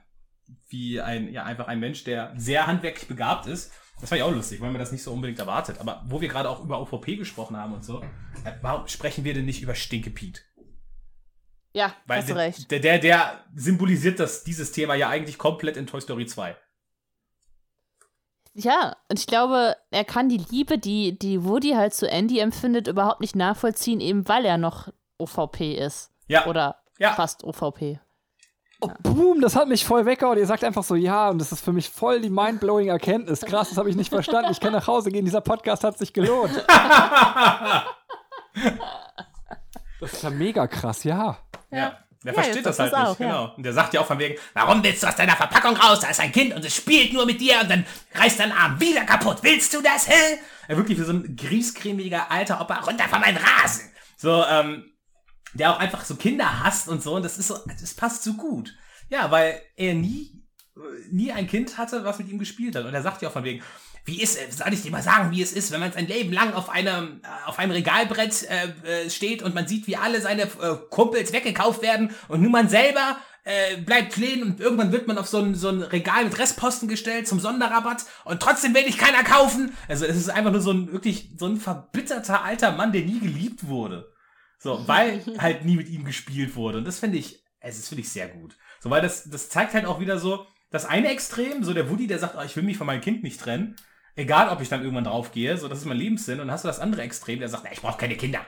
wie 0.68 1.00
ein, 1.00 1.32
ja, 1.32 1.44
einfach 1.44 1.66
ein 1.66 1.80
Mensch, 1.80 2.04
der 2.04 2.32
sehr 2.36 2.66
handwerklich 2.66 3.08
begabt 3.08 3.46
ist. 3.46 3.72
Das 4.00 4.10
war 4.10 4.18
ja 4.18 4.24
auch 4.26 4.30
lustig, 4.32 4.60
weil 4.60 4.70
man 4.70 4.78
das 4.78 4.92
nicht 4.92 5.02
so 5.02 5.12
unbedingt 5.12 5.38
erwartet. 5.38 5.80
Aber 5.80 6.04
wo 6.06 6.20
wir 6.20 6.28
gerade 6.28 6.48
auch 6.48 6.62
über 6.62 6.80
OVP 6.80 7.16
gesprochen 7.16 7.56
haben 7.56 7.72
und 7.74 7.84
so, 7.84 8.02
äh, 8.44 8.52
warum 8.62 8.86
sprechen 8.88 9.24
wir 9.24 9.34
denn 9.34 9.46
nicht 9.46 9.62
über 9.62 9.74
Stinke 9.74 10.10
Pete? 10.10 10.42
Ja, 11.72 11.94
Weil 12.06 12.20
hast 12.20 12.30
du 12.30 12.36
recht. 12.36 12.70
Der, 12.70 12.78
der, 12.80 12.98
der 12.98 13.44
symbolisiert 13.54 14.20
das, 14.20 14.44
dieses 14.44 14.72
Thema 14.72 14.94
ja 14.94 15.08
eigentlich 15.08 15.38
komplett 15.38 15.76
in 15.76 15.86
Toy 15.86 16.00
Story 16.00 16.26
2. 16.26 16.56
Ja, 18.54 18.96
und 19.10 19.18
ich 19.18 19.26
glaube, 19.26 19.76
er 19.90 20.04
kann 20.04 20.30
die 20.30 20.42
Liebe, 20.50 20.78
die, 20.78 21.18
die 21.18 21.44
Woody 21.44 21.72
halt 21.72 21.92
zu 21.92 22.08
Andy 22.08 22.38
empfindet, 22.38 22.86
überhaupt 22.88 23.20
nicht 23.20 23.36
nachvollziehen, 23.36 24.00
eben 24.00 24.26
weil 24.28 24.46
er 24.46 24.56
noch 24.56 24.88
OVP 25.18 25.74
ist. 25.74 26.10
Ja. 26.28 26.46
Oder 26.46 26.82
Ja. 26.98 27.12
fast 27.14 27.44
OVP. 27.44 28.00
Oh, 28.80 28.90
boom, 29.02 29.40
das 29.40 29.56
hat 29.56 29.68
mich 29.68 29.84
voll 29.84 30.04
weggehauen. 30.04 30.36
Ihr 30.38 30.46
sagt 30.46 30.62
einfach 30.62 30.84
so, 30.84 30.94
ja, 30.96 31.30
und 31.30 31.38
das 31.38 31.50
ist 31.50 31.64
für 31.64 31.72
mich 31.72 31.88
voll 31.88 32.20
die 32.20 32.28
mindblowing 32.28 32.88
Erkenntnis. 32.88 33.40
Krass, 33.40 33.70
das 33.70 33.78
habe 33.78 33.88
ich 33.88 33.96
nicht 33.96 34.10
verstanden. 34.10 34.50
Ich 34.52 34.60
kann 34.60 34.72
nach 34.72 34.86
Hause 34.86 35.10
gehen, 35.10 35.24
dieser 35.24 35.40
Podcast 35.40 35.82
hat 35.84 35.98
sich 35.98 36.12
gelohnt. 36.12 36.52
Das 40.00 40.12
ist 40.12 40.22
ja 40.22 40.30
mega 40.30 40.66
krass, 40.66 41.04
ja. 41.04 41.38
Ja. 41.70 41.98
Der 42.22 42.34
Ja, 42.34 42.42
versteht 42.42 42.66
das 42.66 42.78
halt 42.78 42.92
das 42.92 42.98
nicht, 43.00 43.08
auch, 43.08 43.20
ja. 43.20 43.26
genau. 43.26 43.54
Und 43.56 43.62
der 43.62 43.72
sagt 43.72 43.94
ja 43.94 44.00
auch 44.00 44.06
von 44.06 44.18
wegen, 44.18 44.34
warum 44.52 44.82
willst 44.82 45.02
du 45.02 45.06
aus 45.06 45.16
deiner 45.16 45.36
Verpackung 45.36 45.76
raus? 45.76 46.00
Da 46.00 46.08
ist 46.08 46.20
ein 46.20 46.32
Kind 46.32 46.54
und 46.54 46.64
es 46.64 46.74
spielt 46.74 47.12
nur 47.12 47.24
mit 47.24 47.40
dir 47.40 47.60
und 47.62 47.70
dann 47.70 47.86
reißt 48.14 48.40
dein 48.40 48.52
Arm 48.52 48.80
wieder 48.80 49.04
kaputt. 49.04 49.38
Willst 49.42 49.72
du 49.74 49.80
das, 49.80 50.08
hä? 50.08 50.38
Ja, 50.68 50.76
wirklich 50.76 50.98
wie 50.98 51.02
so 51.04 51.12
ein 51.12 51.36
griescremiger 51.36 52.30
alter 52.30 52.60
Opa 52.60 52.80
runter 52.80 53.04
von 53.04 53.20
meinem 53.20 53.36
Rasen. 53.38 53.90
So, 54.16 54.44
ähm, 54.44 54.90
der 55.56 55.72
auch 55.72 55.78
einfach 55.78 56.04
so 56.04 56.16
Kinder 56.16 56.64
hasst 56.64 56.88
und 56.88 57.02
so 57.02 57.14
und 57.16 57.24
das 57.24 57.38
ist 57.38 57.48
so, 57.48 57.58
das 57.80 57.94
passt 57.94 58.22
so 58.22 58.34
gut. 58.34 58.74
Ja, 59.08 59.30
weil 59.30 59.60
er 59.76 59.94
nie, 59.94 60.42
nie 61.10 61.32
ein 61.32 61.46
Kind 61.46 61.78
hatte, 61.78 62.04
was 62.04 62.18
mit 62.18 62.28
ihm 62.28 62.38
gespielt 62.38 62.74
hat. 62.74 62.84
Und 62.84 62.94
er 62.94 63.02
sagt 63.02 63.22
ja 63.22 63.28
auch 63.28 63.32
von 63.32 63.44
wegen, 63.44 63.62
wie 64.04 64.22
ist, 64.22 64.38
soll 64.56 64.72
ich 64.72 64.82
dir 64.82 64.92
mal 64.92 65.02
sagen, 65.02 65.32
wie 65.32 65.42
es 65.42 65.52
ist, 65.52 65.72
wenn 65.72 65.80
man 65.80 65.92
sein 65.92 66.06
Leben 66.06 66.32
lang 66.32 66.54
auf 66.54 66.70
einem, 66.70 67.20
äh, 67.22 67.48
auf 67.48 67.58
einem 67.58 67.72
Regalbrett 67.72 68.48
äh, 68.48 69.04
äh, 69.04 69.10
steht 69.10 69.42
und 69.42 69.54
man 69.54 69.66
sieht, 69.66 69.86
wie 69.88 69.96
alle 69.96 70.20
seine 70.20 70.42
äh, 70.42 70.76
Kumpels 70.90 71.32
weggekauft 71.32 71.82
werden 71.82 72.14
und 72.28 72.40
nur 72.40 72.50
man 72.50 72.68
selber 72.68 73.18
äh, 73.42 73.76
bleibt 73.78 74.12
stehen 74.12 74.42
und 74.42 74.60
irgendwann 74.60 74.92
wird 74.92 75.08
man 75.08 75.18
auf 75.18 75.26
so 75.26 75.38
ein, 75.38 75.54
so 75.56 75.68
ein 75.68 75.82
Regal 75.82 76.24
mit 76.24 76.38
Restposten 76.38 76.88
gestellt 76.88 77.26
zum 77.26 77.40
Sonderrabatt 77.40 78.04
und 78.24 78.40
trotzdem 78.40 78.74
will 78.74 78.84
dich 78.84 78.98
keiner 78.98 79.24
kaufen. 79.24 79.76
Also 79.88 80.04
es 80.04 80.16
ist 80.16 80.30
einfach 80.30 80.52
nur 80.52 80.60
so 80.60 80.72
ein 80.72 80.92
wirklich 80.92 81.30
so 81.36 81.46
ein 81.46 81.56
verbitterter 81.56 82.42
alter 82.44 82.72
Mann, 82.72 82.92
der 82.92 83.02
nie 83.02 83.18
geliebt 83.18 83.66
wurde. 83.66 84.12
So, 84.66 84.88
weil 84.88 85.22
halt 85.38 85.64
nie 85.64 85.76
mit 85.76 85.88
ihm 85.88 86.04
gespielt 86.04 86.56
wurde. 86.56 86.78
Und 86.78 86.88
das 86.88 86.98
finde 86.98 87.18
ich, 87.18 87.40
es 87.60 87.78
ist 87.78 87.88
finde 87.88 88.02
ich 88.02 88.08
sehr 88.08 88.26
gut. 88.26 88.56
So, 88.80 88.90
weil 88.90 89.00
das, 89.00 89.30
das 89.30 89.48
zeigt 89.48 89.74
halt 89.74 89.86
auch 89.86 90.00
wieder 90.00 90.18
so, 90.18 90.44
das 90.70 90.86
eine 90.86 91.12
Extrem, 91.12 91.62
so 91.62 91.72
der 91.72 91.88
Woody, 91.88 92.08
der 92.08 92.18
sagt, 92.18 92.34
oh, 92.36 92.42
ich 92.42 92.56
will 92.56 92.64
mich 92.64 92.76
von 92.76 92.88
meinem 92.88 93.00
Kind 93.00 93.22
nicht 93.22 93.40
trennen. 93.40 93.76
Egal, 94.16 94.48
ob 94.48 94.60
ich 94.60 94.68
dann 94.68 94.82
irgendwann 94.82 95.04
draufgehe, 95.04 95.56
so, 95.56 95.68
das 95.68 95.78
ist 95.78 95.84
mein 95.84 95.98
Lebenssinn. 95.98 96.40
Und 96.40 96.48
dann 96.48 96.50
hast 96.50 96.64
du 96.64 96.68
das 96.68 96.80
andere 96.80 97.02
Extrem, 97.02 97.38
der 97.38 97.48
sagt, 97.48 97.72
ich 97.72 97.80
brauche 97.80 97.96
keine 97.96 98.16
Kinder. 98.16 98.40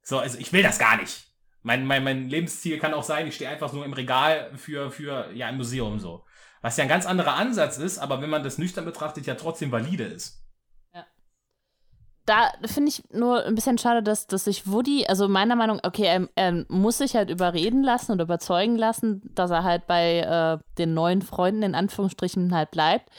So, 0.00 0.18
also 0.18 0.38
ich 0.38 0.50
will 0.54 0.62
das 0.62 0.78
gar 0.78 0.96
nicht. 0.96 1.30
Mein, 1.60 1.84
mein, 1.86 2.04
mein 2.04 2.30
Lebensziel 2.30 2.78
kann 2.78 2.94
auch 2.94 3.04
sein, 3.04 3.26
ich 3.26 3.34
stehe 3.34 3.50
einfach 3.50 3.74
nur 3.74 3.84
im 3.84 3.92
Regal 3.92 4.50
für, 4.56 4.90
für, 4.90 5.30
ja, 5.34 5.50
im 5.50 5.58
Museum 5.58 5.98
so. 5.98 6.24
Was 6.62 6.78
ja 6.78 6.84
ein 6.84 6.88
ganz 6.88 7.04
anderer 7.04 7.34
Ansatz 7.34 7.76
ist, 7.76 7.98
aber 7.98 8.22
wenn 8.22 8.30
man 8.30 8.42
das 8.42 8.56
nüchtern 8.56 8.86
betrachtet, 8.86 9.26
ja 9.26 9.34
trotzdem 9.34 9.70
valide 9.70 10.04
ist. 10.04 10.42
Da 12.26 12.52
finde 12.64 12.88
ich 12.88 13.02
nur 13.12 13.44
ein 13.44 13.54
bisschen 13.54 13.76
schade, 13.76 14.02
dass, 14.02 14.26
dass 14.26 14.44
sich 14.44 14.66
Woody, 14.70 15.06
also 15.06 15.28
meiner 15.28 15.56
Meinung, 15.56 15.78
okay, 15.82 16.04
er, 16.04 16.28
er 16.34 16.64
muss 16.68 16.98
sich 16.98 17.14
halt 17.16 17.28
überreden 17.28 17.82
lassen 17.82 18.12
und 18.12 18.20
überzeugen 18.20 18.76
lassen, 18.76 19.20
dass 19.34 19.50
er 19.50 19.62
halt 19.62 19.86
bei 19.86 20.20
äh, 20.20 20.58
den 20.78 20.94
neuen 20.94 21.20
Freunden 21.20 21.62
in 21.62 21.74
Anführungsstrichen 21.74 22.54
halt 22.54 22.70
bleibt. 22.70 23.10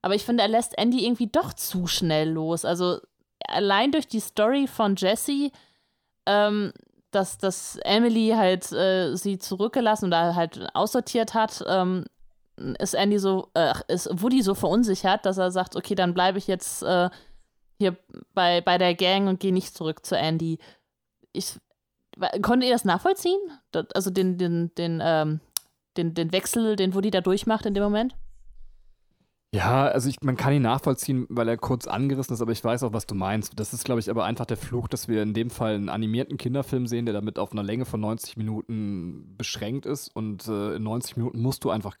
Aber 0.00 0.14
ich 0.14 0.24
finde, 0.24 0.42
er 0.42 0.48
lässt 0.48 0.78
Andy 0.78 1.04
irgendwie 1.04 1.26
doch 1.26 1.52
zu 1.54 1.88
schnell 1.88 2.30
los. 2.30 2.64
Also 2.64 3.00
allein 3.48 3.90
durch 3.90 4.06
die 4.06 4.20
Story 4.20 4.68
von 4.68 4.94
Jesse, 4.96 5.50
ähm, 6.26 6.72
dass, 7.10 7.38
dass 7.38 7.76
Emily 7.82 8.32
halt 8.36 8.70
äh, 8.72 9.16
sie 9.16 9.38
zurückgelassen 9.38 10.06
oder 10.06 10.34
halt 10.34 10.68
aussortiert 10.74 11.34
hat, 11.34 11.64
ähm, 11.68 12.04
ist 12.78 12.94
Andy 12.94 13.18
so, 13.18 13.48
äh, 13.54 13.72
ist 13.88 14.08
Woody 14.22 14.42
so 14.42 14.54
verunsichert, 14.54 15.26
dass 15.26 15.38
er 15.38 15.50
sagt, 15.50 15.76
okay, 15.76 15.94
dann 15.94 16.14
bleibe 16.14 16.38
ich 16.38 16.46
jetzt 16.46 16.82
äh, 16.82 17.10
hier 17.82 17.96
bei, 18.34 18.60
bei 18.60 18.78
der 18.78 18.94
Gang 18.94 19.28
und 19.28 19.40
gehe 19.40 19.52
nicht 19.52 19.74
zurück 19.74 20.04
zu 20.06 20.16
Andy. 20.16 20.58
Ich, 21.32 21.58
konntet 22.42 22.68
ihr 22.68 22.74
das 22.74 22.84
nachvollziehen? 22.84 23.40
Das, 23.70 23.86
also 23.94 24.10
den, 24.10 24.38
den, 24.38 24.74
den, 24.76 25.00
ähm, 25.02 25.40
den, 25.96 26.14
den 26.14 26.32
Wechsel, 26.32 26.76
den 26.76 26.94
Woody 26.94 27.10
da 27.10 27.20
durchmacht 27.20 27.66
in 27.66 27.74
dem 27.74 27.82
Moment? 27.82 28.14
Ja, 29.54 29.84
also 29.84 30.08
ich, 30.08 30.16
man 30.22 30.38
kann 30.38 30.54
ihn 30.54 30.62
nachvollziehen, 30.62 31.26
weil 31.28 31.46
er 31.46 31.58
kurz 31.58 31.86
angerissen 31.86 32.32
ist, 32.32 32.40
aber 32.40 32.52
ich 32.52 32.64
weiß 32.64 32.84
auch, 32.84 32.94
was 32.94 33.04
du 33.06 33.14
meinst. 33.14 33.52
Das 33.60 33.74
ist, 33.74 33.84
glaube 33.84 34.00
ich, 34.00 34.08
aber 34.08 34.24
einfach 34.24 34.46
der 34.46 34.56
Fluch, 34.56 34.88
dass 34.88 35.08
wir 35.08 35.22
in 35.22 35.34
dem 35.34 35.50
Fall 35.50 35.74
einen 35.74 35.90
animierten 35.90 36.38
Kinderfilm 36.38 36.86
sehen, 36.86 37.04
der 37.04 37.12
damit 37.12 37.38
auf 37.38 37.52
einer 37.52 37.62
Länge 37.62 37.84
von 37.84 38.00
90 38.00 38.38
Minuten 38.38 39.34
beschränkt 39.36 39.84
ist. 39.84 40.08
Und 40.16 40.48
äh, 40.48 40.76
in 40.76 40.82
90 40.84 41.18
Minuten 41.18 41.42
musst 41.42 41.64
du 41.64 41.70
einfach 41.70 41.98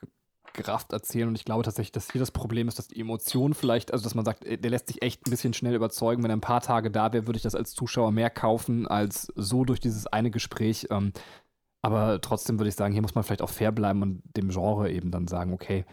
gerafft 0.54 0.92
erzählen. 0.92 1.28
Und 1.28 1.36
ich 1.36 1.44
glaube 1.44 1.62
tatsächlich, 1.62 1.92
dass 1.92 2.10
hier 2.10 2.20
das 2.20 2.30
Problem 2.30 2.68
ist, 2.68 2.78
dass 2.78 2.88
die 2.88 3.00
Emotion 3.00 3.54
vielleicht, 3.54 3.92
also 3.92 4.04
dass 4.04 4.14
man 4.14 4.24
sagt, 4.24 4.44
äh, 4.44 4.58
der 4.58 4.70
lässt 4.70 4.88
sich 4.88 5.02
echt 5.02 5.26
ein 5.26 5.30
bisschen 5.30 5.54
schnell 5.54 5.74
überzeugen. 5.74 6.22
Wenn 6.22 6.30
er 6.30 6.36
ein 6.36 6.40
paar 6.40 6.60
Tage 6.60 6.90
da 6.90 7.12
wäre, 7.12 7.26
würde 7.26 7.36
ich 7.36 7.42
das 7.42 7.54
als 7.54 7.72
Zuschauer 7.72 8.12
mehr 8.12 8.30
kaufen, 8.30 8.86
als 8.86 9.32
so 9.36 9.64
durch 9.64 9.80
dieses 9.80 10.06
eine 10.06 10.30
Gespräch. 10.30 10.86
Ähm, 10.90 11.12
aber 11.82 12.20
trotzdem 12.20 12.58
würde 12.58 12.68
ich 12.68 12.76
sagen, 12.76 12.92
hier 12.92 13.02
muss 13.02 13.14
man 13.14 13.24
vielleicht 13.24 13.42
auch 13.42 13.50
fair 13.50 13.72
bleiben 13.72 14.02
und 14.02 14.22
dem 14.36 14.50
Genre 14.50 14.90
eben 14.90 15.10
dann 15.10 15.26
sagen, 15.26 15.52
okay, 15.52 15.84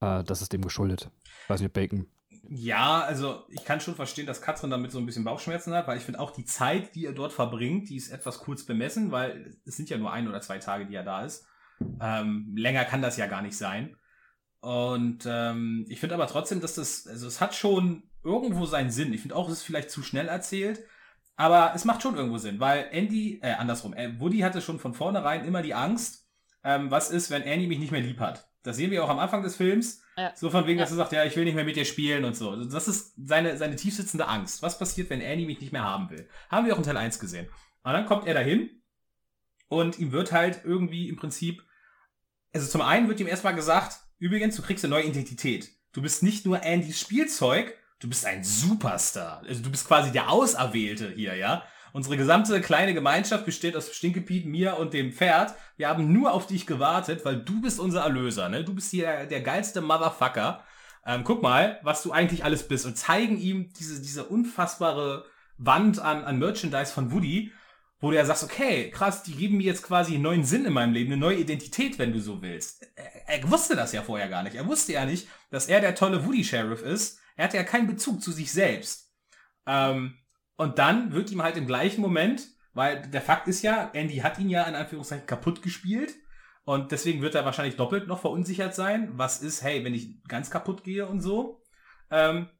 äh, 0.00 0.22
das 0.24 0.42
ist 0.42 0.52
dem 0.52 0.62
geschuldet. 0.62 1.10
Ich 1.42 1.50
weiß 1.50 1.60
nicht, 1.60 1.72
Bacon. 1.72 2.06
Ja, 2.48 3.00
also 3.00 3.44
ich 3.48 3.64
kann 3.64 3.80
schon 3.80 3.94
verstehen, 3.94 4.26
dass 4.26 4.42
Katrin 4.42 4.70
damit 4.70 4.92
so 4.92 4.98
ein 4.98 5.06
bisschen 5.06 5.24
Bauchschmerzen 5.24 5.72
hat, 5.72 5.86
weil 5.86 5.96
ich 5.96 6.04
finde 6.04 6.20
auch 6.20 6.30
die 6.30 6.44
Zeit, 6.44 6.94
die 6.94 7.06
er 7.06 7.12
dort 7.12 7.32
verbringt, 7.32 7.88
die 7.88 7.96
ist 7.96 8.10
etwas 8.10 8.38
kurz 8.38 8.64
bemessen, 8.64 9.12
weil 9.12 9.56
es 9.64 9.76
sind 9.76 9.88
ja 9.88 9.96
nur 9.96 10.12
ein 10.12 10.28
oder 10.28 10.40
zwei 10.40 10.58
Tage, 10.58 10.86
die 10.86 10.94
er 10.94 11.04
da 11.04 11.24
ist. 11.24 11.46
Ähm, 12.00 12.52
länger 12.56 12.84
kann 12.84 13.02
das 13.02 13.16
ja 13.16 13.26
gar 13.26 13.42
nicht 13.42 13.56
sein. 13.56 13.96
Und 14.60 15.24
ähm, 15.26 15.84
ich 15.88 16.00
finde 16.00 16.14
aber 16.14 16.26
trotzdem, 16.26 16.60
dass 16.60 16.74
das, 16.74 17.06
also 17.06 17.26
es 17.26 17.40
hat 17.40 17.54
schon 17.54 18.04
irgendwo 18.22 18.64
seinen 18.64 18.90
Sinn. 18.90 19.12
Ich 19.12 19.20
finde 19.20 19.36
auch, 19.36 19.48
es 19.48 19.58
ist 19.58 19.62
vielleicht 19.62 19.90
zu 19.90 20.02
schnell 20.02 20.28
erzählt, 20.28 20.82
aber 21.36 21.72
es 21.74 21.84
macht 21.84 22.02
schon 22.02 22.16
irgendwo 22.16 22.38
Sinn, 22.38 22.60
weil 22.60 22.88
Andy, 22.90 23.40
äh, 23.42 23.52
andersrum, 23.52 23.92
äh, 23.92 24.18
Woody 24.18 24.38
hatte 24.38 24.62
schon 24.62 24.78
von 24.78 24.94
vornherein 24.94 25.44
immer 25.44 25.60
die 25.62 25.74
Angst, 25.74 26.26
ähm, 26.62 26.90
was 26.90 27.10
ist, 27.10 27.30
wenn 27.30 27.42
Andy 27.42 27.66
mich 27.66 27.78
nicht 27.78 27.92
mehr 27.92 28.00
lieb 28.00 28.20
hat. 28.20 28.48
Das 28.62 28.76
sehen 28.76 28.90
wir 28.90 29.04
auch 29.04 29.10
am 29.10 29.18
Anfang 29.18 29.42
des 29.42 29.56
Films. 29.56 30.00
Ja. 30.16 30.32
So 30.34 30.48
von 30.48 30.66
wegen, 30.66 30.78
Ja. 30.78 30.84
dass 30.84 30.92
er 30.92 30.96
sagt, 30.96 31.12
ja, 31.12 31.24
ich 31.24 31.36
will 31.36 31.44
nicht 31.44 31.56
mehr 31.56 31.64
mit 31.64 31.76
dir 31.76 31.84
spielen 31.84 32.24
und 32.24 32.34
so. 32.34 32.56
Das 32.64 32.88
ist 32.88 33.12
seine, 33.22 33.58
seine 33.58 33.76
tiefsitzende 33.76 34.26
Angst. 34.26 34.62
Was 34.62 34.78
passiert, 34.78 35.10
wenn 35.10 35.20
Annie 35.20 35.44
mich 35.44 35.60
nicht 35.60 35.72
mehr 35.72 35.84
haben 35.84 36.08
will? 36.08 36.26
Haben 36.48 36.64
wir 36.66 36.72
auch 36.72 36.78
in 36.78 36.84
Teil 36.84 36.96
1 36.96 37.18
gesehen. 37.18 37.48
Und 37.82 37.92
dann 37.92 38.06
kommt 38.06 38.26
er 38.26 38.32
dahin 38.32 38.70
und 39.68 39.98
ihm 39.98 40.12
wird 40.12 40.32
halt 40.32 40.62
irgendwie 40.64 41.08
im 41.08 41.16
Prinzip, 41.16 41.62
also 42.52 42.66
zum 42.68 42.80
einen 42.80 43.08
wird 43.08 43.20
ihm 43.20 43.26
erstmal 43.26 43.54
gesagt, 43.54 43.98
übrigens, 44.18 44.56
du 44.56 44.62
kriegst 44.62 44.84
eine 44.84 44.94
neue 44.94 45.04
Identität. 45.04 45.70
Du 45.92 46.02
bist 46.02 46.22
nicht 46.22 46.44
nur 46.44 46.64
Andys 46.64 47.00
Spielzeug, 47.00 47.76
du 48.00 48.08
bist 48.08 48.26
ein 48.26 48.44
Superstar. 48.44 49.42
Also 49.46 49.62
du 49.62 49.70
bist 49.70 49.86
quasi 49.86 50.12
der 50.12 50.30
Auserwählte 50.30 51.12
hier, 51.14 51.34
ja. 51.36 51.64
Unsere 51.92 52.16
gesamte 52.16 52.60
kleine 52.60 52.92
Gemeinschaft 52.92 53.44
besteht 53.44 53.76
aus 53.76 53.94
Stinkepiet, 53.94 54.46
mir 54.46 54.78
und 54.78 54.92
dem 54.92 55.12
Pferd. 55.12 55.54
Wir 55.76 55.88
haben 55.88 56.12
nur 56.12 56.32
auf 56.32 56.48
dich 56.48 56.66
gewartet, 56.66 57.24
weil 57.24 57.36
du 57.36 57.60
bist 57.60 57.78
unser 57.78 58.02
Erlöser, 58.02 58.48
ne? 58.48 58.64
Du 58.64 58.74
bist 58.74 58.90
hier 58.90 59.26
der, 59.26 59.40
geilste 59.40 59.80
Motherfucker. 59.80 60.64
Ähm, 61.06 61.22
guck 61.22 61.40
mal, 61.40 61.78
was 61.84 62.02
du 62.02 62.10
eigentlich 62.10 62.44
alles 62.44 62.66
bist 62.66 62.84
und 62.84 62.98
zeigen 62.98 63.38
ihm 63.38 63.72
diese, 63.78 64.02
diese 64.02 64.24
unfassbare 64.24 65.24
Wand 65.56 66.00
an, 66.00 66.24
an 66.24 66.40
Merchandise 66.40 66.92
von 66.92 67.12
Woody, 67.12 67.52
wo 68.04 68.10
du 68.10 68.18
ja 68.18 68.24
sagst, 68.26 68.44
okay, 68.44 68.90
krass, 68.90 69.22
die 69.22 69.34
geben 69.34 69.56
mir 69.56 69.64
jetzt 69.64 69.82
quasi 69.82 70.12
einen 70.12 70.24
neuen 70.24 70.44
Sinn 70.44 70.66
in 70.66 70.74
meinem 70.74 70.92
Leben, 70.92 71.10
eine 71.10 71.20
neue 71.20 71.38
Identität, 71.38 71.98
wenn 71.98 72.12
du 72.12 72.20
so 72.20 72.42
willst. 72.42 72.86
Er, 72.96 73.28
er 73.28 73.50
wusste 73.50 73.76
das 73.76 73.92
ja 73.92 74.02
vorher 74.02 74.28
gar 74.28 74.42
nicht. 74.42 74.56
Er 74.56 74.66
wusste 74.66 74.92
ja 74.92 75.06
nicht, 75.06 75.26
dass 75.48 75.68
er 75.68 75.80
der 75.80 75.94
tolle 75.94 76.26
Woody-Sheriff 76.26 76.82
ist. 76.82 77.18
Er 77.34 77.44
hatte 77.44 77.56
ja 77.56 77.62
keinen 77.62 77.86
Bezug 77.86 78.20
zu 78.20 78.30
sich 78.30 78.52
selbst. 78.52 79.10
Ähm, 79.66 80.18
und 80.56 80.78
dann 80.78 81.12
wird 81.14 81.32
ihm 81.32 81.42
halt 81.42 81.56
im 81.56 81.66
gleichen 81.66 82.02
Moment, 82.02 82.46
weil 82.74 83.08
der 83.08 83.22
Fakt 83.22 83.48
ist 83.48 83.62
ja, 83.62 83.88
Andy 83.94 84.18
hat 84.18 84.38
ihn 84.38 84.50
ja 84.50 84.64
in 84.64 84.74
Anführungszeichen 84.74 85.26
kaputt 85.26 85.62
gespielt. 85.62 86.14
Und 86.64 86.92
deswegen 86.92 87.22
wird 87.22 87.34
er 87.34 87.46
wahrscheinlich 87.46 87.76
doppelt 87.76 88.06
noch 88.06 88.20
verunsichert 88.20 88.74
sein. 88.74 89.12
Was 89.14 89.40
ist, 89.40 89.62
hey, 89.62 89.82
wenn 89.82 89.94
ich 89.94 90.22
ganz 90.24 90.50
kaputt 90.50 90.84
gehe 90.84 91.06
und 91.06 91.22
so. 91.22 91.62
Ähm, 92.10 92.50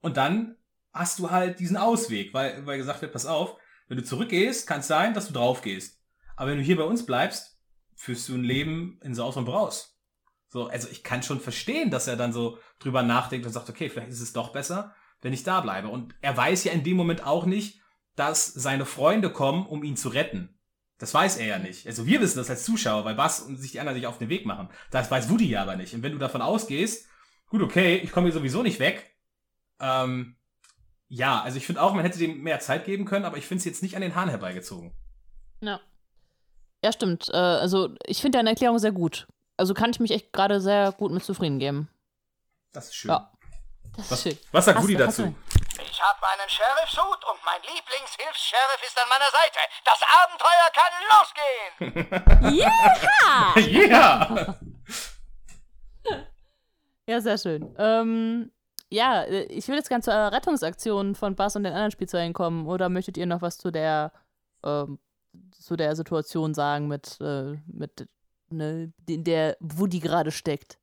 und 0.00 0.16
dann 0.16 0.56
hast 0.92 1.20
du 1.20 1.30
halt 1.30 1.60
diesen 1.60 1.76
Ausweg, 1.76 2.34
weil, 2.34 2.66
weil 2.66 2.78
gesagt 2.78 3.00
wird, 3.02 3.12
pass 3.12 3.26
auf, 3.26 3.56
wenn 3.88 3.96
du 3.96 4.04
zurückgehst, 4.04 4.66
kann 4.66 4.80
es 4.80 4.88
sein, 4.88 5.14
dass 5.14 5.28
du 5.28 5.32
drauf 5.32 5.62
gehst. 5.62 6.00
Aber 6.36 6.50
wenn 6.50 6.58
du 6.58 6.64
hier 6.64 6.76
bei 6.76 6.84
uns 6.84 7.06
bleibst, 7.06 7.58
führst 7.94 8.28
du 8.28 8.34
ein 8.34 8.44
Leben 8.44 9.00
in 9.02 9.14
Saus 9.14 9.36
und 9.36 9.46
Braus. 9.46 9.98
So, 10.48 10.68
also 10.68 10.88
ich 10.88 11.02
kann 11.02 11.22
schon 11.22 11.40
verstehen, 11.40 11.90
dass 11.90 12.06
er 12.06 12.16
dann 12.16 12.32
so 12.32 12.58
drüber 12.78 13.02
nachdenkt 13.02 13.46
und 13.46 13.52
sagt, 13.52 13.68
okay, 13.68 13.88
vielleicht 13.88 14.10
ist 14.10 14.20
es 14.20 14.32
doch 14.32 14.52
besser, 14.52 14.94
wenn 15.20 15.32
ich 15.32 15.42
da 15.42 15.60
bleibe. 15.60 15.88
Und 15.88 16.14
er 16.20 16.36
weiß 16.36 16.64
ja 16.64 16.72
in 16.72 16.84
dem 16.84 16.96
Moment 16.96 17.26
auch 17.26 17.46
nicht, 17.46 17.80
dass 18.14 18.46
seine 18.46 18.86
Freunde 18.86 19.30
kommen, 19.30 19.66
um 19.66 19.82
ihn 19.82 19.96
zu 19.96 20.08
retten. 20.08 20.58
Das 20.98 21.12
weiß 21.12 21.36
er 21.36 21.46
ja 21.46 21.58
nicht. 21.58 21.86
Also 21.86 22.06
wir 22.06 22.20
wissen 22.20 22.38
das 22.38 22.48
als 22.48 22.64
Zuschauer, 22.64 23.04
weil 23.04 23.14
Bass 23.14 23.40
und 23.40 23.56
sich 23.56 23.72
die 23.72 23.80
anderen 23.80 23.98
sich 23.98 24.06
auf 24.06 24.18
den 24.18 24.30
Weg 24.30 24.46
machen. 24.46 24.68
Das 24.90 25.10
weiß 25.10 25.28
Woody 25.28 25.48
ja 25.48 25.62
aber 25.62 25.76
nicht. 25.76 25.94
Und 25.94 26.02
wenn 26.02 26.12
du 26.12 26.18
davon 26.18 26.40
ausgehst, 26.40 27.06
gut, 27.48 27.60
okay, 27.60 27.96
ich 27.96 28.12
komme 28.12 28.26
hier 28.26 28.34
sowieso 28.34 28.62
nicht 28.62 28.80
weg. 28.80 29.14
Ähm, 29.78 30.35
ja, 31.08 31.40
also 31.42 31.56
ich 31.58 31.66
finde 31.66 31.82
auch, 31.82 31.92
man 31.92 32.04
hätte 32.04 32.18
dem 32.18 32.42
mehr 32.42 32.60
Zeit 32.60 32.84
geben 32.84 33.04
können, 33.04 33.24
aber 33.24 33.36
ich 33.36 33.46
finde 33.46 33.60
es 33.60 33.64
jetzt 33.64 33.82
nicht 33.82 33.94
an 33.96 34.02
den 34.02 34.14
Haaren 34.14 34.28
herbeigezogen. 34.28 34.92
Ja. 35.60 35.80
Ja, 36.84 36.92
stimmt. 36.92 37.28
Äh, 37.30 37.36
also 37.36 37.94
ich 38.04 38.20
finde 38.20 38.38
deine 38.38 38.50
Erklärung 38.50 38.78
sehr 38.78 38.92
gut. 38.92 39.26
Also 39.56 39.72
kann 39.74 39.90
ich 39.90 40.00
mich 40.00 40.10
echt 40.10 40.32
gerade 40.32 40.60
sehr 40.60 40.92
gut 40.92 41.12
mit 41.12 41.24
zufrieden 41.24 41.58
geben. 41.58 41.88
Das 42.72 42.86
ist 42.86 42.94
schön. 42.96 43.10
Ja. 43.10 43.32
Das 43.96 44.04
ist 44.04 44.10
Was, 44.10 44.22
schön. 44.22 44.38
was 44.52 44.64
sagt 44.66 44.82
Woody 44.82 44.96
dazu? 44.96 45.34
Ich 45.80 46.02
habe 46.02 46.18
meinen 46.20 46.48
Sheriff-Suit 46.48 47.24
und 47.30 47.38
mein 47.44 47.62
Lieblingshilfs-Sheriff 47.62 48.82
ist 48.86 48.98
an 48.98 49.08
meiner 49.08 49.30
Seite. 49.32 49.58
Das 49.84 50.00
Abenteuer 50.22 50.70
kann 50.74 50.92
losgehen. 51.10 52.66
Ja! 54.20 54.56
Ja, 57.08 57.20
sehr 57.20 57.38
schön. 57.38 57.74
Ähm, 57.78 58.50
ja, 58.96 59.22
äh, 59.22 59.44
ich 59.44 59.68
will 59.68 59.76
jetzt 59.76 59.88
gerne 59.88 60.02
zur 60.02 60.14
Rettungsaktion 60.14 61.14
von 61.14 61.36
Bass 61.36 61.54
und 61.54 61.64
den 61.64 61.72
anderen 61.72 61.92
Spielzeugen 61.92 62.32
kommen. 62.32 62.66
Oder 62.66 62.88
möchtet 62.88 63.16
ihr 63.16 63.26
noch 63.26 63.42
was 63.42 63.58
zu 63.58 63.70
der, 63.70 64.12
ähm, 64.64 64.98
zu 65.52 65.76
der 65.76 65.94
Situation 65.94 66.54
sagen, 66.54 66.88
mit, 66.88 67.18
äh, 67.20 67.56
mit 67.66 68.08
ne, 68.48 68.92
in 69.06 69.24
der 69.24 69.56
Woody 69.60 70.00
gerade 70.00 70.32
steckt? 70.32 70.78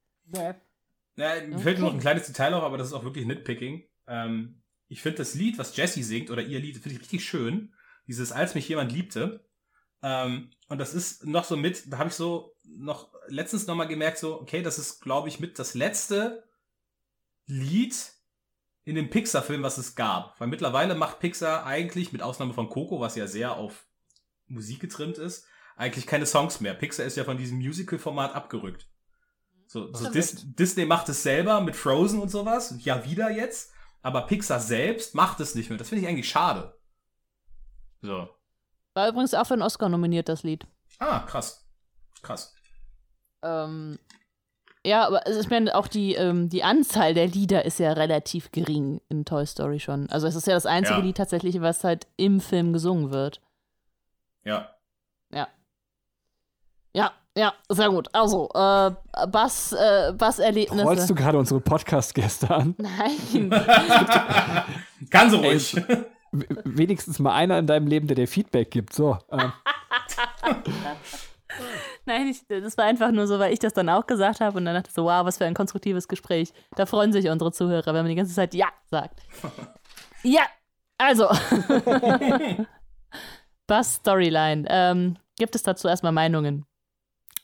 Ja, 1.16 1.42
mir 1.46 1.60
fällt 1.60 1.80
nur 1.80 1.90
noch 1.90 1.96
ein 1.96 2.02
kleines 2.02 2.28
Detail 2.28 2.54
auf, 2.54 2.64
aber 2.64 2.78
das 2.78 2.88
ist 2.88 2.94
auch 2.94 3.04
wirklich 3.04 3.26
Nitpicking. 3.26 3.84
Ähm, 4.08 4.62
ich 4.88 5.02
finde 5.02 5.20
das 5.20 5.34
Lied, 5.34 5.58
was 5.58 5.76
Jessie 5.76 6.04
singt, 6.04 6.30
oder 6.30 6.44
ihr 6.44 6.60
Lied, 6.60 6.78
finde 6.78 6.96
ich 6.96 7.02
richtig 7.02 7.26
schön. 7.26 7.74
Dieses 8.08 8.32
Als 8.32 8.54
mich 8.54 8.68
jemand 8.68 8.92
liebte. 8.92 9.46
Ähm, 10.02 10.52
und 10.68 10.78
das 10.78 10.94
ist 10.94 11.26
noch 11.26 11.46
so 11.46 11.56
mit, 11.56 11.92
da 11.92 11.98
habe 11.98 12.10
ich 12.10 12.16
so 12.16 12.56
noch 12.64 13.12
letztens 13.28 13.68
nochmal 13.68 13.88
gemerkt, 13.88 14.18
so, 14.18 14.40
okay, 14.40 14.62
das 14.62 14.78
ist, 14.78 15.02
glaube 15.02 15.30
ich, 15.30 15.40
mit 15.40 15.58
das 15.58 15.74
letzte 15.74 16.44
Lied 17.46 17.96
in 18.86 18.96
dem 18.96 19.10
Pixar-Film, 19.10 19.64
was 19.64 19.78
es 19.78 19.96
gab. 19.96 20.40
Weil 20.40 20.48
mittlerweile 20.48 20.96
macht 20.96 21.20
Pixar 21.20 21.66
eigentlich, 21.66 22.12
mit 22.12 22.22
Ausnahme 22.22 22.54
von 22.54 22.70
Coco, 22.70 23.00
was 23.00 23.16
ja 23.16 23.28
sehr 23.28 23.56
auf 23.56 23.86
Musik 24.48 24.80
getrimmt 24.80 25.18
ist, 25.18 25.46
eigentlich 25.76 26.06
keine 26.06 26.26
Songs 26.26 26.60
mehr. 26.60 26.74
Pixar 26.74 27.06
ist 27.06 27.18
ja 27.18 27.24
von 27.24 27.38
diesem 27.38 27.58
Musical-Format 27.58 28.36
abgerückt. 28.36 28.88
So, 29.68 29.92
so. 29.94 30.10
Dis 30.12 30.44
Disney 30.56 30.86
macht 30.86 31.10
es 31.10 31.24
selber 31.24 31.62
mit 31.62 31.76
Frozen 31.76 32.20
und 32.20 32.30
sowas. 32.30 32.76
Ja, 32.80 33.06
wieder 33.06 33.32
jetzt. 33.32 33.72
Aber 34.02 34.28
Pixar 34.28 34.60
selbst 34.60 35.16
macht 35.16 35.40
es 35.40 35.56
nicht 35.56 35.70
mehr. 35.70 35.80
Das 35.80 35.90
finde 35.90 36.04
ich 36.04 36.10
eigentlich 36.10 36.30
schade. 36.30 36.78
So. 38.02 38.30
War 38.94 39.10
übrigens 39.10 39.34
auch 39.34 39.48
für 39.48 39.54
einen 39.54 39.64
Oscar 39.64 39.90
nominiert, 39.90 40.30
das 40.30 40.44
Lied. 40.44 40.68
Ah, 41.00 41.22
krass. 41.22 41.66
Krass. 42.22 42.54
Ähm, 43.42 43.98
ja, 44.86 45.06
aber 45.08 45.26
es- 45.28 45.38
ich 45.38 45.50
meine, 45.50 45.74
auch 45.76 45.88
die, 45.88 46.16
ähm, 46.16 46.50
die 46.50 46.64
Anzahl 46.64 47.14
der 47.14 47.28
Lieder 47.28 47.66
ist 47.66 47.80
ja 47.80 47.94
relativ 47.94 48.52
gering 48.52 49.02
in 49.10 49.26
Toy 49.26 49.46
Story 49.46 49.80
schon. 49.80 50.10
Also 50.10 50.28
es 50.28 50.36
ist 50.36 50.48
ja 50.48 50.54
das 50.54 50.66
einzige 50.66 51.00
Ja. 51.00 51.04
Lied 51.06 51.18
tatsächlich, 51.18 51.62
was 51.62 51.84
halt 51.84 52.08
im 52.18 52.40
Film 52.42 52.74
gesungen 52.74 53.12
wird. 53.12 53.42
Ja. 54.44 54.70
Ja, 56.96 57.12
ja, 57.36 57.52
sehr 57.70 57.90
gut. 57.90 58.08
Also, 58.14 58.50
äh, 58.54 58.92
Bass, 59.28 59.74
äh, 59.74 60.14
Bass-Erlebnisse. 60.16 60.84
Rollst 60.84 61.10
du 61.10 61.16
gerade 61.16 61.40
unsere 61.40 61.60
Podcast-Gäste 61.60 62.52
an? 62.52 62.76
Nein. 62.78 63.50
Kann 65.10 65.32
so 65.32 65.38
ruhig. 65.38 65.76
W- 65.76 66.46
Wenigstens 66.66 67.18
mal 67.18 67.34
einer 67.34 67.58
in 67.58 67.66
deinem 67.66 67.88
Leben, 67.88 68.06
der 68.06 68.14
dir 68.16 68.28
Feedback 68.28 68.70
gibt. 68.70 68.94
So. 68.94 69.18
Ähm, 69.32 69.52
Nein, 72.06 72.28
ich, 72.28 72.46
das 72.48 72.78
war 72.78 72.86
einfach 72.86 73.12
nur 73.12 73.28
so, 73.28 73.40
weil 73.40 73.54
ich 73.54 73.60
das 73.60 73.74
dann 73.74 73.90
auch 73.90 74.06
gesagt 74.06 74.42
habe 74.42 74.58
und 74.58 74.66
dann 74.66 74.76
dachte 74.76 74.90
ich 74.90 74.96
so, 74.96 75.06
wow, 75.06 75.26
was 75.26 75.38
für 75.38 75.46
ein 75.46 75.54
konstruktives 75.54 76.08
Gespräch. 76.08 76.54
Da 76.76 76.86
freuen 76.86 77.12
sich 77.12 77.30
unsere 77.30 77.52
Zuhörer, 77.52 77.88
wenn 77.88 78.04
man 78.04 78.10
die 78.10 78.16
ganze 78.16 78.34
Zeit 78.34 78.54
Ja 78.54 78.68
sagt. 78.86 79.22
ja, 80.24 80.44
also. 80.98 81.30
Bass 83.68 83.96
Storyline. 83.96 84.66
Ähm, 84.70 85.18
gibt 85.38 85.56
es 85.56 85.64
dazu 85.64 85.88
erstmal 85.88 86.12
Meinungen? 86.12 86.66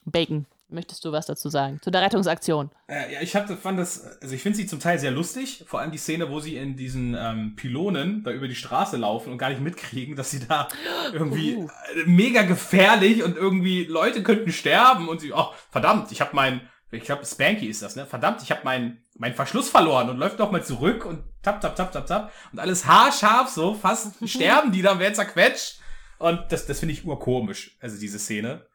Bacon, 0.05 0.45
möchtest 0.71 1.03
du 1.05 1.11
was 1.11 1.25
dazu 1.25 1.49
sagen? 1.49 1.79
Zu 1.81 1.91
der 1.91 2.01
Rettungsaktion. 2.01 2.69
Äh, 2.87 3.13
ja, 3.13 3.21
ich 3.21 3.35
hab, 3.35 3.49
fand 3.59 3.79
das, 3.79 4.21
also 4.21 4.33
ich 4.33 4.41
finde 4.41 4.57
sie 4.57 4.67
zum 4.67 4.79
Teil 4.79 4.99
sehr 4.99 5.11
lustig, 5.11 5.63
vor 5.67 5.79
allem 5.79 5.91
die 5.91 5.97
Szene, 5.97 6.29
wo 6.29 6.39
sie 6.39 6.57
in 6.57 6.75
diesen 6.75 7.15
ähm, 7.17 7.55
Pylonen 7.55 8.23
da 8.23 8.31
über 8.31 8.47
die 8.47 8.55
Straße 8.55 8.97
laufen 8.97 9.31
und 9.31 9.37
gar 9.37 9.49
nicht 9.49 9.61
mitkriegen, 9.61 10.15
dass 10.15 10.31
sie 10.31 10.45
da 10.45 10.67
irgendwie 11.13 11.55
Uh. 11.55 11.67
äh, 11.95 12.05
mega 12.05 12.43
gefährlich 12.43 13.23
und 13.23 13.37
irgendwie 13.37 13.85
Leute 13.85 14.23
könnten 14.23 14.51
sterben 14.51 15.09
und 15.09 15.21
sie, 15.21 15.33
oh, 15.33 15.47
verdammt, 15.71 16.11
ich 16.11 16.21
habe 16.21 16.35
mein, 16.35 16.61
ich 16.91 17.03
glaube 17.03 17.25
Spanky 17.25 17.67
ist 17.67 17.81
das, 17.81 17.95
ne? 17.95 18.05
Verdammt, 18.05 18.41
ich 18.41 18.51
habe 18.51 18.61
meinen 18.63 19.03
mein 19.15 19.35
Verschluss 19.35 19.69
verloren 19.69 20.09
und 20.09 20.17
läuft 20.17 20.39
noch 20.39 20.51
mal 20.51 20.63
zurück 20.63 21.05
und 21.05 21.23
tap, 21.41 21.59
tap, 21.59 21.75
tap, 21.75 21.91
tap, 21.91 22.07
tap 22.07 22.31
und 22.51 22.59
alles 22.59 22.85
haarscharf 22.85 23.49
so, 23.49 23.73
fast 23.73 24.15
sterben 24.27 24.71
die 24.71 24.81
dann, 24.81 24.99
werden 24.99 25.15
zerquetscht 25.15 25.79
und 26.19 26.51
das, 26.51 26.65
das 26.65 26.79
finde 26.79 26.93
ich 26.93 27.05
urkomisch, 27.05 27.77
also 27.81 27.99
diese 27.99 28.19
Szene. 28.19 28.67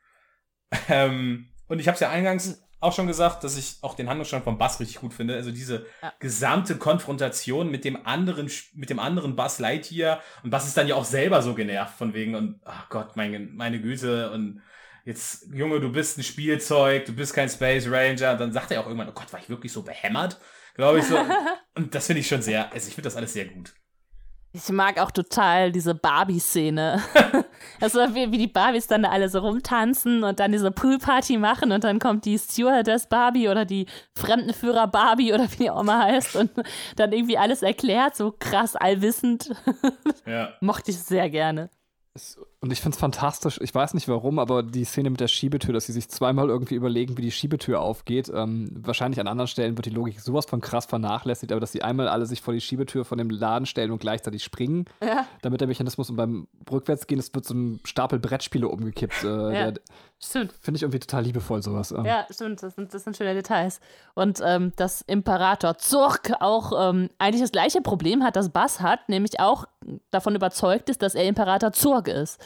Ähm, 0.88 1.50
und 1.68 1.78
ich 1.78 1.86
habe 1.88 1.94
es 1.94 2.00
ja 2.00 2.10
eingangs 2.10 2.64
auch 2.84 2.92
schon 2.94 3.06
gesagt, 3.06 3.42
dass 3.42 3.56
ich 3.56 3.78
auch 3.80 3.94
den 3.94 4.08
Handlungsstand 4.08 4.44
von 4.44 4.58
Bass 4.58 4.78
richtig 4.78 5.00
gut 5.00 5.14
finde. 5.14 5.34
Also 5.34 5.50
diese 5.50 5.86
Ja. 6.02 6.12
gesamte 6.20 6.76
Konfrontation 6.76 7.70
mit 7.70 7.84
dem 7.84 8.06
anderen, 8.06 8.50
mit 8.74 8.90
dem 8.90 8.98
anderen 8.98 9.36
Bass 9.36 9.58
Lightyear. 9.58 10.20
Und 10.42 10.50
Bass 10.50 10.66
ist 10.66 10.76
dann 10.76 10.86
ja 10.86 10.94
auch 10.94 11.04
selber 11.06 11.40
so 11.40 11.54
genervt 11.54 11.96
von 11.96 12.12
wegen 12.12 12.34
und, 12.34 12.60
ach 12.64 12.90
Gott, 12.90 13.16
meine, 13.16 13.40
meine 13.40 13.80
Güte 13.80 14.30
und 14.32 14.60
jetzt, 15.06 15.46
Junge, 15.52 15.80
du 15.80 15.90
bist 15.90 16.18
ein 16.18 16.22
Spielzeug, 16.24 17.06
du 17.06 17.14
bist 17.14 17.32
kein 17.32 17.48
Space 17.48 17.86
Ranger. 17.88 18.32
Und 18.32 18.40
dann 18.40 18.52
sagt 18.52 18.70
er 18.70 18.80
auch 18.82 18.86
irgendwann, 18.86 19.08
oh 19.08 19.12
Gott, 19.12 19.32
war 19.32 19.40
ich 19.40 19.48
wirklich 19.48 19.72
so 19.72 19.82
behämmert? 19.82 20.38
Glaube 20.74 20.98
ich 20.98 21.06
so. 21.06 21.16
und 21.74 21.94
das 21.94 22.06
finde 22.06 22.20
ich 22.20 22.28
schon 22.28 22.42
sehr, 22.42 22.70
also 22.70 22.88
ich 22.88 22.94
finde 22.94 23.06
das 23.06 23.16
alles 23.16 23.32
sehr 23.32 23.46
gut. 23.46 23.72
Ich 24.56 24.68
mag 24.70 24.98
auch 25.00 25.10
total 25.10 25.72
diese 25.72 25.94
Barbie-Szene. 25.94 27.02
Also 27.80 27.98
wie, 28.14 28.30
wie 28.30 28.38
die 28.38 28.46
Barbies 28.46 28.86
dann 28.86 29.02
da 29.02 29.08
alle 29.10 29.28
so 29.28 29.40
rumtanzen 29.40 30.22
und 30.22 30.38
dann 30.38 30.52
diese 30.52 30.70
Poolparty 30.70 31.38
machen 31.38 31.72
und 31.72 31.82
dann 31.82 31.98
kommt 31.98 32.24
die 32.24 32.38
Stewardess 32.38 33.06
Barbie 33.08 33.48
oder 33.48 33.64
die 33.64 33.86
Fremdenführer 34.14 34.86
Barbie 34.86 35.32
oder 35.34 35.50
wie 35.50 35.56
die 35.56 35.70
auch 35.70 35.80
immer 35.80 35.98
heißt 36.04 36.36
und 36.36 36.50
dann 36.96 37.12
irgendwie 37.12 37.36
alles 37.36 37.62
erklärt, 37.62 38.16
so 38.16 38.34
krass 38.38 38.76
allwissend. 38.76 39.50
Ja. 40.24 40.50
Mochte 40.60 40.92
ich 40.92 40.98
sehr 40.98 41.28
gerne. 41.30 41.68
es- 42.14 42.38
und 42.64 42.72
ich 42.72 42.80
finde 42.80 42.94
es 42.94 43.00
fantastisch. 43.00 43.60
Ich 43.62 43.74
weiß 43.74 43.92
nicht 43.92 44.08
warum, 44.08 44.38
aber 44.38 44.62
die 44.62 44.84
Szene 44.84 45.10
mit 45.10 45.20
der 45.20 45.28
Schiebetür, 45.28 45.74
dass 45.74 45.84
sie 45.84 45.92
sich 45.92 46.08
zweimal 46.08 46.48
irgendwie 46.48 46.76
überlegen, 46.76 47.18
wie 47.18 47.22
die 47.22 47.30
Schiebetür 47.30 47.82
aufgeht. 47.82 48.32
Ähm, 48.34 48.70
wahrscheinlich 48.80 49.20
an 49.20 49.28
anderen 49.28 49.48
Stellen 49.48 49.76
wird 49.76 49.84
die 49.84 49.90
Logik 49.90 50.18
sowas 50.18 50.46
von 50.46 50.62
krass 50.62 50.86
vernachlässigt, 50.86 51.52
aber 51.52 51.60
dass 51.60 51.72
sie 51.72 51.82
einmal 51.82 52.08
alle 52.08 52.24
sich 52.24 52.40
vor 52.40 52.54
die 52.54 52.62
Schiebetür 52.62 53.04
von 53.04 53.18
dem 53.18 53.28
Laden 53.28 53.66
stellen 53.66 53.90
und 53.90 53.98
gleichzeitig 54.00 54.42
springen, 54.42 54.86
Ja, 55.02 55.26
damit 55.42 55.60
der 55.60 55.68
Mechanismus 55.68 56.08
und 56.08 56.16
beim 56.16 56.48
Rückwärtsgehen, 56.72 57.20
es 57.20 57.34
wird 57.34 57.44
so 57.44 57.52
ein 57.52 57.80
Stapel 57.84 58.18
Brettspiele 58.18 58.66
umgekippt. 58.66 59.24
Äh, 59.24 59.26
Ja. 59.28 59.70
der- 59.72 59.74
stimmt. 60.18 60.54
Finde 60.62 60.76
ich 60.76 60.82
irgendwie 60.84 61.00
total 61.00 61.24
liebevoll, 61.24 61.62
sowas. 61.62 61.92
Ähm, 61.92 62.06
Ja, 62.06 62.26
stimmt, 62.30 62.62
das 62.62 62.74
sind, 62.76 62.94
das 62.94 63.04
sind 63.04 63.14
schöne 63.14 63.34
Details. 63.34 63.78
Und 64.14 64.40
ähm, 64.42 64.72
dass 64.76 65.02
Imperator 65.02 65.76
Zurk 65.76 66.32
auch 66.40 66.72
ähm, 66.90 67.10
eigentlich 67.18 67.42
das 67.42 67.52
gleiche 67.52 67.82
Problem 67.82 68.22
hat, 68.24 68.36
das 68.36 68.48
Bass 68.48 68.80
hat, 68.80 69.06
nämlich 69.10 69.38
auch 69.38 69.66
davon 70.10 70.34
überzeugt 70.34 70.88
ist, 70.88 71.02
dass 71.02 71.14
er 71.14 71.24
Imperator 71.28 71.72
Zurg 71.72 72.08
ist. 72.08 72.40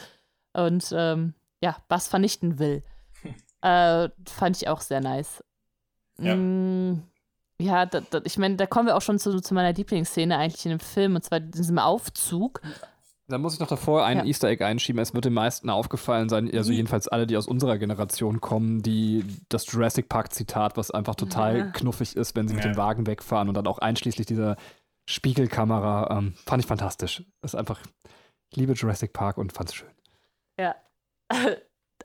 Und 0.53 0.91
ähm, 0.95 1.33
ja, 1.63 1.77
Bass 1.87 2.07
vernichten 2.07 2.59
will. 2.59 2.83
äh, 3.61 4.09
fand 4.27 4.57
ich 4.57 4.67
auch 4.67 4.81
sehr 4.81 5.01
nice. 5.01 5.43
Ja. 6.19 6.35
Mm, 6.35 7.03
ja, 7.61 7.85
da, 7.85 8.01
da, 8.01 8.21
ich 8.23 8.37
meine, 8.37 8.55
da 8.55 8.65
kommen 8.65 8.87
wir 8.87 8.95
auch 8.95 9.01
schon 9.01 9.19
zu, 9.19 9.39
zu 9.41 9.53
meiner 9.53 9.73
Lieblingsszene 9.73 10.37
eigentlich 10.37 10.65
in 10.65 10.71
dem 10.71 10.79
Film, 10.79 11.15
und 11.15 11.23
zwar 11.23 11.39
in 11.39 11.51
diesem 11.51 11.77
Aufzug. 11.79 12.61
Da 13.27 13.37
muss 13.37 13.53
ich 13.53 13.59
noch 13.59 13.67
davor 13.67 14.05
ein 14.05 14.17
Ja. 14.19 14.23
Easter 14.25 14.47
Egg 14.47 14.63
einschieben. 14.65 14.99
Es 15.01 15.13
wird 15.13 15.25
den 15.25 15.33
meisten 15.33 15.69
aufgefallen 15.69 16.29
sein, 16.29 16.49
also 16.51 16.71
Mhm. 16.71 16.77
jedenfalls 16.77 17.07
alle, 17.07 17.27
die 17.27 17.37
aus 17.37 17.47
unserer 17.47 17.77
Generation 17.77 18.41
kommen, 18.41 18.81
die 18.81 19.23
das 19.49 19.71
Jurassic 19.71 20.09
Park 20.09 20.33
Zitat, 20.33 20.77
was 20.77 20.89
einfach 20.89 21.13
total 21.15 21.57
Ja. 21.57 21.65
knuffig 21.67 22.15
ist, 22.15 22.35
wenn 22.35 22.47
sie 22.47 22.55
mit 22.55 22.63
Ja. 22.65 22.71
dem 22.71 22.77
Wagen 22.77 23.05
wegfahren 23.05 23.47
und 23.47 23.53
dann 23.55 23.67
auch 23.67 23.77
einschließlich 23.79 24.25
dieser 24.25 24.55
Spiegelkamera, 25.07 26.17
ähm, 26.17 26.33
fand 26.45 26.63
ich 26.63 26.67
fantastisch. 26.67 27.23
Das 27.41 27.53
ist 27.53 27.59
einfach, 27.59 27.79
ich 28.49 28.57
liebe 28.57 28.73
Jurassic 28.73 29.13
Park 29.13 29.37
und 29.37 29.51
fand's 29.53 29.75
schön. 29.75 29.89
Ja. 30.59 30.75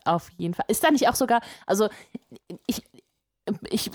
Auf 0.05 0.29
jeden 0.37 0.53
Fall. 0.53 0.65
Ist 0.67 0.83
da 0.83 0.91
nicht 0.91 1.07
auch 1.07 1.15
sogar, 1.15 1.41
also 1.65 1.89
ich, 2.67 2.83
ich, 3.69 3.91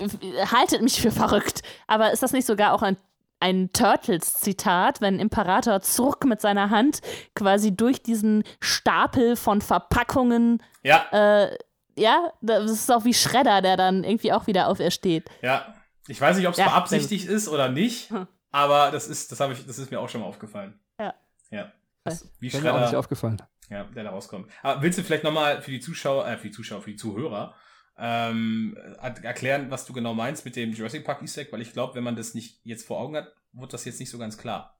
haltet 0.51 0.81
mich 0.81 1.01
für 1.01 1.11
verrückt, 1.11 1.61
aber 1.87 2.11
ist 2.11 2.21
das 2.23 2.31
nicht 2.33 2.45
sogar 2.45 2.73
auch 2.73 2.81
ein, 2.81 2.97
ein 3.39 3.71
Turtles-Zitat, 3.73 4.99
wenn 5.01 5.19
Imperator 5.19 5.81
Zurk 5.81 6.25
mit 6.25 6.41
seiner 6.41 6.69
Hand 6.69 7.01
quasi 7.35 7.75
durch 7.75 8.03
diesen 8.03 8.43
Stapel 8.59 9.35
von 9.35 9.61
Verpackungen, 9.61 10.61
Ja, 10.83 11.05
äh, 11.11 11.57
ja, 11.97 12.31
das 12.41 12.71
ist 12.71 12.91
auch 12.91 13.03
wie 13.05 13.13
Schredder, 13.13 13.61
der 13.61 13.77
dann 13.77 14.03
irgendwie 14.03 14.33
auch 14.33 14.47
wieder 14.47 14.67
aufersteht. 14.67 15.29
ja. 15.41 15.73
Ich 16.07 16.19
weiß 16.19 16.35
nicht, 16.35 16.47
ob 16.47 16.53
es 16.53 16.57
Ja, 16.57 16.65
beabsichtigt 16.65 17.29
ist 17.29 17.47
oder 17.47 17.69
nicht, 17.69 18.09
Hm. 18.09 18.27
aber 18.51 18.89
das 18.91 19.07
ist, 19.07 19.31
das 19.31 19.39
habe 19.39 19.53
ich, 19.53 19.65
das 19.65 19.77
ist 19.77 19.91
mir 19.91 19.99
auch 19.99 20.09
schon 20.09 20.21
mal 20.21 20.27
aufgefallen. 20.27 20.77
Ja. 20.99 21.13
Ja. 21.51 21.71
Das 22.03 22.27
Wie 22.39 22.47
ist 22.47 22.61
mir 22.61 22.73
auch 22.73 22.81
nicht 22.81 22.95
aufgefallen. 22.95 23.37
Ja, 23.71 23.85
der 23.85 24.03
da 24.03 24.09
rauskommt. 24.11 24.51
Aber 24.61 24.81
willst 24.83 24.99
du 24.99 25.03
vielleicht 25.03 25.23
nochmal 25.23 25.61
für 25.61 25.71
die 25.71 25.79
Zuschauer, 25.79 26.27
äh, 26.27 26.37
für 26.37 26.47
die 26.49 26.53
Zuschauer, 26.53 26.81
für 26.81 26.91
die 26.91 26.95
Zuhörer, 26.97 27.55
ähm, 27.97 28.77
er- 29.01 29.23
erklären, 29.23 29.71
was 29.71 29.85
du 29.85 29.93
genau 29.93 30.13
meinst 30.13 30.45
mit 30.45 30.55
dem 30.55 30.71
Jurassic 30.73 31.03
Park 31.05 31.21
Easter 31.21 31.41
Egg? 31.41 31.51
Weil 31.51 31.61
ich 31.61 31.73
glaube, 31.73 31.95
wenn 31.95 32.03
man 32.03 32.15
das 32.15 32.33
nicht 32.35 32.59
jetzt 32.63 32.85
vor 32.85 32.99
Augen 32.99 33.15
hat, 33.15 33.33
wird 33.53 33.73
das 33.73 33.85
jetzt 33.85 33.99
nicht 33.99 34.09
so 34.09 34.17
ganz 34.19 34.37
klar. 34.37 34.77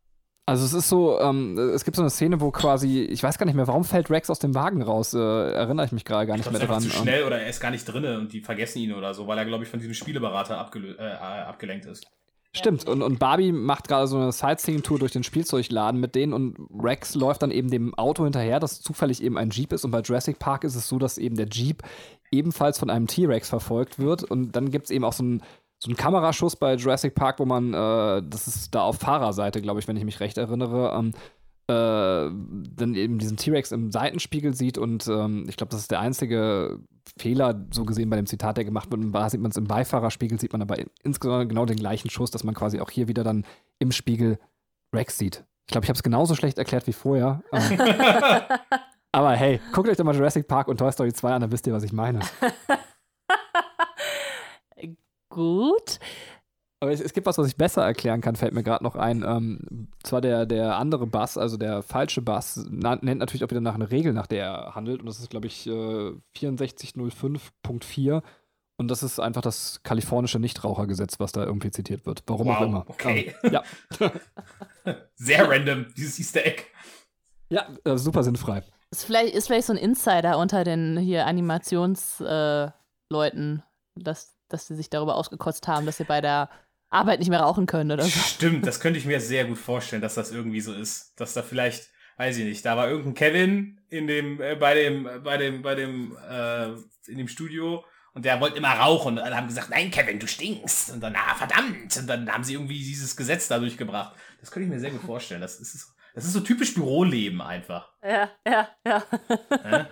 Also 0.47 0.65
es 0.65 0.73
ist 0.73 0.89
so, 0.89 1.19
ähm, 1.19 1.57
es 1.57 1.85
gibt 1.85 1.95
so 1.95 2.01
eine 2.01 2.09
Szene, 2.09 2.41
wo 2.41 2.51
quasi, 2.51 3.01
ich 3.03 3.21
weiß 3.21 3.37
gar 3.37 3.45
nicht 3.45 3.55
mehr, 3.55 3.67
warum 3.67 3.83
fällt 3.83 4.09
Rex 4.09 4.29
aus 4.29 4.39
dem 4.39 4.55
Wagen 4.55 4.81
raus? 4.81 5.13
Äh, 5.13 5.19
erinnere 5.19 5.85
ich 5.85 5.91
mich 5.91 6.03
gerade 6.03 6.25
gar 6.25 6.35
Ich 6.35 6.39
nicht 6.39 6.49
glaube, 6.49 6.57
es 6.57 6.67
mehr 6.67 6.79
dran. 6.79 6.81
zu 6.81 6.97
Ähm, 6.97 7.03
schnell 7.03 7.23
oder 7.25 7.39
er 7.39 7.47
ist 7.47 7.59
gar 7.59 7.69
nicht 7.71 7.85
drinne 7.85 8.17
und 8.17 8.33
die 8.33 8.41
vergessen 8.41 8.79
ihn 8.79 8.91
oder 8.93 9.13
so, 9.13 9.27
weil 9.27 9.37
er, 9.37 9.45
glaube 9.45 9.63
ich, 9.63 9.69
von 9.69 9.79
diesem 9.79 9.93
Spieleberater 9.93 10.59
abgelö- 10.59 10.97
äh, 10.97 11.13
äh, 11.13 11.43
abgelenkt 11.43 11.85
ist. 11.85 12.05
Stimmt, 12.53 12.87
und, 12.89 13.01
und 13.01 13.17
Barbie 13.17 13.53
macht 13.53 13.87
gerade 13.87 14.07
so 14.07 14.17
eine 14.17 14.33
Sightseeing-Tour 14.33 14.99
durch 14.99 15.13
den 15.13 15.23
Spielzeugladen 15.23 16.01
mit 16.01 16.15
denen 16.15 16.33
und 16.33 16.57
Rex 16.77 17.15
läuft 17.15 17.43
dann 17.43 17.51
eben 17.51 17.69
dem 17.69 17.93
Auto 17.95 18.25
hinterher, 18.25 18.59
das 18.59 18.81
zufällig 18.81 19.23
eben 19.23 19.37
ein 19.37 19.51
Jeep 19.51 19.71
ist. 19.71 19.85
Und 19.85 19.91
bei 19.91 20.01
Jurassic 20.01 20.37
Park 20.37 20.65
ist 20.65 20.75
es 20.75 20.89
so, 20.89 20.99
dass 20.99 21.17
eben 21.17 21.37
der 21.37 21.47
Jeep 21.47 21.81
ebenfalls 22.29 22.77
von 22.77 22.89
einem 22.89 23.07
T-Rex 23.07 23.47
verfolgt 23.47 23.99
wird. 23.99 24.23
Und 24.23 24.51
dann 24.53 24.69
gibt 24.69 24.85
es 24.85 24.91
eben 24.91 25.05
auch 25.05 25.13
so 25.13 25.23
einen 25.23 25.43
so 25.83 25.89
einen 25.89 25.97
Kameraschuss 25.97 26.57
bei 26.57 26.75
Jurassic 26.75 27.15
Park, 27.15 27.39
wo 27.39 27.45
man, 27.45 27.73
äh, 27.73 28.21
das 28.23 28.47
ist 28.47 28.75
da 28.75 28.83
auf 28.83 28.97
Fahrerseite, 28.97 29.61
glaube 29.61 29.79
ich, 29.79 29.87
wenn 29.87 29.97
ich 29.97 30.05
mich 30.05 30.19
recht 30.19 30.37
erinnere, 30.37 30.93
ähm, 30.95 31.09
äh, 31.09 31.13
dann 31.71 32.95
eben 32.95 33.17
diesen 33.19 33.37
T-Rex 33.37 33.71
im 33.71 33.91
Seitenspiegel 33.91 34.53
sieht 34.53 34.77
und 34.77 35.07
ähm, 35.07 35.45
ich 35.47 35.57
glaube, 35.57 35.71
das 35.71 35.81
ist 35.81 35.91
der 35.91 35.99
einzige 35.99 36.79
Fehler, 37.17 37.65
so 37.71 37.85
gesehen 37.85 38.09
bei 38.09 38.15
dem 38.15 38.25
Zitat, 38.25 38.57
der 38.57 38.65
gemacht 38.65 38.91
wird. 38.91 39.01
Und 39.01 39.11
da 39.11 39.29
sieht 39.29 39.41
man 39.41 39.51
es 39.51 39.57
im 39.57 39.65
Beifahrerspiegel, 39.65 40.39
sieht 40.39 40.53
man 40.53 40.61
aber 40.61 40.79
in, 40.79 40.87
insgesamt 41.03 41.49
genau 41.49 41.65
den 41.65 41.77
gleichen 41.77 42.09
Schuss, 42.09 42.31
dass 42.31 42.43
man 42.43 42.55
quasi 42.55 42.79
auch 42.79 42.89
hier 42.89 43.07
wieder 43.07 43.23
dann 43.23 43.45
im 43.79 43.91
Spiegel 43.91 44.39
Rex 44.93 45.17
sieht. 45.17 45.43
Ich 45.67 45.71
glaube, 45.71 45.85
ich 45.85 45.89
habe 45.89 45.97
es 45.97 46.03
genauso 46.03 46.35
schlecht 46.35 46.57
erklärt 46.57 46.87
wie 46.87 46.93
vorher. 46.93 47.43
Ähm, 47.51 47.79
aber 49.11 49.31
hey, 49.31 49.59
guckt 49.73 49.89
euch 49.89 49.97
doch 49.97 50.03
mal 50.03 50.15
Jurassic 50.15 50.47
Park 50.47 50.67
und 50.67 50.77
Toy 50.77 50.91
Story 50.91 51.13
2 51.13 51.33
an, 51.33 51.41
dann 51.41 51.51
wisst 51.51 51.67
ihr, 51.67 51.73
was 51.73 51.83
ich 51.83 51.93
meine. 51.93 52.19
Gut. 55.29 55.99
Aber 56.81 56.91
es, 56.91 56.99
es 56.99 57.13
gibt 57.13 57.27
was, 57.27 57.37
was 57.37 57.47
ich 57.47 57.55
besser 57.55 57.83
erklären 57.83 58.21
kann, 58.21 58.35
fällt 58.35 58.53
mir 58.53 58.63
gerade 58.63 58.83
noch 58.83 58.95
ein. 58.95 59.23
Ähm, 59.23 59.87
zwar 60.01 60.19
der, 60.19 60.47
der 60.47 60.77
andere 60.77 61.05
Bass, 61.05 61.37
also 61.37 61.55
der 61.55 61.83
falsche 61.83 62.23
Bass, 62.23 62.65
na, 62.71 62.95
nennt 62.95 63.19
natürlich 63.19 63.43
auch 63.43 63.51
wieder 63.51 63.61
nach 63.61 63.75
einer 63.75 63.91
Regel, 63.91 64.13
nach 64.13 64.25
der 64.25 64.45
er 64.45 64.75
handelt. 64.75 64.99
Und 64.99 65.05
das 65.05 65.19
ist, 65.19 65.29
glaube 65.29 65.45
ich, 65.45 65.67
äh, 65.67 66.11
6405.4. 66.35 68.23
Und 68.77 68.87
das 68.87 69.03
ist 69.03 69.19
einfach 69.19 69.43
das 69.43 69.83
kalifornische 69.83 70.39
Nichtrauchergesetz, 70.39 71.19
was 71.19 71.31
da 71.31 71.45
irgendwie 71.45 71.69
zitiert 71.69 72.07
wird. 72.07 72.23
Warum 72.25 72.49
auch 72.49 72.61
immer. 72.61 72.83
okay. 72.87 73.35
Ähm, 73.43 73.53
ja, 73.53 73.63
Sehr 75.15 75.47
random, 75.47 75.85
dieses 75.95 76.17
Easter 76.17 76.43
Egg. 76.43 76.63
ja 77.49 77.67
äh, 77.83 77.97
super 77.97 78.23
sinnfrei. 78.23 78.63
Ist 78.89 79.05
vielleicht, 79.05 79.35
ist 79.35 79.45
vielleicht 79.45 79.67
so 79.67 79.73
ein 79.73 79.77
Insider 79.77 80.39
unter 80.39 80.63
den 80.63 80.97
hier 80.97 81.27
Animationsleuten, 81.27 83.59
äh, 83.59 84.01
dass, 84.01 84.35
dass 84.47 84.65
sie 84.65 84.75
sich 84.75 84.89
darüber 84.89 85.15
ausgekotzt 85.15 85.67
haben, 85.67 85.85
dass 85.85 85.97
sie 85.97 86.05
bei 86.05 86.21
der 86.21 86.49
Arbeit 86.91 87.19
nicht 87.19 87.29
mehr 87.29 87.39
rauchen 87.39 87.65
können 87.65 87.91
oder 87.91 88.03
so. 88.03 88.09
Stimmt, 88.09 88.67
das 88.67 88.79
könnte 88.79 88.99
ich 88.99 89.05
mir 89.05 89.19
sehr 89.19 89.45
gut 89.45 89.57
vorstellen, 89.57 90.01
dass 90.01 90.15
das 90.15 90.31
irgendwie 90.31 90.61
so 90.61 90.73
ist. 90.73 91.19
Dass 91.19 91.33
da 91.33 91.41
vielleicht, 91.41 91.89
weiß 92.17 92.37
ich 92.37 92.45
nicht, 92.45 92.65
da 92.65 92.77
war 92.77 92.89
irgendein 92.89 93.15
Kevin 93.15 93.81
in 93.89 94.07
dem, 94.07 94.39
äh, 94.41 94.55
bei 94.55 94.75
dem, 94.75 95.09
bei 95.23 95.37
dem, 95.37 95.61
bei 95.61 95.75
dem, 95.75 96.17
äh, 96.29 96.67
in 97.07 97.17
dem 97.17 97.27
Studio 97.27 97.83
und 98.13 98.25
der 98.25 98.41
wollte 98.41 98.57
immer 98.57 98.73
rauchen 98.73 99.17
und 99.17 99.23
alle 99.23 99.37
haben 99.37 99.47
gesagt, 99.47 99.69
nein, 99.69 99.89
Kevin, 99.89 100.19
du 100.19 100.27
stinkst. 100.27 100.91
Und 100.91 101.01
dann, 101.01 101.15
ah, 101.15 101.33
verdammt. 101.35 101.95
Und 101.97 102.07
dann 102.07 102.29
haben 102.29 102.43
sie 102.43 102.53
irgendwie 102.53 102.79
dieses 102.79 103.15
Gesetz 103.15 103.47
dadurch 103.47 103.77
gebracht. 103.77 104.15
Das 104.41 104.51
könnte 104.51 104.65
ich 104.65 104.73
mir 104.73 104.79
sehr 104.79 104.91
gut 104.91 105.01
vorstellen. 105.01 105.39
Das 105.39 105.59
ist, 105.59 105.95
das 106.13 106.25
ist 106.25 106.33
so 106.33 106.41
typisch 106.41 106.73
Büroleben 106.73 107.41
einfach. 107.41 107.89
Ja, 108.03 108.29
ja, 108.45 108.67
ja. 108.85 109.03
Hä? 109.63 109.85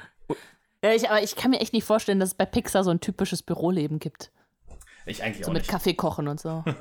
ja 0.83 0.93
ich, 0.93 1.09
aber 1.09 1.23
ich 1.23 1.37
kann 1.37 1.51
mir 1.51 1.61
echt 1.61 1.71
nicht 1.71 1.85
vorstellen, 1.85 2.19
dass 2.19 2.29
es 2.29 2.35
bei 2.35 2.45
Pixar 2.45 2.83
so 2.83 2.91
ein 2.91 2.99
typisches 2.99 3.41
Büroleben 3.41 3.99
gibt. 3.99 4.31
Ich 5.09 5.23
eigentlich 5.23 5.45
So 5.45 5.51
auch 5.51 5.53
mit 5.53 5.63
nicht. 5.63 5.71
Kaffee 5.71 5.93
kochen 5.93 6.27
und 6.27 6.39
so. 6.39 6.63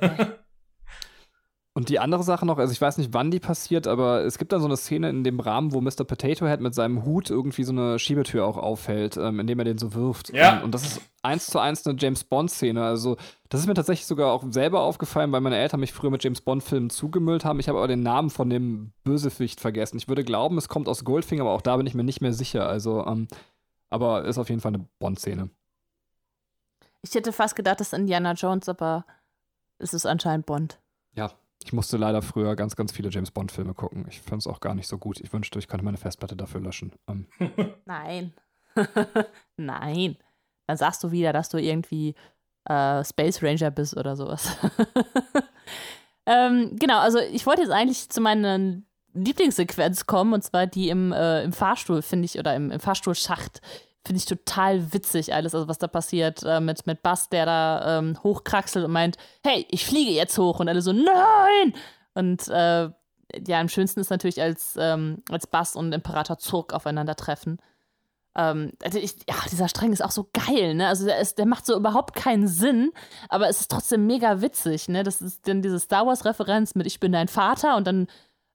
Und 1.79 1.87
die 1.87 1.99
andere 1.99 2.23
Sache 2.23 2.45
noch, 2.45 2.57
also 2.57 2.73
ich 2.73 2.81
weiß 2.81 2.97
nicht, 2.97 3.13
wann 3.13 3.31
die 3.31 3.39
passiert, 3.39 3.87
aber 3.87 4.25
es 4.25 4.37
gibt 4.37 4.51
dann 4.51 4.59
so 4.59 4.65
eine 4.65 4.75
Szene 4.75 5.09
in 5.09 5.23
dem 5.23 5.39
Rahmen, 5.39 5.71
wo 5.71 5.79
Mr. 5.79 6.03
Potato 6.03 6.45
Head 6.45 6.59
mit 6.59 6.73
seinem 6.73 7.05
Hut 7.05 7.29
irgendwie 7.29 7.63
so 7.63 7.71
eine 7.71 7.99
Schiebetür 7.99 8.45
auch 8.45 8.57
auffällt, 8.57 9.15
ähm, 9.15 9.39
indem 9.39 9.59
er 9.59 9.65
den 9.65 9.77
so 9.77 9.93
wirft. 9.93 10.33
Ja. 10.33 10.57
Und, 10.57 10.63
und 10.65 10.75
das 10.75 10.83
ist 10.83 11.01
eins 11.21 11.45
zu 11.45 11.57
eins 11.59 11.85
eine 11.87 11.97
James 11.97 12.25
Bond-Szene. 12.25 12.83
Also, 12.83 13.15
das 13.47 13.61
ist 13.61 13.67
mir 13.67 13.75
tatsächlich 13.75 14.07
sogar 14.07 14.33
auch 14.33 14.43
selber 14.49 14.81
aufgefallen, 14.81 15.31
weil 15.31 15.39
meine 15.39 15.57
Eltern 15.57 15.79
mich 15.79 15.93
früher 15.93 16.09
mit 16.09 16.21
James 16.21 16.41
Bond-Filmen 16.41 16.89
zugemüllt 16.89 17.45
haben. 17.45 17.61
Ich 17.61 17.69
habe 17.69 17.77
aber 17.77 17.87
den 17.87 18.03
Namen 18.03 18.29
von 18.29 18.49
dem 18.49 18.91
Bösewicht 19.05 19.61
vergessen. 19.61 19.95
Ich 19.97 20.09
würde 20.09 20.25
glauben, 20.25 20.57
es 20.57 20.67
kommt 20.67 20.89
aus 20.89 21.05
Goldfinger, 21.05 21.43
aber 21.43 21.51
auch 21.51 21.61
da 21.61 21.77
bin 21.77 21.87
ich 21.87 21.93
mir 21.93 22.03
nicht 22.03 22.19
mehr 22.19 22.33
sicher. 22.33 22.67
Also, 22.67 23.05
ähm, 23.05 23.27
aber 23.89 24.25
ist 24.25 24.37
auf 24.37 24.49
jeden 24.49 24.59
Fall 24.59 24.73
eine 24.73 24.85
Bond-Szene. 24.99 25.49
Ich 27.01 27.15
hätte 27.15 27.31
fast 27.31 27.55
gedacht, 27.55 27.79
das 27.79 27.93
ist 27.93 27.99
Indiana 27.99 28.33
Jones, 28.33 28.67
aber 28.67 29.05
es 29.77 29.93
ist 29.93 30.05
anscheinend 30.05 30.45
Bond. 30.45 30.79
Ja, 31.15 31.31
ich 31.63 31.73
musste 31.73 31.97
leider 31.97 32.21
früher 32.21 32.55
ganz, 32.55 32.75
ganz 32.75 32.91
viele 32.91 33.09
James 33.09 33.31
Bond-Filme 33.31 33.73
gucken. 33.73 34.05
Ich 34.09 34.21
fand 34.21 34.41
es 34.41 34.47
auch 34.47 34.59
gar 34.59 34.75
nicht 34.75 34.87
so 34.87 34.97
gut. 34.97 35.19
Ich 35.19 35.31
wünschte, 35.33 35.59
ich 35.59 35.67
könnte 35.67 35.85
meine 35.85 35.97
Festplatte 35.97 36.35
dafür 36.35 36.61
löschen. 36.61 36.93
Ähm, 37.07 37.27
Nein. 37.85 38.33
Nein. 39.57 40.17
Dann 40.67 40.77
sagst 40.77 41.03
du 41.03 41.11
wieder, 41.11 41.33
dass 41.33 41.49
du 41.49 41.57
irgendwie 41.57 42.15
äh, 42.65 43.03
Space 43.03 43.41
Ranger 43.41 43.71
bist 43.71 43.97
oder 43.97 44.15
sowas. 44.15 44.57
ähm, 46.25 46.75
genau, 46.77 46.99
also 46.99 47.19
ich 47.19 47.45
wollte 47.45 47.61
jetzt 47.61 47.71
eigentlich 47.71 48.09
zu 48.09 48.21
meiner 48.21 48.81
Lieblingssequenz 49.13 50.05
kommen, 50.05 50.33
und 50.33 50.43
zwar 50.43 50.67
die 50.67 50.89
im, 50.89 51.11
äh, 51.11 51.43
im 51.43 51.51
Fahrstuhl, 51.51 52.01
finde 52.01 52.25
ich, 52.25 52.37
oder 52.37 52.55
im, 52.55 52.71
im 52.71 52.79
Fahrstuhlschacht. 52.79 53.61
Finde 54.05 54.17
ich 54.19 54.25
total 54.25 54.93
witzig 54.93 55.33
alles, 55.33 55.53
also 55.53 55.67
was 55.67 55.77
da 55.77 55.87
passiert 55.87 56.41
äh, 56.43 56.59
mit, 56.61 56.87
mit 56.87 57.03
Bass, 57.03 57.29
der 57.29 57.45
da 57.45 57.99
ähm, 57.99 58.17
hochkraxelt 58.23 58.85
und 58.85 58.91
meint, 58.91 59.17
hey, 59.43 59.65
ich 59.69 59.85
fliege 59.85 60.11
jetzt 60.11 60.37
hoch. 60.37 60.59
Und 60.59 60.69
alle 60.69 60.81
so, 60.81 60.93
nein! 60.93 61.73
Und 62.13 62.47
äh, 62.47 62.89
ja, 63.47 63.59
am 63.59 63.69
schönsten 63.69 63.99
ist 63.99 64.09
natürlich, 64.09 64.41
als, 64.41 64.75
ähm, 64.79 65.21
als 65.29 65.47
Bass 65.47 65.75
und 65.75 65.93
Imperator 65.93 66.37
Zurg 66.37 66.73
aufeinandertreffen. 66.73 67.59
Ähm, 68.35 68.71
also 68.83 68.99
ich, 68.99 69.15
ja, 69.27 69.35
dieser 69.51 69.67
Strang 69.67 69.91
ist 69.91 70.03
auch 70.03 70.11
so 70.11 70.29
geil, 70.33 70.75
ne? 70.75 70.87
Also 70.87 71.05
der, 71.05 71.19
ist, 71.19 71.37
der 71.37 71.45
macht 71.45 71.65
so 71.65 71.75
überhaupt 71.75 72.15
keinen 72.15 72.47
Sinn, 72.47 72.91
aber 73.27 73.49
es 73.49 73.61
ist 73.61 73.71
trotzdem 73.71 74.07
mega 74.07 74.41
witzig, 74.41 74.87
ne? 74.87 75.03
Das 75.03 75.21
ist 75.21 75.47
dann 75.47 75.61
diese 75.61 75.79
Star 75.79 76.05
Wars-Referenz 76.05 76.75
mit 76.75 76.87
Ich 76.87 76.99
bin 76.99 77.11
dein 77.11 77.27
Vater 77.27 77.75
und 77.75 77.85
dann 77.85 78.07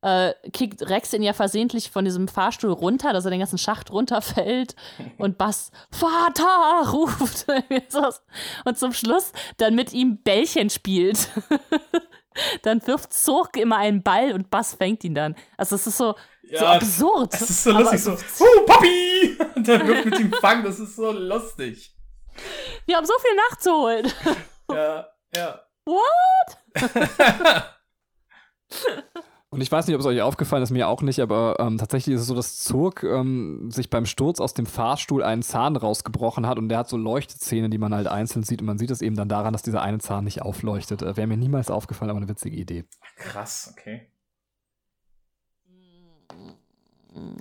äh, 0.05 0.35
kickt 0.53 0.83
Rex 0.83 1.15
ihn 1.15 1.23
ja 1.23 1.33
versehentlich 1.33 1.91
von 1.91 2.05
diesem 2.05 2.29
Fahrstuhl 2.29 2.71
runter, 2.71 3.15
dass 3.15 3.25
er 3.25 3.31
den 3.31 3.41
ganzen 3.41 3.57
Schacht 3.57 3.91
runterfällt 3.91 4.77
und 5.19 5.39
Bass 5.39 5.71
Vater 5.91 6.91
ruft. 6.91 7.47
und 8.65 8.79
zum 8.79 8.93
Schluss 8.93 9.33
dann 9.57 9.75
mit 9.75 9.95
ihm 9.95 10.19
Bällchen 10.19 10.69
spielt. 10.69 11.31
dann 12.63 12.87
wirft 12.87 13.15
Zurg 13.15 13.57
immer 13.57 13.79
einen 13.79 14.03
Ball 14.03 14.33
und 14.33 14.51
Bass 14.51 14.75
fängt 14.75 15.05
ihn 15.05 15.15
dann. 15.15 15.37
Also 15.57 15.77
es 15.77 15.87
ist 15.87 15.97
so, 15.97 16.15
so 16.43 16.55
Ja, 16.55 16.73
absurd. 16.73 17.33
Es 17.33 17.49
ist 17.49 17.65
so 17.65 17.71
lustig, 17.71 18.01
so, 18.03 18.13
uh, 18.13 18.67
Papi! 18.67 19.39
Und 19.55 19.67
dann 19.67 19.87
wird 19.87 20.05
mit 20.05 20.21
ihm 20.21 20.33
fangen, 20.35 20.65
das 20.65 20.81
ist 20.81 20.97
so 20.97 21.13
lustig. 21.13 21.95
Wir 22.85 22.97
haben 22.97 23.07
so 23.07 23.15
viel 23.21 23.37
nachzuholen. 23.51 24.13
Ja, 24.71 25.09
ja. 25.35 25.61
What? 25.87 26.59
Und 29.55 29.61
ich 29.61 29.71
weiß 29.71 29.87
nicht, 29.87 29.95
ob 29.95 30.01
es 30.01 30.07
euch 30.07 30.21
aufgefallen 30.21 30.65
ist, 30.65 30.73
mir 30.73 30.89
auch 30.89 31.01
nicht, 31.01 31.21
aber 31.21 31.55
ähm, 31.61 31.79
tatsächlich 31.79 32.17
ist 32.17 32.23
es 32.23 32.27
so, 32.27 32.35
dass 32.35 32.59
Zurg 32.59 33.05
ähm, 33.05 33.71
sich 33.71 33.89
beim 33.89 34.05
Sturz 34.05 34.41
aus 34.41 34.53
dem 34.53 34.67
Fahrstuhl 34.67 35.23
einen 35.23 35.43
Zahn 35.43 35.77
rausgebrochen 35.77 36.45
hat 36.49 36.59
und 36.59 36.69
der 36.69 36.79
hat 36.79 36.89
so 36.89 36.97
Leuchtezähne, 36.97 37.71
die 37.71 37.79
man 37.79 37.95
halt 37.95 38.09
einzeln 38.09 38.43
sieht 38.43 38.61
und 38.61 38.67
man 38.67 38.79
sieht 38.79 38.91
es 38.91 39.01
eben 39.01 39.15
dann 39.15 39.29
daran, 39.29 39.53
dass 39.53 39.63
dieser 39.63 39.81
eine 39.81 39.99
Zahn 39.99 40.25
nicht 40.25 40.43
aufleuchtet. 40.43 41.03
Äh, 41.03 41.17
Wäre 41.17 41.29
mir 41.29 41.37
niemals 41.37 41.71
aufgefallen, 41.71 42.11
aber 42.11 42.17
eine 42.17 42.29
witzige 42.29 42.57
Idee. 42.57 42.85
Krass, 43.17 43.73
okay. 43.73 44.09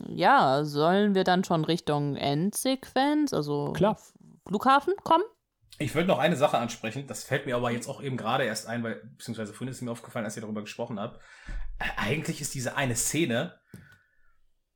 Ja, 0.07 0.65
sollen 0.65 1.15
wir 1.15 1.23
dann 1.23 1.43
schon 1.43 1.65
Richtung 1.65 2.15
Endsequenz, 2.15 3.33
also 3.33 3.73
Klar. 3.73 3.97
Flughafen 4.45 4.93
kommen? 5.03 5.23
Ich 5.79 5.95
wollte 5.95 6.07
noch 6.07 6.19
eine 6.19 6.35
Sache 6.35 6.57
ansprechen, 6.57 7.07
das 7.07 7.23
fällt 7.23 7.45
mir 7.45 7.55
aber 7.55 7.71
jetzt 7.71 7.87
auch 7.87 8.01
eben 8.01 8.17
gerade 8.17 8.43
erst 8.43 8.67
ein, 8.67 8.83
weil, 8.83 9.01
beziehungsweise 9.17 9.53
vorhin 9.53 9.69
ist 9.69 9.81
mir 9.81 9.91
aufgefallen, 9.91 10.25
als 10.25 10.35
ihr 10.35 10.41
darüber 10.41 10.61
gesprochen 10.61 10.99
habt. 10.99 11.19
Eigentlich 11.97 12.41
ist 12.41 12.53
diese 12.53 12.75
eine 12.75 12.95
Szene, 12.95 13.59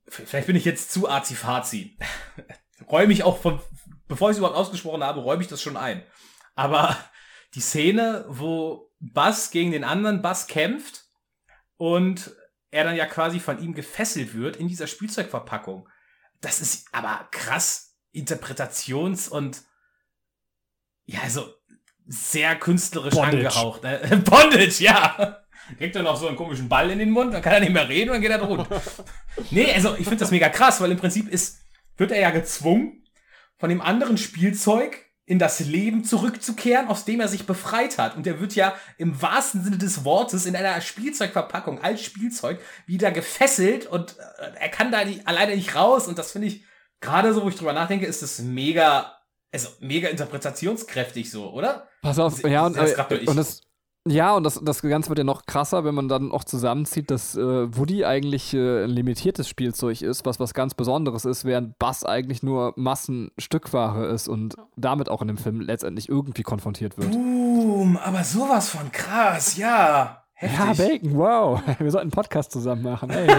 vielleicht 0.07 0.47
bin 0.47 0.55
ich 0.55 0.65
jetzt 0.65 0.91
zu 0.91 1.07
arzi-fazi, 1.07 1.97
räume 2.89 3.13
ich 3.13 3.23
auch 3.23 3.37
von, 3.39 3.61
bevor 4.07 4.29
ich 4.29 4.35
es 4.35 4.37
überhaupt 4.39 4.57
ausgesprochen 4.57 5.03
habe, 5.03 5.21
räume 5.21 5.41
ich 5.43 5.47
das 5.47 5.61
schon 5.61 5.77
ein. 5.77 6.03
Aber 6.55 6.97
die 7.53 7.61
Szene, 7.61 8.25
wo 8.27 8.91
Bass 8.99 9.51
gegen 9.51 9.71
den 9.71 9.83
anderen 9.83 10.21
Bass 10.21 10.47
kämpft 10.47 11.05
und 11.77 12.35
er 12.71 12.83
dann 12.83 12.95
ja 12.95 13.05
quasi 13.05 13.39
von 13.39 13.61
ihm 13.61 13.73
gefesselt 13.73 14.33
wird 14.33 14.57
in 14.57 14.67
dieser 14.67 14.87
Spielzeugverpackung, 14.87 15.87
das 16.41 16.59
ist 16.59 16.87
aber 16.91 17.27
krass 17.31 17.95
Interpretations- 18.13 19.29
und 19.29 19.63
ja, 21.07 21.21
also 21.23 21.45
sehr 22.05 22.55
künstlerisch 22.55 23.15
Bondage. 23.15 23.47
angehaucht. 23.47 23.83
Ne? 23.83 23.99
Bondage, 24.23 24.83
ja. 24.83 25.41
kriegt 25.77 25.95
er 25.95 26.03
noch 26.03 26.15
so 26.15 26.27
einen 26.27 26.37
komischen 26.37 26.69
Ball 26.69 26.91
in 26.91 26.99
den 26.99 27.09
Mund, 27.09 27.33
dann 27.33 27.41
kann 27.41 27.53
er 27.53 27.59
nicht 27.61 27.73
mehr 27.73 27.89
reden 27.89 28.11
und 28.11 28.15
dann 28.15 28.21
geht 28.21 28.31
er 28.31 28.41
rund. 28.41 28.67
nee, 29.51 29.73
also 29.73 29.95
ich 29.95 30.03
finde 30.03 30.17
das 30.17 30.31
mega 30.31 30.49
krass, 30.49 30.79
weil 30.79 30.91
im 30.91 30.97
Prinzip 30.97 31.27
ist, 31.27 31.61
wird 31.97 32.11
er 32.11 32.19
ja 32.19 32.29
gezwungen, 32.29 33.03
von 33.57 33.69
dem 33.69 33.81
anderen 33.81 34.17
Spielzeug 34.17 35.07
in 35.25 35.39
das 35.39 35.59
Leben 35.59 36.05
zurückzukehren, 36.05 36.87
aus 36.87 37.03
dem 37.03 37.19
er 37.19 37.27
sich 37.27 37.45
befreit 37.45 37.97
hat. 37.97 38.15
Und 38.15 38.25
er 38.25 38.39
wird 38.39 38.55
ja 38.55 38.75
im 38.97 39.21
wahrsten 39.21 39.61
Sinne 39.61 39.77
des 39.77 40.05
Wortes 40.05 40.45
in 40.45 40.55
einer 40.55 40.79
Spielzeugverpackung 40.79 41.83
als 41.83 42.01
Spielzeug 42.01 42.59
wieder 42.85 43.11
gefesselt 43.11 43.87
und 43.87 44.15
äh, 44.17 44.51
er 44.57 44.69
kann 44.69 44.89
da 44.89 45.03
nicht, 45.03 45.27
alleine 45.27 45.55
nicht 45.55 45.75
raus. 45.75 46.07
Und 46.07 46.17
das 46.17 46.31
finde 46.31 46.47
ich, 46.47 46.63
gerade 47.01 47.33
so, 47.33 47.43
wo 47.43 47.49
ich 47.49 47.55
drüber 47.55 47.73
nachdenke, 47.73 48.05
ist 48.05 48.21
das 48.21 48.39
mega, 48.39 49.16
also 49.51 49.69
mega 49.79 50.09
interpretationskräftig 50.09 51.31
so, 51.31 51.51
oder? 51.51 51.87
Pass 52.01 52.19
auf, 52.19 52.43
ja, 52.43 52.65
und, 52.65 52.77
Das 52.77 52.93
äh, 52.93 53.25
und 53.25 53.37
das, 53.37 53.61
ja, 54.07 54.35
und 54.35 54.43
das, 54.43 54.59
das 54.63 54.81
Ganze 54.81 55.09
wird 55.09 55.19
ja 55.19 55.25
noch 55.25 55.45
krasser, 55.45 55.83
wenn 55.83 55.95
man 55.95 56.07
dann 56.07 56.31
auch 56.31 56.43
zusammenzieht, 56.43 57.11
dass 57.11 57.35
äh, 57.35 57.41
Woody 57.77 58.05
eigentlich 58.05 58.53
äh, 58.53 58.85
ein 58.85 58.89
limitiertes 58.89 59.49
Spielzeug 59.49 60.01
ist, 60.01 60.25
was 60.25 60.39
was 60.39 60.53
ganz 60.53 60.73
Besonderes 60.73 61.25
ist, 61.25 61.43
während 61.45 61.77
Buzz 61.77 62.03
eigentlich 62.03 62.41
nur 62.43 62.73
Massenstückware 62.77 64.07
ist 64.07 64.27
und 64.27 64.55
damit 64.75 65.09
auch 65.09 65.21
in 65.21 65.27
dem 65.27 65.37
Film 65.37 65.59
letztendlich 65.61 66.09
irgendwie 66.09 66.43
konfrontiert 66.43 66.97
wird. 66.97 67.11
Boom, 67.11 67.97
aber 67.97 68.23
sowas 68.23 68.69
von 68.69 68.91
krass, 68.91 69.57
ja. 69.57 70.23
Heftig. 70.33 70.59
Ja, 70.59 70.73
Bacon, 70.73 71.17
wow. 71.17 71.61
Wir 71.79 71.91
sollten 71.91 72.05
einen 72.05 72.11
Podcast 72.11 72.51
zusammen 72.51 72.83
machen. 72.83 73.09
Ey. 73.09 73.27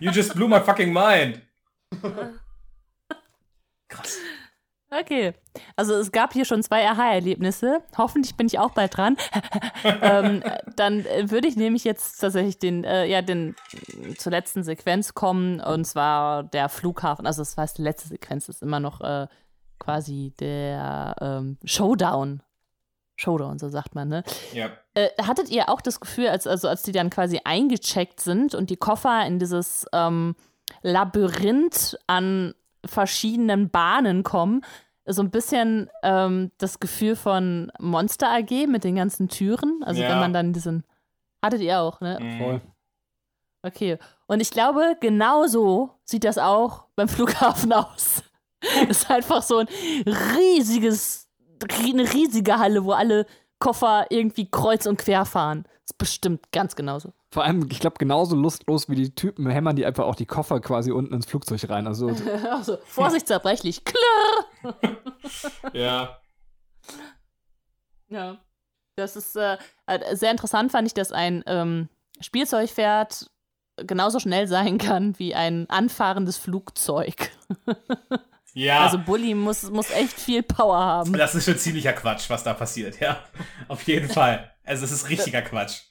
you 0.00 0.10
just 0.10 0.34
blew 0.34 0.48
my 0.48 0.60
fucking 0.60 0.92
mind. 0.92 1.42
Krass. 3.88 4.18
Okay. 4.90 5.34
Also 5.74 5.94
es 5.94 6.12
gab 6.12 6.32
hier 6.32 6.44
schon 6.44 6.62
zwei 6.62 6.88
Aha-Erlebnisse. 6.88 7.82
Hoffentlich 7.98 8.36
bin 8.36 8.46
ich 8.46 8.58
auch 8.58 8.70
bald 8.70 8.96
dran. 8.96 9.16
ähm, 9.84 10.42
dann 10.76 11.04
äh, 11.06 11.30
würde 11.30 11.48
ich 11.48 11.56
nämlich 11.56 11.84
jetzt 11.84 12.20
tatsächlich 12.20 12.58
den, 12.58 12.84
äh, 12.84 13.06
ja, 13.06 13.20
den 13.20 13.56
äh, 13.72 14.14
zur 14.14 14.30
letzten 14.30 14.62
Sequenz 14.62 15.14
kommen 15.14 15.60
und 15.60 15.84
zwar 15.86 16.44
der 16.44 16.68
Flughafen. 16.68 17.26
Also 17.26 17.42
das 17.42 17.56
heißt, 17.56 17.78
die 17.78 17.82
letzte 17.82 18.08
Sequenz 18.08 18.48
ist 18.48 18.62
immer 18.62 18.78
noch 18.78 19.00
äh, 19.00 19.26
quasi 19.78 20.32
der 20.38 21.16
ähm, 21.20 21.58
Showdown. 21.64 22.42
Showdown, 23.16 23.58
so 23.58 23.68
sagt 23.70 23.94
man, 23.94 24.08
ne? 24.08 24.22
Ja. 24.52 24.70
Äh, 24.94 25.08
hattet 25.22 25.48
ihr 25.48 25.68
auch 25.68 25.80
das 25.80 26.00
Gefühl, 26.00 26.28
als, 26.28 26.46
also 26.46 26.68
als 26.68 26.82
die 26.82 26.92
dann 26.92 27.10
quasi 27.10 27.40
eingecheckt 27.44 28.20
sind 28.20 28.54
und 28.54 28.68
die 28.68 28.76
Koffer 28.76 29.26
in 29.26 29.38
dieses 29.38 29.86
ähm, 29.92 30.36
Labyrinth 30.82 31.98
an 32.06 32.54
verschiedenen 32.88 33.70
Bahnen 33.70 34.22
kommen, 34.22 34.62
so 35.04 35.22
ein 35.22 35.30
bisschen 35.30 35.88
ähm, 36.02 36.50
das 36.58 36.80
Gefühl 36.80 37.14
von 37.16 37.70
Monster 37.78 38.28
AG 38.28 38.66
mit 38.66 38.82
den 38.84 38.96
ganzen 38.96 39.28
Türen? 39.28 39.82
Also 39.84 40.02
Ja. 40.02 40.10
wenn 40.10 40.18
man 40.20 40.32
dann 40.32 40.52
diesen. 40.52 40.84
Hattet 41.44 41.60
ihr 41.60 41.80
auch, 41.80 42.00
ne? 42.00 42.18
Voll. 42.38 42.60
Okay. 43.62 43.98
Und 44.26 44.40
ich 44.40 44.50
glaube, 44.50 44.96
genauso 45.00 45.90
sieht 46.04 46.24
das 46.24 46.38
auch 46.38 46.86
beim 46.96 47.08
Flughafen 47.08 47.72
aus. 47.72 48.22
Ist 48.88 49.10
einfach 49.10 49.42
so 49.42 49.58
ein 49.58 49.68
riesiges, 50.06 51.28
ri- 51.62 51.92
eine 51.92 52.12
riesige 52.12 52.58
Halle, 52.58 52.84
wo 52.84 52.92
alle 52.92 53.26
Koffer 53.58 54.06
irgendwie 54.10 54.50
kreuz 54.50 54.86
und 54.86 54.98
quer 54.98 55.24
fahren. 55.24 55.64
Das 55.64 55.92
ist 55.92 55.98
bestimmt 55.98 56.52
ganz 56.52 56.76
genauso. 56.76 57.12
Vor 57.30 57.44
allem, 57.44 57.68
ich 57.70 57.80
glaube, 57.80 57.96
genauso 57.98 58.34
lustlos 58.36 58.88
wie 58.88 58.94
die 58.96 59.14
Typen 59.14 59.48
hämmern 59.48 59.76
die 59.76 59.86
einfach 59.86 60.04
auch 60.04 60.14
die 60.14 60.26
Koffer 60.26 60.60
quasi 60.60 60.90
unten 60.90 61.14
ins 61.14 61.26
Flugzeug 61.26 61.68
rein. 61.68 61.86
Also, 61.86 62.08
Also, 62.50 62.78
Vorsicht, 62.84 63.26
zerbrechlich. 63.26 63.82
Klirr! 63.84 64.74
Ja. 65.72 66.18
Ja. 68.08 68.38
Das 68.96 69.16
ist 69.16 69.36
äh, 69.36 69.58
halt 69.86 70.04
sehr 70.18 70.30
interessant, 70.30 70.72
fand 70.72 70.86
ich, 70.86 70.94
dass 70.94 71.12
ein 71.12 71.42
ähm, 71.46 71.88
Spielzeugpferd 72.20 73.30
genauso 73.76 74.18
schnell 74.20 74.48
sein 74.48 74.78
kann 74.78 75.18
wie 75.18 75.34
ein 75.34 75.68
anfahrendes 75.68 76.36
Flugzeug. 76.38 77.30
Ja. 78.56 78.84
Also 78.84 78.98
Bully 78.98 79.34
muss, 79.34 79.64
muss 79.64 79.90
echt 79.90 80.18
viel 80.18 80.42
Power 80.42 80.78
haben. 80.78 81.12
das 81.12 81.34
ist 81.34 81.44
schon 81.44 81.58
ziemlicher 81.58 81.92
Quatsch, 81.92 82.30
was 82.30 82.42
da 82.42 82.54
passiert, 82.54 82.98
ja. 83.00 83.22
Auf 83.68 83.82
jeden 83.82 84.08
Fall. 84.08 84.50
Also 84.64 84.86
es 84.86 84.92
ist 84.92 85.10
richtiger 85.10 85.42
Quatsch. 85.42 85.82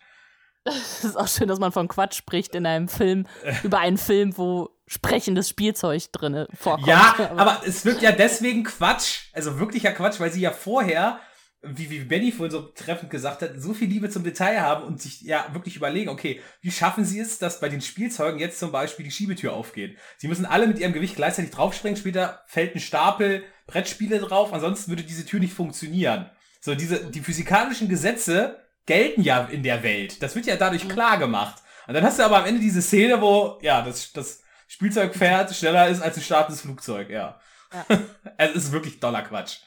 Es 0.63 1.03
ist 1.03 1.15
auch 1.15 1.27
schön, 1.27 1.47
dass 1.47 1.59
man 1.59 1.71
von 1.71 1.87
Quatsch 1.87 2.15
spricht 2.15 2.55
in 2.55 2.65
einem 2.65 2.87
Film, 2.87 3.27
über 3.61 3.77
einen 3.77 3.99
Film, 3.99 4.35
wo 4.35 4.71
sprechendes 4.87 5.47
Spielzeug 5.47 6.11
drin 6.11 6.47
vorkommt. 6.59 6.87
Ja, 6.87 7.15
aber 7.37 7.61
es 7.67 7.85
wird 7.85 8.01
ja 8.01 8.11
deswegen 8.11 8.63
Quatsch, 8.63 9.25
also 9.33 9.59
wirklicher 9.59 9.91
Quatsch, 9.91 10.19
weil 10.19 10.31
sie 10.31 10.41
ja 10.41 10.49
vorher, 10.49 11.19
wie, 11.65 11.89
wie 11.89 11.99
Benny 11.99 12.31
vorhin 12.31 12.51
so 12.51 12.61
treffend 12.61 13.09
gesagt 13.09 13.41
hat, 13.41 13.51
so 13.57 13.73
viel 13.73 13.87
Liebe 13.87 14.09
zum 14.09 14.23
Detail 14.23 14.61
haben 14.61 14.83
und 14.83 15.01
sich 15.01 15.21
ja 15.21 15.47
wirklich 15.53 15.75
überlegen, 15.75 16.09
okay, 16.09 16.41
wie 16.61 16.71
schaffen 16.71 17.05
sie 17.05 17.19
es, 17.19 17.39
dass 17.39 17.59
bei 17.59 17.69
den 17.69 17.81
Spielzeugen 17.81 18.39
jetzt 18.39 18.59
zum 18.59 18.71
Beispiel 18.71 19.05
die 19.05 19.11
Schiebetür 19.11 19.53
aufgeht? 19.53 19.97
Sie 20.17 20.27
müssen 20.27 20.45
alle 20.45 20.67
mit 20.67 20.79
ihrem 20.79 20.93
Gewicht 20.93 21.15
gleichzeitig 21.15 21.51
draufspringen, 21.51 21.97
später 21.97 22.43
fällt 22.47 22.75
ein 22.75 22.79
Stapel 22.79 23.43
Brettspiele 23.67 24.19
drauf, 24.19 24.53
ansonsten 24.53 24.91
würde 24.91 25.03
diese 25.03 25.25
Tür 25.25 25.39
nicht 25.39 25.53
funktionieren. 25.53 26.29
So, 26.61 26.75
diese, 26.75 27.05
die 27.05 27.21
physikalischen 27.21 27.89
Gesetze 27.89 28.59
gelten 28.85 29.21
ja 29.21 29.45
in 29.45 29.63
der 29.63 29.83
Welt. 29.83 30.21
Das 30.21 30.35
wird 30.35 30.45
ja 30.45 30.55
dadurch 30.55 30.87
klar 30.87 31.17
gemacht. 31.17 31.61
Und 31.87 31.93
dann 31.93 32.03
hast 32.03 32.19
du 32.19 32.23
aber 32.23 32.37
am 32.37 32.45
Ende 32.45 32.61
diese 32.61 32.81
Szene, 32.81 33.21
wo, 33.21 33.59
ja, 33.61 33.81
das, 33.81 34.13
das 34.13 34.41
Spielzeugpferd 34.67 35.55
schneller 35.55 35.87
ist 35.87 36.01
als 36.01 36.17
ein 36.17 36.23
startendes 36.23 36.61
Flugzeug, 36.61 37.09
ja. 37.09 37.39
es 38.37 38.55
ist 38.55 38.71
wirklich 38.71 38.99
doller 38.99 39.21
Quatsch. 39.23 39.57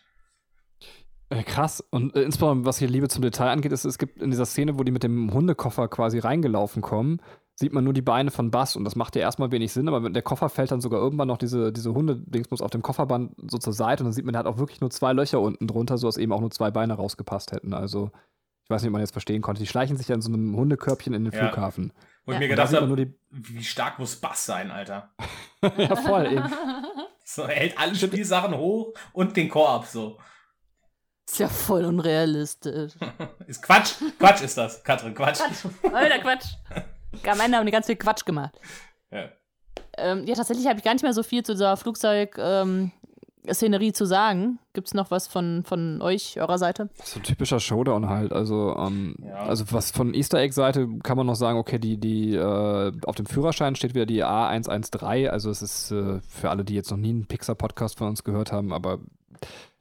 Äh, 1.31 1.43
krass. 1.43 1.85
Und 1.91 2.15
äh, 2.17 2.23
insbesondere, 2.23 2.67
was 2.67 2.79
hier 2.79 2.89
Liebe 2.89 3.09
zum 3.09 3.23
Detail 3.23 3.51
angeht, 3.51 3.73
ist, 3.73 3.85
es 3.85 3.99
gibt 3.99 4.23
in 4.23 4.31
dieser 4.31 4.47
Szene, 4.47 4.79
wo 4.79 4.83
die 4.85 4.93
mit 4.93 5.03
dem 5.03 5.33
Hundekoffer 5.33 5.89
quasi 5.89 6.19
reingelaufen 6.19 6.81
kommen, 6.83 7.21
sieht 7.55 7.73
man 7.73 7.85
nur 7.85 7.93
die 7.93 8.03
Beine 8.03 8.31
von 8.31 8.51
Bass 8.51 8.77
und 8.77 8.85
das 8.85 8.95
macht 8.97 9.17
ja 9.17 9.23
erstmal 9.23 9.51
wenig 9.51 9.73
Sinn, 9.73 9.89
aber 9.89 10.09
der 10.11 10.23
Koffer 10.23 10.49
fällt 10.49 10.71
dann 10.71 10.81
sogar 10.81 11.01
irgendwann 11.01 11.29
noch 11.29 11.39
diese, 11.39 11.73
diese 11.73 11.93
Hunde-Dingsbums 11.93 12.63
auf 12.63 12.71
dem 12.71 12.83
Kofferband 12.83 13.33
so 13.51 13.59
zur 13.59 13.73
Seite 13.73 14.03
und 14.03 14.07
dann 14.07 14.13
sieht 14.13 14.25
man, 14.25 14.33
der 14.33 14.41
hat 14.41 14.47
auch 14.47 14.59
wirklich 14.59 14.81
nur 14.81 14.91
zwei 14.91 15.13
Löcher 15.13 15.41
unten 15.41 15.67
drunter, 15.67 15.99
sodass 15.99 16.19
eben 16.19 16.33
auch 16.33 16.41
nur 16.41 16.53
zwei 16.53 16.71
Beine 16.71 16.95
rausgepasst 16.95 17.51
hätten. 17.53 17.75
Also, 17.75 18.11
ich 18.63 18.71
weiß 18.71 18.83
nicht, 18.83 18.89
ob 18.89 18.93
man 18.93 19.01
jetzt 19.01 19.13
verstehen 19.13 19.43
konnte. 19.43 19.61
Die 19.61 19.67
schleichen 19.67 19.97
sich 19.97 20.09
ja 20.09 20.15
in 20.15 20.21
so 20.23 20.33
einem 20.33 20.55
Hundekörbchen 20.57 21.15
in 21.15 21.25
den 21.25 21.33
Ja. 21.33 21.41
Flughafen. 21.49 21.93
Wo 22.25 22.33
ich 22.33 22.37
Ja. 22.37 22.41
mir 22.41 22.49
gedacht 22.49 22.73
habe, 22.73 22.97
die. 22.97 23.13
wie 23.31 23.65
stark 23.65 23.99
muss 23.99 24.17
Bass 24.17 24.47
sein, 24.47 24.71
Alter? 24.71 25.11
ja, 25.79 25.97
voll 25.97 26.27
eben. 26.27 26.45
So, 27.25 27.43
er 27.43 27.57
hält 27.57 27.79
alle 27.79 27.95
Spielsachen 27.97 28.57
hoch 28.57 28.93
und 29.13 29.37
den 29.37 29.49
Korb, 29.49 29.87
so. 29.87 30.19
Ist 31.31 31.39
ja 31.41 31.49
voll 31.49 31.85
unrealistisch. 31.85 32.93
Ist 33.47 33.61
Quatsch. 33.63 33.93
Quatsch 34.19 34.41
ist 34.43 34.57
das, 34.57 34.83
Katrin, 34.83 35.15
Quatsch. 35.15 35.41
Alter 35.93 36.19
Quatsch. 36.21 36.47
Am 37.31 37.41
Ende 37.41 37.59
haben 37.59 37.67
die 37.67 37.73
ganz 37.73 37.85
viel 37.87 37.97
Quatsch 37.97 38.25
gemacht. 38.25 38.59
Ja. 39.11 39.29
Ähm, 39.99 40.25
ja, 40.27 40.35
tatsächlich 40.35 40.67
habe 40.67 40.79
ich 40.79 40.85
gar 40.85 40.95
nicht 40.95 41.03
mehr 41.03 41.13
so 41.13 41.23
viel 41.23 41.43
zu 41.43 41.53
dieser 41.53 41.77
Flugzeug-Szenerie 41.77 43.93
zu 43.93 44.07
sagen. 44.07 44.59
Gibt 44.73 44.87
es 44.89 44.95
noch 44.95 45.11
was 45.11 45.27
von, 45.27 45.65
von 45.65 46.01
euch, 46.01 46.41
eurer 46.41 46.57
Seite? 46.59 46.89
So 47.05 47.19
ein 47.21 47.25
typischer 47.25 47.61
Showdown 47.61 48.09
halt. 48.09 48.33
Also, 48.33 48.75
ähm, 48.79 49.17
Ja. 49.23 49.45
also 49.47 49.65
was 49.73 49.91
von 49.91 50.15
Easter 50.15 50.39
Egg-Seite 50.39 50.89
kann 51.03 51.17
man 51.19 51.27
noch 51.27 51.35
sagen, 51.37 51.59
okay, 51.59 51.79
die, 51.79 51.99
die, 51.99 52.35
äh, 52.37 52.93
auf 53.07 53.17
dem 53.17 53.27
Führerschein 53.27 53.75
steht 53.75 53.95
wieder 53.95 54.07
die 54.07 54.25
A113. 54.25 55.29
Also 55.29 55.51
es 55.51 55.61
ist 55.63 55.91
äh, 55.91 56.21
für 56.29 56.49
alle, 56.51 56.65
die 56.65 56.75
jetzt 56.75 56.91
noch 56.91 56.97
nie 56.99 57.11
einen 57.11 57.27
Pixar-Podcast 57.27 57.99
von 57.99 58.09
uns 58.09 58.25
gehört 58.25 58.51
haben, 58.53 58.73
aber 58.73 58.99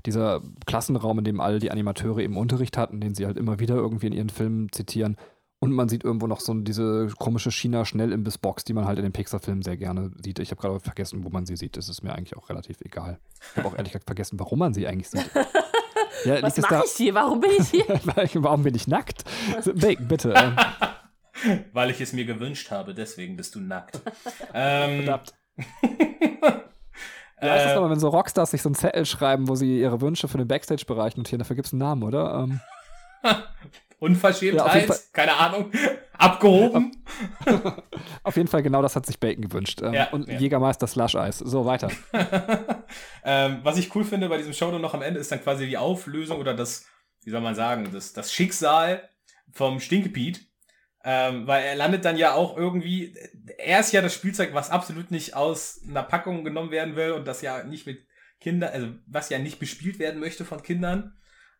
dieser 0.06 0.41
Klassenraum, 0.65 1.19
in 1.19 1.26
dem 1.26 1.40
all 1.40 1.60
die 1.60 1.72
Animateure 1.72 2.19
eben 2.19 2.38
Unterricht 2.38 2.78
hatten, 2.78 3.02
den 3.02 3.15
sie 3.15 3.26
halt 3.26 3.38
immer 3.38 3.60
wieder 3.60 3.76
irgendwie 3.76 4.07
in 4.07 4.14
ihren 4.14 4.30
Filmen 4.30 4.72
zitieren. 4.72 5.18
Und 5.60 5.72
man 5.72 5.90
sieht 5.90 6.03
irgendwo 6.03 6.28
noch 6.28 6.40
so 6.40 6.53
diese 6.53 7.07
komische 7.18 7.49
China-Schnellimbiss-Box, 7.52 8.64
die 8.64 8.74
man 8.74 8.86
halt 8.86 8.99
in 8.99 9.03
den 9.03 9.11
Pixar-Filmen 9.11 9.64
sehr 9.64 9.76
gerne 9.76 10.11
sieht. 10.24 10.38
Ich 10.38 10.52
habe 10.52 10.61
gerade 10.61 10.80
vergessen, 10.80 11.24
wo 11.24 11.30
man 11.30 11.48
sie 11.48 11.56
sieht. 11.57 11.78
Das 11.78 11.90
ist 11.90 12.03
mir 12.03 12.14
eigentlich 12.14 12.38
auch 12.38 12.49
relativ 12.49 12.80
egal. 12.82 13.19
Ich 13.52 13.57
habe 13.57 13.68
auch 13.68 13.74
ehrlich 13.74 13.91
gesagt 13.91 14.06
vergessen, 14.06 14.40
warum 14.40 14.60
man 14.60 14.76
sie 14.76 14.86
eigentlich 14.88 15.10
sieht. 15.10 15.28
Ja, 16.26 16.41
Was 16.44 16.57
mache 16.57 16.84
ich 16.86 16.91
hier? 16.91 17.15
Warum 17.15 17.40
bin 17.40 17.49
ich 17.57 17.69
hier? 17.69 17.86
Warum 18.36 18.64
bin 18.64 18.76
ich 18.76 18.88
nackt? 18.88 19.24
Bacon, 19.74 20.07
bitte. 20.07 20.34
Ähm, 20.36 20.56
Weil 21.74 21.90
ich 21.90 22.02
es 22.02 22.14
mir 22.14 22.26
gewünscht 22.26 22.69
habe, 22.69 22.94
deswegen 22.94 23.36
bist 23.36 23.56
du 23.56 23.60
nackt. 23.60 23.99
ähm, 24.53 25.10
Ja, 27.42 27.56
ist 27.56 27.66
das 27.66 27.74
äh, 27.74 27.76
aber, 27.76 27.90
wenn 27.90 28.00
so 28.00 28.10
Rockstars 28.10 28.52
sich 28.52 28.62
so 28.62 28.70
einen 28.70 28.76
Zettel 28.76 29.06
schreiben, 29.06 29.48
wo 29.48 29.56
sie 29.56 29.80
ihre 29.80 30.02
Wünsche 30.02 30.28
für 30.28 30.38
den 30.38 30.48
Backstage-Bereich 30.48 31.18
notieren, 31.18 31.40
dafür 31.40 31.56
gibt 31.56 31.68
es 31.68 31.74
einen 31.74 31.80
Namen, 31.80 32.04
oder? 32.04 32.46
Ähm, 32.48 32.60
Ja, 34.00 34.06
Unverschämtheit, 34.06 34.86
Fall. 34.86 34.98
keine 35.12 35.34
Ahnung, 35.36 35.72
abgehoben. 36.20 36.92
auf 38.24 38.38
jeden 38.38 38.48
Fall 38.48 38.62
genau 38.62 38.84
das 38.84 38.96
hat 38.96 39.08
sich 39.08 39.20
Bacon 39.20 39.42
gewünscht. 39.42 39.82
Ähm, 39.82 39.94
Ja, 39.94 40.10
und 40.12 40.28
ja. 40.28 40.38
Jägermeister 40.38 40.86
Slush-Eis. 40.86 41.40
So, 41.40 41.66
weiter. 41.66 41.90
ähm, 43.24 43.60
was 43.64 43.78
ich 43.78 43.94
cool 43.96 44.04
finde 44.04 44.30
bei 44.30 44.38
diesem 44.38 44.54
Showdown 44.54 44.82
noch 44.82 44.94
am 44.94 45.02
Ende 45.02 45.20
ist 45.20 45.32
dann 45.32 45.42
quasi 45.42 45.66
die 45.66 45.78
Auflösung 45.78 46.38
oder 46.40 46.54
das, 46.54 46.86
wie 47.24 47.32
soll 47.32 47.42
man 47.42 47.56
sagen, 47.56 47.90
das, 47.92 48.14
das 48.14 48.32
Schicksal 48.32 49.02
vom 49.52 49.80
Stinkepiet. 49.80 50.42
Ähm, 51.03 51.48
weil 51.48 51.64
er 51.64 51.76
landet 51.76 52.06
dann 52.06 52.18
ja 52.18 52.34
auch 52.34 52.57
irgendwie, 52.57 53.15
er 53.57 53.80
ist 53.80 53.94
ja 53.94 54.02
das 54.02 54.14
Spielzeug, 54.14 54.53
was 54.53 54.72
absolut 54.72 55.11
nicht 55.11 55.36
aus 55.36 55.82
einer 55.88 56.03
Packung 56.03 56.44
genommen 56.44 56.72
werden 56.72 56.95
will 56.95 57.11
und 57.11 57.28
das 57.28 57.41
ja 57.41 57.64
nicht 57.64 57.86
mit 57.86 58.06
Kindern, 58.40 58.72
also 58.74 58.88
was 59.06 59.30
ja 59.30 59.40
nicht 59.40 59.60
bespielt 59.60 59.99
werden 59.99 60.19
möchte 60.19 60.44
von 60.44 60.61
Kindern. 60.64 61.14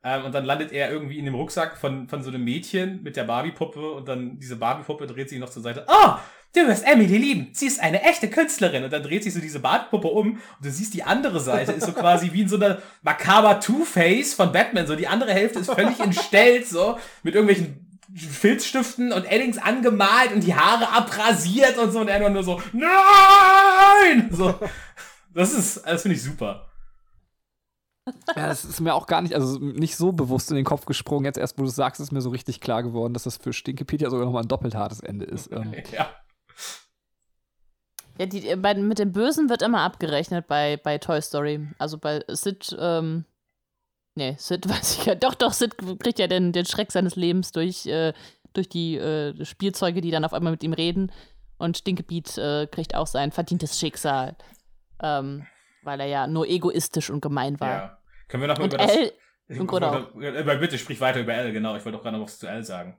Ähm, 0.04 0.26
und 0.26 0.36
dann 0.36 0.46
landet 0.46 0.72
er 0.72 0.92
irgendwie 0.92 1.18
in 1.18 1.26
dem 1.26 1.36
Rucksack 1.36 1.78
von, 1.78 2.08
von 2.08 2.22
so 2.22 2.30
einem 2.30 2.44
Mädchen 2.44 3.02
mit 3.04 3.16
der 3.16 3.24
Barbie-Puppe 3.24 3.92
und 3.92 4.08
dann 4.08 4.40
diese 4.40 4.56
Barbie-Puppe 4.56 5.08
dreht 5.08 5.30
sich 5.30 5.40
noch 5.40 5.50
zur 5.50 5.64
Seite. 5.64 5.86
Oh, 5.88 6.12
du 6.54 6.68
wirst 6.68 6.86
Emily 6.86 7.18
lieben. 7.18 7.50
Sie 7.54 7.68
ist 7.68 7.82
eine 7.82 8.04
echte 8.04 8.30
Künstlerin. 8.30 8.84
Und 8.84 8.94
dann 8.94 9.04
dreht 9.04 9.24
sich 9.24 9.34
so 9.34 9.40
diese 9.40 9.60
Barbie-Puppe 9.60 10.08
um 10.08 10.34
und 10.34 10.42
du 10.62 10.70
siehst 10.70 10.94
die 10.94 11.04
andere 11.04 11.40
Seite 11.40 11.72
ist 11.72 11.86
so 11.86 11.94
quasi 11.94 12.32
wie 12.32 12.42
in 12.42 12.50
so 12.50 12.58
einer 12.58 12.82
makaber 13.02 13.60
Two-Face 13.60 14.34
von 14.34 14.52
Batman. 14.52 14.88
So 14.88 14.96
die 14.96 15.08
andere 15.08 15.34
Hälfte 15.34 15.60
ist 15.60 15.72
völlig 15.72 16.00
entstellt, 16.00 16.68
so 16.68 16.98
mit 17.24 17.34
irgendwelchen 17.34 17.87
Filzstiften 18.16 19.12
und 19.12 19.26
Eddings 19.26 19.58
angemalt 19.58 20.34
und 20.34 20.42
die 20.42 20.56
Haare 20.56 20.90
abrasiert 20.90 21.78
und 21.78 21.92
so 21.92 22.00
und 22.00 22.08
er 22.08 22.30
nur 22.30 22.44
so, 22.44 22.62
nein! 22.74 24.30
So, 24.32 24.56
das 25.34 25.54
ist, 25.54 25.86
das 25.86 26.02
finde 26.02 26.16
ich 26.16 26.24
super. 26.24 26.70
Ja, 28.36 28.48
das 28.48 28.64
ist 28.64 28.80
mir 28.80 28.94
auch 28.94 29.06
gar 29.06 29.22
nicht, 29.22 29.36
also 29.36 29.60
nicht 29.60 29.98
so 29.98 30.14
bewusst 30.14 30.50
in 30.50 30.56
den 30.56 30.66
Kopf 30.66 30.86
gesprungen. 30.86 31.26
Jetzt 31.26 31.38
erst, 31.38 31.58
wo 31.58 31.64
du 31.64 31.70
es 31.70 31.76
sagst, 31.76 32.00
ist 32.00 32.12
mir 32.14 32.22
so 32.22 32.30
richtig 32.30 32.62
klar 32.62 32.82
geworden, 32.82 33.14
dass 33.14 33.24
das 33.24 33.38
für 33.38 33.52
Stinkepedia 33.52 34.10
sogar 34.10 34.26
nochmal 34.26 34.44
ein 34.44 34.48
doppelt 34.48 34.76
hartes 34.76 35.00
Ende 35.02 35.26
ist. 35.26 35.52
Ähm, 35.58 35.74
Ja. 35.92 36.10
Ja, 38.20 38.26
die, 38.26 38.56
bei, 38.56 38.74
mit 38.74 38.98
dem 38.98 39.12
Bösen 39.12 39.50
wird 39.50 39.62
immer 39.62 39.82
abgerechnet 39.82 40.48
bei, 40.48 40.78
bei 40.78 40.98
Toy 40.98 41.22
Story. 41.22 41.68
Also 41.78 42.00
bei 42.00 42.24
Sid, 42.28 42.76
ähm, 42.80 43.26
nee, 44.18 44.36
Sid 44.38 44.68
weiß 44.70 45.00
ich 45.00 45.06
ja. 45.06 45.16
Doch, 45.16 45.34
doch, 45.36 45.54
Sid 45.54 45.76
kriegt 46.00 46.20
ja 46.20 46.28
den, 46.28 46.52
den 46.52 46.66
Schreck 46.66 46.92
seines 46.92 47.16
Lebens 47.16 47.52
durch, 47.54 47.86
äh, 47.86 48.12
durch 48.54 48.68
die 48.68 48.98
äh, 48.98 49.46
Spielzeuge, 49.46 50.02
die 50.02 50.12
dann 50.12 50.26
auf 50.26 50.34
einmal 50.34 50.52
mit 50.52 50.64
ihm 50.64 50.74
reden. 50.74 51.12
Und 51.58 51.78
Stinkebeat 51.78 52.38
äh, 52.38 52.68
kriegt 52.68 52.94
auch 52.96 53.08
sein 53.08 53.32
verdientes 53.32 53.80
Schicksal. 53.80 54.36
Ähm, 55.02 55.46
weil 55.84 56.00
er 56.02 56.08
ja 56.08 56.28
nur 56.28 56.48
egoistisch 56.48 57.10
und 57.10 57.22
gemein 57.22 57.60
war. 57.60 57.70
ja. 57.70 57.98
Können 58.28 58.42
wir 58.44 58.48
noch 58.50 58.58
mal 58.58 58.66
Und 58.66 58.74
über 58.74 58.84
das. 58.84 58.96
L, 58.96 59.12
Ich 59.48 59.58
Grunde 59.60 60.12
wollte- 60.14 60.52
äh, 60.52 60.58
Bitte 60.58 60.78
sprich 60.78 61.00
weiter 61.00 61.22
über 61.22 61.34
L, 61.34 61.54
genau. 61.54 61.76
Ich 61.76 61.86
wollte 61.86 61.98
doch 61.98 62.04
gerade 62.04 62.18
noch 62.18 62.26
was 62.26 62.40
zu 62.40 62.48
L 62.48 62.64
sagen. 62.64 62.98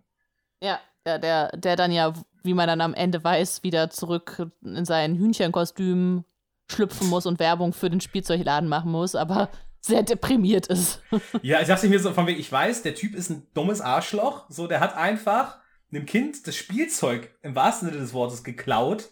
ja, 0.63 0.81
der, 1.05 1.19
der, 1.19 1.49
der 1.57 1.77
dann 1.77 1.93
ja, 1.93 2.13
wie 2.43 2.55
man 2.55 2.67
dann 2.69 2.81
am 2.81 2.95
Ende 2.95 3.23
weiß, 3.23 3.63
wieder 3.63 3.91
zurück 3.91 4.47
in 4.63 4.85
sein 4.85 5.17
Hühnchenkostüm 5.17 6.25
schlüpfen 6.71 7.09
muss 7.09 7.27
und 7.27 7.39
Werbung 7.41 7.73
für 7.73 7.91
den 7.91 8.01
Spielzeugladen 8.01 8.69
machen 8.69 8.91
muss, 8.91 9.15
aber 9.15 9.49
sehr 9.81 10.03
deprimiert 10.03 10.67
ist. 10.67 11.03
Ja, 11.43 11.61
ich 11.61 11.69
dachte 11.69 11.89
mir 11.89 12.01
so 12.01 12.13
von 12.13 12.27
wegen, 12.27 12.41
ich 12.41 12.51
weiß, 12.51 12.83
der 12.83 12.95
Typ 12.95 13.15
ist 13.15 13.31
ein 13.31 13.47
dummes 13.55 13.81
Arschloch. 13.81 14.47
So, 14.49 14.67
der 14.67 14.81
hat 14.81 14.97
einfach 14.97 15.59
einem 15.93 16.07
Kind 16.07 16.47
das 16.47 16.57
Spielzeug 16.57 17.35
im 17.43 17.55
wahrsten 17.55 17.89
Sinne 17.89 18.01
des 18.01 18.13
Wortes 18.13 18.45
geklaut. 18.45 19.11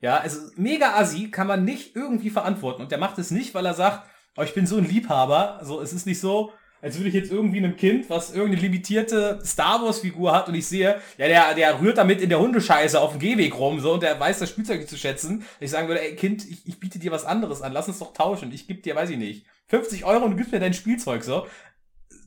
Ja, 0.00 0.18
also 0.18 0.38
mega 0.56 0.94
assi, 0.94 1.30
kann 1.30 1.46
man 1.46 1.64
nicht 1.64 1.96
irgendwie 1.96 2.30
verantworten. 2.30 2.82
Und 2.82 2.92
der 2.92 2.98
macht 2.98 3.18
es 3.18 3.30
nicht, 3.30 3.54
weil 3.54 3.66
er 3.66 3.74
sagt, 3.74 4.08
oh, 4.36 4.42
ich 4.42 4.54
bin 4.54 4.66
so 4.66 4.76
ein 4.76 4.88
Liebhaber. 4.88 5.60
So, 5.62 5.80
es 5.80 5.92
ist 5.92 6.06
nicht 6.06 6.20
so, 6.20 6.52
als 6.80 6.96
würde 6.96 7.08
ich 7.08 7.14
jetzt 7.14 7.32
irgendwie 7.32 7.58
einem 7.58 7.76
Kind, 7.76 8.08
was 8.08 8.30
irgendeine 8.30 8.62
limitierte 8.62 9.40
Star 9.44 9.82
Wars 9.82 10.00
Figur 10.00 10.32
hat 10.32 10.48
und 10.48 10.54
ich 10.54 10.66
sehe, 10.66 11.00
ja, 11.16 11.26
der, 11.26 11.54
der 11.54 11.80
rührt 11.80 11.98
damit 11.98 12.20
in 12.20 12.28
der 12.28 12.40
Hundescheiße 12.40 13.00
auf 13.00 13.12
dem 13.12 13.20
Gehweg 13.20 13.58
rum, 13.58 13.80
so, 13.80 13.94
und 13.94 14.02
der 14.02 14.18
weiß 14.18 14.38
das 14.38 14.50
Spielzeug 14.50 14.78
nicht 14.78 14.90
zu 14.90 14.96
schätzen. 14.96 15.44
Ich 15.60 15.70
sagen 15.70 15.88
würde, 15.88 16.02
ey, 16.02 16.14
Kind, 16.14 16.48
ich, 16.48 16.66
ich 16.66 16.78
biete 16.78 16.98
dir 16.98 17.10
was 17.10 17.24
anderes 17.24 17.62
an, 17.62 17.72
lass 17.72 17.88
uns 17.88 17.98
doch 17.98 18.12
tauschen. 18.12 18.52
Ich 18.52 18.66
gebe 18.66 18.80
dir, 18.80 18.94
weiß 18.94 19.10
ich 19.10 19.18
nicht, 19.18 19.46
50 19.66 20.04
Euro 20.04 20.24
und 20.24 20.32
du 20.32 20.36
gibst 20.36 20.52
mir 20.52 20.60
dein 20.60 20.74
Spielzeug, 20.74 21.24
so 21.24 21.46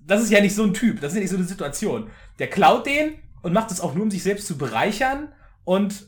das 0.06 0.22
ist 0.22 0.32
ja 0.32 0.42
nicht 0.42 0.56
so 0.56 0.64
ein 0.64 0.74
Typ, 0.74 1.00
das 1.02 1.12
ist 1.12 1.16
ja 1.16 1.22
nicht 1.22 1.30
so 1.30 1.38
eine 1.38 1.46
Situation. 1.46 2.10
Der 2.40 2.50
klaut 2.50 2.86
den 2.86 3.20
und 3.42 3.54
macht 3.54 3.72
es 3.72 3.82
auch 3.82 3.94
nur, 3.94 4.04
um 4.04 4.12
sich 4.12 4.24
selbst 4.24 4.48
zu 4.48 4.58
bereichern 4.58 5.34
und 5.64 6.08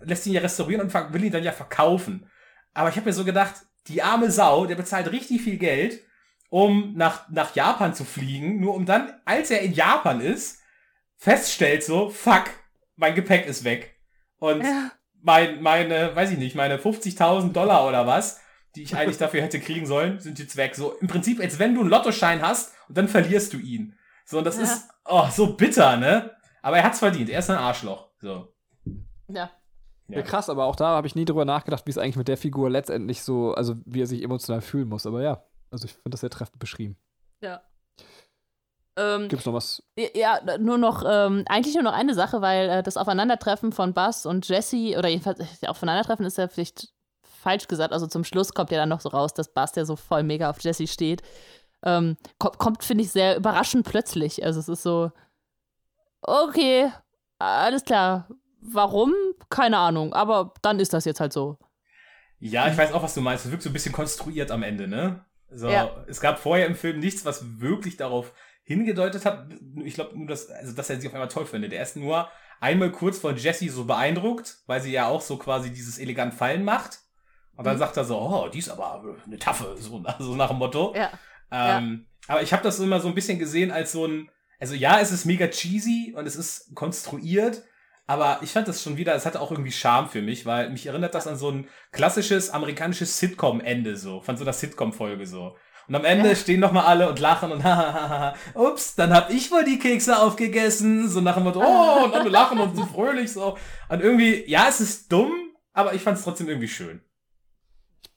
äh, 0.00 0.04
lässt 0.04 0.26
ihn 0.26 0.32
ja 0.32 0.40
restaurieren 0.40 0.82
und 0.82 1.12
will 1.12 1.24
ihn 1.24 1.32
dann 1.32 1.44
ja 1.44 1.52
verkaufen. 1.52 2.26
Aber 2.74 2.88
ich 2.88 2.96
habe 2.96 3.06
mir 3.06 3.12
so 3.12 3.24
gedacht, 3.24 3.54
die 3.86 4.02
arme 4.02 4.30
Sau, 4.30 4.66
der 4.66 4.76
bezahlt 4.76 5.10
richtig 5.12 5.42
viel 5.42 5.56
Geld, 5.56 6.00
um 6.50 6.94
nach, 6.94 7.28
nach 7.28 7.54
Japan 7.54 7.94
zu 7.94 8.04
fliegen, 8.04 8.60
nur 8.60 8.74
um 8.74 8.86
dann, 8.86 9.12
als 9.24 9.50
er 9.50 9.60
in 9.60 9.72
Japan 9.72 10.20
ist, 10.20 10.60
feststellt 11.16 11.82
so, 11.84 12.10
fuck, 12.10 12.44
mein 12.96 13.14
Gepäck 13.14 13.46
ist 13.46 13.64
weg. 13.64 13.96
Und 14.38 14.62
Ja. 14.62 14.92
mein, 15.20 15.62
meine, 15.62 16.14
weiß 16.14 16.30
ich 16.32 16.38
nicht, 16.38 16.54
meine 16.56 16.78
50.000 16.78 17.52
Dollar 17.52 17.86
oder 17.86 18.06
was, 18.06 18.40
die 18.76 18.82
ich 18.82 18.96
eigentlich 18.96 19.18
dafür 19.18 19.42
hätte 19.42 19.60
kriegen 19.60 19.86
sollen, 19.86 20.20
sind 20.20 20.38
jetzt 20.38 20.56
weg. 20.56 20.74
So 20.74 20.92
im 21.00 21.08
Prinzip, 21.08 21.40
als 21.40 21.58
wenn 21.58 21.74
du 21.74 21.80
einen 21.80 21.90
Lottoschein 21.90 22.40
hast 22.42 22.72
und 22.88 22.96
dann 22.96 23.08
verlierst 23.08 23.52
du 23.52 23.58
ihn. 23.58 23.94
So, 24.24 24.38
und 24.38 24.44
das 24.44 24.56
Ja. 24.56 24.62
ist, 24.64 24.88
oh, 25.06 25.26
so 25.30 25.54
bitter, 25.54 25.96
ne? 25.96 26.30
Aber 26.62 26.76
er 26.78 26.84
hat's 26.84 26.98
verdient. 26.98 27.30
Er 27.30 27.38
ist 27.38 27.50
ein 27.50 27.56
Arschloch. 27.56 28.08
So. 28.20 28.52
Ja. 29.28 29.50
Ja, 30.10 30.22
krass, 30.22 30.48
aber 30.48 30.64
auch 30.64 30.76
da 30.76 30.86
habe 30.88 31.06
ich 31.06 31.14
nie 31.14 31.26
drüber 31.26 31.44
nachgedacht, 31.44 31.84
wie 31.86 31.90
es 31.90 31.98
eigentlich 31.98 32.16
mit 32.16 32.28
der 32.28 32.38
Figur 32.38 32.70
letztendlich 32.70 33.22
so, 33.22 33.52
also 33.52 33.74
wie 33.84 34.00
er 34.00 34.06
sich 34.06 34.22
emotional 34.22 34.62
fühlen 34.62 34.88
muss. 34.88 35.04
Aber 35.06 35.22
ja, 35.22 35.42
also 35.70 35.86
ich 35.86 35.92
finde 35.92 36.10
das 36.10 36.20
sehr 36.20 36.30
treffend 36.30 36.58
beschrieben. 36.58 36.96
Ja. 37.40 37.62
Ähm, 38.96 39.28
Gibt's 39.28 39.46
noch 39.46 39.54
was? 39.54 39.82
Ja, 40.14 40.40
nur 40.58 40.76
noch, 40.76 41.04
ähm, 41.06 41.44
eigentlich 41.48 41.74
nur 41.74 41.84
noch 41.84 41.92
eine 41.92 42.14
Sache, 42.14 42.40
weil 42.40 42.68
äh, 42.68 42.82
das 42.82 42.96
Aufeinandertreffen 42.96 43.70
von 43.70 43.94
Buzz 43.94 44.26
und 44.26 44.48
Jesse, 44.48 44.96
oder 44.98 45.08
jedenfalls, 45.08 45.62
äh, 45.62 45.68
Aufeinandertreffen 45.68 46.26
ist 46.26 46.36
ja 46.36 46.48
vielleicht 46.48 46.88
falsch 47.22 47.68
gesagt, 47.68 47.92
also 47.92 48.06
zum 48.08 48.24
Schluss 48.24 48.52
kommt 48.52 48.72
ja 48.72 48.78
dann 48.78 48.88
noch 48.88 49.00
so 49.00 49.08
raus, 49.10 49.32
dass 49.34 49.52
Buzz 49.52 49.76
ja 49.76 49.84
so 49.84 49.94
voll 49.94 50.24
mega 50.24 50.50
auf 50.50 50.60
Jesse 50.60 50.88
steht. 50.88 51.22
Ähm, 51.84 52.16
kommt, 52.38 52.58
kommt 52.58 52.84
finde 52.84 53.04
ich, 53.04 53.12
sehr 53.12 53.36
überraschend 53.36 53.86
plötzlich. 53.86 54.44
Also 54.44 54.58
es 54.58 54.68
ist 54.68 54.82
so, 54.82 55.12
okay, 56.22 56.90
alles 57.38 57.84
klar. 57.84 58.28
Warum? 58.60 59.14
Keine 59.48 59.78
Ahnung, 59.78 60.12
aber 60.12 60.52
dann 60.62 60.80
ist 60.80 60.92
das 60.92 61.04
jetzt 61.04 61.20
halt 61.20 61.32
so. 61.32 61.56
Ja, 62.40 62.68
ich 62.68 62.76
weiß 62.76 62.92
auch, 62.92 63.02
was 63.02 63.14
du 63.14 63.20
meinst. 63.20 63.44
Es 63.44 63.50
wirkt 63.50 63.62
so 63.62 63.70
ein 63.70 63.72
bisschen 63.72 63.92
konstruiert 63.92 64.50
am 64.50 64.64
Ende, 64.64 64.88
ne? 64.88 65.24
So, 65.50 65.68
Ja. 65.68 66.04
es 66.06 66.20
gab 66.20 66.38
vorher 66.38 66.66
im 66.66 66.76
Film 66.76 66.98
nichts, 66.98 67.24
was 67.24 67.60
wirklich 67.60 67.96
darauf 67.96 68.32
hingedeutet 68.64 69.24
hat. 69.24 69.48
Ich 69.84 69.94
glaube 69.94 70.16
nur, 70.18 70.26
dass, 70.26 70.50
also, 70.50 70.72
dass 70.74 70.90
er 70.90 71.00
sie 71.00 71.08
auf 71.08 71.14
einmal 71.14 71.28
toll 71.28 71.46
findet. 71.46 71.72
Er 71.72 71.82
ist 71.82 71.96
nur 71.96 72.28
einmal 72.60 72.90
kurz 72.92 73.18
von 73.18 73.36
Jessie 73.36 73.68
so 73.70 73.84
beeindruckt, 73.86 74.58
weil 74.66 74.80
sie 74.82 74.92
ja 74.92 75.06
auch 75.08 75.20
so 75.22 75.38
quasi 75.38 75.70
dieses 75.72 75.98
elegant 75.98 76.34
Fallen 76.34 76.64
macht. 76.64 76.98
Und 77.56 77.64
dann 77.66 77.74
Mhm. 77.76 77.78
sagt 77.80 77.96
er 77.96 78.04
so, 78.04 78.18
oh, 78.20 78.48
die 78.48 78.58
ist 78.58 78.68
aber 78.68 79.02
eine 79.26 79.38
Taffe, 79.38 79.74
so, 79.78 80.02
so 80.18 80.36
nach 80.36 80.48
dem 80.48 80.58
Motto. 80.58 80.94
Ja. 80.94 81.10
Ähm, 81.50 82.06
Aber 82.26 82.42
ich 82.42 82.52
habe 82.52 82.62
das 82.62 82.78
immer 82.78 83.00
so 83.00 83.08
ein 83.08 83.14
bisschen 83.14 83.38
gesehen 83.38 83.70
als 83.70 83.92
so 83.92 84.04
ein, 84.06 84.30
also 84.60 84.74
ja, 84.74 85.00
es 85.00 85.12
ist 85.12 85.24
mega 85.24 85.48
cheesy 85.48 86.12
und 86.14 86.26
es 86.26 86.36
ist 86.36 86.74
konstruiert, 86.74 87.62
aber 88.08 88.38
ich 88.42 88.50
fand 88.50 88.66
das 88.66 88.82
schon 88.82 88.96
wieder, 88.96 89.14
es 89.14 89.26
hatte 89.26 89.40
auch 89.40 89.52
irgendwie 89.52 89.70
Charme 89.70 90.08
für 90.08 90.22
mich, 90.22 90.44
weil 90.46 90.70
mich 90.70 90.86
erinnert 90.86 91.14
das 91.14 91.26
an 91.28 91.36
so 91.36 91.50
ein 91.50 91.68
klassisches 91.92 92.50
amerikanisches 92.50 93.18
Sitcom-Ende 93.18 93.96
so, 93.96 94.20
von 94.22 94.36
so 94.36 94.42
einer 94.44 94.52
Sitcom-Folge 94.52 95.26
so. 95.26 95.56
Und 95.86 95.94
am 95.94 96.04
Ende 96.04 96.30
Ja. 96.30 96.34
stehen 96.34 96.60
nochmal 96.60 96.86
alle 96.86 97.08
und 97.08 97.18
lachen 97.18 97.52
und 97.52 97.62
hahaha, 97.64 98.34
ups, 98.54 98.94
dann 98.94 99.12
hab 99.14 99.30
ich 99.30 99.50
wohl 99.52 99.64
die 99.64 99.78
Kekse 99.78 100.18
aufgegessen, 100.18 101.08
so 101.08 101.20
nach 101.20 101.34
dem 101.34 101.44
Motto, 101.44 101.60
oh, 101.62 102.04
und 102.04 102.14
alle 102.14 102.28
lachen 102.30 102.58
und 102.58 102.74
sind 102.76 102.90
fröhlich 102.90 103.32
so. 103.32 103.56
Und 103.88 104.00
irgendwie, 104.02 104.44
ja, 104.50 104.66
es 104.68 104.80
ist 104.80 105.12
dumm, 105.12 105.32
aber 105.72 105.94
ich 105.94 106.02
fand 106.02 106.18
es 106.18 106.24
trotzdem 106.24 106.48
irgendwie 106.48 106.68
schön. 106.68 107.00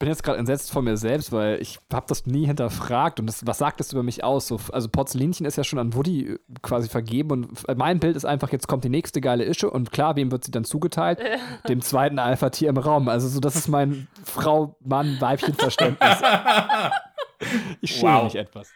Ich 0.01 0.03
bin 0.03 0.09
jetzt 0.09 0.23
gerade 0.23 0.39
entsetzt 0.39 0.71
von 0.71 0.83
mir 0.83 0.97
selbst, 0.97 1.31
weil 1.31 1.61
ich 1.61 1.77
habe 1.93 2.07
das 2.09 2.25
nie 2.25 2.47
hinterfragt 2.47 3.19
und 3.19 3.27
das, 3.27 3.45
was 3.45 3.59
sagt 3.59 3.79
das 3.79 3.93
über 3.93 4.01
mich 4.01 4.23
aus? 4.23 4.47
So, 4.47 4.59
also 4.71 4.89
Porzellinchen 4.89 5.45
ist 5.45 5.57
ja 5.57 5.63
schon 5.63 5.77
an 5.77 5.93
Woody 5.93 6.21
äh, 6.27 6.39
quasi 6.63 6.89
vergeben 6.89 7.29
und 7.29 7.51
f- 7.51 7.65
mein 7.77 7.99
Bild 7.99 8.15
ist 8.15 8.25
einfach, 8.25 8.51
jetzt 8.51 8.67
kommt 8.67 8.83
die 8.83 8.89
nächste 8.89 9.21
geile 9.21 9.43
Ische 9.43 9.69
und 9.69 9.91
klar, 9.91 10.15
wem 10.15 10.31
wird 10.31 10.43
sie 10.43 10.49
dann 10.49 10.63
zugeteilt? 10.63 11.19
Dem 11.69 11.81
zweiten 11.83 12.17
Alpha-Tier 12.17 12.69
im 12.69 12.77
Raum. 12.77 13.09
Also 13.09 13.27
so, 13.27 13.39
das 13.39 13.55
ist 13.55 13.67
mein 13.67 14.07
Frau-Mann-Weibchen-Verständnis. 14.25 16.17
Ich 17.81 17.95
schäme 17.95 18.13
Wow. 18.13 18.23
mich 18.23 18.35
etwas. 18.35 18.69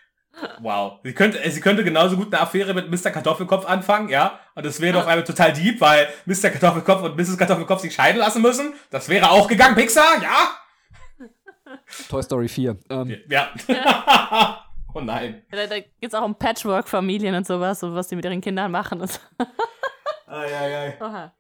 Wow. 0.60 1.00
Sie 1.04 1.14
könnte, 1.14 1.44
äh, 1.44 1.50
sie 1.50 1.60
könnte 1.62 1.84
genauso 1.84 2.18
gut 2.18 2.32
eine 2.34 2.42
Affäre 2.44 2.74
mit 2.76 2.90
Mr. 2.92 3.10
Kartoffelkopf 3.10 3.66
anfangen, 3.66 4.10
ja? 4.10 4.40
Und 4.54 4.66
das 4.66 4.80
wäre 4.82 4.94
doch 4.94 5.08
einmal 5.08 5.24
total 5.24 5.54
deep, 5.54 5.80
weil 5.82 6.08
Mr. 6.26 6.50
Kartoffelkopf 6.50 7.02
und 7.04 7.16
Mrs. 7.16 7.38
Kartoffelkopf 7.38 7.82
sich 7.82 7.94
scheiden 7.96 8.20
lassen 8.20 8.42
müssen. 8.42 8.74
Das 8.90 9.08
wäre 9.10 9.32
auch 9.32 9.48
gegangen, 9.48 9.76
Pixar, 9.76 10.22
ja? 10.22 10.50
Toy 12.10 12.24
Story 12.24 12.48
4. 12.48 12.78
Ähm, 12.90 13.18
Ja. 13.28 13.50
oh 14.94 15.02
nein. 15.02 15.44
Da, 15.52 15.68
da 15.68 15.80
geht 15.80 15.94
es 16.02 16.14
auch 16.14 16.24
um 16.24 16.36
Patchwork-Familien 16.36 17.36
und 17.36 17.46
sowas, 17.48 17.84
und 17.84 17.96
was 17.96 18.08
die 18.08 18.16
mit 18.16 18.26
ihren 18.26 18.42
Kindern 18.42 18.72
machen. 18.72 19.02
Ai, 20.28 20.58
ai. 20.58 20.98
Oha. 21.00 21.34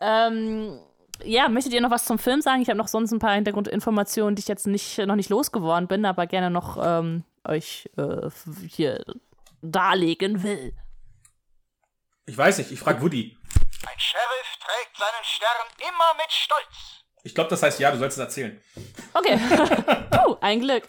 Ähm, 0.00 0.78
ja, 1.24 1.48
möchtet 1.48 1.72
ihr 1.72 1.80
noch 1.80 1.90
was 1.90 2.04
zum 2.04 2.18
Film 2.18 2.40
sagen? 2.42 2.60
Ich 2.60 2.68
habe 2.68 2.76
noch 2.76 2.88
sonst 2.88 3.10
ein 3.12 3.18
paar 3.18 3.34
Hintergrundinformationen, 3.34 4.36
die 4.36 4.40
ich 4.40 4.48
jetzt 4.48 4.66
nicht, 4.66 4.98
noch 4.98 5.16
nicht 5.16 5.30
losgeworden 5.30 5.88
bin, 5.88 6.04
aber 6.04 6.26
gerne 6.26 6.50
noch 6.50 6.78
ähm, 6.80 7.24
euch 7.48 7.88
äh, 7.96 8.28
hier 8.68 9.02
darlegen 9.62 10.42
will. 10.42 10.74
Ich 12.26 12.36
weiß 12.36 12.58
nicht, 12.58 12.70
ich 12.70 12.78
frag 12.80 13.00
Woody. 13.00 13.36
Ein 13.86 13.98
Sheriff 13.98 14.58
trägt 14.60 14.96
seinen 14.96 15.24
Stern 15.24 15.66
immer 15.80 16.14
mit 16.16 16.30
Stolz. 16.32 16.95
Ich 17.26 17.34
glaube, 17.34 17.50
das 17.50 17.60
heißt 17.60 17.80
ja, 17.80 17.90
du 17.90 17.98
sollst 17.98 18.16
es 18.16 18.22
erzählen. 18.22 18.56
Okay. 19.12 19.36
Puh, 20.12 20.36
ein 20.40 20.60
Glück. 20.60 20.88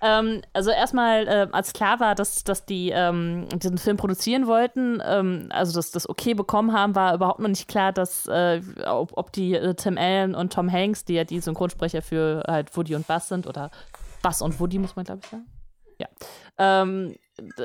Ähm, 0.00 0.40
also 0.54 0.70
erstmal, 0.70 1.28
äh, 1.28 1.48
als 1.52 1.74
klar 1.74 2.00
war, 2.00 2.14
dass, 2.14 2.44
dass 2.44 2.64
die 2.64 2.92
ähm, 2.94 3.46
diesen 3.58 3.76
Film 3.76 3.98
produzieren 3.98 4.46
wollten, 4.46 5.02
ähm, 5.04 5.48
also 5.50 5.74
dass 5.74 5.90
das 5.90 6.08
okay 6.08 6.32
bekommen 6.32 6.72
haben, 6.72 6.94
war 6.94 7.14
überhaupt 7.14 7.40
noch 7.40 7.48
nicht 7.48 7.68
klar, 7.68 7.92
dass 7.92 8.26
äh, 8.26 8.62
ob, 8.86 9.12
ob 9.18 9.32
die 9.32 9.54
äh, 9.54 9.74
Tim 9.74 9.98
Allen 9.98 10.34
und 10.34 10.50
Tom 10.50 10.72
Hanks, 10.72 11.04
die 11.04 11.12
ja 11.12 11.24
die 11.24 11.40
Synchronsprecher 11.40 12.00
für 12.00 12.42
halt 12.48 12.74
Woody 12.74 12.94
und 12.94 13.06
Buzz 13.06 13.28
sind, 13.28 13.46
oder 13.46 13.70
Buzz 14.22 14.40
und 14.40 14.58
Woody, 14.58 14.78
muss 14.78 14.96
man 14.96 15.04
glaube 15.04 15.20
ich 15.24 15.28
sagen. 15.28 15.46
Ja. 15.98 16.08
Ähm, 16.56 17.16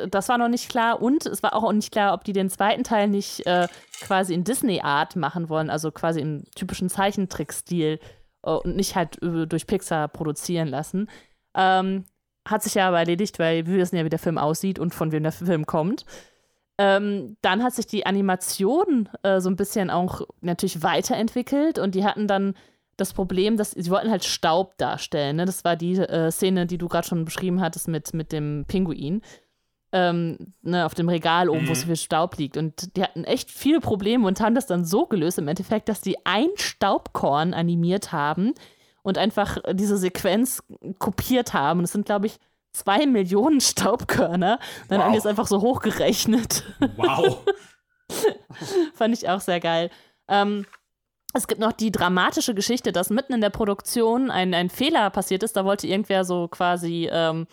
das 0.10 0.30
war 0.30 0.38
noch 0.38 0.50
nicht 0.50 0.70
klar 0.70 1.02
und 1.02 1.26
es 1.26 1.44
war 1.44 1.56
auch 1.56 1.72
nicht 1.72 1.92
klar, 1.92 2.14
ob 2.14 2.24
die 2.24 2.34
den 2.34 2.50
zweiten 2.50 2.84
Teil 2.84 3.08
nicht 3.08 3.46
äh, 3.46 3.68
quasi 4.02 4.34
in 4.34 4.44
Disney-Art 4.44 5.16
machen 5.16 5.50
wollen, 5.50 5.70
also 5.70 5.92
quasi 5.92 6.20
im 6.20 6.44
typischen 6.56 6.90
Zeichentrick-Stil 6.90 8.00
äh, 8.44 8.52
und 8.52 8.76
nicht 8.76 8.96
halt 8.96 9.22
äh, 9.24 9.48
durch 9.48 9.68
Pixar 9.68 10.08
produzieren 10.08 10.68
lassen. 10.68 11.10
Ähm, 11.56 12.06
hat 12.48 12.64
sich 12.64 12.76
ja 12.76 12.88
aber 12.88 13.00
erledigt, 13.00 13.40
weil 13.40 13.66
wir 13.68 13.78
wissen 13.78 13.96
ja, 13.96 14.06
wie 14.06 14.10
der 14.10 14.20
Film 14.20 14.38
aussieht 14.38 14.80
und 14.80 14.94
von 14.94 15.12
wem 15.12 15.24
der 15.24 15.32
Film 15.32 15.66
kommt. 15.66 16.06
Ähm, 16.78 17.38
dann 17.42 17.64
hat 17.64 17.74
sich 17.74 17.86
die 17.86 18.06
Animation 18.06 19.08
äh, 19.24 19.40
so 19.40 19.50
ein 19.50 19.56
bisschen 19.56 19.90
auch 19.90 20.22
natürlich 20.42 20.82
weiterentwickelt 20.82 21.78
und 21.78 21.94
die 21.94 22.04
hatten 22.04 22.28
dann 22.28 22.56
das 22.98 23.14
Problem, 23.14 23.58
dass 23.58 23.72
sie 23.72 23.90
wollten 23.90 24.10
halt 24.10 24.24
Staub 24.24 24.78
darstellen. 24.78 25.38
Ne? 25.38 25.46
Das 25.46 25.64
war 25.64 25.76
die 25.76 25.98
äh, 25.98 26.32
Szene, 26.32 26.66
die 26.66 26.78
du 26.78 26.88
gerade 26.88 27.08
schon 27.08 27.26
beschrieben 27.26 27.62
hattest 27.62 27.88
mit, 27.88 28.14
mit 28.14 28.32
dem 28.32 28.66
Pinguin. 28.68 29.22
Ähm, 29.94 30.54
ne, 30.62 30.86
auf 30.86 30.94
dem 30.94 31.10
Regal 31.10 31.50
oben, 31.50 31.64
mhm. 31.64 31.70
wo 31.70 31.74
so 31.74 31.86
viel 31.86 31.98
Staub 31.98 32.38
liegt. 32.38 32.56
Und 32.56 32.96
die 32.96 33.04
hatten 33.04 33.26
echt 33.26 33.52
viele 33.52 33.82
Probleme 33.82 34.26
und 34.26 34.40
haben 34.40 34.56
das 34.56 34.66
dann 34.66 34.86
so 34.86 35.06
gelöst 35.06 35.38
im 35.38 35.50
Endeffekt, 35.50 35.90
dass 35.90 36.00
die 36.00 36.26
ein 36.26 36.48
Staubkorn 36.56 37.54
animiert 37.54 38.14
haben 38.14 38.54
und 39.04 39.18
einfach 39.18 39.58
diese 39.74 39.98
Sequenz 39.98 40.64
kopiert 40.98 41.54
haben. 41.54 41.80
Und 41.80 41.86
es 41.86 41.92
sind, 41.92 42.06
glaube 42.06 42.28
ich, 42.28 42.38
zwei 42.72 43.06
Millionen 43.06 43.62
Staubkörner. 43.62 44.60
Dann 44.88 45.00
wow. 45.00 45.06
haben 45.06 45.12
die 45.14 45.18
es 45.18 45.26
einfach 45.26 45.48
so 45.48 45.62
hochgerechnet. 45.62 46.64
Wow. 46.96 47.40
Fand 48.94 49.14
ich 49.14 49.28
auch 49.30 49.42
sehr 49.42 49.60
geil. 49.60 49.90
Ähm, 50.28 50.66
es 51.34 51.48
gibt 51.48 51.62
noch 51.62 51.72
die 51.72 51.92
dramatische 51.92 52.54
Geschichte, 52.54 52.92
dass 52.92 53.10
mitten 53.10 53.34
in 53.34 53.42
der 53.42 53.50
Produktion 53.50 54.32
ein, 54.32 54.54
ein 54.54 54.70
Fehler 54.70 55.10
passiert 55.10 55.44
ist. 55.44 55.56
Da 55.56 55.64
wollte 55.64 55.88
irgendwer 55.88 56.26
so 56.26 56.48
quasi 56.48 57.10
ähm, 57.12 57.44
äh, 57.44 57.46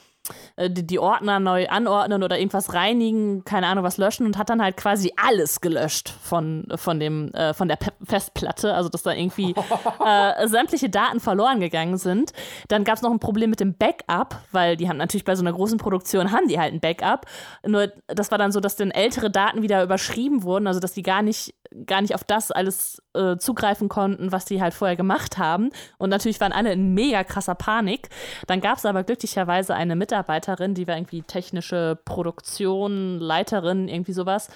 die, 0.68 0.86
die, 0.86 0.98
Ordner 0.98 1.40
neu 1.40 1.68
anordnen 1.68 2.22
oder 2.22 2.38
irgendwas 2.38 2.74
reinigen, 2.74 3.44
keine 3.44 3.66
Ahnung, 3.66 3.84
was 3.84 3.96
löschen 3.96 4.26
und 4.26 4.38
hat 4.38 4.50
dann 4.50 4.62
halt 4.62 4.76
quasi 4.76 5.12
alles 5.16 5.60
gelöscht 5.60 6.08
von, 6.22 6.66
von, 6.76 7.00
dem, 7.00 7.32
äh, 7.34 7.54
von 7.54 7.68
der 7.68 7.76
Pe 7.76 7.92
Festplatte, 8.04 8.74
also 8.74 8.88
dass 8.88 9.02
da 9.02 9.12
irgendwie 9.12 9.54
äh, 10.04 10.46
sämtliche 10.46 10.88
Daten 10.88 11.20
verloren 11.20 11.60
gegangen 11.60 11.98
sind. 11.98 12.32
Dann 12.68 12.84
gab 12.84 12.96
es 12.96 13.02
noch 13.02 13.10
ein 13.10 13.20
Problem 13.20 13.50
mit 13.50 13.60
dem 13.60 13.74
Backup, 13.74 14.36
weil 14.52 14.76
die 14.76 14.88
haben 14.88 14.96
natürlich 14.96 15.24
bei 15.24 15.36
so 15.36 15.42
einer 15.42 15.52
großen 15.52 15.78
Produktion 15.78 16.32
haben 16.32 16.48
die 16.48 16.58
halt 16.58 16.72
ein 16.72 16.80
Backup. 16.80 17.26
Nur 17.66 17.92
das 18.06 18.30
war 18.30 18.38
dann 18.38 18.52
so, 18.52 18.60
dass 18.60 18.76
dann 18.76 18.90
ältere 18.90 19.30
Daten 19.30 19.62
wieder 19.62 19.82
überschrieben 19.82 20.42
wurden, 20.42 20.66
also 20.66 20.80
dass 20.80 20.92
die 20.92 21.02
gar 21.02 21.22
nicht 21.22 21.54
gar 21.86 22.00
nicht 22.00 22.14
auf 22.14 22.24
das 22.24 22.50
alles 22.50 23.02
äh, 23.14 23.36
zugreifen 23.36 23.88
konnten, 23.88 24.32
was 24.32 24.44
die 24.44 24.60
halt 24.60 24.74
vorher 24.74 24.96
gemacht 24.96 25.38
haben. 25.38 25.70
Und 25.98 26.10
natürlich 26.10 26.40
waren 26.40 26.52
alle 26.52 26.72
in 26.72 26.94
mega 26.94 27.24
krasser 27.24 27.54
Panik. 27.54 28.08
Dann 28.46 28.60
gab 28.60 28.78
es 28.78 28.86
aber 28.86 29.04
glücklicherweise 29.04 29.74
eine 29.74 29.96
Mitarbeiterin, 29.96 30.17
die 30.22 30.86
war 30.86 30.96
irgendwie 30.96 31.22
technische 31.22 31.98
Produktion, 32.04 33.18
Leiterin, 33.18 33.88
irgendwie 33.88 34.12
sowas. 34.12 34.48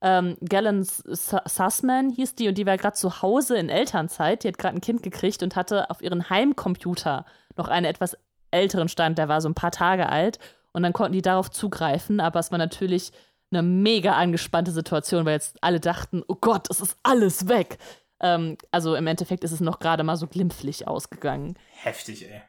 Ähm, 0.00 0.36
Galen 0.46 0.84
Sussman 0.84 2.10
hieß 2.10 2.34
die 2.34 2.48
und 2.48 2.58
die 2.58 2.66
war 2.66 2.76
gerade 2.76 2.96
zu 2.96 3.22
Hause 3.22 3.56
in 3.56 3.68
Elternzeit. 3.68 4.44
Die 4.44 4.48
hat 4.48 4.58
gerade 4.58 4.76
ein 4.76 4.80
Kind 4.80 5.02
gekriegt 5.02 5.42
und 5.42 5.56
hatte 5.56 5.90
auf 5.90 6.02
ihren 6.02 6.28
Heimcomputer 6.28 7.24
noch 7.56 7.68
einen 7.68 7.86
etwas 7.86 8.16
älteren 8.50 8.88
Stand, 8.88 9.18
der 9.18 9.28
war 9.28 9.40
so 9.40 9.48
ein 9.48 9.54
paar 9.54 9.70
Tage 9.70 10.08
alt. 10.08 10.38
Und 10.72 10.82
dann 10.82 10.92
konnten 10.92 11.14
die 11.14 11.22
darauf 11.22 11.50
zugreifen, 11.50 12.20
aber 12.20 12.38
es 12.38 12.50
war 12.50 12.58
natürlich 12.58 13.12
eine 13.50 13.62
mega 13.62 14.12
angespannte 14.12 14.72
Situation, 14.72 15.24
weil 15.24 15.34
jetzt 15.34 15.56
alle 15.62 15.80
dachten, 15.80 16.22
oh 16.26 16.36
Gott, 16.38 16.68
es 16.70 16.80
ist 16.80 16.98
alles 17.02 17.48
weg. 17.48 17.78
Ähm, 18.20 18.56
also 18.70 18.94
im 18.94 19.06
Endeffekt 19.06 19.44
ist 19.44 19.52
es 19.52 19.60
noch 19.60 19.78
gerade 19.78 20.02
mal 20.02 20.16
so 20.16 20.26
glimpflich 20.26 20.86
ausgegangen. 20.86 21.56
Heftig, 21.82 22.30
ey. 22.30 22.42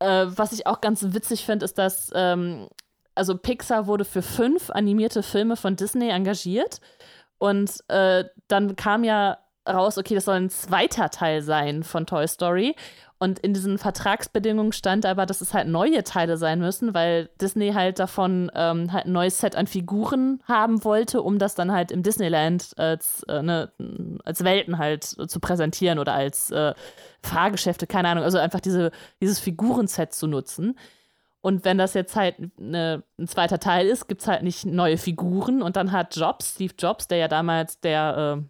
Äh, 0.00 0.26
was 0.28 0.52
ich 0.52 0.66
auch 0.66 0.80
ganz 0.80 1.04
witzig 1.08 1.44
finde, 1.46 1.64
ist, 1.64 1.78
dass 1.78 2.10
ähm, 2.14 2.68
also 3.14 3.36
Pixar 3.36 3.86
wurde 3.86 4.04
für 4.04 4.22
fünf 4.22 4.70
animierte 4.70 5.22
Filme 5.22 5.56
von 5.56 5.76
Disney 5.76 6.08
engagiert. 6.08 6.80
Und 7.38 7.70
äh, 7.88 8.24
dann 8.48 8.76
kam 8.76 9.04
ja 9.04 9.38
raus, 9.68 9.98
okay, 9.98 10.14
das 10.14 10.24
soll 10.24 10.36
ein 10.36 10.50
zweiter 10.50 11.10
Teil 11.10 11.42
sein 11.42 11.82
von 11.82 12.06
Toy 12.06 12.26
Story 12.26 12.74
und 13.22 13.38
in 13.38 13.52
diesen 13.52 13.76
Vertragsbedingungen 13.76 14.72
stand 14.72 15.04
aber, 15.04 15.26
dass 15.26 15.42
es 15.42 15.52
halt 15.52 15.68
neue 15.68 16.02
Teile 16.04 16.38
sein 16.38 16.58
müssen, 16.58 16.94
weil 16.94 17.28
Disney 17.38 17.72
halt 17.72 17.98
davon 17.98 18.50
ähm, 18.54 18.94
halt 18.94 19.04
ein 19.04 19.12
neues 19.12 19.38
Set 19.38 19.56
an 19.56 19.66
Figuren 19.66 20.42
haben 20.48 20.84
wollte, 20.84 21.20
um 21.20 21.38
das 21.38 21.54
dann 21.54 21.70
halt 21.70 21.92
im 21.92 22.02
Disneyland 22.02 22.72
als, 22.78 23.22
äh, 23.24 23.42
ne, 23.42 23.70
als 24.24 24.42
Welten 24.42 24.78
halt 24.78 25.04
zu 25.04 25.38
präsentieren 25.38 25.98
oder 25.98 26.14
als 26.14 26.50
äh, 26.50 26.72
Fahrgeschäfte, 27.22 27.86
keine 27.86 28.08
Ahnung, 28.08 28.24
also 28.24 28.38
einfach 28.38 28.60
diese, 28.60 28.90
dieses 29.20 29.38
Figurenset 29.38 30.14
zu 30.14 30.26
nutzen. 30.26 30.78
Und 31.42 31.66
wenn 31.66 31.76
das 31.76 31.92
jetzt 31.92 32.16
halt 32.16 32.36
ne, 32.58 33.02
ein 33.18 33.28
zweiter 33.28 33.58
Teil 33.58 33.86
ist, 33.86 34.08
gibt 34.08 34.22
es 34.22 34.28
halt 34.28 34.42
nicht 34.42 34.64
neue 34.64 34.96
Figuren. 34.96 35.60
Und 35.60 35.76
dann 35.76 35.92
hat 35.92 36.16
Jobs, 36.16 36.54
Steve 36.54 36.72
Jobs, 36.78 37.06
der 37.06 37.18
ja 37.18 37.28
damals 37.28 37.80
der, 37.80 38.38
äh, 38.38 38.42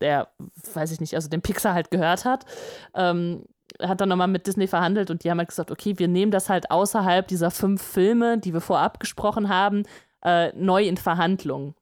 der, 0.00 0.28
weiß 0.72 0.92
ich 0.92 1.00
nicht, 1.00 1.14
also 1.14 1.28
den 1.28 1.42
Pixar 1.42 1.74
halt 1.74 1.90
gehört 1.90 2.24
hat, 2.24 2.46
ähm, 2.94 3.44
hat 3.80 4.00
dann 4.00 4.08
nochmal 4.08 4.28
mit 4.28 4.46
Disney 4.46 4.66
verhandelt 4.66 5.10
und 5.10 5.24
die 5.24 5.30
haben 5.30 5.38
halt 5.38 5.48
gesagt, 5.48 5.70
okay, 5.70 5.98
wir 5.98 6.08
nehmen 6.08 6.32
das 6.32 6.48
halt 6.48 6.70
außerhalb 6.70 7.26
dieser 7.28 7.50
fünf 7.50 7.82
Filme, 7.82 8.38
die 8.38 8.52
wir 8.52 8.60
vorab 8.60 9.00
gesprochen 9.00 9.48
haben, 9.48 9.84
äh, 10.24 10.52
neu 10.56 10.84
in 10.84 10.96
Verhandlung. 10.96 11.74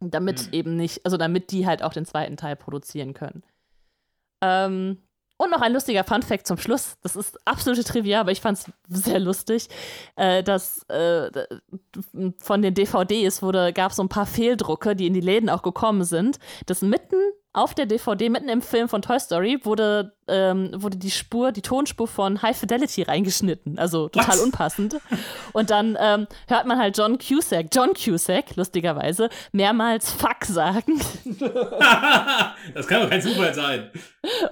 Damit 0.00 0.48
mhm. 0.48 0.52
eben 0.52 0.76
nicht, 0.76 1.04
also 1.04 1.16
damit 1.16 1.52
die 1.52 1.66
halt 1.66 1.82
auch 1.82 1.92
den 1.92 2.04
zweiten 2.06 2.36
Teil 2.36 2.56
produzieren 2.56 3.14
können. 3.14 3.42
Ähm, 4.40 4.98
und 5.36 5.50
noch 5.50 5.60
ein 5.60 5.72
lustiger 5.72 6.04
Fun-Fact 6.04 6.46
zum 6.46 6.56
Schluss. 6.56 6.96
Das 7.02 7.16
ist 7.16 7.36
absolute 7.46 7.82
Trivia, 7.82 8.20
aber 8.20 8.30
ich 8.30 8.40
fand 8.40 8.58
es 8.58 8.66
sehr 8.88 9.18
lustig, 9.18 9.68
äh, 10.16 10.42
dass 10.42 10.84
äh, 10.88 11.30
von 12.38 12.62
den 12.62 12.74
DVDs 12.74 13.40
gab 13.74 13.90
es 13.90 13.96
so 13.96 14.04
ein 14.04 14.08
paar 14.08 14.26
Fehldrucke, 14.26 14.94
die 14.94 15.06
in 15.06 15.14
die 15.14 15.20
Läden 15.20 15.50
auch 15.50 15.62
gekommen 15.62 16.04
sind, 16.04 16.38
dass 16.66 16.82
mitten 16.82 17.16
auf 17.54 17.74
der 17.74 17.84
DVD, 17.84 18.30
mitten 18.30 18.48
im 18.48 18.62
Film 18.62 18.88
von 18.88 19.02
Toy 19.02 19.20
Story, 19.20 19.60
wurde, 19.64 20.12
ähm, 20.26 20.70
wurde 20.74 20.96
die 20.96 21.10
Spur, 21.10 21.52
die 21.52 21.60
Tonspur 21.60 22.08
von 22.08 22.40
High 22.40 22.56
Fidelity 22.56 23.02
reingeschnitten. 23.02 23.78
Also 23.78 24.08
total 24.08 24.36
Was? 24.36 24.40
unpassend. 24.40 24.96
Und 25.52 25.68
dann 25.68 25.98
ähm, 26.00 26.26
hört 26.48 26.66
man 26.66 26.78
halt 26.78 26.96
John 26.96 27.18
Cusack, 27.18 27.66
John 27.70 27.92
Cusack, 27.92 28.56
lustigerweise, 28.56 29.28
mehrmals 29.52 30.10
Fuck 30.10 30.46
sagen. 30.46 30.98
das 32.74 32.86
kann 32.86 33.02
doch 33.02 33.10
kein 33.10 33.20
Zufall 33.20 33.52
sein. 33.52 33.90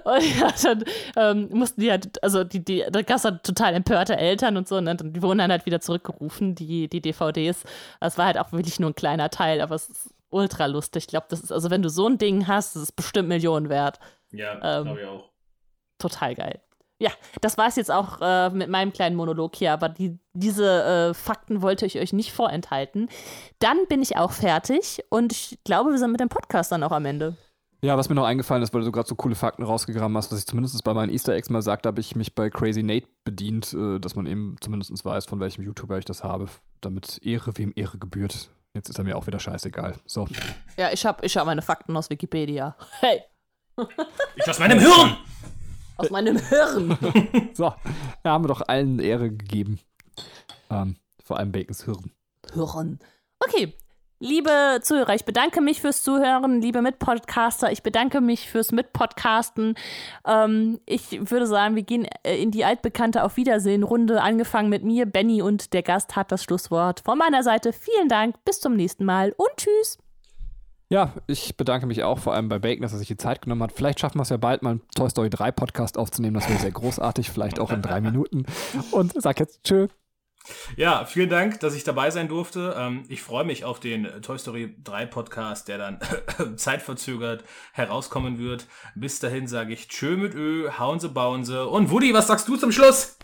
Und 0.03 0.39
ja, 0.39 0.51
dann 0.61 0.83
ähm, 1.15 1.49
mussten 1.51 1.81
die 1.81 1.89
halt, 1.89 2.23
also 2.23 2.43
die, 2.43 2.63
die, 2.63 2.85
da 2.91 3.01
gab 3.01 3.17
es 3.17 3.25
halt 3.25 3.43
total 3.43 3.73
empörte 3.73 4.15
Eltern 4.15 4.57
und 4.57 4.67
so, 4.67 4.75
und 4.75 4.85
dann, 4.85 4.97
die 5.13 5.21
wurden 5.23 5.39
dann 5.39 5.49
halt 5.49 5.65
wieder 5.65 5.81
zurückgerufen, 5.81 6.53
die, 6.53 6.87
die 6.87 7.01
DVDs. 7.01 7.63
Das 7.99 8.19
war 8.19 8.25
halt 8.25 8.37
auch 8.37 8.51
wirklich 8.51 8.79
nur 8.79 8.91
ein 8.91 8.95
kleiner 8.95 9.31
Teil, 9.31 9.59
aber 9.61 9.73
es 9.73 9.89
ist 9.89 10.13
ultra 10.31 10.65
lustig. 10.65 11.03
Ich 11.03 11.07
glaube, 11.07 11.27
das 11.29 11.41
ist, 11.41 11.51
also 11.51 11.69
wenn 11.69 11.81
du 11.81 11.89
so 11.89 12.07
ein 12.07 12.17
Ding 12.17 12.47
hast, 12.47 12.75
das 12.75 12.83
ist 12.83 12.95
bestimmt 12.95 13.29
Millionen 13.29 13.69
wert. 13.69 13.99
Ja, 14.31 14.53
ähm, 14.53 14.83
glaube 14.85 15.01
ich 15.01 15.07
auch. 15.07 15.29
Total 15.99 16.35
geil. 16.35 16.61
Ja, 17.01 17.09
das 17.41 17.57
war 17.57 17.67
es 17.67 17.77
jetzt 17.77 17.89
auch 17.91 18.19
äh, 18.21 18.51
mit 18.51 18.69
meinem 18.69 18.93
kleinen 18.93 19.15
Monolog 19.15 19.55
hier, 19.55 19.73
aber 19.73 19.89
die, 19.89 20.19
diese 20.33 20.83
äh, 20.83 21.13
Fakten 21.15 21.63
wollte 21.63 21.87
ich 21.87 21.97
euch 21.97 22.13
nicht 22.13 22.31
vorenthalten. 22.31 23.09
Dann 23.57 23.87
bin 23.89 24.03
ich 24.03 24.17
auch 24.17 24.31
fertig 24.31 25.03
und 25.09 25.31
ich 25.31 25.57
glaube, 25.63 25.89
wir 25.89 25.97
sind 25.97 26.11
mit 26.11 26.19
dem 26.19 26.29
Podcast 26.29 26.71
dann 26.71 26.83
auch 26.83 26.91
am 26.91 27.05
Ende. 27.05 27.35
Ja, 27.83 27.97
was 27.97 28.09
mir 28.09 28.13
noch 28.13 28.25
eingefallen 28.25 28.61
ist, 28.61 28.71
weil 28.75 28.83
du 28.83 28.91
gerade 28.91 29.07
so 29.09 29.15
coole 29.15 29.33
Fakten 29.33 29.63
rausgegraben 29.63 30.15
hast, 30.15 30.31
dass 30.31 30.37
ich 30.37 30.45
zumindest 30.45 30.83
bei 30.83 30.93
meinen 30.93 31.11
Easter 31.11 31.33
Eggs 31.33 31.49
mal 31.49 31.63
sagte, 31.63 31.87
habe 31.87 31.99
ich 31.99 32.15
mich 32.15 32.35
bei 32.35 32.51
Crazy 32.51 32.83
Nate 32.83 33.07
bedient, 33.23 33.73
äh, 33.73 33.97
dass 33.97 34.15
man 34.15 34.27
eben 34.27 34.55
zumindest 34.61 35.03
weiß, 35.03 35.25
von 35.25 35.39
welchem 35.39 35.63
YouTuber 35.63 35.97
ich 35.97 36.05
das 36.05 36.23
habe, 36.23 36.49
damit 36.81 37.19
Ehre 37.23 37.57
wem 37.57 37.73
Ehre 37.75 37.97
gebührt. 37.97 38.51
Jetzt 38.73 38.89
ist 38.89 38.97
er 38.97 39.03
mir 39.03 39.17
auch 39.17 39.27
wieder 39.27 39.39
scheißegal. 39.39 39.95
So. 40.05 40.27
Ja, 40.77 40.91
ich 40.91 41.05
habe 41.05 41.25
ich 41.25 41.35
hab 41.35 41.45
meine 41.45 41.61
Fakten 41.61 41.95
aus 41.97 42.09
Wikipedia. 42.09 42.75
Hey. 42.99 43.21
Ich 44.35 44.49
aus 44.49 44.59
meinem 44.59 44.79
Hirn! 44.79 45.17
Aus 45.97 46.09
meinem 46.09 46.37
Hirn! 46.37 46.97
so, 47.53 47.73
da 48.23 48.31
haben 48.31 48.43
wir 48.43 48.49
doch 48.49 48.67
allen 48.67 48.99
Ehre 48.99 49.29
gegeben. 49.29 49.79
Ähm, 50.69 50.95
vor 51.23 51.37
allem 51.37 51.51
Bacons 51.51 51.83
Hirn. 51.83 52.11
Hirn. 52.53 52.99
Okay, 53.39 53.75
Liebe 54.23 54.81
Zuhörer, 54.83 55.15
ich 55.15 55.25
bedanke 55.25 55.61
mich 55.61 55.81
fürs 55.81 56.03
Zuhören, 56.03 56.61
liebe 56.61 56.83
Mitpodcaster, 56.83 57.71
ich 57.71 57.81
bedanke 57.81 58.21
mich 58.21 58.51
fürs 58.51 58.71
Mitpodcasten. 58.71 59.73
Ähm, 60.27 60.79
ich 60.85 61.31
würde 61.31 61.47
sagen, 61.47 61.75
wir 61.75 61.81
gehen 61.81 62.07
äh, 62.21 62.39
in 62.39 62.51
die 62.51 62.63
altbekannte 62.63 63.23
Auf 63.23 63.35
Wiedersehen-Runde, 63.35 64.21
angefangen 64.21 64.69
mit 64.69 64.83
mir. 64.83 65.07
Benny 65.07 65.41
und 65.41 65.73
der 65.73 65.81
Gast 65.81 66.15
hat 66.15 66.31
das 66.31 66.43
Schlusswort. 66.43 66.99
Von 66.99 67.17
meiner 67.17 67.41
Seite 67.41 67.73
vielen 67.73 68.09
Dank, 68.09 68.35
bis 68.45 68.59
zum 68.59 68.75
nächsten 68.75 69.05
Mal 69.05 69.33
und 69.37 69.49
tschüss. 69.57 69.97
Ja, 70.89 71.13
ich 71.25 71.57
bedanke 71.57 71.87
mich 71.87 72.03
auch 72.03 72.19
vor 72.19 72.35
allem 72.35 72.47
bei 72.47 72.59
Bacon, 72.59 72.83
dass 72.83 72.91
er 72.91 72.99
sich 72.99 73.07
die 73.07 73.17
Zeit 73.17 73.41
genommen 73.41 73.63
hat. 73.63 73.71
Vielleicht 73.71 73.99
schaffen 73.99 74.19
wir 74.19 74.23
es 74.23 74.29
ja 74.29 74.37
bald 74.37 74.61
mal 74.61 74.69
einen 74.71 74.81
Toy 74.93 75.09
Story 75.09 75.31
3 75.31 75.51
Podcast 75.51 75.97
aufzunehmen. 75.97 76.35
Das 76.35 76.47
wäre 76.47 76.59
sehr 76.59 76.69
großartig, 76.69 77.31
vielleicht 77.31 77.59
auch 77.59 77.71
in 77.71 77.81
drei 77.81 78.01
Minuten. 78.01 78.45
Und 78.91 79.13
sag 79.19 79.39
jetzt 79.39 79.63
Tschö. 79.63 79.87
Ja, 80.75 81.05
vielen 81.05 81.29
Dank, 81.29 81.59
dass 81.59 81.75
ich 81.75 81.83
dabei 81.83 82.11
sein 82.11 82.27
durfte. 82.27 82.75
Ähm, 82.77 83.03
ich 83.07 83.21
freue 83.21 83.43
mich 83.43 83.63
auf 83.63 83.79
den 83.79 84.07
Toy 84.21 84.37
Story 84.37 84.75
3 84.83 85.05
Podcast, 85.05 85.67
der 85.67 85.77
dann 85.77 85.99
zeitverzögert 86.57 87.43
herauskommen 87.73 88.39
wird. 88.39 88.67
Bis 88.95 89.19
dahin 89.19 89.47
sage 89.47 89.73
ich 89.73 89.87
Tschö 89.87 90.17
mit 90.17 90.33
Ö, 90.33 90.71
hauen 90.77 90.99
Sie, 90.99 91.09
bauen 91.09 91.43
Sie. 91.43 91.63
Und 91.63 91.91
Woody, 91.91 92.13
was 92.13 92.27
sagst 92.27 92.47
du 92.47 92.57
zum 92.57 92.71
Schluss? 92.71 93.17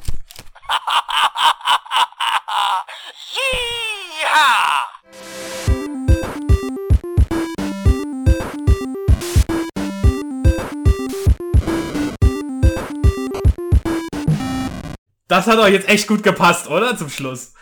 Das 15.28 15.48
hat 15.48 15.58
doch 15.58 15.68
jetzt 15.68 15.90
echt 15.90 16.08
gut 16.08 16.24
gepasst, 16.24 16.68
oder? 16.70 16.98
Zum 16.98 17.10
Schluss. 17.10 17.54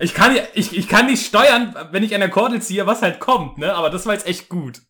Ich 0.00 0.14
kann, 0.14 0.36
ich, 0.54 0.76
ich 0.76 0.88
kann 0.88 1.06
nicht 1.06 1.24
steuern, 1.24 1.74
wenn 1.90 2.02
ich 2.02 2.14
an 2.14 2.20
der 2.20 2.30
Kordel 2.30 2.60
ziehe, 2.60 2.86
was 2.86 3.02
halt 3.02 3.20
kommt, 3.20 3.58
ne? 3.58 3.74
Aber 3.74 3.88
das 3.88 4.04
war 4.06 4.14
jetzt 4.14 4.26
echt 4.26 4.48
gut. 4.48 4.82